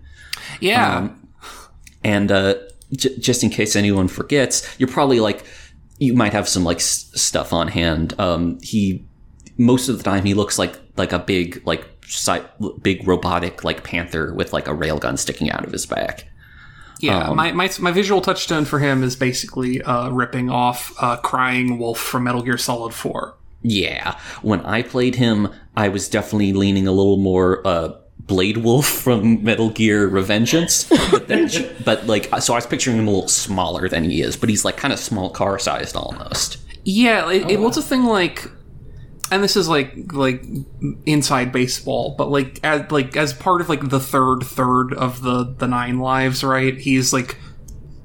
Yeah. 0.60 0.98
Um, 0.98 1.28
And 2.04 2.32
uh, 2.32 2.56
j- 2.94 3.18
just 3.20 3.44
in 3.44 3.50
case 3.50 3.76
anyone 3.76 4.08
forgets, 4.08 4.68
you're 4.80 4.90
probably 4.90 5.20
like, 5.20 5.44
you 6.00 6.14
might 6.14 6.32
have 6.34 6.48
some 6.48 6.64
like 6.64 6.78
s- 6.78 7.12
stuff 7.14 7.52
on 7.54 7.68
hand. 7.68 8.14
Um, 8.20 8.58
he 8.62 9.06
most 9.58 9.90
of 9.90 9.98
the 9.98 10.04
time 10.04 10.24
he 10.24 10.34
looks 10.34 10.58
like 10.58 10.80
like 10.96 11.12
a 11.12 11.20
big 11.20 11.62
like 11.68 11.86
si- 12.10 12.42
big 12.82 13.08
robotic 13.08 13.64
like 13.64 13.84
panther 13.84 14.34
with 14.34 14.52
like 14.52 14.68
a 14.68 14.72
railgun 14.72 15.18
sticking 15.18 15.50
out 15.52 15.64
of 15.64 15.72
his 15.72 15.86
back. 15.86 16.26
yeah. 17.00 17.30
um, 17.30 17.38
my, 17.38 17.52
my 17.52 17.70
my 17.80 17.92
visual 17.92 18.22
touchstone 18.22 18.66
for 18.66 18.80
him 18.80 19.04
is 19.04 19.16
basically 19.16 19.82
uh, 19.84 20.10
ripping 20.10 20.50
off 20.50 20.94
uh, 21.00 21.18
Crying 21.18 21.78
Wolf 21.78 22.00
from 22.00 22.24
Metal 22.24 22.42
Gear 22.42 22.58
Solid 22.58 22.94
Four. 22.94 23.36
Yeah, 23.62 24.18
when 24.42 24.62
I 24.62 24.84
played 24.84 25.16
him, 25.16 25.50
I 25.76 25.90
was 25.90 26.08
definitely 26.08 26.54
leaning 26.54 26.88
a 26.88 26.92
little 26.94 27.18
more 27.18 27.66
uh, 27.68 27.94
Blade 28.20 28.58
Wolf 28.58 28.88
from 28.88 29.44
Metal 29.44 29.70
Gear 29.70 30.10
Revengeance, 30.10 30.90
but, 31.12 31.28
then, 31.28 31.50
but 31.86 32.08
like 32.08 32.30
so 32.42 32.54
I 32.54 32.58
was 32.58 32.66
picturing 32.66 32.98
him 32.98 33.08
a 33.08 33.12
little 33.12 33.28
smaller 33.28 33.90
than 33.90 34.04
he 34.04 34.22
is, 34.22 34.38
but 34.38 34.50
he's 34.50 34.64
like 34.64 34.78
kind 34.78 34.94
of 34.94 35.00
small 35.00 35.30
car 35.30 35.60
sized 35.60 35.96
almost. 35.96 36.58
Yeah, 36.86 37.30
it, 37.32 37.52
it 37.52 37.60
was 37.60 37.76
a 37.78 37.82
thing 37.82 38.06
like, 38.06 38.50
and 39.32 39.44
this 39.44 39.56
is 39.56 39.68
like 39.68 40.14
like 40.14 40.44
inside 41.06 41.52
baseball, 41.52 42.16
but 42.18 42.30
like 42.30 42.60
as 42.64 42.90
like 42.92 43.16
as 43.16 43.34
part 43.34 43.62
of 43.62 43.70
like 43.70 43.90
the 43.90 44.00
third 44.00 44.42
third 44.44 44.94
of 44.94 45.22
the 45.22 45.44
the 45.58 45.68
nine 45.68 46.00
lives, 46.00 46.44
right? 46.44 46.78
He's 46.78 47.14
like 47.14 47.38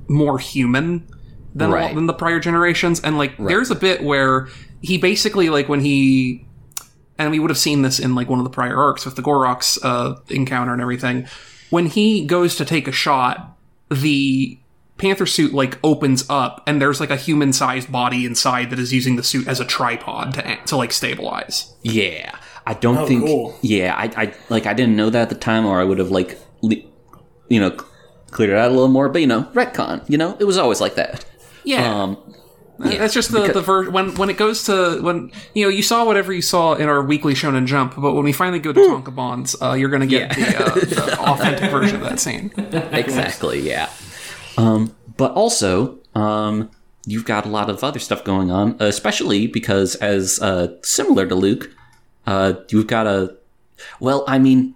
more 0.09 0.39
human 0.39 1.09
than 1.55 1.71
Right. 1.71 1.95
than 1.95 2.07
the 2.07 2.13
prior 2.15 2.41
generations, 2.41 3.01
and 3.01 3.17
like 3.17 3.37
there's 3.39 3.71
a 3.71 3.75
bit 3.77 4.03
where 4.03 4.49
he 4.83 4.99
basically 4.99 5.49
like 5.51 5.69
when 5.69 5.81
he. 5.81 6.47
And 7.17 7.31
we 7.31 7.39
would 7.39 7.51
have 7.51 7.59
seen 7.59 7.83
this 7.83 8.01
in 8.01 8.17
like 8.17 8.29
one 8.29 8.41
of 8.41 8.45
the 8.45 8.51
prior 8.51 8.77
arcs 8.77 9.05
with 9.05 9.15
the 9.15 9.23
Gorox 9.23 9.79
uh, 9.85 10.17
encounter 10.31 10.73
and 10.73 10.83
everything. 10.83 11.29
When 11.71 11.87
he 11.87 12.27
goes 12.27 12.57
to 12.57 12.65
take 12.65 12.89
a 12.89 12.93
shot, 12.93 13.57
the 13.89 14.59
panther 14.97 15.27
suit 15.27 15.53
like 15.53 15.79
opens 15.83 16.25
up 16.31 16.63
and 16.67 16.81
there's 16.81 17.01
like 17.01 17.11
a 17.11 17.17
human 17.17 17.53
sized 17.53 17.91
body 17.91 18.25
inside 18.25 18.71
that 18.71 18.79
is 18.79 18.93
using 18.93 19.17
the 19.17 19.23
suit 19.23 19.49
as 19.49 19.59
a 19.61 19.65
tripod 19.65 20.35
to 20.35 20.57
to 20.67 20.77
like 20.77 20.93
stabilize 20.93 21.75
Yeah, 21.83 22.37
I 22.67 22.75
don't 22.75 22.99
Oh, 22.99 23.07
think. 23.07 23.25
cool. 23.25 23.59
Yeah, 23.61 23.95
I, 23.97 24.05
I 24.25 24.35
like 24.49 24.67
I 24.67 24.73
didn't 24.75 24.97
know 24.97 25.11
that 25.11 25.23
at 25.23 25.29
the 25.31 25.35
time, 25.35 25.67
or 25.67 25.81
I 25.81 25.85
would 25.85 25.99
have 25.99 26.11
like, 26.11 26.39
le- 26.63 26.77
you 27.49 27.61
know, 27.61 27.71
c- 27.71 27.85
cleared 28.31 28.51
it 28.51 28.57
out 28.57 28.71
a 28.71 28.75
little 28.75 28.89
more. 28.89 29.09
But 29.09 29.21
you 29.21 29.27
know, 29.27 29.43
retcon. 29.53 30.09
You 30.09 30.17
know, 30.19 30.37
it 30.39 30.45
was 30.45 30.57
always 30.57 30.81
like 30.81 30.95
that. 30.95 31.25
yeah 31.65 32.03
Um, 32.03 32.17
that's 32.79 33.15
just 33.15 33.31
the 33.33 33.53
the 33.53 33.61
ver- 33.61 33.91
when 33.91 34.15
when 34.17 34.31
it 34.31 34.37
goes 34.37 34.65
to 34.65 35.01
when 35.03 35.31
you 35.55 35.65
know 35.65 35.69
you 35.71 35.83
saw 35.83 36.05
whatever 36.05 36.33
you 36.33 36.43
saw 36.43 36.75
in 36.75 36.89
our 36.89 37.03
weekly 37.03 37.33
shonen 37.35 37.67
jump 37.67 37.95
but 37.97 38.15
when 38.15 38.25
we 38.25 38.33
finally 38.33 38.59
go 38.59 38.73
to 38.73 38.81
tankobons 38.81 39.55
uh, 39.63 39.75
you're 39.75 39.89
gonna 39.91 40.07
get 40.09 40.31
the, 40.35 40.43
uh, 40.59 40.75
the 40.75 41.19
authentic 41.31 41.71
version 41.71 41.97
of 41.97 42.03
that 42.03 42.19
scene 42.19 42.53
exactly. 42.93 43.61
Yeah. 43.61 43.89
Um, 44.57 44.95
but 45.17 45.33
also, 45.33 45.99
um, 46.15 46.71
you've 47.07 47.25
got 47.25 47.47
a 47.47 47.49
lot 47.49 47.71
of 47.71 47.83
other 47.83 47.99
stuff 47.99 48.25
going 48.25 48.51
on, 48.51 48.77
especially 48.81 49.47
because 49.47 49.95
as 49.97 50.41
uh, 50.41 50.77
similar 50.83 51.27
to 51.27 51.35
Luke, 51.35 51.71
uh, 52.27 52.55
you've 52.69 52.87
got 52.87 53.07
a. 53.07 53.37
Well, 54.01 54.25
I 54.27 54.39
mean. 54.39 54.75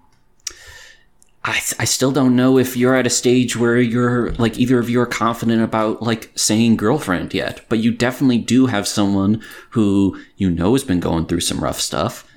I, 1.45 1.61
I 1.79 1.85
still 1.85 2.11
don't 2.11 2.37
know 2.37 2.59
if 2.59 2.77
you're 2.77 2.97
at 2.97 3.07
a 3.07 3.11
stage 3.11 3.57
where 3.57 3.79
you're 3.79 4.33
like 4.33 4.59
either 4.59 4.79
of 4.79 4.91
you 4.91 5.01
are 5.01 5.07
confident 5.07 5.63
about 5.63 6.03
like 6.03 6.31
saying 6.35 6.77
girlfriend 6.77 7.33
yet, 7.33 7.65
but 7.71 7.79
you 7.79 7.91
definitely 7.93 8.39
do 8.39 8.67
have 8.67 8.87
someone 8.87 9.41
who 9.71 10.21
you 10.37 10.51
know 10.51 10.73
has 10.73 10.85
been 10.85 11.01
going 11.01 11.25
through 11.25 11.41
some 11.41 11.61
rough 11.61 11.81
stuff 11.81 12.29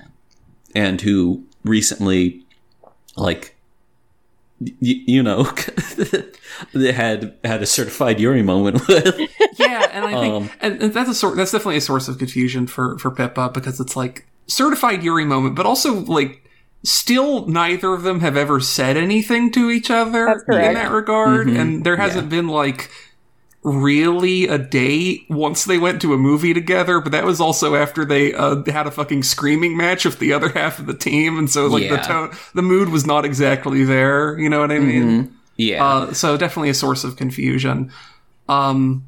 and 0.74 1.00
who 1.00 1.44
recently 1.64 2.46
like 3.16 3.56
y- 4.80 5.02
you 5.06 5.22
know 5.22 5.44
they 6.74 6.92
had 6.92 7.34
had 7.44 7.62
a 7.62 7.66
certified 7.66 8.20
Yuri 8.20 8.42
moment 8.42 8.86
with. 8.88 9.18
Yeah 9.58 9.88
and 9.92 10.04
i 10.04 10.20
think 10.20 10.34
Um, 10.34 10.50
and, 10.60 10.82
and 10.82 10.94
that's 10.94 11.10
a 11.10 11.14
sort 11.14 11.36
that's 11.36 11.52
definitely 11.52 11.76
a 11.76 11.80
source 11.82 12.08
of 12.08 12.18
confusion 12.18 12.66
for 12.66 12.98
for 12.98 13.10
pippa 13.10 13.50
because 13.52 13.80
it's 13.80 13.96
like 13.96 14.26
certified 14.46 15.02
yuri 15.02 15.24
moment 15.24 15.54
but 15.54 15.66
also 15.66 16.00
like 16.00 16.42
still 16.84 17.46
neither 17.46 17.92
of 17.94 18.02
them 18.02 18.20
have 18.20 18.36
ever 18.36 18.58
said 18.60 18.96
anything 18.96 19.52
to 19.52 19.70
each 19.70 19.90
other 19.90 20.26
in 20.68 20.74
that 20.74 20.90
regard 20.90 21.48
and 21.48 21.84
there 21.84 21.96
hasn't 21.96 22.28
been 22.28 22.48
like 22.48 22.90
really 23.64 24.48
a 24.48 24.58
date 24.58 25.24
once 25.28 25.64
they 25.64 25.78
went 25.78 26.02
to 26.02 26.12
a 26.12 26.18
movie 26.18 26.52
together 26.52 27.00
but 27.00 27.12
that 27.12 27.24
was 27.24 27.40
also 27.40 27.76
after 27.76 28.04
they 28.04 28.34
uh, 28.34 28.60
had 28.64 28.88
a 28.88 28.90
fucking 28.90 29.22
screaming 29.22 29.76
match 29.76 30.04
with 30.04 30.18
the 30.18 30.32
other 30.32 30.48
half 30.54 30.80
of 30.80 30.86
the 30.86 30.94
team 30.94 31.38
and 31.38 31.48
so 31.48 31.66
like 31.66 31.88
the 31.88 31.96
tone 31.98 32.30
the 32.54 32.62
mood 32.62 32.88
was 32.88 33.06
not 33.06 33.24
exactly 33.24 33.84
there 33.84 34.36
you 34.38 34.48
know 34.48 34.60
what 34.60 34.72
i 34.72 34.78
mean 34.80 35.32
yeah 35.56 35.84
uh, 35.84 36.12
so 36.12 36.36
definitely 36.36 36.70
a 36.70 36.74
source 36.74 37.04
of 37.04 37.16
confusion. 37.16 37.92
Um, 38.48 39.06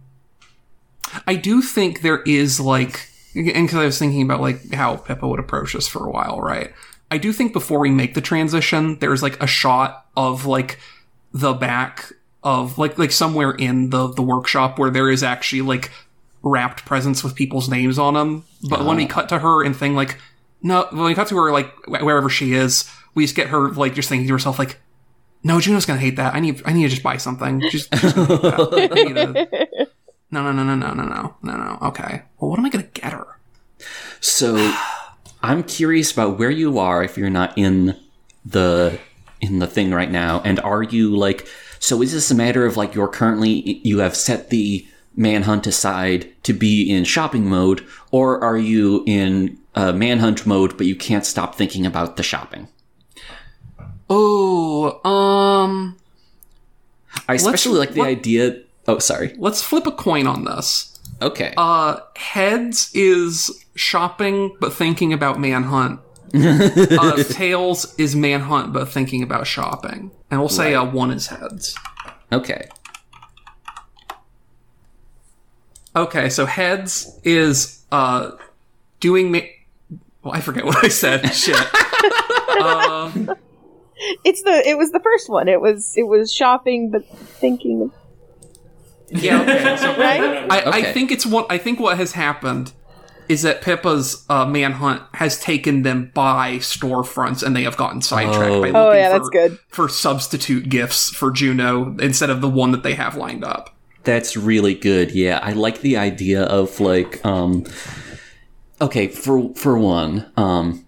I 1.27 1.35
do 1.37 1.63
think 1.63 2.03
there 2.03 2.23
is 2.23 2.61
like, 2.61 3.09
and 3.35 3.67
because 3.67 3.75
I 3.75 3.85
was 3.85 3.99
thinking 3.99 4.23
about 4.23 4.41
like 4.41 4.73
how 4.73 4.97
Pippa 4.97 5.27
would 5.27 5.41
approach 5.41 5.73
this 5.73 5.89
for 5.89 6.07
a 6.07 6.11
while, 6.11 6.41
right? 6.41 6.73
I 7.11 7.19
do 7.19 7.33
think 7.33 7.53
before 7.53 7.79
we 7.79 7.91
make 7.91 8.15
the 8.15 8.21
transition, 8.21 8.99
there's 8.99 9.23
like 9.23 9.43
a 9.43 9.47
shot 9.47 10.07
of 10.17 10.47
like 10.47 10.79
the 11.33 11.53
back 11.53 12.13
of 12.45 12.79
like 12.79 12.99
like 12.99 13.11
somewhere 13.11 13.53
in 13.53 13.91
the 13.91 14.09
the 14.09 14.23
workshop 14.23 14.79
where 14.79 14.91
there 14.91 15.11
is 15.11 15.23
actually 15.23 15.63
like 15.63 15.91
wrapped 16.43 16.85
presents 16.85 17.25
with 17.25 17.35
people's 17.35 17.69
names 17.69 17.99
on 17.99 18.15
them. 18.15 18.45
But 18.69 18.85
when 18.85 18.99
we 18.99 19.07
oh. 19.07 19.09
cut 19.09 19.29
to 19.31 19.39
her 19.39 19.65
and 19.65 19.75
thing 19.75 19.95
like 19.95 20.19
no, 20.63 20.87
when 20.91 21.05
we 21.05 21.15
cut 21.15 21.29
to 21.29 21.37
her 21.37 21.51
like 21.51 21.75
wherever 21.87 22.29
she 22.29 22.53
is, 22.53 22.89
we 23.15 23.25
just 23.25 23.35
get 23.35 23.49
her 23.49 23.71
like 23.71 23.95
just 23.95 24.09
thinking 24.09 24.29
to 24.29 24.35
herself 24.35 24.59
like 24.59 24.79
no, 25.43 25.61
Juno's 25.61 25.87
gonna 25.87 26.01
hate 26.01 26.17
that. 26.17 26.35
I 26.35 26.41
need 26.41 26.63
I 26.65 26.73
need 26.73 26.85
to 26.85 26.89
just 26.89 27.03
buy 27.03 27.17
something. 27.17 27.61
Just, 27.71 27.93
just 27.93 28.17
I 28.19 28.87
need 28.95 29.15
to- 29.15 29.89
No, 30.31 30.43
no, 30.43 30.53
no, 30.53 30.65
no, 30.65 30.75
no, 30.75 30.93
no, 30.93 31.05
no, 31.05 31.37
no, 31.43 31.57
no. 31.57 31.79
Okay. 31.89 32.23
Well, 32.39 32.51
what 32.51 32.59
am 32.59 32.65
I 32.65 32.71
gonna 32.71 32.85
get 32.85 33.13
her? 33.13 33.39
So 34.21 34.75
I'm 35.43 35.63
curious 35.63 36.13
about 36.13 36.39
where 36.39 36.51
you 36.51 36.79
are 36.79 37.05
if 37.05 37.17
you're 37.17 37.31
not 37.31 37.57
in 37.57 37.97
the 38.45 38.99
in 39.41 39.59
the 39.59 39.67
thing 39.67 39.93
right 39.93 40.11
now, 40.11 40.41
and 40.45 40.61
are 40.61 40.83
you 40.83 41.17
like? 41.17 41.47
So 41.85 42.01
is 42.01 42.15
this 42.15 42.31
a 42.31 42.35
matter 42.35 42.65
of 42.65 42.79
like 42.79 42.95
you're 42.95 43.09
currently 43.09 43.79
you 43.85 43.99
have 43.99 44.17
set 44.17 44.49
the 44.49 44.87
manhunt 45.15 45.67
aside 45.67 46.33
to 46.45 46.55
be 46.55 46.91
in 46.91 47.05
shopping 47.05 47.47
mode, 47.47 47.87
or 48.11 48.43
are 48.43 48.57
you 48.57 49.05
in 49.07 49.59
uh, 49.75 49.93
manhunt 49.93 50.47
mode 50.47 50.79
but 50.79 50.87
you 50.87 50.97
can't 50.97 51.27
stop 51.27 51.57
thinking 51.57 51.85
about 51.85 52.17
the 52.17 52.23
shopping? 52.23 52.69
Oh, 54.09 54.99
um, 55.07 55.99
I 57.29 57.35
especially 57.35 57.79
like 57.81 57.93
the 57.93 58.01
idea. 58.01 58.63
Oh, 58.89 58.99
sorry. 58.99 59.35
let's 59.37 59.63
flip 59.63 59.87
a 59.87 59.93
coin 59.93 60.27
on 60.27 60.47
this. 60.47 60.99
Okay. 61.21 61.53
Uh, 61.59 61.99
heads 62.17 62.91
is 62.95 63.63
shopping 63.75 64.57
but 64.59 64.73
thinking 64.73 65.13
about 65.13 65.39
manhunt. 65.39 66.01
uh, 66.35 67.23
tails 67.25 67.95
is 67.99 68.17
manhunt 68.17 68.73
but 68.73 68.89
thinking 68.89 69.23
about 69.23 69.47
shopping. 69.47 70.13
And 70.35 70.41
we'll 70.43 70.49
say 70.49 70.75
uh, 70.75 70.85
one 70.85 71.13
is 71.13 71.29
heads. 71.29 71.77
okay. 72.33 72.67
Okay, 75.95 76.29
so 76.29 76.45
heads 76.45 77.21
is 77.23 77.85
uh 77.93 78.33
doing 78.99 79.31
ma- 79.31 79.39
well, 80.25 80.35
I 80.35 80.41
forget 80.41 80.65
what 80.71 80.85
I 80.85 80.89
said. 80.89 81.25
Shit. 81.33 81.57
Um, 82.61 83.31
It's 84.25 84.43
the 84.43 84.61
it 84.67 84.77
was 84.77 84.91
the 84.91 84.99
first 84.99 85.31
one. 85.31 85.47
It 85.47 85.61
was 85.61 85.95
it 85.97 86.09
was 86.09 86.33
shopping 86.35 86.91
but 86.91 87.07
thinking 87.07 87.93
yeah. 89.09 89.41
Okay. 89.43 89.77
So 89.77 89.97
right? 89.99 90.51
I, 90.51 90.79
I 90.79 90.83
think 90.93 91.13
it's 91.13 91.25
what 91.25 91.47
I 91.49 91.59
think 91.59 91.79
what 91.79 91.97
has 91.97 92.11
happened 92.11 92.73
is 93.29 93.43
that 93.43 93.63
Pippa's 93.63 94.25
uh, 94.29 94.45
manhunt 94.47 95.03
has 95.15 95.41
taken 95.41 95.83
them 95.83 96.11
by 96.15 96.57
storefronts 96.59 97.43
and 97.43 97.55
they 97.57 97.63
have 97.65 97.77
gotten 97.77 98.03
sidetracked 98.03 98.39
by 98.41 98.49
looking 98.59 98.77
Oh, 98.77 98.93
yeah, 98.93 99.11
for, 99.13 99.19
that's 99.19 99.29
good. 99.31 99.59
for 99.69 99.89
substitute 99.89 100.69
gifts 100.69 101.11
for 101.11 101.31
Juno 101.31 101.97
instead 101.99 102.31
of 102.31 102.41
the 102.41 102.49
one 102.49 102.73
that 102.73 102.83
they 102.83 102.95
have 102.95 103.17
lined 103.17 103.45
up. 103.45 103.75
That's 104.05 104.37
really 104.37 104.75
good. 104.75 105.13
Yeah, 105.13 105.41
I 105.43 105.53
like 105.53 105.81
the 105.81 105.97
idea 105.97 106.43
of 106.43 106.79
like 106.81 107.25
um 107.25 107.65
okay, 108.81 109.09
for 109.09 109.55
for 109.55 109.79
one, 109.79 110.31
um 110.37 110.85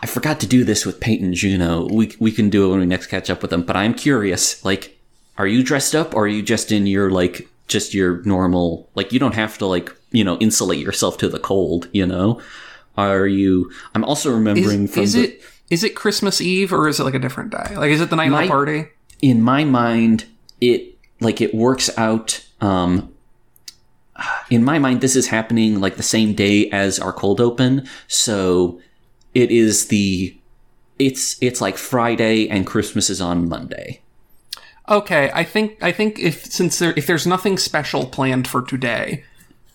I 0.00 0.06
forgot 0.06 0.40
to 0.40 0.46
do 0.46 0.64
this 0.64 0.86
with 0.86 1.00
Pate 1.00 1.20
and 1.20 1.34
Juno. 1.34 1.86
We 1.92 2.14
we 2.18 2.32
can 2.32 2.48
do 2.48 2.64
it 2.66 2.68
when 2.70 2.80
we 2.80 2.86
next 2.86 3.08
catch 3.08 3.28
up 3.28 3.42
with 3.42 3.50
them, 3.50 3.62
but 3.62 3.76
I'm 3.76 3.92
curious, 3.94 4.64
like 4.64 4.98
are 5.38 5.46
you 5.46 5.62
dressed 5.62 5.94
up 5.94 6.14
or 6.14 6.24
are 6.24 6.28
you 6.28 6.42
just 6.42 6.72
in 6.72 6.86
your 6.86 7.10
like 7.10 7.46
just 7.68 7.92
your 7.92 8.22
normal 8.22 8.88
like 8.94 9.12
you 9.12 9.18
don't 9.18 9.34
have 9.34 9.58
to 9.58 9.66
like, 9.66 9.90
you 10.10 10.24
know, 10.24 10.38
insulate 10.38 10.78
yourself 10.78 11.18
to 11.18 11.28
the 11.28 11.38
cold, 11.38 11.88
you 11.92 12.06
know? 12.06 12.40
Are 12.96 13.26
you 13.26 13.70
I'm 13.94 14.04
also 14.04 14.32
remembering 14.32 14.84
Is, 14.84 14.94
from 14.94 15.02
is 15.02 15.12
the, 15.12 15.24
it 15.24 15.42
is 15.68 15.84
it 15.84 15.94
Christmas 15.94 16.40
Eve 16.40 16.72
or 16.72 16.88
is 16.88 16.98
it 16.98 17.04
like 17.04 17.14
a 17.14 17.18
different 17.18 17.50
day? 17.50 17.76
Like 17.76 17.90
is 17.90 18.00
it 18.00 18.08
the 18.10 18.16
night 18.16 18.30
My- 18.30 18.42
of 18.42 18.48
the 18.48 18.50
party? 18.52 18.88
in 19.22 19.42
my 19.42 19.64
mind 19.64 20.26
it 20.60 20.94
like 21.20 21.40
it 21.40 21.54
works 21.54 21.88
out 21.98 22.44
um 22.60 23.10
in 24.50 24.62
my 24.62 24.78
mind 24.78 25.00
this 25.00 25.16
is 25.16 25.28
happening 25.28 25.80
like 25.80 25.96
the 25.96 26.02
same 26.02 26.34
day 26.34 26.68
as 26.70 26.98
our 26.98 27.12
cold 27.14 27.40
open 27.40 27.86
so 28.08 28.78
it 29.34 29.50
is 29.50 29.88
the 29.88 30.36
it's 30.98 31.36
it's 31.42 31.60
like 31.62 31.78
friday 31.78 32.46
and 32.48 32.66
christmas 32.66 33.08
is 33.08 33.20
on 33.20 33.48
monday 33.48 34.00
Okay, 34.88 35.32
I 35.34 35.42
think 35.42 35.82
I 35.82 35.90
think 35.90 36.20
if 36.20 36.44
since 36.46 36.78
there 36.78 36.94
if 36.96 37.08
there's 37.08 37.26
nothing 37.26 37.58
special 37.58 38.06
planned 38.06 38.46
for 38.46 38.62
today, 38.62 39.24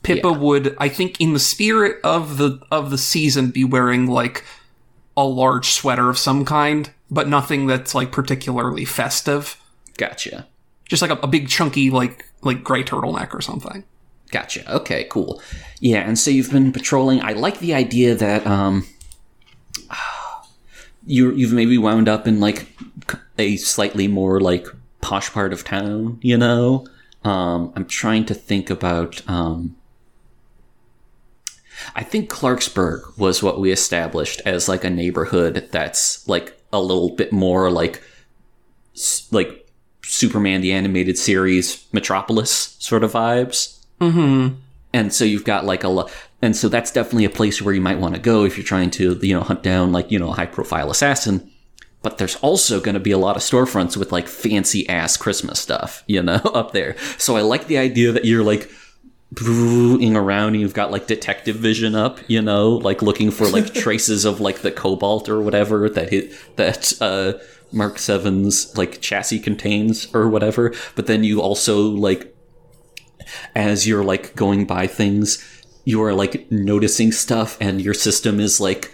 Pippa 0.03 0.29
Yeah. 0.29 0.37
would 0.37 0.75
I 0.79 0.89
think 0.89 1.19
in 1.21 1.33
the 1.33 1.39
spirit 1.39 1.97
of 2.03 2.37
the 2.37 2.59
of 2.71 2.89
the 2.91 2.97
season 2.97 3.51
be 3.51 3.63
wearing 3.63 4.07
like 4.07 4.43
a 5.15 5.23
large 5.25 5.69
sweater 5.69 6.09
of 6.09 6.17
some 6.17 6.45
kind, 6.45 6.89
but 7.09 7.27
nothing 7.27 7.67
that's 7.67 7.93
like 7.93 8.11
particularly 8.11 8.85
festive. 8.85 9.57
gotcha 9.97 10.47
Just 10.85 11.01
like 11.01 11.11
a, 11.11 11.17
a 11.21 11.27
big 11.27 11.47
chunky 11.49 11.89
like 11.91 12.25
like 12.41 12.63
gray 12.63 12.83
turtleneck 12.83 13.33
or 13.33 13.41
something. 13.41 13.83
Gotcha. 14.31 14.63
Okay, 14.77 15.07
cool. 15.09 15.41
Yeah, 15.81 15.99
and 16.07 16.17
so 16.17 16.31
you've 16.31 16.51
been 16.51 16.71
patrolling. 16.71 17.21
I 17.21 17.33
like 17.33 17.59
the 17.59 17.73
idea 17.73 18.15
that 18.15 18.47
um 18.47 18.87
you 21.05 21.31
you've 21.33 21.53
maybe 21.53 21.77
wound 21.77 22.07
up 22.09 22.27
in 22.27 22.39
like 22.39 22.67
a 23.37 23.57
slightly 23.57 24.07
more 24.07 24.39
like 24.39 24.67
posh 25.01 25.31
part 25.31 25.53
of 25.53 25.63
town, 25.63 26.17
you 26.21 26.37
know? 26.37 26.85
Um 27.23 27.71
I'm 27.75 27.85
trying 27.85 28.25
to 28.25 28.33
think 28.33 28.69
about 28.69 29.21
um 29.29 29.75
I 31.95 32.03
think 32.03 32.29
Clarksburg 32.29 33.17
was 33.17 33.43
what 33.43 33.59
we 33.59 33.71
established 33.71 34.41
as 34.45 34.69
like 34.69 34.83
a 34.83 34.89
neighborhood 34.89 35.69
that's 35.71 36.27
like 36.27 36.57
a 36.73 36.81
little 36.81 37.09
bit 37.15 37.31
more 37.31 37.71
like 37.71 38.01
like 39.31 39.61
Superman 40.03 40.61
the 40.61 40.73
animated 40.73 41.17
series 41.17 41.85
Metropolis 41.93 42.75
sort 42.79 43.03
of 43.03 43.13
vibes. 43.13 43.79
Mm-hmm. 43.99 44.55
And 44.93 45.13
so 45.13 45.23
you've 45.23 45.45
got 45.45 45.63
like 45.63 45.83
a 45.83 45.87
lot, 45.87 46.11
and 46.41 46.55
so 46.55 46.67
that's 46.67 46.91
definitely 46.91 47.25
a 47.25 47.29
place 47.29 47.61
where 47.61 47.73
you 47.73 47.81
might 47.81 47.99
want 47.99 48.15
to 48.15 48.19
go 48.19 48.43
if 48.43 48.57
you're 48.57 48.65
trying 48.65 48.89
to, 48.91 49.17
you 49.21 49.33
know, 49.33 49.41
hunt 49.41 49.63
down 49.63 49.91
like, 49.93 50.11
you 50.11 50.19
know, 50.19 50.29
a 50.29 50.35
high 50.35 50.45
profile 50.45 50.91
assassin. 50.91 51.49
But 52.01 52.17
there's 52.17 52.35
also 52.37 52.81
going 52.81 52.95
to 52.95 52.99
be 52.99 53.11
a 53.11 53.17
lot 53.17 53.35
of 53.35 53.43
storefronts 53.43 53.95
with 53.95 54.11
like 54.11 54.27
fancy 54.27 54.89
ass 54.89 55.17
Christmas 55.17 55.59
stuff, 55.59 56.03
you 56.07 56.21
know, 56.21 56.35
up 56.53 56.71
there. 56.71 56.97
So 57.17 57.37
I 57.37 57.41
like 57.41 57.67
the 57.67 57.77
idea 57.77 58.11
that 58.11 58.25
you're 58.25 58.43
like 58.43 58.69
ing 59.39 60.15
around 60.15 60.49
and 60.49 60.61
you've 60.61 60.73
got 60.73 60.91
like 60.91 61.07
detective 61.07 61.55
vision 61.55 61.95
up, 61.95 62.19
you 62.27 62.41
know, 62.41 62.71
like 62.71 63.01
looking 63.01 63.31
for 63.31 63.47
like 63.47 63.73
traces 63.73 64.25
of 64.25 64.41
like 64.41 64.59
the 64.59 64.71
cobalt 64.71 65.29
or 65.29 65.41
whatever 65.41 65.89
that 65.89 66.09
hit 66.09 66.33
that 66.57 66.93
uh 67.01 67.33
Mark 67.71 67.95
7's 67.95 68.77
like 68.77 68.99
chassis 68.99 69.39
contains 69.39 70.13
or 70.13 70.27
whatever. 70.27 70.73
But 70.95 71.07
then 71.07 71.23
you 71.23 71.41
also 71.41 71.81
like 71.81 72.35
as 73.55 73.87
you're 73.87 74.03
like 74.03 74.35
going 74.35 74.65
by 74.65 74.87
things, 74.87 75.41
you 75.85 76.01
are 76.03 76.13
like 76.13 76.51
noticing 76.51 77.11
stuff, 77.11 77.57
and 77.59 77.81
your 77.81 77.93
system 77.93 78.39
is 78.39 78.59
like, 78.59 78.93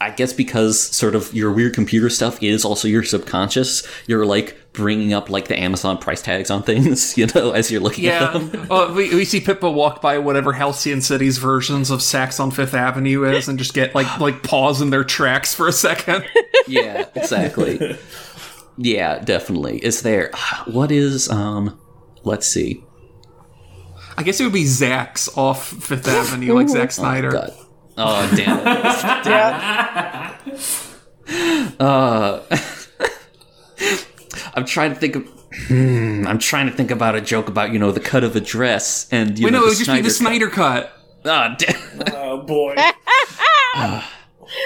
I 0.00 0.10
guess 0.10 0.32
because 0.32 0.80
sort 0.80 1.14
of 1.14 1.32
your 1.34 1.52
weird 1.52 1.74
computer 1.74 2.10
stuff 2.10 2.42
is 2.42 2.64
also 2.64 2.88
your 2.88 3.02
subconscious. 3.02 3.86
You're 4.06 4.26
like 4.26 4.56
bringing 4.72 5.12
up 5.14 5.30
like 5.30 5.48
the 5.48 5.58
Amazon 5.58 5.96
price 5.98 6.20
tags 6.20 6.50
on 6.50 6.62
things, 6.64 7.16
you 7.16 7.26
know, 7.34 7.52
as 7.52 7.70
you're 7.70 7.80
looking 7.80 8.04
Yeah. 8.04 8.32
at 8.34 8.52
them. 8.68 8.68
we, 8.94 9.14
we 9.14 9.24
see 9.24 9.40
Pippa 9.40 9.70
walk 9.70 10.02
by 10.02 10.18
whatever 10.18 10.52
Halcyon 10.52 11.00
City's 11.00 11.38
versions 11.38 11.90
of 11.90 12.00
Saks 12.00 12.38
on 12.38 12.50
Fifth 12.50 12.74
Avenue 12.74 13.24
is 13.24 13.48
and 13.48 13.58
just 13.58 13.72
get 13.74 13.94
like 13.94 14.20
like 14.20 14.42
pause 14.42 14.80
in 14.82 14.90
their 14.90 15.04
tracks 15.04 15.54
for 15.54 15.66
a 15.68 15.72
second. 15.72 16.24
yeah, 16.66 17.06
exactly. 17.14 17.96
Yeah, 18.76 19.18
definitely. 19.20 19.78
Is 19.84 20.02
there? 20.02 20.30
What 20.66 20.90
is 20.92 21.30
um? 21.30 21.80
Let's 22.24 22.46
see. 22.46 22.82
I 24.18 24.22
guess 24.22 24.40
it 24.40 24.44
would 24.44 24.52
be 24.52 24.64
Zack's 24.64 25.28
off 25.36 25.68
Fifth 25.68 26.08
Avenue, 26.08 26.54
like 26.54 26.68
Zack 26.68 26.90
Snyder. 26.90 27.30
God. 27.30 27.54
Oh 27.98 28.32
damn 28.36 28.58
it. 31.28 31.80
Uh, 31.80 32.42
I'm 34.54 34.64
trying 34.64 34.90
to 34.94 34.96
think 34.96 35.16
of. 35.16 35.28
Hmm, 35.68 36.26
I'm 36.26 36.38
trying 36.38 36.66
to 36.66 36.72
think 36.72 36.90
about 36.90 37.14
a 37.14 37.20
joke 37.20 37.48
about 37.48 37.72
you 37.72 37.78
know 37.78 37.92
the 37.92 38.00
cut 38.00 38.24
of 38.24 38.36
a 38.36 38.40
dress 38.40 39.08
and 39.10 39.38
you 39.38 39.46
Wait, 39.46 39.52
know 39.52 39.60
no, 39.60 39.66
it 39.66 39.70
the 39.70 39.70
would 39.70 39.78
just 39.78 39.90
be 39.90 40.00
the 40.02 40.10
Snyder 40.10 40.50
Snyder 40.50 40.52
cut. 40.54 40.92
cut. 41.24 41.58
Damn. 41.58 42.02
Oh 42.14 42.42
boy. 42.42 42.74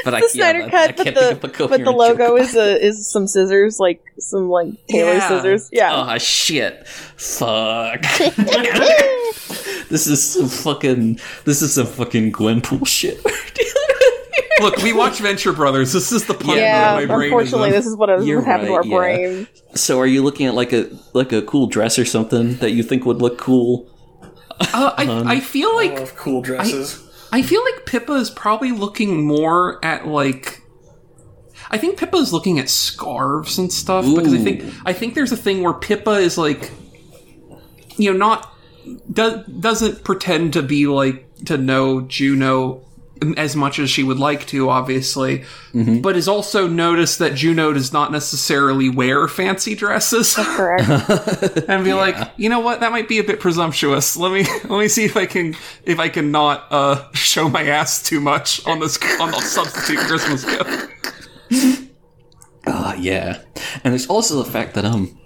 But 0.04 0.14
I, 0.14 0.20
The 0.20 0.28
Snyder 0.28 0.58
yeah, 0.58 0.64
I- 0.64 0.68
I 0.68 0.70
cut, 0.70 0.96
but 0.96 1.04
think 1.04 1.16
the 1.16 1.30
of 1.30 1.44
a 1.44 1.68
but 1.68 1.84
the 1.84 1.90
logo 1.90 2.36
is 2.36 2.54
a 2.54 2.78
is 2.84 3.10
some 3.10 3.26
scissors, 3.26 3.80
like 3.80 4.02
some 4.18 4.50
like 4.50 4.68
tailor 4.88 5.14
Yeah. 5.14 5.28
scissors. 5.28 5.68
Yeah. 5.72 6.12
Oh 6.12 6.18
shit! 6.18 6.86
Fuck! 6.86 8.02
This 9.90 10.06
is 10.06 10.32
some 10.32 10.48
fucking. 10.48 11.20
This 11.44 11.60
is 11.60 11.74
some 11.74 11.86
fucking 11.86 12.32
Gwenpool 12.32 12.86
shit. 12.86 13.20
Look, 14.60 14.76
we 14.78 14.92
watch 14.92 15.18
Venture 15.18 15.52
Brothers. 15.52 15.92
This 15.92 16.12
is 16.12 16.26
the 16.26 16.34
pun 16.34 16.58
yeah, 16.58 16.96
that 16.96 17.08
my 17.08 17.14
brain 17.14 17.32
unfortunately, 17.32 17.70
is 17.70 17.74
this 17.74 17.86
is 17.86 17.96
what 17.96 18.10
is 18.10 18.26
You're 18.26 18.38
what 18.38 18.46
happened 18.46 18.70
right, 18.70 18.82
to 18.82 18.88
yeah. 18.88 18.94
our 18.94 19.00
brain. 19.00 19.48
so, 19.74 19.98
are 19.98 20.06
you 20.06 20.22
looking 20.22 20.46
at 20.46 20.54
like 20.54 20.72
a 20.72 20.90
like 21.12 21.32
a 21.32 21.42
cool 21.42 21.66
dress 21.66 21.98
or 21.98 22.04
something 22.04 22.56
that 22.56 22.70
you 22.70 22.82
think 22.82 23.04
would 23.04 23.20
look 23.20 23.38
cool? 23.38 23.88
Uh, 24.60 24.92
I, 24.96 25.36
I 25.36 25.40
feel 25.40 25.70
I 25.70 25.74
like 25.74 25.98
love 25.98 26.16
cool 26.16 26.42
dresses. 26.42 27.08
I 27.32 27.42
feel 27.42 27.62
like 27.64 27.86
Pippa 27.86 28.12
is 28.14 28.30
probably 28.30 28.72
looking 28.72 29.24
more 29.24 29.84
at 29.84 30.06
like. 30.06 30.62
I 31.70 31.78
think 31.78 31.98
Pippa 31.98 32.16
is 32.16 32.32
looking 32.32 32.58
at 32.58 32.68
scarves 32.68 33.58
and 33.58 33.72
stuff 33.72 34.04
because 34.04 34.34
I 34.34 34.38
think 34.38 34.64
I 34.84 34.92
think 34.92 35.14
there's 35.14 35.32
a 35.32 35.36
thing 35.36 35.62
where 35.62 35.72
Pippa 35.72 36.12
is 36.12 36.36
like, 36.36 36.70
you 37.96 38.12
know, 38.12 38.18
not 38.18 38.49
does 39.12 39.46
doesn't 39.46 40.04
pretend 40.04 40.52
to 40.54 40.62
be 40.62 40.86
like 40.86 41.26
to 41.46 41.56
know 41.58 42.02
Juno 42.02 42.82
as 43.36 43.54
much 43.54 43.78
as 43.78 43.90
she 43.90 44.02
would 44.02 44.18
like 44.18 44.46
to, 44.46 44.70
obviously, 44.70 45.44
Mm-hmm. 45.74 46.00
but 46.00 46.16
is 46.16 46.26
also 46.26 46.66
noticed 46.66 47.18
that 47.18 47.34
Juno 47.34 47.72
does 47.74 47.92
not 47.92 48.10
necessarily 48.10 48.88
wear 48.88 49.28
fancy 49.28 49.74
dresses, 49.74 50.34
Correct. 50.34 50.88
and 51.68 51.84
be 51.84 51.92
like, 51.92 52.16
you 52.38 52.48
know 52.48 52.60
what, 52.60 52.80
that 52.80 52.90
might 52.92 53.08
be 53.08 53.18
a 53.18 53.22
bit 53.24 53.38
presumptuous. 53.38 54.16
Let 54.16 54.32
me 54.32 54.44
let 54.70 54.80
me 54.80 54.88
see 54.88 55.04
if 55.04 55.16
I 55.18 55.26
can 55.26 55.54
if 55.84 55.98
I 55.98 56.08
can 56.08 56.30
not 56.30 56.66
uh, 56.70 57.12
show 57.12 57.48
my 57.50 57.64
ass 57.66 58.02
too 58.02 58.20
much 58.20 58.66
on 58.66 58.80
this 58.80 58.98
on 59.20 59.30
the 59.30 59.40
substitute 59.40 59.98
Christmas 59.98 60.44
gift. 60.44 61.86
Uh, 62.66 62.94
yeah. 62.98 63.42
And 63.84 63.92
there's 63.92 64.06
also 64.06 64.42
the 64.42 64.50
fact 64.50 64.74
that, 64.74 64.84
um, 64.84 65.18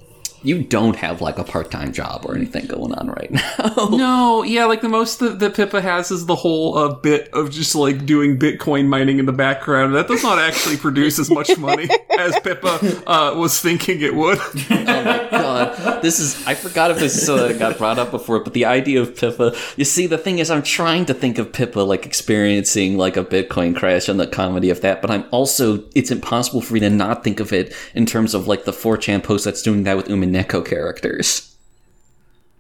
you 0.45 0.63
don't 0.63 0.97
have 0.97 1.21
like 1.23 1.39
a 1.39 1.45
part 1.45 1.71
time 1.71 1.93
job 1.93 2.25
or 2.27 2.37
anything 2.37 2.67
going 2.67 2.93
on 2.95 3.09
right 3.09 3.31
now. 3.59 3.89
No, 3.91 4.43
yeah, 4.43 4.67
like 4.67 4.83
the 4.83 4.89
most 4.89 5.19
that, 5.21 5.39
that 5.41 5.55
Pippa 5.55 5.81
has 5.81 6.11
is 6.11 6.27
the 6.27 6.35
whole 6.37 6.77
uh, 6.77 6.95
bit 6.95 7.29
of 7.33 7.51
just 7.51 7.75
like 7.75 8.05
doing 8.07 8.39
Bitcoin 8.39 8.87
mining 8.87 9.19
in 9.19 9.27
the 9.27 9.33
background. 9.33 9.95
That 9.95 10.07
does 10.07 10.23
not 10.23 10.39
actually 10.39 10.77
produce 10.77 11.19
as 11.19 11.31
much 11.31 11.57
money 11.59 11.89
as 12.19 12.39
Pippa 12.41 13.09
uh, 13.09 13.35
was 13.37 13.59
thinking 13.61 14.01
it 14.01 14.15
would. 14.15 14.39
Oh 14.85 15.03
my 15.03 15.29
god, 15.31 16.03
this 16.03 16.21
is, 16.21 16.47
I 16.47 16.55
forgot 16.55 16.91
if 16.91 16.99
this 16.99 17.29
uh, 17.29 17.53
got 17.55 17.79
brought 17.79 17.99
up 17.99 18.11
before, 18.11 18.41
but 18.41 18.53
the 18.53 18.65
idea 18.65 19.01
of 19.01 19.17
Pippa, 19.17 19.55
you 19.77 19.85
see, 19.85 20.07
the 20.07 20.19
thing 20.19 20.39
is, 20.39 20.51
I'm 20.51 20.63
trying 20.63 21.07
to 21.07 21.15
think 21.15 21.39
of 21.39 21.53
Pippa 21.53 21.81
like 21.81 22.07
experiencing 22.07 22.97
like 22.97 23.17
a 23.17 23.25
Bitcoin 23.25 23.75
crash 23.75 24.09
and 24.09 24.21
the 24.21 24.27
comedy 24.27 24.71
of 24.71 24.81
that, 24.83 25.01
but 25.01 25.11
I'm 25.11 25.25
also, 25.31 25.85
it's 25.95 26.11
impossible 26.11 26.61
for 26.61 26.75
me 26.75 26.81
to 26.81 26.91
not 26.91 27.25
think 27.25 27.41
of 27.41 27.53
it 27.53 27.75
in 27.95 28.07
terms 28.07 28.35
of 28.35 28.47
like 28.47 28.65
the 28.65 28.73
4chan 28.73 29.23
post 29.23 29.45
that's 29.45 29.63
doing 29.63 29.85
that 29.85 29.97
with 29.97 30.09
Umineko 30.35 30.65
characters. 30.65 31.57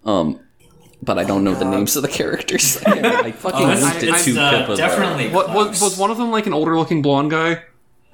Um, 0.04 0.40
but 1.02 1.18
I 1.18 1.24
don't 1.24 1.44
know 1.44 1.54
the 1.54 1.64
names 1.64 1.96
of 1.96 2.02
the 2.02 2.08
characters. 2.08 2.82
I 2.86 3.32
fucking 3.32 3.66
Oh, 3.66 3.70
it's, 3.70 3.82
linked 3.82 4.02
it 4.02 4.32
to 4.34 4.40
uh, 4.40 4.74
definitely 4.76 5.28
What 5.30 5.50
was, 5.52 5.80
was 5.80 5.98
one 5.98 6.10
of 6.10 6.16
them 6.16 6.30
like 6.30 6.46
an 6.46 6.52
older 6.54 6.76
looking 6.78 7.02
blonde 7.02 7.30
guy? 7.30 7.62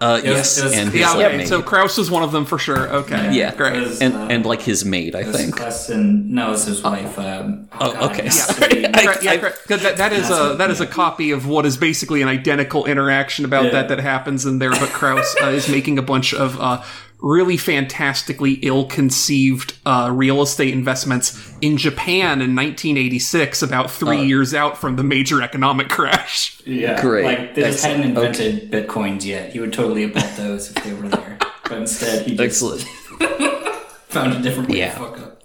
Uh, 0.01 0.15
was- 0.15 0.24
yes, 0.24 0.59
it 0.59 0.65
was- 0.65 0.73
and 0.73 0.91
his 0.91 1.01
Yeah, 1.03 1.12
like, 1.12 1.27
okay. 1.27 1.37
maid. 1.39 1.49
So 1.49 1.62
Krauss 1.62 1.99
was 1.99 2.11
one 2.11 2.23
of 2.23 2.32
them 2.32 2.47
for 2.47 2.59
sure. 2.59 2.89
Okay, 2.89 3.35
Yeah. 3.37 3.55
great. 3.55 3.81
Was, 3.81 4.01
and 4.01 4.15
uh, 4.15 4.27
and 4.31 4.47
like 4.47 4.62
his 4.62 4.82
maid, 4.85 5.15
I 5.15 5.24
think. 5.24 5.57
Cleston- 5.57 6.32
no, 6.35 6.53
it's 6.53 6.65
his 6.65 6.82
wife. 6.82 7.19
Um, 7.19 7.69
Oh, 7.78 7.93
God, 7.93 8.11
okay. 8.12 8.27
I- 8.27 8.28
Sorry. 8.31 8.87
I- 8.87 9.19
yeah, 9.23 9.31
I- 9.32 9.37
correct. 9.39 9.69
'Cause 9.69 9.82
that, 9.82 9.99
that 9.99 10.12
is 10.15 10.31
a 10.31 10.55
that 10.57 10.70
is 10.70 10.81
a 10.81 10.87
copy 10.87 11.32
of 11.32 11.47
what 11.47 11.66
is 11.66 11.77
basically 11.77 12.23
an 12.23 12.28
identical 12.28 12.87
interaction 12.87 13.45
about 13.45 13.66
Yeah. 13.66 13.70
that 13.73 13.89
that 13.89 14.01
happens 14.01 14.47
in 14.47 14.59
there. 14.59 14.70
But 14.70 14.89
Krauss 14.89 15.37
uh, 15.43 15.47
is 15.49 15.69
making 15.69 15.99
a 15.99 16.03
bunch 16.03 16.32
of 16.32 16.59
uh, 16.59 16.82
really 17.23 17.57
fantastically 17.57 18.53
ill-conceived 18.63 19.75
uh, 19.85 20.11
real 20.13 20.41
estate 20.43 20.73
investments 20.73 21.53
in 21.61 21.77
Japan 21.77 22.41
in 22.41 22.57
1986, 22.57 23.63
about 23.63 23.91
three 23.91 24.19
Uh. 24.19 24.23
years 24.23 24.55
out 24.55 24.79
from 24.79 24.97
the 24.97 25.03
major 25.05 25.43
economic 25.43 25.89
crash. 25.89 26.61
Yeah, 26.65 27.01
Great. 27.01 27.25
Like 27.25 27.55
they 27.55 27.63
just 27.63 27.85
hadn't 27.85 28.17
Excellent. 28.17 28.39
invented 28.41 28.71
bitcoins 28.89 29.25
yet. 29.25 29.53
He 29.53 29.61
would 29.61 29.73
totally 29.73 30.03
have 30.03 30.15
bought 30.15 30.37
those 30.37 30.71
if 30.71 30.83
they 30.83 30.93
were 30.95 31.09
there. 31.09 31.39
But 31.65 31.79
instead, 31.79 32.27
he 32.27 32.37
just 32.37 32.63
Excellent. 32.63 32.83
found 34.09 34.33
a 34.33 34.41
different 34.43 34.69
way 34.71 34.79
Yeah. 34.79 34.95
to 34.95 34.99
fuck 35.01 35.19
up. 35.19 35.43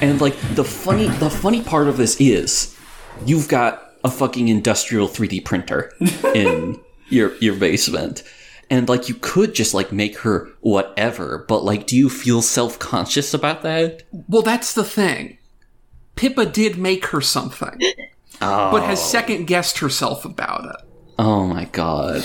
And 0.00 0.20
like 0.20 0.34
the 0.54 0.64
funny 0.64 1.08
the 1.08 1.30
funny 1.30 1.62
part 1.62 1.88
of 1.88 1.96
this 1.96 2.16
is 2.20 2.76
you've 3.24 3.48
got 3.48 3.92
a 4.04 4.10
fucking 4.10 4.48
industrial 4.48 5.08
3D 5.08 5.44
printer 5.44 5.92
in 6.34 6.78
your 7.08 7.34
your 7.40 7.54
basement. 7.56 8.22
And 8.68 8.88
like 8.88 9.08
you 9.08 9.14
could 9.14 9.54
just 9.54 9.74
like 9.74 9.92
make 9.92 10.18
her 10.18 10.48
whatever, 10.60 11.44
but 11.48 11.64
like 11.64 11.86
do 11.86 11.96
you 11.96 12.10
feel 12.10 12.42
self-conscious 12.42 13.32
about 13.32 13.62
that? 13.62 14.02
Well, 14.28 14.42
that's 14.42 14.74
the 14.74 14.84
thing. 14.84 15.38
Pippa 16.16 16.46
did 16.46 16.76
make 16.78 17.06
her 17.06 17.20
something, 17.20 17.78
but 18.40 18.80
has 18.80 19.00
oh. 19.00 19.04
second 19.04 19.46
guessed 19.46 19.78
herself 19.78 20.24
about 20.24 20.64
it. 20.64 20.86
Oh 21.18 21.46
my 21.46 21.66
god. 21.66 22.24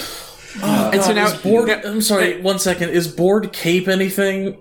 Oh, 0.61 0.89
and 0.93 1.01
so 1.01 1.13
now, 1.13 1.27
is 1.27 1.41
board, 1.41 1.68
now- 1.68 1.81
I'm 1.85 2.01
sorry, 2.01 2.41
one 2.41 2.59
second. 2.59 2.89
Is 2.89 3.07
board 3.07 3.53
cape 3.53 3.88
anything? 3.88 4.57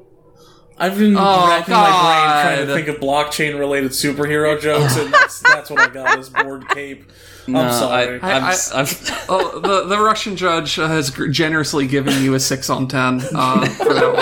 I've 0.81 0.97
been 0.99 1.15
Oh, 1.17 1.47
racking 1.49 1.75
my 1.75 1.83
brain 1.91 2.57
trying 2.57 2.67
to 2.67 2.75
think 2.75 2.89
of 2.89 2.97
blockchain 2.97 3.59
related 3.59 3.91
superhero 3.91 4.59
jokes, 4.61 4.97
and 4.97 5.13
that's 5.13 5.41
that's 5.41 5.69
what 5.71 5.79
I 5.81 5.93
got 5.93 6.19
is 6.19 6.31
board 6.31 6.67
cape. 6.71 7.05
I'm 7.47 7.53
No, 7.53 7.71
sorry. 7.71 8.19
I, 8.21 8.33
I'm, 8.39 8.45
I- 8.45 8.57
I'm, 8.75 8.87
Oh, 9.29 9.61
the 9.61 9.85
the 9.85 9.99
Russian 10.01 10.37
judge 10.37 10.77
has 10.77 11.11
generously 11.31 11.87
given 11.87 12.23
you 12.23 12.33
a 12.35 12.41
six 12.41 12.71
on 12.71 12.89
ten 12.89 13.21
uh, 13.35 13.67
for 13.67 13.93
that 13.95 14.15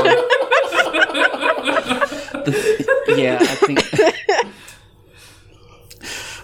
one. 3.06 3.18
yeah, 3.18 3.38
I 3.40 3.44
think. 3.54 3.80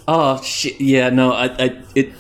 oh 0.09 0.41
shit! 0.43 0.81
Yeah, 0.81 1.11
no, 1.11 1.33
I, 1.33 1.47
I, 1.47 1.83
it, 1.95 2.13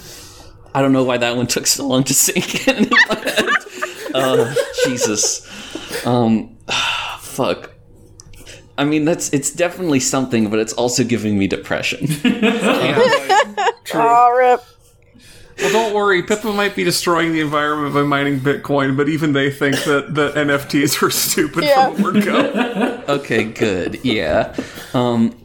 I 0.74 0.82
don't 0.82 0.92
know 0.92 1.04
why 1.04 1.18
that 1.18 1.36
one 1.36 1.46
took 1.46 1.66
so 1.66 1.86
long 1.86 2.02
to 2.04 2.14
sink 2.14 2.66
in. 2.66 2.88
But, 3.08 4.14
uh, 4.14 4.54
Jesus, 4.84 6.06
um, 6.06 6.56
fuck. 7.20 7.70
I 8.76 8.84
mean, 8.84 9.04
that's 9.04 9.32
it's 9.32 9.50
definitely 9.52 10.00
something, 10.00 10.50
but 10.50 10.58
it's 10.58 10.72
also 10.72 11.04
giving 11.04 11.38
me 11.38 11.46
depression. 11.46 12.06
Oh, 13.96 14.34
rip. 14.36 14.60
Well, 15.60 15.72
don't 15.72 15.94
worry, 15.94 16.22
Pippa 16.22 16.52
might 16.52 16.74
be 16.74 16.82
destroying 16.82 17.32
the 17.32 17.40
environment 17.40 17.94
by 17.94 18.02
mining 18.02 18.40
Bitcoin, 18.40 18.96
but 18.96 19.08
even 19.08 19.32
they 19.34 19.50
think 19.52 19.76
that, 19.84 20.14
that 20.14 20.34
NFTs 20.34 21.00
are 21.02 21.10
stupid 21.10 21.62
Yeah. 21.64 21.92
from 21.92 21.96
the 21.96 22.02
word 22.02 22.24
go. 22.24 23.04
okay, 23.14 23.44
good. 23.44 24.00
Yeah. 24.04 24.56
Um 24.94 25.36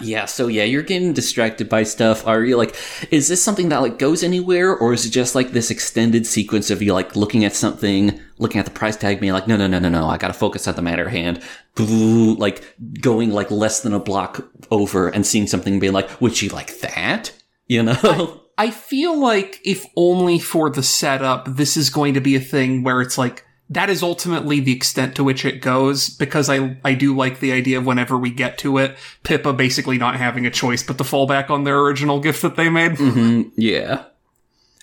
yeah, 0.00 0.24
so 0.24 0.48
yeah, 0.48 0.64
you're 0.64 0.82
getting 0.82 1.12
distracted 1.12 1.68
by 1.68 1.82
stuff. 1.82 2.26
Are 2.26 2.44
you 2.44 2.56
like 2.56 2.76
is 3.10 3.28
this 3.28 3.42
something 3.42 3.68
that 3.70 3.82
like 3.82 3.98
goes 3.98 4.22
anywhere 4.22 4.76
or 4.76 4.92
is 4.92 5.06
it 5.06 5.10
just 5.10 5.34
like 5.34 5.50
this 5.50 5.70
extended 5.70 6.26
sequence 6.26 6.70
of 6.70 6.82
you 6.82 6.92
like 6.92 7.16
looking 7.16 7.44
at 7.44 7.54
something, 7.54 8.20
looking 8.38 8.58
at 8.58 8.64
the 8.64 8.70
price 8.70 8.96
tag 8.96 9.20
being 9.20 9.32
like 9.32 9.48
no 9.48 9.56
no 9.56 9.66
no 9.66 9.78
no 9.78 9.88
no, 9.88 10.08
I 10.08 10.18
got 10.18 10.28
to 10.28 10.34
focus 10.34 10.66
on 10.68 10.74
the 10.74 10.82
matter 10.82 11.08
hand. 11.08 11.42
Like 11.78 12.74
going 13.00 13.30
like 13.30 13.50
less 13.50 13.80
than 13.80 13.92
a 13.92 13.98
block 13.98 14.46
over 14.70 15.08
and 15.08 15.26
seeing 15.26 15.46
something 15.46 15.78
being 15.78 15.92
like 15.92 16.20
would 16.20 16.34
she 16.34 16.48
like 16.48 16.80
that? 16.80 17.32
You 17.66 17.82
know? 17.82 18.42
I 18.58 18.70
feel 18.70 19.18
like 19.18 19.60
if 19.64 19.84
only 19.96 20.38
for 20.38 20.70
the 20.70 20.82
setup, 20.82 21.56
this 21.56 21.76
is 21.76 21.90
going 21.90 22.14
to 22.14 22.20
be 22.20 22.36
a 22.36 22.40
thing 22.40 22.82
where 22.82 23.02
it's 23.02 23.18
like 23.18 23.44
that 23.70 23.90
is 23.90 24.02
ultimately 24.02 24.60
the 24.60 24.72
extent 24.72 25.16
to 25.16 25.24
which 25.24 25.44
it 25.44 25.60
goes 25.60 26.08
because 26.08 26.48
I 26.48 26.76
I 26.84 26.94
do 26.94 27.16
like 27.16 27.40
the 27.40 27.52
idea 27.52 27.78
of 27.78 27.86
whenever 27.86 28.16
we 28.16 28.30
get 28.30 28.58
to 28.58 28.78
it, 28.78 28.96
Pippa 29.24 29.52
basically 29.52 29.98
not 29.98 30.16
having 30.16 30.46
a 30.46 30.50
choice 30.50 30.82
but 30.82 30.98
to 30.98 31.04
fall 31.04 31.26
back 31.26 31.50
on 31.50 31.64
their 31.64 31.80
original 31.80 32.20
gift 32.20 32.42
that 32.42 32.56
they 32.56 32.68
made. 32.68 32.92
Mhm, 32.92 33.50
yeah. 33.56 34.04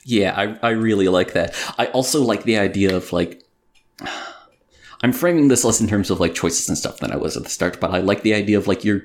Yeah, 0.05 0.33
I, 0.35 0.67
I 0.67 0.71
really 0.71 1.07
like 1.07 1.31
that. 1.31 1.55
I 1.77 1.85
also 1.87 2.21
like 2.21 2.43
the 2.43 2.57
idea 2.57 2.93
of 2.95 3.13
like 3.13 3.41
I'm 5.01 5.13
framing 5.13 5.47
this 5.49 5.63
less 5.63 5.81
in 5.81 5.87
terms 5.87 6.09
of 6.09 6.19
like 6.19 6.33
choices 6.33 6.67
and 6.69 6.77
stuff 6.77 6.99
than 6.99 7.11
I 7.11 7.17
was 7.17 7.35
at 7.37 7.43
the 7.43 7.49
start, 7.49 7.79
but 7.79 7.91
I 7.91 7.99
like 7.99 8.21
the 8.23 8.33
idea 8.33 8.57
of 8.57 8.67
like 8.67 8.83
you're 8.83 9.03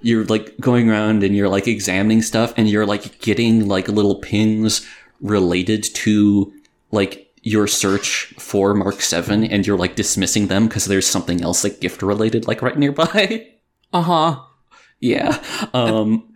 you're 0.00 0.24
like 0.24 0.56
going 0.60 0.88
around 0.88 1.22
and 1.22 1.36
you're 1.36 1.48
like 1.48 1.66
examining 1.68 2.22
stuff 2.22 2.54
and 2.56 2.68
you're 2.68 2.86
like 2.86 3.20
getting 3.20 3.68
like 3.68 3.88
little 3.88 4.16
pings 4.16 4.86
related 5.20 5.82
to 5.82 6.52
like 6.92 7.27
your 7.48 7.66
search 7.66 8.34
for 8.38 8.74
Mark 8.74 9.00
7 9.00 9.44
and 9.44 9.66
you're 9.66 9.78
like 9.78 9.96
dismissing 9.96 10.48
them 10.48 10.66
because 10.68 10.84
there's 10.86 11.06
something 11.06 11.40
else 11.42 11.64
like 11.64 11.80
gift 11.80 12.02
related 12.02 12.46
like 12.46 12.62
right 12.62 12.78
nearby. 12.78 13.46
Uh 13.90 14.02
huh. 14.02 14.42
yeah. 15.00 15.42
Um 15.72 16.28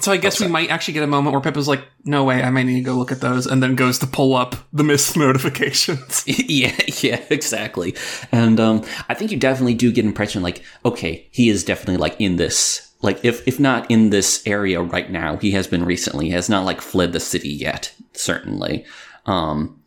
So 0.00 0.10
I 0.10 0.16
guess 0.16 0.40
we 0.40 0.48
might 0.48 0.68
actually 0.70 0.94
get 0.94 1.04
a 1.04 1.06
moment 1.06 1.32
where 1.32 1.40
Pippa's 1.40 1.68
like, 1.68 1.84
"No 2.04 2.24
way, 2.24 2.42
I 2.42 2.50
might 2.50 2.64
need 2.64 2.80
to 2.82 2.90
go 2.90 2.94
look 2.96 3.12
at 3.12 3.20
those," 3.20 3.46
and 3.46 3.62
then 3.62 3.76
goes 3.76 4.00
to 4.00 4.06
pull 4.08 4.34
up 4.34 4.56
the 4.72 4.82
missed 4.82 5.16
notifications. 5.26 6.24
yeah, 6.26 6.74
yeah, 7.00 7.20
exactly. 7.30 7.94
And 8.32 8.58
um, 8.58 8.82
I 9.08 9.14
think 9.14 9.30
you 9.30 9.36
definitely 9.38 9.74
do 9.74 9.92
get 9.92 10.04
impression 10.04 10.42
like, 10.42 10.64
okay, 10.84 11.28
he 11.30 11.48
is 11.48 11.62
definitely 11.62 11.98
like 11.98 12.16
in 12.18 12.34
this, 12.34 12.90
like 13.00 13.24
if 13.24 13.46
if 13.46 13.60
not 13.60 13.88
in 13.88 14.10
this 14.10 14.42
area 14.44 14.82
right 14.82 15.08
now, 15.08 15.36
he 15.36 15.52
has 15.52 15.68
been 15.68 15.84
recently. 15.84 16.26
He 16.26 16.32
has 16.32 16.48
not 16.48 16.64
like 16.66 16.80
fled 16.80 17.12
the 17.12 17.20
city 17.20 17.50
yet, 17.50 17.94
certainly. 18.14 18.84
Um, 19.26 19.78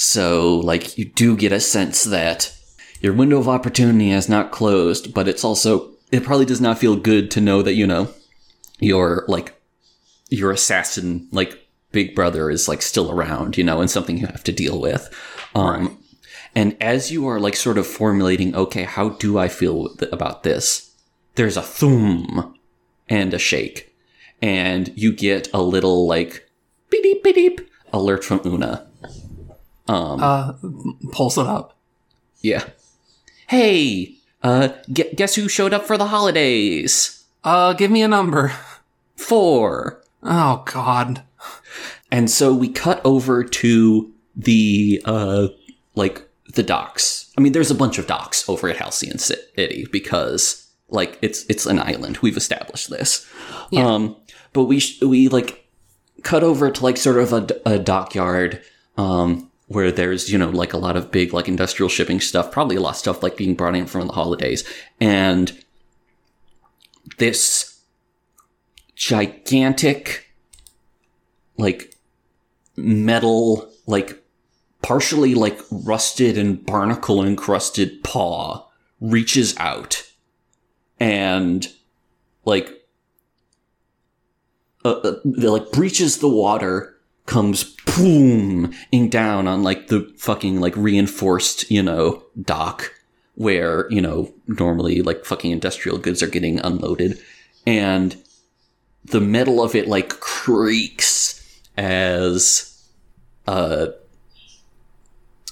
so 0.00 0.56
like 0.60 0.96
you 0.96 1.04
do 1.04 1.36
get 1.36 1.52
a 1.52 1.60
sense 1.60 2.04
that 2.04 2.56
your 3.02 3.12
window 3.12 3.38
of 3.38 3.50
opportunity 3.50 4.08
has 4.08 4.30
not 4.30 4.50
closed, 4.50 5.12
but 5.12 5.28
it's 5.28 5.44
also 5.44 5.90
it 6.10 6.24
probably 6.24 6.46
does 6.46 6.60
not 6.60 6.78
feel 6.78 6.96
good 6.96 7.30
to 7.32 7.40
know 7.42 7.60
that 7.60 7.74
you 7.74 7.86
know 7.86 8.08
your 8.78 9.26
like 9.28 9.60
your 10.30 10.52
assassin 10.52 11.28
like 11.32 11.68
big 11.92 12.14
brother 12.14 12.48
is 12.48 12.66
like 12.66 12.80
still 12.80 13.10
around, 13.10 13.58
you 13.58 13.62
know, 13.62 13.82
and 13.82 13.90
something 13.90 14.16
you 14.16 14.26
have 14.26 14.42
to 14.44 14.52
deal 14.52 14.80
with. 14.80 15.14
Um, 15.54 15.98
and 16.54 16.78
as 16.80 17.12
you 17.12 17.28
are 17.28 17.38
like 17.38 17.54
sort 17.54 17.76
of 17.76 17.86
formulating, 17.86 18.54
okay, 18.54 18.84
how 18.84 19.10
do 19.10 19.36
I 19.36 19.48
feel 19.48 19.94
th- 19.96 20.10
about 20.12 20.44
this? 20.44 20.96
There's 21.34 21.58
a 21.58 21.62
thum 21.62 22.58
and 23.06 23.34
a 23.34 23.38
shake, 23.38 23.94
and 24.40 24.90
you 24.96 25.12
get 25.12 25.52
a 25.52 25.60
little 25.60 26.06
like 26.06 26.48
beep 26.88 27.02
beep 27.02 27.22
beep 27.22 27.34
beep 27.34 27.70
alert 27.92 28.24
from 28.24 28.40
Una. 28.46 28.89
Um, 29.90 30.20
Uh, 30.22 30.52
pulls 31.12 31.36
it 31.38 31.46
up. 31.46 31.76
yeah. 32.40 32.64
Hey, 33.48 34.14
uh, 34.42 34.68
gu- 34.92 35.12
guess 35.16 35.34
who 35.34 35.48
showed 35.48 35.74
up 35.74 35.84
for 35.86 35.98
the 35.98 36.06
holidays? 36.06 37.24
Uh, 37.42 37.72
give 37.72 37.90
me 37.90 38.02
a 38.02 38.08
number. 38.08 38.52
Four. 39.16 40.02
Oh 40.22 40.62
God. 40.66 41.22
and 42.10 42.30
so 42.30 42.54
we 42.54 42.68
cut 42.68 43.00
over 43.04 43.42
to 43.44 44.12
the 44.36 45.02
uh 45.04 45.48
like 45.94 46.28
the 46.54 46.62
docks. 46.62 47.32
I 47.36 47.40
mean, 47.40 47.52
there's 47.52 47.70
a 47.70 47.74
bunch 47.74 47.98
of 47.98 48.06
docks 48.06 48.48
over 48.48 48.68
at 48.68 48.76
Halcyon 48.76 49.18
City 49.18 49.86
because 49.90 50.66
like 50.88 51.18
it's 51.22 51.44
it's 51.48 51.66
an 51.66 51.78
island. 51.80 52.18
We've 52.18 52.36
established 52.36 52.90
this. 52.90 53.26
Um, 53.76 54.16
but 54.52 54.64
we 54.64 54.80
sh- 54.80 55.00
we 55.02 55.28
like 55.28 55.68
cut 56.22 56.42
over 56.44 56.70
to 56.70 56.82
like 56.84 56.96
sort 56.96 57.18
of 57.18 57.32
a, 57.32 57.46
a 57.66 57.78
dockyard 57.78 58.62
um 58.96 59.49
where 59.70 59.92
there's 59.92 60.32
you 60.32 60.36
know 60.36 60.50
like 60.50 60.72
a 60.72 60.78
lot 60.78 60.96
of 60.96 61.12
big 61.12 61.32
like 61.32 61.46
industrial 61.46 61.88
shipping 61.88 62.20
stuff, 62.20 62.50
probably 62.50 62.74
a 62.74 62.80
lot 62.80 62.90
of 62.90 62.96
stuff 62.96 63.22
like 63.22 63.36
being 63.36 63.54
brought 63.54 63.76
in 63.76 63.86
from 63.86 64.08
the 64.08 64.12
holidays, 64.12 64.64
and 65.00 65.64
this 67.18 67.80
gigantic 68.96 70.28
like 71.56 71.94
metal 72.76 73.70
like 73.86 74.20
partially 74.82 75.36
like 75.36 75.60
rusted 75.70 76.36
and 76.36 76.66
barnacle 76.66 77.24
encrusted 77.24 78.02
paw 78.02 78.66
reaches 79.00 79.56
out 79.58 80.02
and 80.98 81.68
like 82.44 82.68
uh, 84.84 84.90
uh, 84.90 85.20
like 85.24 85.70
breaches 85.70 86.18
the 86.18 86.28
water 86.28 86.99
comes 87.30 87.62
booming 87.96 89.08
down 89.08 89.46
on 89.46 89.62
like 89.62 89.86
the 89.86 90.12
fucking 90.18 90.60
like 90.60 90.76
reinforced 90.76 91.70
you 91.70 91.80
know 91.80 92.20
dock 92.42 92.92
where 93.36 93.86
you 93.88 94.00
know 94.00 94.32
normally 94.48 95.00
like 95.00 95.24
fucking 95.24 95.52
industrial 95.52 95.96
goods 95.96 96.24
are 96.24 96.26
getting 96.26 96.58
unloaded 96.58 97.16
and 97.68 98.20
the 99.04 99.20
metal 99.20 99.62
of 99.62 99.76
it 99.76 99.86
like 99.86 100.08
creaks 100.18 101.62
as 101.76 102.84
uh 103.46 103.86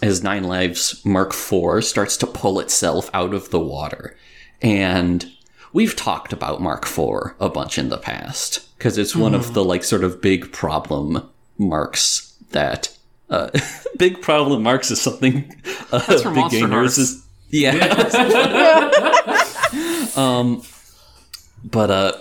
as 0.03 0.23
Nine 0.23 0.45
Lives 0.45 1.05
Mark 1.05 1.33
IV 1.33 1.85
starts 1.85 2.17
to 2.19 2.27
pull 2.27 2.61
itself 2.61 3.11
out 3.13 3.35
of 3.35 3.51
the 3.51 3.59
water. 3.59 4.17
And 4.63 5.27
we've 5.73 5.97
talked 5.97 6.33
about 6.33 6.63
Mark 6.63 6.87
IV 6.87 7.35
a 7.41 7.49
bunch 7.49 7.79
in 7.79 7.89
the 7.89 7.99
past 7.99 8.77
because 8.79 8.97
it's 8.97 9.17
one 9.17 9.35
of 9.35 9.55
the 9.55 9.65
like 9.65 9.83
sort 9.83 10.05
of 10.05 10.21
big 10.21 10.53
problem 10.53 11.29
marks 11.59 12.33
that 12.53 12.97
uh, 13.31 13.51
big 13.99 14.23
problem 14.23 14.63
marks 14.63 14.91
is 14.91 15.01
something 15.01 15.55
uh, 15.93 15.99
That's 15.99 16.23
from 16.23 16.35
big 16.35 16.43
Monster 16.43 16.67
gamers 16.67 16.99
is 16.99 17.25
yeah. 17.51 17.73
um, 20.17 20.63
but 21.65 21.91
uh, 21.91 22.13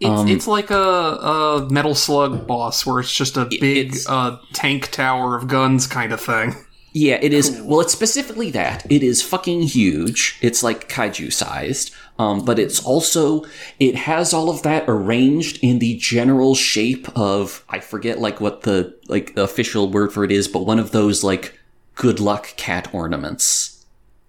It's, 0.00 0.08
Um, 0.08 0.28
it's 0.28 0.46
like 0.46 0.70
a, 0.70 0.76
a 0.76 1.68
Metal 1.70 1.94
Slug 1.94 2.46
boss 2.46 2.84
where 2.84 3.00
it's 3.00 3.14
just 3.14 3.36
a 3.36 3.46
big 3.46 3.96
uh, 4.08 4.38
tank 4.52 4.90
tower 4.90 5.36
of 5.36 5.48
guns 5.48 5.86
kind 5.86 6.12
of 6.12 6.20
thing. 6.20 6.54
Yeah, 6.92 7.18
it 7.20 7.32
is. 7.32 7.60
Well, 7.62 7.80
it's 7.80 7.92
specifically 7.92 8.50
that. 8.52 8.86
It 8.90 9.02
is 9.02 9.22
fucking 9.22 9.62
huge. 9.62 10.38
It's 10.40 10.62
like 10.62 10.88
kaiju 10.88 11.32
sized. 11.32 11.92
Um, 12.16 12.44
but 12.44 12.60
it's 12.60 12.84
also, 12.84 13.44
it 13.80 13.96
has 13.96 14.32
all 14.32 14.48
of 14.48 14.62
that 14.62 14.84
arranged 14.86 15.58
in 15.62 15.80
the 15.80 15.96
general 15.96 16.54
shape 16.54 17.08
of, 17.18 17.64
I 17.68 17.80
forget 17.80 18.20
like 18.20 18.40
what 18.40 18.62
the, 18.62 18.96
like, 19.08 19.34
the 19.34 19.42
official 19.42 19.90
word 19.90 20.12
for 20.12 20.22
it 20.22 20.30
is, 20.30 20.46
but 20.46 20.60
one 20.60 20.78
of 20.78 20.92
those, 20.92 21.24
like, 21.24 21.58
good 21.96 22.20
luck 22.20 22.54
cat 22.56 22.94
ornaments. 22.94 23.84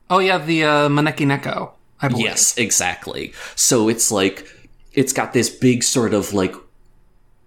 Oh 0.09 0.17
yeah, 0.17 0.39
the 0.39 0.63
uh, 0.63 0.89
Maneki 0.89 1.27
Neko, 1.27 1.73
I 2.01 2.07
believe. 2.07 2.25
Yes, 2.25 2.57
exactly. 2.57 3.33
So 3.55 3.87
it's 3.87 4.11
like, 4.11 4.51
it's 4.93 5.13
got 5.13 5.33
this 5.33 5.51
big 5.51 5.83
sort 5.83 6.15
of 6.15 6.33
like, 6.33 6.55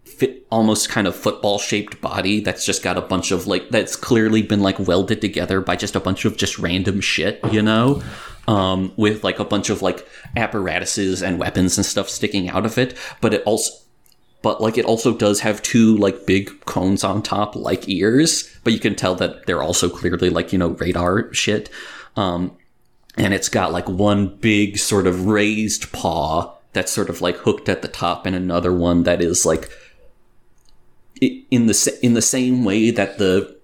fit, 0.04 0.46
almost 0.50 0.88
kind 0.88 1.08
of 1.08 1.16
football 1.16 1.58
shaped 1.58 2.00
body 2.00 2.40
that's 2.40 2.64
just 2.64 2.84
got 2.84 2.96
a 2.96 3.00
bunch 3.00 3.32
of 3.32 3.48
like, 3.48 3.70
that's 3.70 3.96
clearly 3.96 4.42
been 4.42 4.60
like 4.60 4.78
welded 4.78 5.20
together 5.20 5.60
by 5.60 5.74
just 5.74 5.96
a 5.96 6.00
bunch 6.00 6.24
of 6.24 6.36
just 6.36 6.60
random 6.60 7.00
shit, 7.00 7.40
you 7.50 7.62
know? 7.62 8.02
Um, 8.48 8.92
with 8.96 9.24
like 9.24 9.38
a 9.38 9.44
bunch 9.44 9.68
of 9.68 9.82
like 9.82 10.08
apparatuses 10.34 11.22
and 11.22 11.38
weapons 11.38 11.76
and 11.76 11.84
stuff 11.84 12.08
sticking 12.08 12.48
out 12.48 12.64
of 12.64 12.78
it. 12.78 12.96
But 13.20 13.34
it 13.34 13.42
also, 13.44 13.70
but 14.40 14.60
like 14.60 14.78
it 14.78 14.86
also 14.86 15.14
does 15.14 15.40
have 15.40 15.62
two 15.62 15.96
like 15.98 16.26
big 16.26 16.64
cones 16.64 17.04
on 17.04 17.22
top 17.22 17.54
like 17.54 17.88
ears, 17.88 18.50
but 18.64 18.72
you 18.72 18.80
can 18.80 18.94
tell 18.94 19.14
that 19.16 19.46
they're 19.46 19.62
also 19.62 19.90
clearly 19.90 20.30
like, 20.30 20.52
you 20.52 20.58
know, 20.58 20.68
radar 20.68 21.32
shit. 21.34 21.68
Um, 22.16 22.56
and 23.18 23.34
it's 23.34 23.48
got 23.48 23.72
like 23.72 23.88
one 23.88 24.28
big 24.36 24.78
sort 24.78 25.06
of 25.06 25.26
raised 25.26 25.92
paw 25.92 26.54
that's 26.72 26.92
sort 26.92 27.10
of 27.10 27.20
like 27.20 27.36
hooked 27.36 27.68
at 27.68 27.82
the 27.82 27.88
top 27.88 28.26
and 28.26 28.36
another 28.36 28.72
one 28.72 29.02
that 29.02 29.20
is 29.20 29.44
like 29.44 29.70
in 31.20 31.66
the 31.66 31.98
in 32.02 32.14
the 32.14 32.22
same 32.22 32.64
way 32.64 32.90
that 32.90 33.18
the 33.18 33.56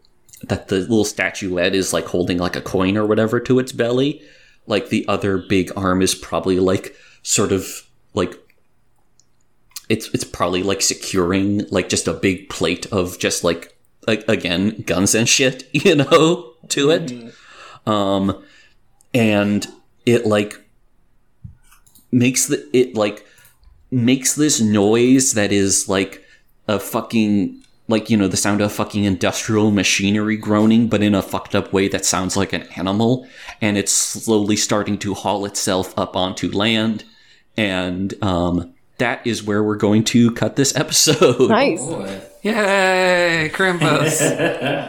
that 0.42 0.68
the 0.68 0.80
little 0.80 1.04
statuette 1.04 1.74
is 1.74 1.92
like 1.92 2.06
holding 2.06 2.38
like 2.38 2.56
a 2.56 2.60
coin 2.60 2.96
or 2.96 3.06
whatever 3.06 3.38
to 3.38 3.58
its 3.58 3.72
belly 3.72 4.20
like 4.66 4.88
the 4.88 5.06
other 5.08 5.38
big 5.38 5.70
arm 5.76 6.02
is 6.02 6.14
probably 6.14 6.58
like 6.58 6.96
sort 7.22 7.52
of 7.52 7.88
like 8.14 8.34
it's 9.88 10.08
it's 10.14 10.24
probably 10.24 10.62
like 10.62 10.80
securing 10.80 11.66
like 11.70 11.88
just 11.88 12.08
a 12.08 12.14
big 12.14 12.48
plate 12.48 12.86
of 12.92 13.18
just 13.18 13.44
like 13.44 13.76
like 14.06 14.26
again 14.28 14.82
guns 14.86 15.14
and 15.14 15.28
shit 15.28 15.68
you 15.72 15.94
know 15.96 16.52
to 16.68 16.90
it. 16.90 17.12
Um 17.86 18.42
and 19.12 19.66
it 20.06 20.26
like 20.26 20.60
makes 22.10 22.46
the 22.46 22.68
it 22.72 22.94
like 22.94 23.26
makes 23.90 24.34
this 24.34 24.60
noise 24.60 25.32
that 25.34 25.52
is 25.52 25.88
like 25.88 26.24
a 26.66 26.80
fucking 26.80 27.63
like 27.88 28.10
you 28.10 28.16
know 28.16 28.28
the 28.28 28.36
sound 28.36 28.60
of 28.60 28.72
fucking 28.72 29.04
industrial 29.04 29.70
machinery 29.70 30.36
groaning 30.36 30.88
but 30.88 31.02
in 31.02 31.14
a 31.14 31.22
fucked 31.22 31.54
up 31.54 31.72
way 31.72 31.88
that 31.88 32.04
sounds 32.04 32.36
like 32.36 32.52
an 32.52 32.62
animal 32.76 33.26
and 33.60 33.76
it's 33.76 33.92
slowly 33.92 34.56
starting 34.56 34.98
to 34.98 35.14
haul 35.14 35.44
itself 35.44 35.96
up 35.98 36.16
onto 36.16 36.50
land 36.50 37.04
and 37.56 38.14
um 38.22 38.72
that 38.98 39.26
is 39.26 39.42
where 39.42 39.62
we're 39.62 39.76
going 39.76 40.04
to 40.04 40.30
cut 40.32 40.56
this 40.56 40.74
episode 40.76 41.50
Nice. 41.50 41.84
Boy. 41.84 42.20
Yay, 42.42 43.50
Krampus! 43.54 44.20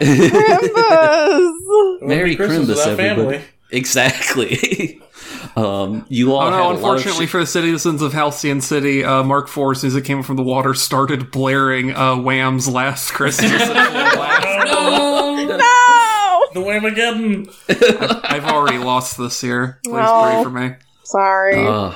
Krampus! 0.00 2.02
Merry 2.02 2.36
Christmas 2.36 2.66
Christmas, 2.66 2.86
everybody. 2.86 3.38
family. 3.38 3.44
Exactly. 3.70 5.00
um, 5.56 6.06
you 6.08 6.32
all 6.34 6.42
Oh 6.42 6.50
had 6.50 6.56
no, 6.58 6.70
unfortunately 6.72 7.24
shit- 7.26 7.30
for 7.30 7.40
the 7.40 7.46
citizens 7.46 8.02
of 8.02 8.12
Halcyon 8.12 8.60
City, 8.60 9.04
uh, 9.04 9.22
Mark 9.22 9.48
IV, 9.48 9.70
as 9.72 9.80
soon 9.80 9.88
as 9.88 9.96
it 9.96 10.02
came 10.04 10.22
from 10.22 10.36
the 10.36 10.42
water, 10.42 10.74
started 10.74 11.30
blaring 11.30 11.94
uh, 11.94 12.16
Wham's 12.16 12.68
Last 12.68 13.10
Christmas. 13.12 13.50
at 13.62 14.68
full. 14.68 15.46
No! 15.46 16.46
The 16.54 16.60
Whamageddon! 16.60 18.22
I've 18.24 18.44
already 18.44 18.78
lost 18.78 19.18
this 19.18 19.42
year. 19.42 19.80
Please 19.84 19.92
No. 19.94 20.22
pray 20.22 20.42
for 20.44 20.50
me. 20.50 20.74
Sorry. 21.04 21.66
Uh, 21.66 21.94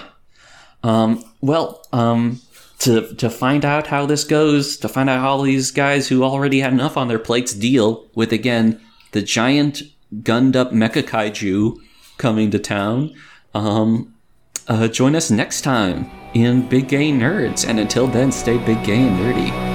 um, 0.82 1.24
well, 1.40 1.82
um, 1.92 2.40
to 2.80 3.14
to 3.16 3.28
find 3.30 3.64
out 3.64 3.86
how 3.86 4.06
this 4.06 4.24
goes, 4.24 4.76
to 4.78 4.88
find 4.88 5.08
out 5.10 5.20
how 5.20 5.30
all 5.30 5.42
these 5.42 5.70
guys 5.70 6.08
who 6.08 6.22
already 6.24 6.60
had 6.60 6.72
enough 6.72 6.96
on 6.96 7.08
their 7.08 7.18
plates 7.18 7.52
deal 7.54 8.06
with 8.14 8.32
again 8.32 8.80
the 9.12 9.20
giant 9.22 9.82
gunned 10.22 10.56
up 10.56 10.72
mecha 10.72 11.02
kaiju 11.02 11.76
coming 12.18 12.50
to 12.50 12.58
town. 12.58 13.14
Um, 13.54 14.14
uh, 14.68 14.88
join 14.88 15.16
us 15.16 15.30
next 15.30 15.62
time 15.62 16.10
in 16.34 16.68
Big 16.68 16.88
Gay 16.88 17.10
Nerds, 17.10 17.68
and 17.68 17.80
until 17.80 18.06
then, 18.06 18.30
stay 18.30 18.58
big, 18.58 18.84
gay, 18.84 19.02
and 19.06 19.18
nerdy. 19.18 19.70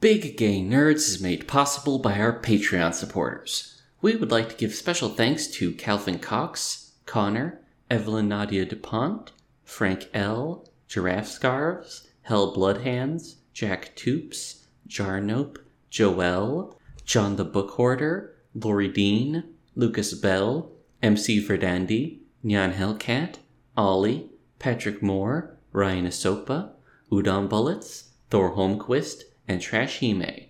Big 0.00 0.38
Gay 0.38 0.62
Nerds 0.62 1.08
is 1.08 1.20
made 1.20 1.46
possible 1.46 1.98
by 1.98 2.18
our 2.18 2.40
Patreon 2.40 2.94
supporters. 2.94 3.79
We 4.02 4.16
would 4.16 4.30
like 4.30 4.48
to 4.48 4.56
give 4.56 4.74
special 4.74 5.10
thanks 5.10 5.46
to 5.48 5.72
Calvin 5.72 6.18
Cox, 6.18 6.92
Connor, 7.04 7.60
Evelyn 7.90 8.28
Nadia 8.28 8.64
DuPont, 8.64 9.32
Frank 9.62 10.08
L., 10.14 10.66
Giraffe 10.88 11.28
Scarves, 11.28 12.08
Hell 12.22 12.54
Bloodhands, 12.54 13.34
Jack 13.52 13.94
Toops, 13.96 14.64
Jarnope, 14.88 15.58
Joel, 15.90 16.78
John 17.04 17.36
the 17.36 17.44
Book 17.44 17.72
Hoarder, 17.72 18.34
Lori 18.54 18.88
Dean, 18.88 19.44
Lucas 19.76 20.14
Bell, 20.14 20.72
MC 21.02 21.46
Verdandi, 21.46 22.20
Nyan 22.42 22.72
Hellcat, 22.72 23.36
Ollie, 23.76 24.30
Patrick 24.58 25.02
Moore, 25.02 25.58
Ryan 25.72 26.06
Asopa, 26.06 26.70
Udon 27.12 27.50
Bullets, 27.50 28.10
Thor 28.30 28.56
Holmquist, 28.56 29.24
and 29.46 29.60
Trash 29.60 30.00
Hime. 30.00 30.49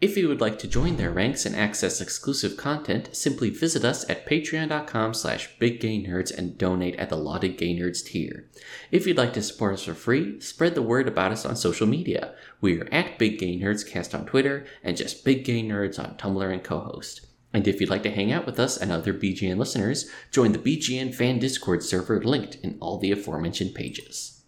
If 0.00 0.16
you 0.16 0.28
would 0.28 0.40
like 0.40 0.58
to 0.60 0.66
join 0.66 0.96
their 0.96 1.10
ranks 1.10 1.44
and 1.44 1.54
access 1.54 2.00
exclusive 2.00 2.56
content, 2.56 3.10
simply 3.12 3.50
visit 3.50 3.84
us 3.84 4.08
at 4.08 4.24
patreon.com 4.24 5.12
slash 5.12 5.50
biggaynerds 5.58 6.34
and 6.34 6.56
donate 6.56 6.96
at 6.96 7.10
the 7.10 7.18
Lauded 7.18 7.58
Gay 7.58 7.76
Nerds 7.76 8.02
tier. 8.02 8.48
If 8.90 9.06
you'd 9.06 9.18
like 9.18 9.34
to 9.34 9.42
support 9.42 9.74
us 9.74 9.84
for 9.84 9.92
free, 9.92 10.40
spread 10.40 10.74
the 10.74 10.80
word 10.80 11.06
about 11.06 11.32
us 11.32 11.44
on 11.44 11.54
social 11.54 11.86
media. 11.86 12.34
We 12.62 12.80
are 12.80 12.88
at 12.90 13.18
Big 13.18 13.38
Gay 13.38 13.58
Nerds 13.58 13.86
Cast 13.86 14.14
on 14.14 14.24
Twitter 14.24 14.64
and 14.82 14.96
just 14.96 15.22
Big 15.22 15.44
Gay 15.44 15.62
Nerds 15.62 15.98
on 15.98 16.16
Tumblr 16.16 16.50
and 16.50 16.64
Cohost. 16.64 17.26
And 17.52 17.68
if 17.68 17.78
you'd 17.78 17.90
like 17.90 18.04
to 18.04 18.10
hang 18.10 18.32
out 18.32 18.46
with 18.46 18.58
us 18.58 18.78
and 18.78 18.90
other 18.90 19.12
BGN 19.12 19.58
listeners, 19.58 20.10
join 20.30 20.52
the 20.52 20.58
BGN 20.58 21.14
fan 21.14 21.38
Discord 21.38 21.82
server 21.82 22.22
linked 22.22 22.54
in 22.62 22.78
all 22.80 22.96
the 22.96 23.12
aforementioned 23.12 23.74
pages. 23.74 24.38